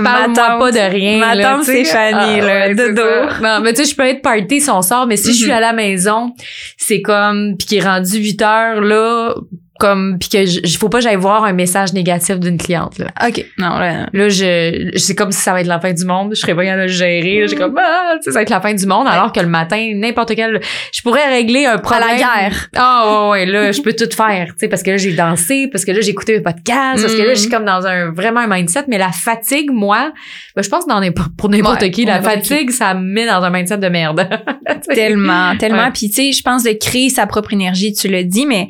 Parle-moi 0.01 0.59
pas 0.59 0.71
de 0.71 0.77
rien. 0.91 1.17
ma 1.17 1.33
là, 1.33 1.55
tante 1.55 1.65
tu 1.65 1.71
sais. 1.71 1.83
Stéphanie, 1.83 2.39
là, 2.39 2.67
c'est 2.67 2.75
dodo. 2.75 3.01
ça. 3.01 3.39
Non, 3.41 3.63
mais 3.63 3.73
tu 3.73 3.83
sais, 3.83 3.89
je 3.91 3.95
peux 3.95 4.03
être 4.05 4.21
party 4.21 4.61
si 4.61 4.69
on 4.69 4.83
sort, 4.83 5.07
mais 5.07 5.17
si 5.17 5.29
je 5.33 5.37
suis 5.39 5.45
Mhm. 5.47 5.51
à 5.57 5.59
la 5.59 5.73
maison, 5.73 6.33
c'est 6.77 7.01
comme... 7.01 7.55
Puis 7.57 7.67
qu'il 7.67 7.77
est 7.79 7.83
rendu 7.83 8.17
8 8.17 8.41
heures, 8.43 8.79
là, 8.81 9.33
comme... 9.79 10.17
Puis 10.19 10.29
que 10.29 10.45
je, 10.45 10.59
je- 10.63 10.77
faut 10.77 10.89
pas 10.89 10.99
j'aille 10.99 11.15
voir 11.15 11.43
un 11.43 11.53
message 11.53 11.93
négatif 11.93 12.39
d'une 12.39 12.57
cliente, 12.57 12.99
là. 12.99 13.07
ok 13.27 13.45
non 13.57 13.77
là 13.77 14.07
Là, 14.13 14.29
je, 14.29 14.91
c'est 14.95 15.15
comme 15.15 15.31
si 15.31 15.39
ça 15.41 15.51
va 15.53 15.61
être 15.61 15.67
la 15.67 15.79
fin 15.79 15.93
du 15.93 16.05
monde. 16.05 16.31
Je 16.35 16.39
serais 16.39 16.55
pas 16.55 16.63
capable 16.63 16.81
de 16.83 16.87
le 16.87 16.93
gérer. 16.93 17.47
J'ai 17.47 17.55
comme, 17.55 17.77
ah, 17.77 18.13
ça 18.21 18.31
va 18.31 18.41
être 18.41 18.49
la 18.49 18.61
fin 18.61 18.73
du 18.73 18.85
monde. 18.85 19.07
Alors 19.07 19.31
que 19.31 19.39
le 19.39 19.47
matin, 19.47 19.91
n'importe 19.95 20.33
quel, 20.35 20.59
je 20.93 21.01
pourrais 21.01 21.27
régler 21.29 21.65
un 21.65 21.75
à 21.75 21.77
problème. 21.79 22.09
la 22.09 22.15
guerre 22.17 22.69
Ah, 22.75 23.29
ouais, 23.29 23.29
ouais, 23.31 23.45
là, 23.45 23.71
je 23.71 23.81
peux 23.81 23.93
tout 23.93 24.09
faire, 24.15 24.47
tu 24.49 24.53
sais, 24.59 24.67
parce 24.67 24.83
que 24.83 24.91
là, 24.91 24.97
j'ai 24.97 25.13
dansé, 25.13 25.67
parce 25.71 25.85
que 25.85 25.91
là, 25.91 26.01
j'ai 26.01 26.11
écouté 26.11 26.33
mes 26.33 26.41
podcasts, 26.41 27.01
parce 27.01 27.15
que 27.15 27.21
là, 27.21 27.33
je 27.33 27.39
suis 27.39 27.49
comme 27.49 27.65
dans 27.65 27.85
un, 27.85 28.11
vraiment 28.11 28.39
un 28.41 28.47
mindset. 28.47 28.85
Mais 28.87 28.97
la 28.97 29.11
fatigue, 29.11 29.69
moi, 29.71 30.11
ben, 30.55 30.61
je 30.61 30.69
pense 30.69 30.85
que 30.85 30.89
dans 30.89 30.99
n'importe- 30.99 31.31
pour 31.37 31.49
n'importe 31.49 31.81
Ouais, 31.81 31.91
qui, 31.91 32.05
la 32.05 32.19
qui. 32.19 32.25
fatigue, 32.25 32.71
ça 32.71 32.93
me 32.93 33.01
met 33.01 33.25
dans 33.25 33.43
un 33.43 33.49
mindset 33.49 33.77
de 33.77 33.89
merde. 33.89 34.27
Tellement 34.93 35.55
tellement 35.57 35.91
puis 35.91 36.09
tu 36.09 36.15
sais 36.15 36.31
je 36.31 36.41
pense 36.43 36.63
de 36.63 36.71
créer 36.71 37.09
sa 37.09 37.25
propre 37.25 37.53
énergie 37.53 37.93
tu 37.93 38.07
le 38.07 38.23
dis 38.23 38.45
mais 38.45 38.69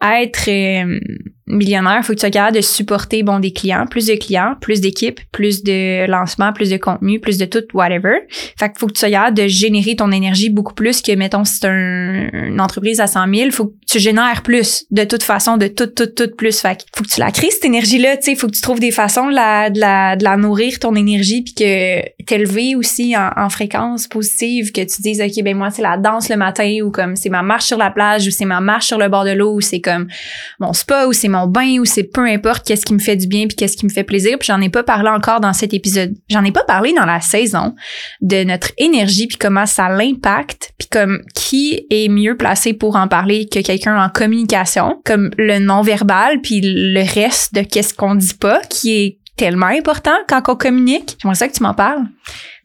être 0.00 0.48
euh, 0.48 1.00
millionnaire, 1.48 2.00
faut 2.04 2.12
que 2.12 2.18
tu 2.18 2.20
sois 2.20 2.30
capable 2.30 2.56
de 2.56 2.60
supporter 2.62 3.22
bon 3.22 3.38
des 3.40 3.52
clients, 3.52 3.86
plus 3.86 4.06
de 4.06 4.14
clients, 4.14 4.54
plus 4.60 4.80
d'équipes, 4.80 5.20
plus 5.32 5.62
de 5.64 6.06
lancements, 6.08 6.52
plus 6.52 6.70
de 6.70 6.76
contenu, 6.76 7.20
plus 7.20 7.38
de 7.38 7.44
tout 7.44 7.64
whatever. 7.74 8.18
Fait 8.58 8.68
que 8.68 8.78
faut 8.78 8.86
que 8.86 8.92
tu 8.92 9.00
sois 9.00 9.10
capable 9.10 9.36
de 9.36 9.46
générer 9.46 9.96
ton 9.96 10.10
énergie 10.12 10.50
beaucoup 10.50 10.74
plus 10.74 11.02
que 11.02 11.12
mettons 11.12 11.44
si 11.44 11.58
c'est 11.60 11.68
un- 11.68 12.28
une 12.32 12.60
entreprise 12.60 13.00
à 13.00 13.06
100 13.06 13.34
000, 13.34 13.50
faut 13.50 13.66
que 13.66 13.74
tu 13.88 13.98
génères 13.98 14.42
plus 14.42 14.84
de 14.90 15.04
toute 15.04 15.22
façon, 15.22 15.56
de 15.56 15.66
tout 15.68 15.86
tout 15.86 16.06
tout 16.06 16.30
plus. 16.36 16.60
Fait 16.60 16.76
que 16.76 16.82
faut 16.96 17.04
que 17.04 17.08
tu 17.08 17.20
la 17.20 17.30
crées 17.30 17.50
cette 17.50 17.64
énergie 17.64 17.98
là, 17.98 18.16
tu 18.16 18.24
sais, 18.24 18.34
faut 18.34 18.46
que 18.46 18.52
tu 18.54 18.60
trouves 18.60 18.80
des 18.80 18.90
façons 18.90 19.28
de 19.28 19.34
la 19.34 19.70
de 19.70 19.80
la 19.80 20.16
de 20.16 20.24
la 20.24 20.36
nourrir 20.36 20.78
ton 20.78 20.94
énergie 20.94 21.42
puis 21.42 21.54
que 21.54 22.24
t'élever 22.24 22.74
aussi 22.76 23.16
en, 23.16 23.30
en 23.36 23.48
fréquence 23.48 24.06
positive 24.08 24.72
que 24.72 24.80
tu 24.82 25.02
dises 25.02 25.20
ok 25.20 25.42
ben 25.44 25.56
moi 25.56 25.70
c'est 25.70 25.82
la 25.82 25.96
danse 25.96 26.28
le 26.28 26.36
matin 26.36 26.78
ou 26.84 26.90
comme 26.90 27.16
c'est 27.16 27.28
ma 27.30 27.42
marche 27.42 27.64
sur 27.64 27.78
la 27.78 27.90
plage 27.90 28.26
ou 28.26 28.30
c'est 28.30 28.44
ma 28.44 28.60
marche 28.60 28.86
sur 28.86 28.98
le 28.98 29.08
bord 29.08 29.24
de 29.24 29.30
l'eau 29.32 29.54
ou 29.54 29.60
c'est 29.60 29.80
comme 29.80 30.08
mon 30.60 30.72
spa 30.72 31.06
ou 31.06 31.12
c'est 31.12 31.28
mon 31.28 31.37
mon 31.38 31.46
bain 31.46 31.78
ou 31.78 31.84
c'est 31.84 32.04
peu 32.04 32.24
importe 32.24 32.66
qu'est-ce 32.66 32.84
qui 32.84 32.94
me 32.94 32.98
fait 32.98 33.16
du 33.16 33.26
bien 33.26 33.46
puis 33.46 33.56
qu'est-ce 33.56 33.76
qui 33.76 33.86
me 33.86 33.90
fait 33.90 34.04
plaisir. 34.04 34.38
Puis 34.38 34.46
j'en 34.46 34.60
ai 34.60 34.68
pas 34.68 34.82
parlé 34.82 35.08
encore 35.08 35.40
dans 35.40 35.52
cet 35.52 35.74
épisode. 35.74 36.14
J'en 36.28 36.44
ai 36.44 36.52
pas 36.52 36.64
parlé 36.64 36.92
dans 36.92 37.06
la 37.06 37.20
saison 37.20 37.74
de 38.20 38.44
notre 38.44 38.72
énergie 38.78 39.26
puis 39.26 39.38
comment 39.38 39.66
ça 39.66 39.88
l'impacte 39.88 40.72
puis 40.78 40.88
comme 40.88 41.22
qui 41.34 41.86
est 41.90 42.08
mieux 42.08 42.36
placé 42.36 42.72
pour 42.72 42.96
en 42.96 43.08
parler 43.08 43.46
que 43.46 43.60
quelqu'un 43.60 44.02
en 44.02 44.08
communication, 44.08 45.00
comme 45.04 45.30
le 45.36 45.58
non-verbal 45.58 46.40
puis 46.40 46.60
le 46.62 47.02
reste 47.14 47.54
de 47.54 47.62
qu'est-ce 47.62 47.94
qu'on 47.94 48.14
dit 48.14 48.34
pas 48.34 48.60
qui 48.68 48.92
est 48.92 49.17
tellement 49.38 49.66
important 49.66 50.12
quand 50.28 50.42
on 50.48 50.56
communique. 50.56 51.16
J'aimerais 51.22 51.36
ça 51.36 51.48
que 51.48 51.54
tu 51.54 51.62
m'en 51.62 51.72
parles. 51.74 52.02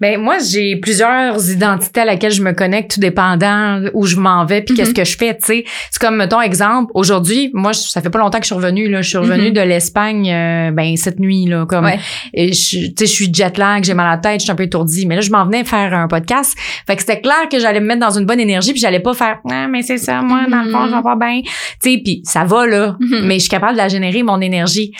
Ben 0.01 0.19
moi 0.19 0.35
j'ai 0.39 0.75
plusieurs 0.75 1.49
identités 1.49 2.01
à 2.01 2.05
laquelle 2.05 2.31
je 2.33 2.41
me 2.43 2.51
connecte 2.51 2.95
tout 2.95 2.99
dépendant 2.99 3.79
où 3.93 4.05
je 4.05 4.17
m'en 4.17 4.43
vais 4.43 4.61
puis 4.61 4.75
qu'est-ce 4.75 4.89
Mhm. 4.89 4.95
que 4.95 5.05
je 5.05 5.15
fais, 5.17 5.37
tu 5.37 5.45
sais. 5.45 5.63
C'est 5.91 6.01
comme 6.01 6.17
mettons 6.17 6.41
exemple, 6.41 6.91
aujourd'hui, 6.93 7.51
moi 7.53 7.71
je- 7.71 7.79
ça 7.79 8.01
fait 8.01 8.09
pas 8.09 8.19
longtemps 8.19 8.39
que 8.39 8.43
je 8.43 8.47
suis 8.47 8.55
revenue 8.55 8.89
là, 8.89 9.01
je 9.01 9.07
suis 9.07 9.17
revenue 9.17 9.47
Mhm. 9.49 9.53
de 9.53 9.61
l'Espagne 9.61 10.29
euh, 10.33 10.71
ben 10.71 10.97
cette 10.97 11.19
nuit 11.19 11.45
là 11.45 11.65
comme 11.65 11.85
Ouais. 11.85 11.99
et 12.33 12.51
je 12.51 12.87
tu 12.87 12.93
sais 12.97 13.05
je 13.05 13.11
suis 13.11 13.33
jet 13.33 13.57
lag, 13.57 13.83
j'ai 13.85 13.93
mal 13.93 14.07
à 14.07 14.11
la 14.11 14.17
tête, 14.17 14.39
je 14.41 14.43
suis 14.45 14.51
un 14.51 14.55
peu 14.55 14.63
étourdie, 14.63 15.05
mais 15.05 15.15
là 15.15 15.21
je 15.21 15.31
m'en 15.31 15.45
venais 15.45 15.63
faire 15.63 15.93
un 15.93 16.07
podcast. 16.09 16.53
Fait 16.85 16.95
que 16.95 17.01
c'était 17.01 17.21
clair 17.21 17.47
que 17.49 17.59
j'allais 17.59 17.79
me 17.79 17.85
mettre 17.85 18.01
dans 18.01 18.17
une 18.17 18.25
bonne 18.25 18.39
énergie 18.41 18.71
puis 18.73 18.81
j'allais 18.81 18.99
pas 18.99 19.13
faire 19.13 19.37
ah 19.49 19.67
mais 19.69 19.83
c'est 19.83 19.97
ça 19.99 20.21
moi 20.21 20.41
dans 20.49 20.63
le 20.63 20.71
fond 20.71 20.87
je 20.89 20.95
vais 20.95 21.03
pas 21.03 21.15
bien. 21.15 21.41
Tu 21.81 21.91
sais 21.91 22.01
puis 22.03 22.21
ça 22.25 22.43
va 22.43 22.65
là, 22.67 22.97
mais 22.99 23.35
je 23.35 23.41
suis 23.41 23.49
capable 23.49 23.73
de 23.73 23.77
la 23.77 23.87
générer 23.87 24.23
mon 24.23 24.41
énergie. 24.41 24.91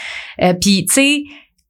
Euh, 0.42 0.54
puis 0.54 0.86
tu 0.86 0.94
sais 0.94 1.22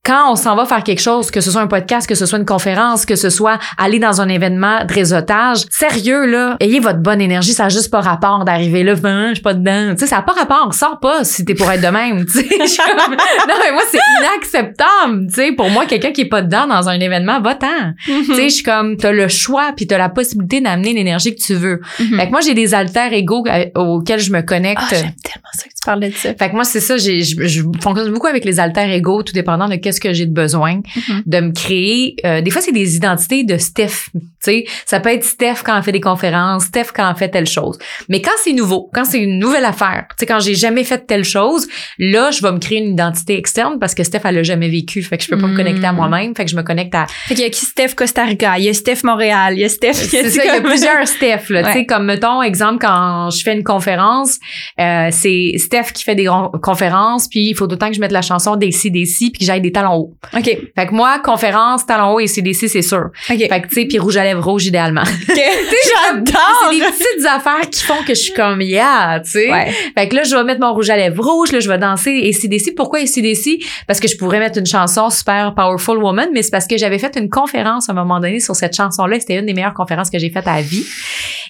quand 0.05 0.31
on 0.31 0.37
s'en 0.37 0.55
va 0.55 0.67
faire 0.67 0.83
quelque 0.83 1.01
chose, 1.01 1.31
que 1.31 1.41
ce 1.41 1.51
soit 1.51 1.63
un 1.63 1.67
podcast, 1.67 2.07
que 2.07 2.15
ce 2.15 2.27
soit 2.27 2.39
une 2.39 2.45
conférence, 2.45 3.07
que 3.07 3.17
ce 3.17 3.31
soit 3.31 3.59
aller 3.79 3.99
dans 3.99 4.21
un 4.21 4.29
événement 4.29 4.85
de 4.85 4.93
réseautage, 4.93 5.63
sérieux 5.71 6.27
là, 6.27 6.57
ayez 6.61 6.79
votre 6.79 6.99
bonne 6.99 7.23
énergie, 7.23 7.53
ça 7.53 7.67
a 7.67 7.69
juste 7.71 7.91
pas 7.91 8.03
rapport 8.03 8.45
d'arriver 8.45 8.83
là, 8.83 8.95
ben, 8.97 9.29
je 9.31 9.35
suis 9.35 9.43
pas 9.43 9.55
dedans. 9.55 9.95
Tu 9.95 10.01
sais, 10.01 10.07
ça 10.07 10.19
a 10.19 10.23
pas 10.23 10.33
rapport, 10.33 10.75
sors 10.75 11.01
pas 11.01 11.25
si 11.25 11.45
t'es 11.45 11.55
pour 11.55 11.71
être 11.71 11.81
de 11.81 11.89
même, 11.89 12.27
tu 12.27 12.33
sais. 12.33 12.49
Non 12.49 13.55
mais 13.63 13.73
moi 13.73 13.83
c'est 13.91 13.99
inacceptable, 14.21 15.27
tu 15.29 15.35
sais, 15.35 15.53
pour 15.53 15.71
moi 15.71 15.87
quelqu'un 15.87 16.13
qui 16.13 16.23
est 16.23 16.29
pas 16.29 16.43
dedans 16.43 16.67
dans 16.67 16.89
un 16.89 17.01
événement, 17.01 17.41
va-t'en. 17.41 17.95
Tu 18.05 18.25
sais, 18.35 18.49
je 18.49 18.55
suis 18.55 18.63
comme 18.63 18.97
t'as 18.99 19.13
le 19.13 19.29
choix 19.29 19.73
puis 19.75 19.87
t'as 19.87 19.99
la 19.99 20.11
possibilité 20.11 20.61
d'amener 20.61 20.93
l'énergie 20.93 21.35
que 21.35 21.41
tu 21.41 21.55
veux. 21.55 21.81
Mhm. 21.99 22.19
Fait 22.19 22.27
que 22.27 22.31
moi 22.31 22.41
j'ai 22.43 22.55
des 22.55 22.75
alters 22.75 23.13
égaux 23.13 23.45
euh, 23.47 23.67
auxquels 23.75 24.21
je 24.21 24.33
me 24.33 24.43
connecte. 24.43 24.83
Ah, 24.85 24.89
j'aime 24.91 25.15
tellement 25.23 25.51
ça 25.55 25.65
parlais 25.85 26.09
de 26.11 26.15
ça. 26.15 26.35
Fait 26.35 26.49
que 26.51 26.55
moi, 26.55 26.65
c'est 26.65 26.81
ça, 26.81 26.97
j'ai, 26.97 27.23
je, 27.23 27.47
je 27.47 27.63
fonctionne 27.81 28.13
beaucoup 28.13 28.27
avec 28.27 28.45
les 28.45 28.61
alters 28.61 28.91
égaux, 28.91 29.23
tout 29.23 29.33
dépendant 29.33 29.69
de 29.69 29.77
qu'est-ce 29.77 30.01
que 30.01 30.13
j'ai 30.13 30.27
de 30.27 30.33
besoin, 30.33 30.81
Mhm. 31.09 31.23
de 31.27 31.41
me 31.41 31.53
créer. 31.53 32.17
euh, 32.25 32.41
des 32.41 32.51
fois, 32.51 32.61
c'est 32.63 32.73
des 32.73 32.97
identités 32.97 33.45
de 33.45 33.57
Steph. 33.59 34.09
Tu 34.15 34.21
sais, 34.41 34.65
ça 34.87 35.01
peut 35.01 35.11
être 35.11 35.25
Steph 35.25 35.63
quand 35.65 35.77
elle 35.77 35.83
fait 35.83 35.93
des 35.93 36.01
conférences, 36.01 36.65
Steph 36.65 36.89
quand 36.95 37.09
elle 37.09 37.17
fait 37.17 37.29
telle 37.31 37.47
chose. 37.47 37.79
Mais 38.09 38.21
quand 38.21 38.31
c'est 38.43 38.53
nouveau, 38.53 38.91
quand 38.95 39.05
c'est 39.05 39.19
une 39.21 39.39
nouvelle 39.39 39.65
affaire, 39.65 40.05
tu 40.11 40.17
sais, 40.21 40.27
quand 40.27 40.41
j'ai 40.41 40.55
jamais 40.55 40.85
fait 40.85 41.07
telle 41.07 41.25
chose, 41.25 41.67
là, 41.99 42.31
je 42.31 42.43
vais 42.43 42.53
me 42.53 42.59
créer 42.59 42.79
une 42.79 42.93
identité 42.93 43.37
externe 43.39 43.79
parce 43.79 43.95
que 43.95 44.05
Steph, 44.05 44.21
elle 44.25 44.35
l'a 44.37 44.43
jamais 44.43 44.69
vécu. 44.69 45.03
Fait 45.03 45.17
que 45.19 45.25
je 45.25 45.29
peux 45.29 45.39
pas 45.39 45.47
me 45.47 45.55
Mm. 45.55 45.57
connecter 45.57 45.87
à 45.87 45.93
moi-même. 45.93 46.35
Fait 46.37 46.45
que 46.45 46.51
je 46.51 46.57
me 46.57 46.63
connecte 46.63 46.95
à, 46.95 47.07
Fait 47.07 47.35
qu'il 47.35 47.45
y 47.45 47.47
a 47.47 47.51
qui 47.51 47.65
Steph 47.65 47.95
Costa 47.97 48.25
Rica, 48.25 48.59
il 48.59 48.65
y 48.65 48.69
a 48.69 48.75
Steph 48.75 48.99
Montréal, 49.05 49.55
il 49.57 49.61
y 49.61 49.65
a 49.65 49.69
Steph. 49.69 49.95
c'est 49.95 50.29
ça, 50.31 50.45
il 50.45 50.49
y 50.49 50.51
a 50.51 50.61
plusieurs 50.61 51.07
Steph, 51.09 51.49
là. 51.51 51.63
Tu 51.65 51.73
sais, 51.73 51.87
comme, 51.87 52.05
mettons, 52.07 52.43
exemple, 52.43 52.79
quand 52.81 53.31
je 53.31 53.43
fais 53.43 53.55
une 53.55 53.65
conférence, 53.65 54.39
euh, 54.81 55.09
c'est 55.11 55.53
Steph 55.59 55.74
qui 55.83 56.05
fait 56.05 56.15
des 56.15 56.29
conférences, 56.63 57.29
puis 57.29 57.49
il 57.49 57.55
faut 57.55 57.67
d'autant 57.67 57.89
que 57.89 57.95
je 57.95 58.01
mette 58.01 58.13
la 58.13 58.23
chanson 58.23 58.57
des 58.57 58.71
CDC 58.71 59.31
puis 59.31 59.33
que 59.33 59.45
j'aille 59.45 59.61
des 59.61 59.73
talons 59.73 59.95
hauts. 59.95 60.15
OK. 60.37 60.45
Fait 60.45 60.87
que 60.87 60.95
moi, 60.95 61.19
conférence, 61.19 61.87
talons 61.87 62.15
hauts 62.15 62.21
et 62.21 62.27
CDC, 62.27 62.69
c'est 62.69 62.83
sûr. 62.83 63.11
OK. 63.31 63.39
Fait 63.39 63.61
que, 63.61 63.69
tu 63.69 63.75
sais, 63.75 63.87
puis 63.87 63.99
rouge 63.99 64.17
à 64.17 64.25
lèvres 64.25 64.45
rouge, 64.45 64.67
idéalement. 64.67 65.05
J'adore! 65.29 66.35
c'est 66.71 66.79
des 66.79 66.85
petites 66.85 67.27
affaires 67.27 67.69
qui 67.71 67.83
font 67.83 68.03
que 68.07 68.15
je 68.15 68.21
suis 68.21 68.33
comme, 68.33 68.61
yeah, 68.61 69.21
tu 69.25 69.31
sais. 69.31 69.51
Ouais. 69.51 69.73
Fait 69.97 70.09
que 70.09 70.17
là, 70.17 70.23
je 70.25 70.35
vais 70.35 70.45
mettre 70.45 70.61
mon 70.61 70.73
rouge 70.73 70.91
à 70.91 70.97
lèvres 70.97 71.23
rouge, 71.23 71.53
là, 71.53 71.61
je 71.61 71.69
vais 71.69 71.79
danser 71.79 72.33
ACDC. 72.33 72.75
Pourquoi 72.77 73.01
ACDC? 73.01 73.63
Parce 73.87 74.01
que 74.01 74.09
je 74.09 74.17
pourrais 74.17 74.39
mettre 74.39 74.59
une 74.59 74.67
chanson 74.67 75.11
super 75.11 75.55
Powerful 75.55 75.99
Woman, 75.99 76.29
mais 76.33 76.43
c'est 76.43 76.51
parce 76.51 76.67
que 76.67 76.77
j'avais 76.77 76.99
fait 76.99 77.17
une 77.17 77.29
conférence 77.29 77.89
à 77.89 77.93
un 77.93 77.95
moment 77.95 78.21
donné 78.21 78.41
sur 78.41 78.55
cette 78.55 78.77
chanson-là. 78.77 79.21
C'était 79.21 79.39
une 79.39 79.47
des 79.47 79.55
meilleures 79.55 79.75
conférences 79.75 80.11
que 80.11 80.19
j'ai 80.19 80.31
faites 80.31 80.47
à 80.47 80.57
la 80.57 80.63
vie. 80.63 80.85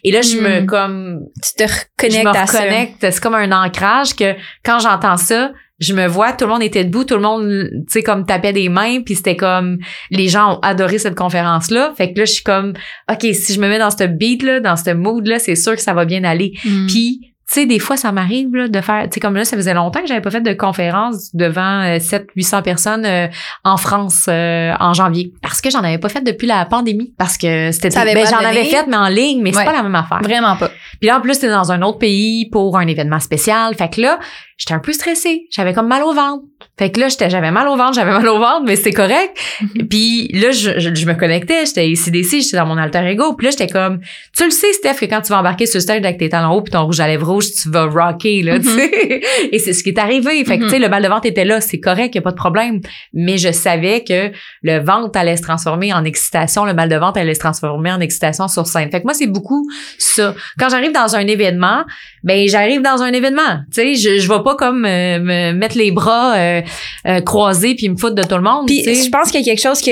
Et 0.05 0.13
là, 0.13 0.21
je 0.21 0.37
me, 0.39 0.61
Mm. 0.61 0.67
comme, 0.67 1.21
Tu 1.43 1.55
te 1.57 1.63
reconnectes 1.65 2.19
je 2.19 2.23
me 2.23 2.29
reconnecte. 2.29 2.97
C'est 3.01 3.21
comme 3.21 3.35
un 3.35 3.51
ancrage 3.53 4.15
que 4.15 4.35
quand 4.65 4.79
j'entends 4.79 5.17
ça, 5.17 5.53
je 5.81 5.93
me 5.93 6.07
vois, 6.07 6.33
tout 6.33 6.45
le 6.45 6.53
monde 6.53 6.63
était 6.63 6.85
debout, 6.85 7.05
tout 7.05 7.17
le 7.17 7.21
monde, 7.21 7.69
tu 7.71 7.83
sais, 7.89 8.03
comme 8.03 8.25
tapait 8.27 8.53
des 8.53 8.69
mains, 8.69 9.01
puis 9.03 9.17
c'était 9.17 9.37
comme, 9.37 9.79
les 10.11 10.29
gens 10.29 10.55
ont 10.55 10.59
adoré 10.61 10.99
cette 10.99 11.17
conférence-là. 11.17 11.93
Fait 11.97 12.13
que 12.13 12.19
là, 12.21 12.25
je 12.27 12.33
suis 12.33 12.45
comme, 12.45 12.75
OK, 13.11 13.23
si 13.33 13.55
je 13.55 13.61
me 13.61 13.69
mets 13.69 13.79
dans 13.81 13.91
ce 13.91 14.05
beat-là, 14.05 14.61
dans 14.61 14.77
ce 14.77 14.91
mood-là, 14.91 15.39
c'est 15.41 15.57
sûr 15.57 15.75
que 15.75 15.83
ça 15.83 15.93
va 15.93 16.05
bien 16.05 16.23
aller. 16.23 16.53
Mm. 16.65 16.87
Puis, 16.87 17.34
tu 17.47 17.61
sais, 17.61 17.67
des 17.67 17.79
fois, 17.79 17.97
ça 17.99 18.11
m'arrive 18.11 18.55
là, 18.55 18.69
de 18.69 18.81
faire, 18.81 19.03
tu 19.05 19.11
sais, 19.15 19.21
comme 19.21 19.35
là, 19.35 19.45
ça 19.45 19.57
faisait 19.57 19.75
longtemps 19.75 20.01
que 20.01 20.07
j'avais 20.07 20.23
pas 20.23 20.31
fait 20.31 20.41
de 20.41 20.55
conférence 20.55 21.35
devant 21.35 21.83
euh, 21.83 21.99
700-800 21.99 22.63
personnes 22.63 23.05
euh, 23.05 23.29
en 23.65 23.77
France 23.77 24.27
euh, 24.29 24.73
en 24.81 24.95
janvier. 24.95 25.33
Parce 25.43 25.61
que 25.61 25.69
j'en 25.69 25.81
avais 25.81 25.99
pas 25.99 26.09
fait 26.09 26.23
depuis 26.23 26.47
la 26.47 26.65
pandémie. 26.65 27.13
Parce 27.19 27.37
que 27.37 27.71
c'était... 27.71 27.91
Ben, 27.91 28.27
j'en 28.27 28.39
avais 28.39 28.65
fait, 28.65 28.87
mais 28.87 28.97
en 28.97 29.09
ligne, 29.09 29.43
mais 29.43 29.53
c'est 29.53 29.65
pas 29.65 29.73
la 29.73 29.83
même 29.83 29.95
affaire. 29.95 30.21
Vraiment 30.23 30.57
pas. 30.57 30.71
Puis 31.01 31.09
là, 31.09 31.19
en 31.19 31.21
plus, 31.21 31.35
c'était 31.35 31.51
dans 31.51 31.71
un 31.71 31.83
autre 31.83 31.99
pays 31.99 32.49
pour 32.49 32.79
un 32.79 32.87
événement 32.87 33.21
spécial. 33.21 33.75
Fait 33.75 33.91
que 33.91 34.01
là, 34.01 34.19
j'étais 34.57 34.75
un 34.75 34.79
peu 34.79 34.93
stressée. 34.93 35.47
J'avais 35.51 35.75
comme 35.75 35.89
mal 35.89 36.03
au 36.03 36.13
ventre. 36.13 36.45
Fait 36.79 36.91
que 36.91 36.99
là, 36.99 37.09
j'étais, 37.09 37.31
j'avais 37.31 37.51
mal 37.51 37.69
au 37.69 37.77
ventre, 37.77 37.95
j'avais 37.95 38.11
mal 38.11 38.27
au 38.29 38.39
ventre, 38.39 38.63
mais 38.65 38.77
c'était 38.77 38.93
correct. 38.93 39.37
Mhm. 39.61 39.89
Puis 39.89 40.29
là, 40.29 40.51
je, 40.51 40.79
je, 40.79 40.95
je 40.95 41.07
me 41.07 41.15
connectais, 41.15 41.67
j'étais 41.67 41.89
ici 41.89 42.11
d'ici, 42.11 42.43
j'étais 42.43 42.57
dans 42.57 42.67
mon 42.67 42.77
alter 42.77 43.07
ego. 43.07 43.35
Puis 43.35 43.47
là, 43.47 43.51
j'étais 43.51 43.69
comme, 43.69 44.01
tu 44.37 44.45
le 44.45 44.51
sais, 44.51 44.73
Steph, 44.73 44.95
que 44.95 45.07
quand 45.07 45.21
tu 45.21 45.29
vas 45.29 45.39
embarquer 45.41 45.67
sur 45.67 45.77
le 45.77 45.83
stage 45.83 45.99
avec 45.99 46.19
tes 46.19 46.29
talons 46.29 46.53
hauts 46.53 46.63
puis 46.63 46.73
ton 46.73 46.85
rouge 46.85 47.01
à 47.01 47.07
lèvres 47.07 47.33
rouge, 47.35 47.47
tu 47.61 47.71
vas 47.71 47.87
rocker, 47.87 48.43
là, 48.43 48.59
tu 48.59 48.67
Mhm. 48.69 48.79
sais. 48.79 49.21
Et 49.53 49.59
c'est 49.59 49.73
ce 49.73 49.83
qui 49.83 49.91
est 49.91 49.99
arrivé. 49.99 50.45
Fait 50.45 50.59
que, 50.59 50.65
tu 50.65 50.71
sais, 50.71 50.79
le 50.79 50.89
mal 50.89 51.03
de 51.03 51.09
ventre 51.09 51.27
était 51.27 51.45
là, 51.45 51.61
c'est 51.61 51.81
correct, 51.81 52.15
y 52.15 52.19
a 52.19 52.23
pas 52.23 52.31
de 52.31 52.37
problème. 52.37 52.81
Mais 53.13 53.37
je 53.39 53.51
savais 53.53 54.03
que 54.05 54.31
le 54.63 54.79
ventre 54.85 55.19
allait 55.19 55.37
se 55.37 55.43
transformer 55.43 55.93
en 55.93 56.05
excitation, 56.05 56.65
le 56.65 56.75
mal 56.75 56.89
de 56.89 56.97
ventre 56.97 57.19
allait 57.19 57.35
se 57.35 57.41
transformer 57.41 57.93
en 57.93 58.01
excitation 58.01 58.49
sur 58.49 58.67
scène. 58.67 58.91
Fait 58.91 59.01
que 59.01 59.05
moi, 59.05 59.15
c'est 59.15 59.27
beaucoup 59.27 59.67
ça. 59.99 60.35
Quand 60.59 60.69
j'arrive 60.69 60.93
dans 60.93 61.15
un 61.17 61.27
événement, 61.27 61.85
ben 62.23 62.47
j'arrive 62.49 62.83
dans 62.83 63.03
un 63.03 63.13
événement. 63.13 63.59
Tu 63.75 63.83
sais, 63.83 63.95
je, 63.95 64.19
je 64.21 64.29
vais 64.29 64.43
pas 64.43 64.55
comme 64.57 64.85
euh, 64.85 65.19
me 65.19 65.53
mettre 65.53 65.77
les 65.77 65.91
bras 65.91 66.37
euh, 66.37 66.63
euh, 67.07 67.21
croisés 67.21 67.75
puis 67.75 67.89
me 67.89 67.97
foutre 67.97 68.15
de 68.15 68.23
tout 68.23 68.37
le 68.37 68.43
monde. 68.43 68.67
Puis 68.67 68.83
je 68.85 69.11
pense 69.11 69.31
qu'il 69.31 69.41
y 69.41 69.43
a 69.43 69.47
quelque 69.55 69.63
chose 69.63 69.81
que 69.83 69.91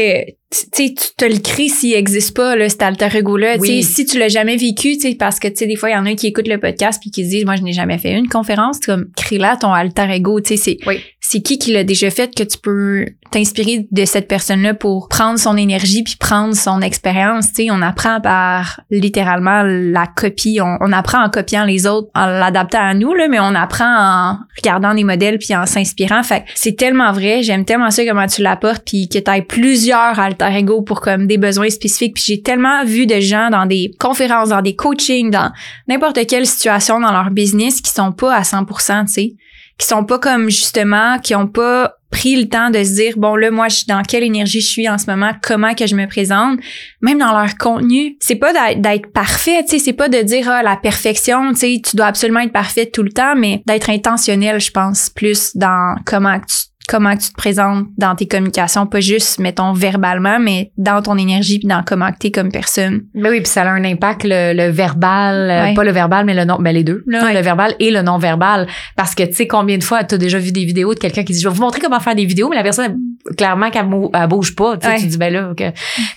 tu 0.53 0.59
sais 0.73 0.95
tu 0.95 1.09
te 1.17 1.25
le 1.25 1.39
crées 1.39 1.69
s'il 1.69 1.95
existe 1.95 2.37
pas 2.37 2.55
là 2.57 2.69
cet 2.69 2.83
alter 2.83 3.09
ego 3.17 3.37
là 3.37 3.57
Oui. 3.59 3.83
si 3.83 4.05
tu 4.05 4.19
l'as 4.19 4.29
jamais 4.29 4.57
vécu 4.57 4.97
tu 4.97 5.01
sais 5.09 5.15
parce 5.15 5.39
que 5.41 5.49
tu 5.49 5.57
sais 5.57 5.67
des 5.67 5.77
fois 5.77 5.89
il 5.91 5.95
y 5.95 5.97
en 5.97 6.05
a 6.07 6.15
qui 6.15 6.27
écoutent 6.27 6.49
le 6.49 6.59
podcast 6.61 7.01
puis 7.01 7.11
qui 7.11 7.25
se 7.25 7.31
disent 7.31 7.45
moi 7.45 7.57
je 7.57 7.63
n'ai 7.63 7.73
jamais 7.73 7.99
fait 7.99 8.13
une 8.13 8.29
conférence 8.29 8.79
comme 8.81 9.07
crée 9.17 9.39
là 9.39 9.57
ton 9.57 9.73
alter 9.73 10.07
ego 10.11 10.41
tu 10.41 10.49
sais 10.49 10.57
c'est 10.57 10.79
Oui. 10.87 11.01
C'est 11.25 11.41
qui 11.41 11.57
qui 11.57 11.73
l'a 11.73 11.85
déjà 11.85 12.11
fait 12.11 12.35
que 12.35 12.43
tu 12.43 12.59
peux 12.59 13.07
t'inspirer 13.31 13.87
de 13.91 14.05
cette 14.05 14.27
personne 14.27 14.61
là 14.61 14.75
pour 14.75 15.09
prendre 15.09 15.39
son 15.39 15.57
énergie 15.57 16.03
puis 16.03 16.17
prendre 16.17 16.55
son 16.55 16.83
expérience? 16.83 17.53
Tu 17.53 17.65
sais 17.65 17.69
on 17.71 17.81
apprend 17.81 18.21
par 18.21 18.81
littéralement 18.91 19.63
la 19.63 20.07
copie. 20.09 20.59
On, 20.61 20.93
apprend 20.93 21.25
en 21.25 21.31
copiant 21.31 21.65
les 21.65 21.87
autres 21.87 22.09
en 22.17 22.27
l'adaptant 22.27 22.83
à 22.83 22.93
nous 22.95 23.15
là 23.15 23.29
mais 23.29 23.39
on 23.39 23.55
apprend 23.55 23.85
en 23.87 24.39
regardant 24.59 24.95
des 24.95 25.05
modèles 25.05 25.39
puis 25.39 25.55
en 25.55 25.65
s'inspirant. 25.65 26.25
Fait 26.25 26.45
c'est 26.57 26.77
tellement 26.77 27.13
vrai. 27.13 27.43
J'aime 27.43 27.65
tellement 27.65 27.93
ça 27.93 28.05
comment 28.05 28.27
tu 28.27 28.43
l'apportes 28.43 28.83
puis 28.85 29.09
que 29.09 29.19
tu 29.19 29.31
aies 29.31 29.43
plusieurs 29.43 30.19
alter 30.19 30.51
ego 30.57 30.83
pour 30.83 31.01
comme 31.01 31.29
des 31.29 31.39
besoins 31.39 31.71
spécifiques. 31.71 32.15
Puis 32.15 32.25
j'ai 32.27 32.43
tellement 32.43 32.85
vu 32.85 33.07
de 33.07 33.21
gens 33.21 33.49
dans 33.49 33.67
des 33.67 33.93
conférences 34.01 34.49
dans 34.49 34.61
des 34.61 34.75
coachings 34.75 35.31
dans 35.31 35.53
n'importe 35.87 36.27
quelle 36.27 36.47
situation 36.47 36.99
dans 36.99 37.13
leur 37.13 37.31
business 37.31 37.81
qui 37.81 37.93
sont 37.93 38.11
pas 38.11 38.35
à 38.35 38.43
100% 38.43 39.07
tu 39.07 39.13
sais 39.13 39.35
qui 39.83 39.89
sont 39.89 40.05
pas 40.05 40.19
comme 40.21 40.49
justement 40.49 41.19
qui 41.19 41.35
ont 41.35 41.49
pas 41.49 41.95
pris 42.11 42.37
le 42.41 42.49
temps 42.49 42.71
de 42.71 42.85
se 42.85 42.95
dire 42.95 43.15
bon 43.17 43.35
là 43.37 43.51
moi 43.51 43.69
je 43.69 43.85
dans 43.89 44.03
quelle 44.03 44.23
énergie 44.23 44.61
je 44.61 44.69
suis 44.69 44.89
en 44.89 44.97
ce 44.99 45.11
moment 45.11 45.33
comment 45.43 45.75
que 45.75 45.87
je 45.87 45.97
me 45.97 46.07
présente. 46.07 46.61
Même 47.01 47.19
dans 47.19 47.33
leur 47.33 47.57
contenu 47.59 48.17
c'est 48.21 48.37
pas 48.37 48.53
d'être- 48.75 49.11
parfait 49.13 49.63
tu 49.65 49.71
sais 49.71 49.79
c'est 49.79 49.93
pas 49.93 50.09
de 50.09 50.23
dire 50.23 50.49
ah 50.49 50.63
la 50.63 50.77
perfection 50.77 51.51
tu 51.51 51.57
sais 51.57 51.83
tu 51.85 51.97
dois 51.97 52.07
absolument 52.07 52.41
être 52.41 52.53
parfaite 52.53 52.93
tout 52.93 53.03
le 53.03 53.11
temps 53.11 53.35
mais 53.35 53.63
d'être 53.67 53.91
intentionnel 53.91 54.61
je 54.61 54.71
pense 54.71 55.11
plus 55.11 55.57
dans 55.57 55.97
comment 56.05 56.39
tu 56.39 56.67
comment 56.89 57.17
tu 57.17 57.29
te 57.31 57.35
présentes 57.35 57.87
dans 57.99 58.15
tes 58.15 58.27
communications 58.27 58.87
pas 58.87 59.01
juste 59.01 59.39
mettons 59.39 59.73
verbalement 59.73 60.39
mais 60.39 60.73
dans 60.77 61.01
ton 61.03 61.17
énergie 61.17 61.59
puis 61.59 61.69
dans 61.69 61.83
comment 61.83 62.11
que 62.13 62.19
t'es 62.19 62.31
comme 62.31 62.51
personne 62.51 63.03
Ben 63.15 63.31
oui, 63.31 63.41
puis 63.41 63.47
ça 63.49 63.63
a 63.63 63.69
un 63.71 63.85
impact 63.85 64.23
le, 64.25 64.53
le 64.55 64.71
verbal, 64.71 65.51
euh, 65.51 65.63
Ouais. 65.65 65.75
pas 65.75 65.85
le 65.85 65.93
verbal 65.93 66.25
mais 66.25 66.35
le 66.35 66.45
non, 66.45 66.57
ben 66.59 66.73
les 66.75 66.85
deux, 66.85 67.03
là, 67.07 67.25
Ouais. 67.25 67.35
le 67.35 67.41
verbal 67.41 67.75
et 67.79 67.91
le 67.91 68.03
non 68.03 68.19
verbal 68.19 68.67
parce 68.97 69.15
que 69.15 69.23
tu 69.23 69.33
sais 69.35 69.47
combien 69.47 69.79
de 69.79 69.85
fois 69.85 70.05
tu 70.05 70.15
as 70.15 70.19
déjà 70.19 70.39
vu 70.39 70.53
des 70.53 70.65
vidéos 70.65 70.95
de 70.95 70.99
quelqu'un 70.99 71.23
qui 71.25 71.33
dit 71.33 71.41
je 71.41 71.49
vais 71.49 71.55
vous 71.55 71.63
montrer 71.63 71.81
comment 71.81 72.01
faire 72.01 72.15
des 72.15 72.25
vidéos 72.27 72.49
mais 72.49 72.57
la 72.57 72.63
personne 72.63 72.99
clairement 73.37 73.71
qu'elle 73.71 73.87
elle 74.15 74.29
bouge 74.29 74.57
pas, 74.57 74.77
tu 74.77 74.87
Ouais. 74.89 74.99
tu 74.99 75.07
dis 75.07 75.17
ben 75.19 75.33
là 75.33 75.53
que 75.57 75.65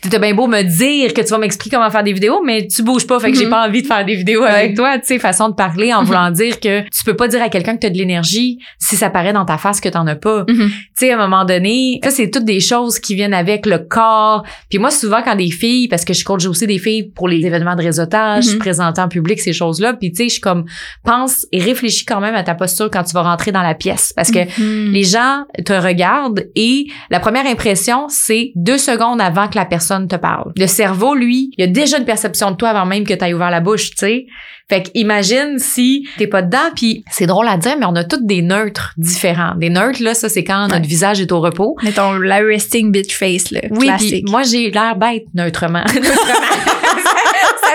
tu 0.01 0.19
bien 0.19 0.33
beau 0.33 0.47
me 0.47 0.63
dire 0.63 1.13
que 1.13 1.21
tu 1.21 1.27
vas 1.27 1.37
m'expliquer 1.37 1.75
comment 1.75 1.89
faire 1.91 2.03
des 2.03 2.13
vidéos 2.13 2.41
mais 2.43 2.67
tu 2.67 2.81
bouges 2.83 3.05
pas 3.05 3.19
fait 3.19 3.31
que 3.31 3.37
j'ai 3.37 3.45
Mhm. 3.45 3.51
pas 3.51 3.67
envie 3.67 3.81
de 3.83 3.87
faire 3.87 4.03
des 4.05 4.15
vidéos 4.15 4.43
avec 4.43 4.75
toi, 4.75 4.97
tu 4.97 5.05
sais 5.05 5.19
façon 5.19 5.49
de 5.49 5.53
parler 5.53 5.93
en 5.93 6.01
Mhm. 6.01 6.07
voulant 6.07 6.31
dire 6.31 6.59
que 6.59 6.81
tu 6.81 7.03
peux 7.05 7.15
pas 7.15 7.27
dire 7.27 7.41
à 7.43 7.49
quelqu'un 7.49 7.75
que 7.75 7.81
tu 7.81 7.87
as 7.87 7.89
de 7.91 7.97
l'énergie 7.97 8.57
si 8.79 8.95
ça 8.95 9.09
paraît 9.09 9.33
dans 9.33 9.45
ta 9.45 9.57
face 9.57 9.79
que 9.81 9.89
t'en 9.89 10.07
as 10.07 10.15
pas. 10.15 10.45
Mhm. 10.55 10.69
Tu 10.69 10.75
sais, 10.95 11.11
à 11.11 11.15
un 11.15 11.27
moment 11.27 11.43
donné, 11.45 11.99
ça, 12.03 12.09
c'est 12.11 12.29
toutes 12.31 12.45
des 12.45 12.59
choses 12.59 12.99
qui 12.99 13.15
viennent 13.15 13.33
avec 13.33 13.65
le 13.65 13.79
corps. 13.79 14.43
Puis 14.69 14.79
moi, 14.79 14.91
souvent, 14.91 15.21
quand 15.23 15.35
des 15.35 15.51
filles, 15.51 15.87
parce 15.87 16.05
que 16.05 16.13
je 16.13 16.23
coach 16.23 16.45
aussi 16.45 16.67
des 16.67 16.79
filles 16.79 17.11
pour 17.15 17.27
les 17.27 17.45
événements 17.45 17.75
de 17.75 17.81
réseautage, 17.83 18.57
présenter 18.59 19.01
en 19.01 19.07
public 19.09 19.39
ces 19.39 19.53
choses-là, 19.53 19.93
puis 19.93 20.11
tu 20.11 20.17
sais, 20.17 20.23
je 20.25 20.33
suis 20.33 20.41
comme, 20.41 20.65
pense 21.03 21.45
et 21.51 21.59
réfléchis 21.61 22.05
quand 22.05 22.21
même 22.21 22.35
à 22.35 22.43
ta 22.43 22.55
posture 22.55 22.89
quand 22.91 23.03
tu 23.03 23.13
vas 23.13 23.23
rentrer 23.23 23.51
dans 23.51 23.61
la 23.61 23.75
pièce. 23.75 24.13
Parce 24.15 24.31
que 24.31 24.39
Mhm. 24.59 24.91
les 24.93 25.03
gens 25.03 25.43
te 25.65 25.73
regardent 25.73 26.45
et 26.55 26.85
la 27.09 27.19
première 27.19 27.45
impression, 27.45 28.07
c'est 28.09 28.51
deux 28.55 28.77
secondes 28.77 29.19
avant 29.21 29.47
que 29.47 29.55
la 29.55 29.65
personne 29.65 30.07
te 30.07 30.15
parle. 30.15 30.51
Le 30.57 30.67
cerveau, 30.67 31.13
lui, 31.15 31.51
il 31.57 31.63
a 31.63 31.67
déjà 31.67 31.97
une 31.97 32.05
perception 32.05 32.51
de 32.51 32.55
toi 32.55 32.69
avant 32.69 32.85
même 32.85 33.03
que 33.03 33.13
tu 33.13 33.25
aies 33.25 33.33
ouvert 33.33 33.51
la 33.51 33.61
bouche, 33.61 33.91
tu 33.91 33.97
sais. 33.97 34.25
Fait 34.67 34.81
que 34.83 34.89
imagine 34.95 35.59
si 35.59 36.07
t'es 36.17 36.25
pas 36.27 36.41
dedans, 36.41 36.71
puis 36.75 37.03
c'est 37.11 37.27
drôle 37.27 37.47
à 37.47 37.55
dire, 37.57 37.75
mais 37.79 37.85
on 37.85 37.95
a 37.95 38.03
tous 38.03 38.23
des 38.25 38.41
neutres 38.41 38.93
différents. 38.97 39.53
Des 39.55 39.69
neutres, 39.69 40.01
là, 40.01 40.13
ça, 40.15 40.27
c'est 40.27 40.43
quand 40.43 40.63
Ouais. 40.63 40.73
notre 40.73 40.87
visage 40.87 41.21
est 41.21 41.31
au 41.31 41.39
repos. 41.39 41.75
Mettons, 41.83 42.13
la 42.13 42.37
resting 42.37 42.91
bitch 42.91 43.15
face, 43.15 43.51
là. 43.51 43.61
Oui, 43.69 43.85
classique. 43.85 44.27
moi, 44.29 44.41
j'ai 44.43 44.71
l'air 44.71 44.95
bête 44.95 45.25
neutrement. 45.35 45.83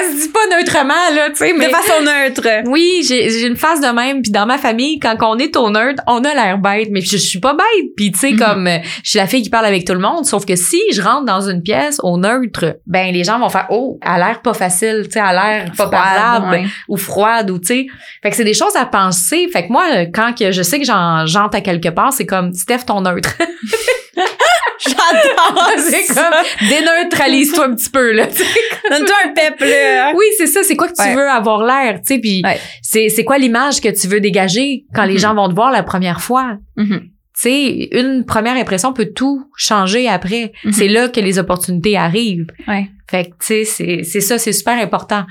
ça 0.02 0.10
se 0.10 0.22
dit 0.22 0.28
pas 0.28 0.56
neutrement, 0.56 0.94
là, 1.14 1.30
tu 1.30 1.36
sais, 1.36 1.52
mais... 1.52 1.66
De 1.66 1.70
façon 1.70 2.02
neutre. 2.02 2.48
Oui, 2.66 3.04
j'ai 3.06 3.46
une 3.46 3.56
face 3.56 3.80
de 3.80 3.88
même. 3.88 4.22
Puis 4.22 4.32
dans 4.32 4.46
ma 4.46 4.58
famille, 4.58 4.98
quand 4.98 5.16
on 5.22 5.38
est 5.38 5.56
au 5.56 5.70
neutre, 5.70 6.02
on 6.06 6.24
a 6.24 6.34
l'air 6.34 6.58
bête. 6.58 6.88
Mais 6.90 7.00
je, 7.00 7.12
je 7.12 7.16
suis 7.16 7.40
pas 7.40 7.54
bête. 7.54 7.86
Puis 7.96 8.12
tu 8.12 8.18
sais, 8.18 8.30
Mhm. 8.32 8.38
comme 8.38 8.66
euh, 8.66 8.78
je 9.02 9.10
suis 9.10 9.18
la 9.18 9.26
fille 9.26 9.42
qui 9.42 9.50
parle 9.50 9.66
avec 9.66 9.84
tout 9.86 9.92
le 9.92 9.98
monde. 10.00 10.24
Sauf 10.24 10.44
que 10.46 10.56
si 10.56 10.80
je 10.92 11.02
rentre 11.02 11.24
dans 11.24 11.48
une 11.48 11.62
pièce 11.62 11.98
au 12.02 12.16
neutre, 12.18 12.76
ben 12.86 13.12
les 13.12 13.24
gens 13.24 13.38
vont 13.38 13.48
faire 13.48 13.66
oh, 13.70 13.98
elle 14.02 14.10
a 14.12 14.18
l'air 14.18 14.42
pas 14.42 14.54
facile, 14.54 15.02
tu 15.04 15.12
sais, 15.12 15.18
elle 15.20 15.36
a 15.36 15.50
l'air 15.62 15.72
pas 15.76 15.88
parlable 15.88 16.50
ouais. 16.50 16.64
ou 16.88 16.96
froide 16.96 17.50
ou 17.50 17.58
tu 17.58 17.66
sais. 17.66 17.86
Fait 18.22 18.30
que 18.30 18.36
c'est 18.36 18.44
des 18.44 18.54
choses 18.54 18.76
à 18.76 18.86
penser. 18.86 19.48
Fait 19.52 19.66
que 19.66 19.72
moi, 19.72 19.84
euh, 19.94 20.06
quand 20.12 20.32
que 20.38 20.52
je 20.52 20.62
sais 20.62 20.78
que 20.78 20.86
j'en 20.86 21.26
j'entre 21.26 21.56
à 21.56 21.60
quelque 21.60 21.88
part, 21.88 22.12
c'est 22.12 22.26
comme 22.26 22.52
Steph 22.52 22.84
ton 22.86 23.00
neutre. 23.02 23.34
J'adore. 24.82 25.70
c'est 25.78 26.06
comme 26.14 26.68
déneutralise-toi 26.68 27.64
un 27.66 27.74
petit 27.74 27.90
peu 27.90 28.12
là. 28.12 28.26
Donne-toi 28.26 29.16
un 29.24 29.28
pep, 29.28 29.60
là. 29.60 30.12
Oui, 30.14 30.24
c'est 30.38 30.46
ça. 30.46 30.62
C'est 30.62 30.76
quoi 30.76 30.88
que 30.88 30.94
tu 30.94 31.02
Ouais. 31.02 31.14
veux 31.14 31.28
avoir 31.28 31.62
l'air, 31.64 32.00
tu 32.00 32.14
sais, 32.14 32.18
puis 32.20 32.42
Ouais. 32.44 32.58
c'est 32.82 33.08
c'est 33.08 33.24
quoi 33.24 33.38
l'image 33.38 33.80
que 33.80 33.88
tu 33.88 34.08
veux 34.08 34.20
dégager 34.20 34.84
quand 34.94 35.04
les 35.04 35.14
Mhm. 35.14 35.18
gens 35.20 35.34
vont 35.34 35.48
te 35.48 35.54
voir 35.54 35.70
la 35.70 35.82
première 35.82 36.20
fois? 36.20 36.56
Mhm. 36.76 37.00
Sais, 37.42 37.88
une 37.92 38.24
première 38.24 38.56
impression 38.56 38.92
peut 38.92 39.10
tout 39.14 39.44
changer 39.56 40.08
après. 40.08 40.52
Mhm. 40.64 40.72
C'est 40.72 40.88
là 40.88 41.08
que 41.08 41.20
les 41.20 41.38
opportunités 41.38 41.96
arrivent. 41.96 42.46
Ouais. 42.68 42.88
Fait 43.10 43.24
que, 43.24 43.30
tu 43.30 43.34
sais, 43.40 43.64
c'est- 43.64 44.02
c'est 44.04 44.20
ça, 44.20 44.38
c'est 44.38 44.52
super 44.52 44.78
important. 44.80 45.24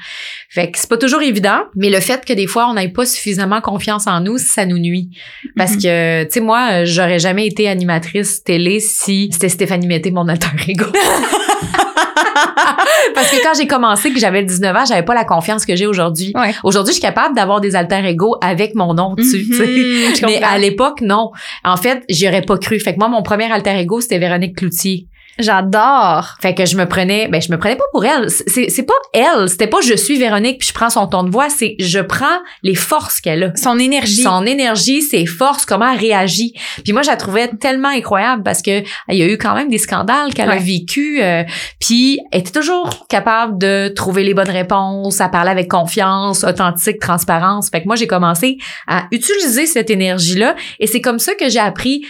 Fait 0.50 0.70
que 0.70 0.78
c'est 0.78 0.90
pas 0.90 0.98
toujours 0.98 1.22
évident, 1.22 1.60
mais 1.76 1.90
le 1.90 2.02
fait 2.02 2.26
que 2.26 2.34
des 2.34 2.46
fois, 2.48 2.68
on 2.70 2.74
n'ait 2.74 2.90
pas 2.90 3.06
suffisamment 3.06 3.62
confiance 3.62 4.06
en 4.06 4.20
nous, 4.20 4.38
ça 4.38 4.66
nous 4.66 4.80
nuit. 4.80 5.10
Parce 5.56 5.76
Mhm. 5.76 5.82
que, 5.82 6.24
tu 6.26 6.30
sais, 6.32 6.40
moi, 6.42 6.84
j'aurais 6.84 7.20
jamais 7.20 7.48
été 7.48 7.70
animatrice 7.70 8.44
télé 8.44 8.80
si 8.82 9.30
c'était 9.32 9.48
Stéphanie 9.50 9.88
Mété, 9.88 10.12
mon 10.12 10.28
alter 10.28 10.48
ego. 10.68 10.86
Parce 13.16 13.32
que 13.32 13.44
quand 13.44 13.54
j'ai 13.58 13.68
commencé, 13.68 14.12
que 14.12 14.20
j'avais 14.20 14.44
19 14.44 14.76
ans, 14.76 14.86
j'avais 14.88 15.04
pas 15.04 15.16
la 15.16 15.26
confiance 15.26 15.66
que 15.66 15.76
j'ai 15.76 15.86
aujourd'hui. 15.86 16.32
Ouais. 16.36 16.54
Aujourd'hui, 16.64 16.94
je 16.94 17.00
suis 17.00 17.02
capable 17.02 17.36
d'avoir 17.36 17.62
des 17.62 17.76
alter 17.76 18.06
ego 18.06 18.36
avec 18.42 18.76
mon 18.76 18.94
nom 18.94 19.14
dessus. 19.16 19.46
Mhm, 19.50 20.14
Mais 20.26 20.42
à 20.42 20.58
l'époque, 20.58 21.02
non. 21.02 21.32
En 21.64 21.78
fait, 21.78 22.04
j'y 22.10 22.28
aurais 22.28 22.42
pas 22.42 22.58
cru. 22.58 22.80
Fait 22.80 22.94
que 22.94 23.00
moi, 23.00 23.08
mon 23.08 23.22
premier 23.22 23.52
alter 23.52 23.78
ego, 23.80 24.02
c'était 24.02 24.20
Véronique 24.20 24.58
Cloutier. 24.58 25.08
J'adore. 25.40 26.36
Fait 26.42 26.54
que 26.54 26.66
je 26.66 26.76
me 26.76 26.86
prenais, 26.86 27.30
ben 27.30 27.42
je 27.42 27.52
me 27.52 27.58
prenais 27.58 27.78
pas 27.78 27.86
pour 27.92 28.04
elle. 28.06 28.30
C'est 28.30 28.70
c'est 28.70 28.84
pas 28.84 28.94
elle, 29.14 29.50
c'était 29.50 29.68
pas 29.68 29.80
je 29.82 29.94
suis 29.94 30.18
Véronique 30.18 30.60
puis 30.60 30.68
je 30.68 30.74
prends 30.74 30.90
son 30.90 31.08
ton 31.08 31.24
de 31.24 31.32
voix, 31.32 31.50
c'est 31.50 31.76
je 31.80 32.00
prends 32.00 32.40
les 32.62 32.76
forces 32.76 33.22
qu'elle 33.22 33.44
a. 33.44 33.56
Son 33.56 33.80
énergie. 33.80 34.22
Son 34.22 34.46
énergie, 34.46 35.02
ses 35.02 35.26
forces, 35.26 35.66
comment 35.66 35.92
elle 35.92 36.00
réagit. 36.00 36.54
Puis 36.84 36.92
moi, 36.92 37.04
je 37.04 37.10
la 37.10 37.16
trouvais 37.16 37.48
tellement 37.48 37.88
incroyable 37.88 38.44
parce 38.44 38.62
que 38.62 38.82
il 39.10 39.16
y 39.16 39.24
a 39.24 39.28
eu 39.28 39.38
quand 39.38 39.56
même 39.56 39.70
des 39.70 39.78
scandales 39.78 40.34
qu'elle 40.34 40.52
a 40.52 40.58
vécu. 40.58 41.22
euh, 41.22 41.44
puis 41.80 42.20
elle 42.32 42.42
était 42.42 42.52
toujours 42.52 43.08
capable 43.08 43.58
de 43.58 43.92
trouver 43.96 44.24
les 44.24 44.34
bonnes 44.34 44.50
réponses, 44.50 45.22
à 45.22 45.30
parler 45.30 45.52
avec 45.52 45.70
confiance, 45.70 46.44
authentique, 46.44 47.00
transparence. 47.00 47.70
Fait 47.70 47.82
que 47.82 47.88
moi, 47.88 47.96
j'ai 47.96 48.08
commencé 48.08 48.58
à 48.88 49.06
utiliser 49.12 49.66
cette 49.66 49.90
énergie-là 49.90 50.56
et 50.80 50.88
c'est 50.88 51.02
comme 51.02 51.20
ça 51.20 51.34
que 51.36 51.50
j'ai 51.50 51.60
appris 51.60 52.06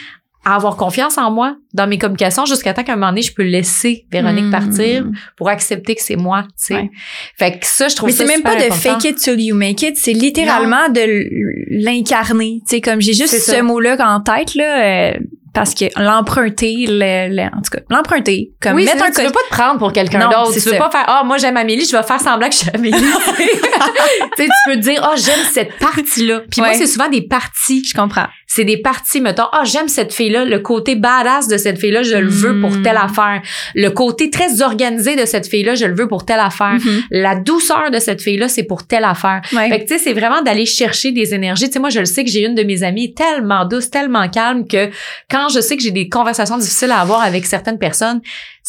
à 0.46 0.56
avoir 0.56 0.78
confiance 0.78 1.18
en 1.18 1.32
moi 1.32 1.56
dans 1.74 1.86
mes 1.88 1.98
communications 1.98 2.46
jusqu'à 2.46 2.74
temps 2.74 2.84
qu'à 2.84 2.94
un 2.94 2.96
moment 2.96 3.10
donné, 3.10 3.22
je 3.22 3.34
peux 3.34 3.44
laisser 3.44 4.06
Véronique 4.12 4.46
Mm. 4.46 4.52
partir 4.52 5.06
pour 5.38 5.50
accepter 5.50 5.96
que 5.96 6.02
c'est 6.02 6.16
moi, 6.16 6.44
tu 6.44 6.50
sais. 6.58 6.74
Ouais. 6.76 6.90
Fait 7.38 7.60
que 7.60 7.66
ça, 7.66 7.88
je 7.90 7.96
trouve 7.96 8.10
Mais 8.10 8.16
c'est 8.16 8.26
même 8.26 8.42
pas 8.42 8.56
de 8.56 8.64
important. 8.64 8.94
fake 9.00 9.04
it 9.06 9.18
till 9.18 9.40
you 9.40 9.56
make 9.56 9.82
it, 9.82 9.98
c'est 9.98 10.14
littéralement 10.14 10.88
de 10.90 11.00
l- 11.02 11.28
l'incarner. 11.70 12.60
Tu 12.68 12.76
sais, 12.76 12.82
comme 12.82 13.02
j'ai 13.02 13.14
juste 13.14 13.34
ce 13.34 13.40
ça. 13.52 13.64
mot-là 13.64 13.98
en 14.00 14.22
tête, 14.22 14.56
là, 14.56 15.10
euh, 15.12 15.14
parce 15.54 15.74
que 15.74 15.86
l'emprunter, 16.02 16.86
le, 16.88 17.36
le- 17.36 17.44
en 17.58 17.62
tout 17.62 17.72
cas, 17.72 17.80
l'emprunter. 17.90 18.52
Comme 18.62 18.76
oui, 18.76 18.86
mettre 18.86 19.04
un 19.04 19.12
tu 19.12 19.22
veux 19.22 19.32
pas 19.32 19.40
te 19.50 19.50
prendre 19.50 19.80
pour 19.80 19.92
quelqu'un 19.92 20.20
Non, 20.20 20.30
d'autre. 20.30 20.54
Tu 20.54 20.60
veux 20.60 20.72
ça. 20.72 20.78
pas 20.78 20.92
faire 20.92 21.06
ah 21.08 21.24
moi 21.26 21.38
j'aime 21.38 21.58
Amélie, 21.58 21.86
je 21.86 21.96
vais 21.98 22.04
faire 22.04 22.20
semblant 22.22 22.48
que 22.48 22.54
je 22.54 22.60
suis 22.60 22.70
Amélie. 22.74 22.94
tu 23.38 24.44
sais, 24.44 24.46
tu 24.46 24.50
peux 24.70 24.76
te 24.76 24.82
dire 24.82 25.02
ah 25.04 25.16
j'aime 25.18 25.44
cette 25.52 25.78
partie 25.80 26.26
là. 26.28 26.42
Puis 26.52 26.62
moi 26.62 26.70
Ouais. 26.70 26.76
c'est 26.76 26.86
souvent 26.88 27.10
des 27.10 27.24
parties. 27.24 27.84
Je 27.84 27.94
comprends. 27.96 28.28
C'est 28.52 28.66
des 28.66 28.78
parties 28.78 29.22
mettons 29.22 29.48
ah 29.52 29.62
j'aime 29.64 29.88
cette 29.88 30.12
fille 30.12 30.32
là, 30.32 30.44
le 30.44 30.60
côté 30.60 30.96
badass 30.96 31.48
de 31.48 31.58
cette 31.58 31.80
fille 31.80 31.92
là, 31.92 32.02
je 32.04 32.16
le 32.18 32.28
veux 32.28 32.60
pour 32.60 32.72
Mm. 32.72 32.82
telle 32.82 32.98
affaire. 32.98 33.42
Le 33.76 33.90
côté 33.90 34.30
très 34.32 34.62
organisé 34.64 35.16
de 35.16 35.26
cette 35.26 35.48
fille 35.48 35.64
là, 35.64 35.76
je 35.76 35.86
le 35.86 35.94
veux 35.96 36.08
pour 36.08 36.26
telle 36.26 36.40
affaire. 36.40 36.74
Mhm. 36.84 37.02
La 37.12 37.36
douceur 37.36 37.92
de 37.92 38.00
cette 38.00 38.22
fille 38.22 38.38
là, 38.38 38.50
c'est 38.50 38.64
pour 38.64 38.86
telle 38.88 39.04
affaire. 39.04 39.42
Ouais. 39.54 39.70
Fait 39.70 39.80
que 39.80 39.84
tu 39.88 39.94
sais, 39.98 40.04
c'est 40.04 40.14
vraiment 40.14 40.42
d'aller 40.42 40.66
chercher 40.66 41.12
des 41.12 41.34
énergies. 41.34 41.68
Tu 41.68 41.74
sais, 41.74 41.80
moi, 41.80 41.90
je 41.92 42.00
le 42.00 42.06
sais 42.06 42.24
que 42.24 42.30
j'ai 42.32 42.44
une 42.44 42.56
de 42.56 42.64
mes 42.64 42.82
amies 42.84 43.14
tellement 43.14 43.66
douce, 43.66 43.90
tellement 43.92 44.28
calme 44.30 44.66
que 44.68 44.90
quand 45.30 45.50
je 45.50 45.60
sais 45.60 45.78
que 45.78 45.84
j'ai 45.84 45.92
des 45.92 46.10
conversations 46.10 46.58
difficiles 46.58 46.92
à 46.92 47.00
avoir 47.02 47.22
avec 47.22 47.46
certaines 47.46 47.78
personnes, 47.78 48.20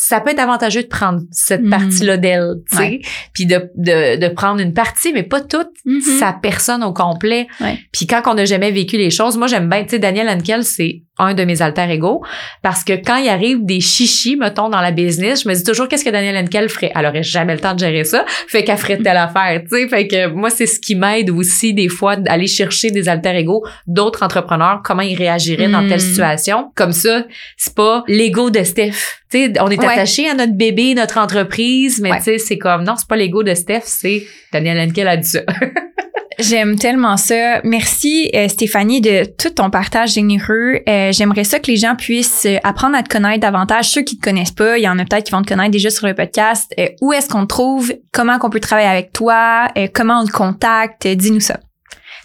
ça 0.03 0.21
peut 0.21 0.31
être 0.31 0.39
avantageux 0.41 0.83
de 0.83 0.89
prendre 0.89 1.21
cette 1.31 1.61
Mhm. 1.63 1.71
partie-là 1.71 2.17
d'elle, 2.17 2.55
tu 2.71 2.77
sais, 2.77 2.83
Ouais. 2.83 3.01
puis 3.35 3.45
de, 3.45 3.71
de, 3.77 4.17
de 4.19 4.29
prendre 4.29 4.61
une 4.61 4.73
partie, 4.73 5.13
mais 5.13 5.23
pas 5.23 5.41
toute 5.43 5.69
Mhm. 5.85 6.01
sa 6.01 6.33
personne 6.33 6.83
au 6.83 6.93
complet. 6.95 7.47
Ouais. 7.61 7.79
Puis 7.93 8.07
quand 8.07 8.23
on 8.27 8.35
n'a 8.35 8.47
jamais 8.47 8.71
vécu 8.71 8.97
les 8.97 9.11
choses, 9.11 9.37
moi, 9.37 9.47
j'aime 9.47 9.69
bien, 9.69 9.83
tu 9.85 9.91
sais, 9.91 9.99
Daniel 9.99 10.29
Henkel, 10.29 10.65
c'est 10.65 11.03
un 11.19 11.35
de 11.35 11.45
mes 11.45 11.61
alter 11.61 11.83
ego 11.91 12.23
parce 12.63 12.83
que 12.83 12.95
quand 12.95 13.17
il 13.17 13.29
arrive 13.29 13.59
des 13.67 13.81
chichis, 13.81 14.37
mettons, 14.37 14.71
dans 14.71 14.81
la 14.81 14.91
business, 14.91 15.43
je 15.43 15.49
me 15.51 15.55
dis 15.55 15.63
toujours 15.63 15.87
qu'est-ce 15.87 16.05
que 16.05 16.09
Daniel 16.09 16.35
Henkel 16.43 16.71
ferait? 16.71 16.93
Elle 16.95 17.05
aurait 17.05 17.23
jamais 17.23 17.53
le 17.53 17.61
temps 17.61 17.75
de 17.75 17.79
gérer 17.81 18.05
ça, 18.05 18.25
fait 18.49 18.65
qu'elle 18.65 18.79
ferait 18.79 18.97
telle 18.97 19.19
affaire, 19.19 19.61
tu 19.71 19.77
sais. 19.77 19.87
Fait 19.89 20.07
que 20.07 20.29
moi, 20.29 20.49
c'est 20.49 20.65
ce 20.67 20.81
qui 20.81 20.95
m'aide 20.95 21.29
aussi 21.29 21.75
des 21.75 21.89
fois 21.89 22.17
d'aller 22.17 22.47
chercher 22.47 22.91
des 22.91 23.07
alter 23.11 23.37
ego 23.37 23.63
d'autres 23.87 24.23
entrepreneurs, 24.23 24.81
comment 24.83 25.03
ils 25.03 25.15
réagiraient 25.17 25.69
dans 25.69 25.87
telle 25.87 25.99
Mm. 25.99 26.11
situation. 26.11 26.71
Comme 26.75 26.93
ça, 26.93 27.27
c'est 27.59 27.75
pas 27.75 28.03
l'ego 28.09 28.49
de 28.49 28.63
Steph. 28.65 29.20
Tu 29.31 29.47
sais, 29.47 29.53
on 29.61 29.69
est 29.69 29.79
Ouais. 29.79 29.87
attaché 29.87 30.29
à 30.29 30.35
notre 30.35 30.55
bébé, 30.55 30.95
notre 30.95 31.19
entreprise, 31.19 32.01
mais 32.01 32.11
Ouais. 32.13 32.39
c'est 32.39 32.59
comme 32.59 32.83
non, 32.85 32.95
c'est 32.97 33.07
pas 33.09 33.17
l'ego 33.17 33.43
de 33.43 33.55
Steph, 33.55 33.83
c'est 33.85 34.25
Daniel 34.53 34.79
Henkel 34.89 35.07
a 35.09 35.17
dit 35.17 35.29
ça. 35.29 35.41
J'aime 36.39 36.77
tellement 36.79 37.19
ça. 37.19 37.61
Merci 37.65 38.31
euh, 38.35 38.49
Stéphanie 38.49 39.03
de 39.03 39.25
tout 39.37 39.51
ton 39.51 39.69
partage 39.69 40.15
généreux. 40.15 40.81
Euh, 40.89 41.13
J'aimerais 41.13 41.45
ça 41.45 41.59
que 41.59 41.67
les 41.71 41.77
gens 41.77 41.97
puissent 41.97 42.47
euh, 42.47 42.57
apprendre 42.65 42.97
à 42.97 43.03
te 43.03 43.11
connaître 43.11 43.41
davantage. 43.41 43.91
Ceux 43.91 44.01
qui 44.03 44.17
te 44.17 44.23
connaissent 44.23 44.51
pas, 44.53 44.79
il 44.79 44.83
y 44.85 44.89
en 44.89 44.99
a 44.99 45.05
peut-être 45.05 45.25
qui 45.25 45.33
vont 45.33 45.43
te 45.43 45.49
connaître 45.49 45.71
déjà 45.71 45.91
sur 45.91 46.07
le 46.07 46.15
podcast. 46.15 46.73
Euh, 46.79 46.87
où 47.03 47.13
est-ce 47.13 47.29
qu'on 47.29 47.43
te 47.43 47.49
trouve? 47.49 47.93
Comment 48.11 48.39
qu'on 48.39 48.49
peut 48.49 48.61
travailler 48.61 48.89
avec 48.89 49.13
toi? 49.13 49.69
Comment 49.93 50.21
on 50.23 50.25
te 50.25 50.33
contacte? 50.33 51.07
Dis-nous 51.07 51.41
ça. 51.41 51.61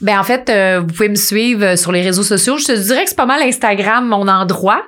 Ben 0.02 0.20
en 0.20 0.24
fait, 0.24 0.50
euh, 0.50 0.80
vous 0.82 0.88
pouvez 0.88 1.10
me 1.10 1.16
suivre 1.16 1.64
euh, 1.64 1.76
sur 1.76 1.92
les 1.92 2.02
réseaux 2.02 2.24
sociaux. 2.24 2.58
Je 2.58 2.66
te 2.66 2.72
dirais 2.74 3.04
que 3.04 3.10
c'est 3.10 3.16
pas 3.16 3.26
mal 3.26 3.42
Instagram 3.42 4.06
mon 4.08 4.28
endroit. 4.28 4.84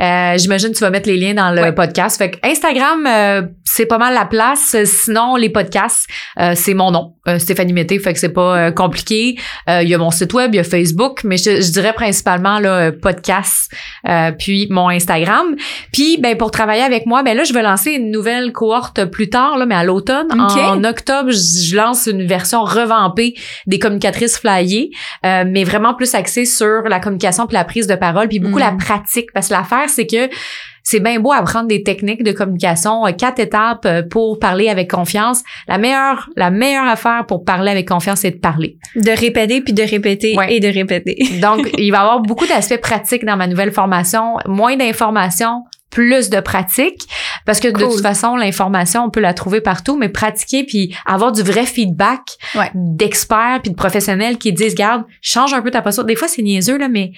Euh, 0.00 0.38
J'imagine 0.38 0.68
que 0.70 0.74
tu 0.76 0.80
vas 0.84 0.90
mettre 0.90 1.08
les 1.08 1.16
liens 1.16 1.34
dans 1.34 1.50
le 1.50 1.62
Ouais. 1.62 1.72
podcast. 1.72 2.16
Fait 2.18 2.30
que 2.30 2.38
Instagram, 2.46 3.06
euh, 3.06 3.42
c'est 3.64 3.86
pas 3.86 3.98
mal 3.98 4.14
la 4.14 4.24
place. 4.24 4.76
Sinon, 4.84 5.36
les 5.36 5.48
podcasts, 5.48 6.06
euh, 6.40 6.52
c'est 6.54 6.74
mon 6.74 6.90
nom, 6.90 7.14
euh, 7.28 7.38
Stéphanie 7.38 7.72
Mété. 7.72 7.98
Fait 7.98 8.12
que 8.12 8.18
c'est 8.18 8.28
pas 8.32 8.70
compliqué. 8.72 9.36
Euh, 9.68 9.82
Il 9.82 9.88
y 9.88 9.94
a 9.94 9.98
mon 9.98 10.10
site 10.10 10.32
web, 10.34 10.54
il 10.54 10.58
y 10.58 10.60
a 10.60 10.64
Facebook, 10.64 11.22
mais 11.24 11.36
je, 11.36 11.60
je 11.60 11.72
dirais 11.72 11.92
principalement 11.92 12.58
là, 12.58 12.92
podcast, 12.92 13.70
euh, 14.08 14.30
puis 14.38 14.66
mon 14.70 14.88
Instagram. 14.88 15.56
Puis 15.92 16.18
ben 16.20 16.36
pour 16.36 16.50
travailler 16.50 16.82
avec 16.82 17.06
moi, 17.06 17.22
ben 17.22 17.36
là 17.36 17.44
je 17.44 17.52
vais 17.52 17.62
lancer 17.62 17.92
une 17.92 18.10
nouvelle 18.10 18.52
cohorte 18.52 19.04
plus 19.06 19.28
tard, 19.30 19.58
là, 19.58 19.66
mais 19.66 19.74
à 19.74 19.84
l'automne. 19.84 20.26
Ok. 20.32 20.56
En 20.58 20.84
octobre, 20.84 21.30
je 21.30 21.72
je 21.72 21.76
lance 21.76 22.06
une 22.06 22.26
version 22.26 22.62
revampée 22.64 23.34
des 23.66 23.78
communicatrices 23.78 24.36
euh, 25.24 25.44
mais 25.46 25.64
vraiment 25.64 25.94
plus 25.94 26.14
axée 26.14 26.44
sur 26.44 26.82
la 26.82 27.00
communication 27.00 27.46
puis 27.46 27.54
la 27.54 27.64
prise 27.64 27.86
de 27.86 27.94
parole, 27.94 28.28
puis 28.28 28.38
beaucoup 28.38 28.58
la 28.58 28.72
pratique. 28.72 29.32
Parce 29.32 29.48
que 29.48 29.54
l'affaire, 29.54 29.88
c'est 29.88 30.06
que 30.06 30.28
c'est 30.84 31.00
bien 31.00 31.20
beau 31.20 31.32
apprendre 31.32 31.68
des 31.68 31.82
techniques 31.82 32.24
de 32.24 32.32
communication, 32.32 33.06
euh, 33.06 33.12
quatre 33.12 33.38
étapes 33.38 33.86
euh, 33.86 34.02
pour 34.02 34.38
parler 34.38 34.68
avec 34.68 34.90
confiance. 34.90 35.42
La 35.68 35.78
meilleure, 35.78 36.28
la 36.36 36.50
meilleure 36.50 36.88
affaire 36.88 37.24
pour 37.26 37.44
parler 37.44 37.70
avec 37.70 37.88
confiance, 37.88 38.20
c'est 38.20 38.32
de 38.32 38.40
parler. 38.40 38.78
De 38.96 39.10
répéter 39.10 39.60
puis 39.60 39.72
de 39.72 39.82
répéter 39.82 40.36
Ouais. 40.36 40.54
et 40.54 40.60
de 40.60 40.68
répéter. 40.68 41.16
Donc, 41.40 41.70
il 41.78 41.90
va 41.92 41.98
y 41.98 42.00
avoir 42.00 42.20
beaucoup 42.20 42.46
d'aspects 42.46 42.80
pratiques 42.80 43.24
dans 43.24 43.36
ma 43.36 43.46
nouvelle 43.46 43.70
formation, 43.72 44.36
moins 44.46 44.76
d'informations, 44.76 45.62
plus 45.92 46.30
de 46.30 46.40
pratique, 46.40 47.06
parce 47.46 47.60
que 47.60 47.68
de 47.68 47.78
toute 47.78 48.00
façon, 48.02 48.34
l'information, 48.34 49.04
on 49.04 49.10
peut 49.10 49.20
la 49.20 49.34
trouver 49.34 49.60
partout, 49.60 49.96
mais 49.96 50.08
pratiquer 50.08 50.64
puis 50.64 50.92
avoir 51.06 51.30
du 51.30 51.42
vrai 51.42 51.66
feedback 51.66 52.20
Ouais. 52.56 52.70
d'experts 52.74 53.60
puis 53.62 53.70
de 53.70 53.76
professionnels 53.76 54.38
qui 54.38 54.52
disent, 54.52 54.74
garde, 54.74 55.04
change 55.20 55.52
un 55.54 55.62
peu 55.62 55.70
ta 55.70 55.82
posture. 55.82 56.04
Des 56.04 56.16
fois, 56.16 56.26
c'est 56.28 56.42
niaiseux, 56.42 56.78
là, 56.78 56.88
mais 56.88 57.12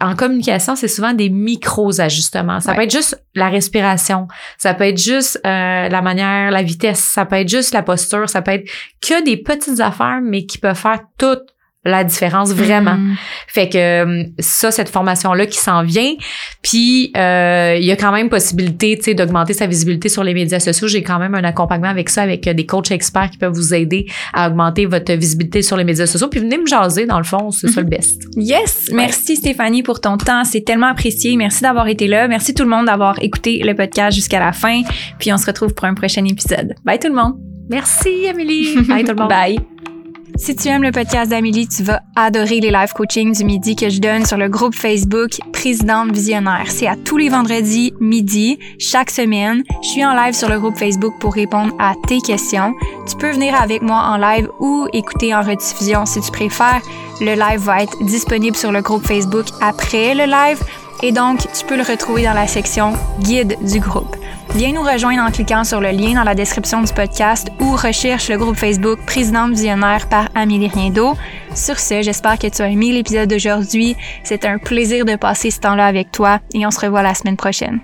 en 0.00 0.16
communication, 0.16 0.74
c'est 0.74 0.88
souvent 0.88 1.12
des 1.12 1.28
micros 1.30 2.00
ajustements. 2.00 2.58
Ça 2.60 2.70
Ouais. 2.70 2.76
peut 2.76 2.82
être 2.84 2.90
juste 2.92 3.22
la 3.34 3.48
respiration, 3.48 4.26
ça 4.58 4.74
peut 4.74 4.84
être 4.84 4.98
juste 5.00 5.38
euh, 5.46 5.88
la 5.88 6.02
manière, 6.02 6.50
la 6.50 6.62
vitesse, 6.62 7.00
ça 7.00 7.24
peut 7.24 7.36
être 7.36 7.48
juste 7.48 7.72
la 7.74 7.82
posture, 7.82 8.28
ça 8.28 8.42
peut 8.42 8.52
être 8.52 8.68
que 9.00 9.22
des 9.24 9.36
petites 9.36 9.80
affaires, 9.80 10.20
mais 10.22 10.44
qui 10.46 10.58
peuvent 10.58 10.76
faire 10.76 11.00
toute 11.18 11.42
la 11.86 12.04
différence 12.04 12.52
vraiment. 12.52 12.96
Mm. 12.96 13.16
Fait 13.46 13.68
que 13.68 13.78
euh, 13.78 14.24
ça, 14.38 14.70
cette 14.70 14.88
formation-là 14.88 15.46
qui 15.46 15.58
s'en 15.58 15.82
vient. 15.82 16.14
Puis, 16.62 17.12
euh, 17.16 17.76
il 17.78 17.84
y 17.84 17.92
a 17.92 17.96
quand 17.96 18.12
même 18.12 18.28
possibilité, 18.28 18.96
tu 18.96 19.04
sais, 19.04 19.14
d'augmenter 19.14 19.54
sa 19.54 19.66
visibilité 19.66 20.08
sur 20.08 20.24
les 20.24 20.34
médias 20.34 20.60
sociaux. 20.60 20.88
J'ai 20.88 21.02
quand 21.02 21.18
même 21.18 21.34
un 21.34 21.44
accompagnement 21.44 21.88
avec 21.88 22.08
ça, 22.08 22.22
avec 22.22 22.46
euh, 22.46 22.54
des 22.54 22.66
coachs 22.66 22.90
experts 22.90 23.30
qui 23.30 23.38
peuvent 23.38 23.54
vous 23.54 23.74
aider 23.74 24.06
à 24.34 24.48
augmenter 24.48 24.86
votre 24.86 25.12
visibilité 25.14 25.62
sur 25.62 25.76
les 25.76 25.84
médias 25.84 26.06
sociaux. 26.06 26.28
Puis, 26.28 26.40
venez 26.40 26.58
me 26.58 26.66
jaser, 26.66 27.06
dans 27.06 27.18
le 27.18 27.24
fond, 27.24 27.50
c'est 27.50 27.68
ça 27.68 27.80
le 27.80 27.88
best. 27.88 28.22
Yes! 28.36 28.90
Merci 28.92 29.36
Stéphanie 29.36 29.82
pour 29.82 30.00
ton 30.00 30.16
temps. 30.16 30.44
C'est 30.44 30.62
tellement 30.62 30.88
apprécié. 30.88 31.36
Merci 31.36 31.62
d'avoir 31.62 31.88
été 31.88 32.08
là. 32.08 32.28
Merci 32.28 32.52
tout 32.52 32.64
le 32.64 32.70
monde 32.70 32.86
d'avoir 32.86 33.22
écouté 33.22 33.62
le 33.64 33.74
podcast 33.74 34.14
jusqu'à 34.14 34.40
la 34.40 34.52
fin. 34.52 34.82
Puis 35.18 35.32
on 35.32 35.36
se 35.36 35.46
retrouve 35.46 35.74
pour 35.74 35.84
un 35.86 35.94
prochain 35.94 36.24
épisode. 36.24 36.74
Bye 36.84 36.98
tout 36.98 37.08
le 37.08 37.14
monde! 37.14 37.34
Merci, 37.68 38.28
Amélie. 38.28 38.76
Bye, 38.82 39.04
tout 39.04 39.10
le 39.10 39.16
monde. 39.16 39.28
Bye! 39.30 39.95
Si 40.34 40.54
tu 40.56 40.68
aimes 40.68 40.82
le 40.82 40.90
podcast 40.90 41.30
d'Amélie, 41.30 41.68
tu 41.68 41.82
vas 41.82 42.02
adorer 42.16 42.60
les 42.60 42.70
live 42.70 42.92
coaching 42.94 43.32
du 43.32 43.44
midi 43.44 43.76
que 43.76 43.88
je 43.88 44.00
donne 44.00 44.26
sur 44.26 44.36
le 44.36 44.48
groupe 44.48 44.74
Facebook 44.74 45.38
Présidente 45.52 46.12
Visionnaire. 46.12 46.66
C'est 46.68 46.88
à 46.88 46.96
tous 46.96 47.16
les 47.16 47.28
vendredis 47.28 47.94
midi, 48.00 48.58
chaque 48.78 49.10
semaine. 49.10 49.62
Je 49.82 49.88
suis 49.88 50.04
en 50.04 50.14
live 50.14 50.34
sur 50.34 50.48
le 50.48 50.58
groupe 50.58 50.76
Facebook 50.76 51.14
pour 51.20 51.34
répondre 51.34 51.72
à 51.78 51.94
tes 52.08 52.20
questions. 52.20 52.74
Tu 53.08 53.16
peux 53.16 53.30
venir 53.30 53.54
avec 53.54 53.82
moi 53.82 53.98
en 53.98 54.16
live 54.16 54.48
ou 54.58 54.88
écouter 54.92 55.34
en 55.34 55.42
rediffusion 55.42 56.04
si 56.04 56.20
tu 56.20 56.30
préfères. 56.30 56.82
Le 57.20 57.34
live 57.34 57.60
va 57.60 57.82
être 57.82 58.04
disponible 58.04 58.56
sur 58.56 58.72
le 58.72 58.82
groupe 58.82 59.06
Facebook 59.06 59.46
après 59.62 60.14
le 60.14 60.24
live 60.24 60.58
et 61.02 61.12
donc 61.12 61.40
tu 61.52 61.64
peux 61.66 61.76
le 61.76 61.82
retrouver 61.82 62.24
dans 62.24 62.32
la 62.32 62.46
section 62.46 62.94
guide 63.20 63.56
du 63.62 63.80
groupe. 63.80 64.16
Viens 64.54 64.72
nous 64.72 64.82
rejoindre 64.82 65.22
en 65.22 65.30
cliquant 65.30 65.64
sur 65.64 65.80
le 65.80 65.90
lien 65.90 66.14
dans 66.14 66.24
la 66.24 66.34
description 66.34 66.82
du 66.82 66.92
podcast 66.92 67.48
ou 67.60 67.72
recherche 67.72 68.28
le 68.30 68.38
groupe 68.38 68.56
Facebook 68.56 68.98
Présidente 69.04 69.50
Visionnaire 69.50 70.08
par 70.08 70.28
Amélie 70.34 70.68
Riendo. 70.68 71.14
Sur 71.54 71.78
ce, 71.78 72.00
j'espère 72.02 72.38
que 72.38 72.46
tu 72.46 72.62
as 72.62 72.68
aimé 72.68 72.92
l'épisode 72.92 73.28
d'aujourd'hui. 73.28 73.96
C'est 74.24 74.44
un 74.46 74.58
plaisir 74.58 75.04
de 75.04 75.16
passer 75.16 75.50
ce 75.50 75.60
temps-là 75.60 75.86
avec 75.86 76.10
toi 76.10 76.40
et 76.54 76.66
on 76.66 76.70
se 76.70 76.80
revoit 76.80 77.02
la 77.02 77.14
semaine 77.14 77.36
prochaine. 77.36 77.80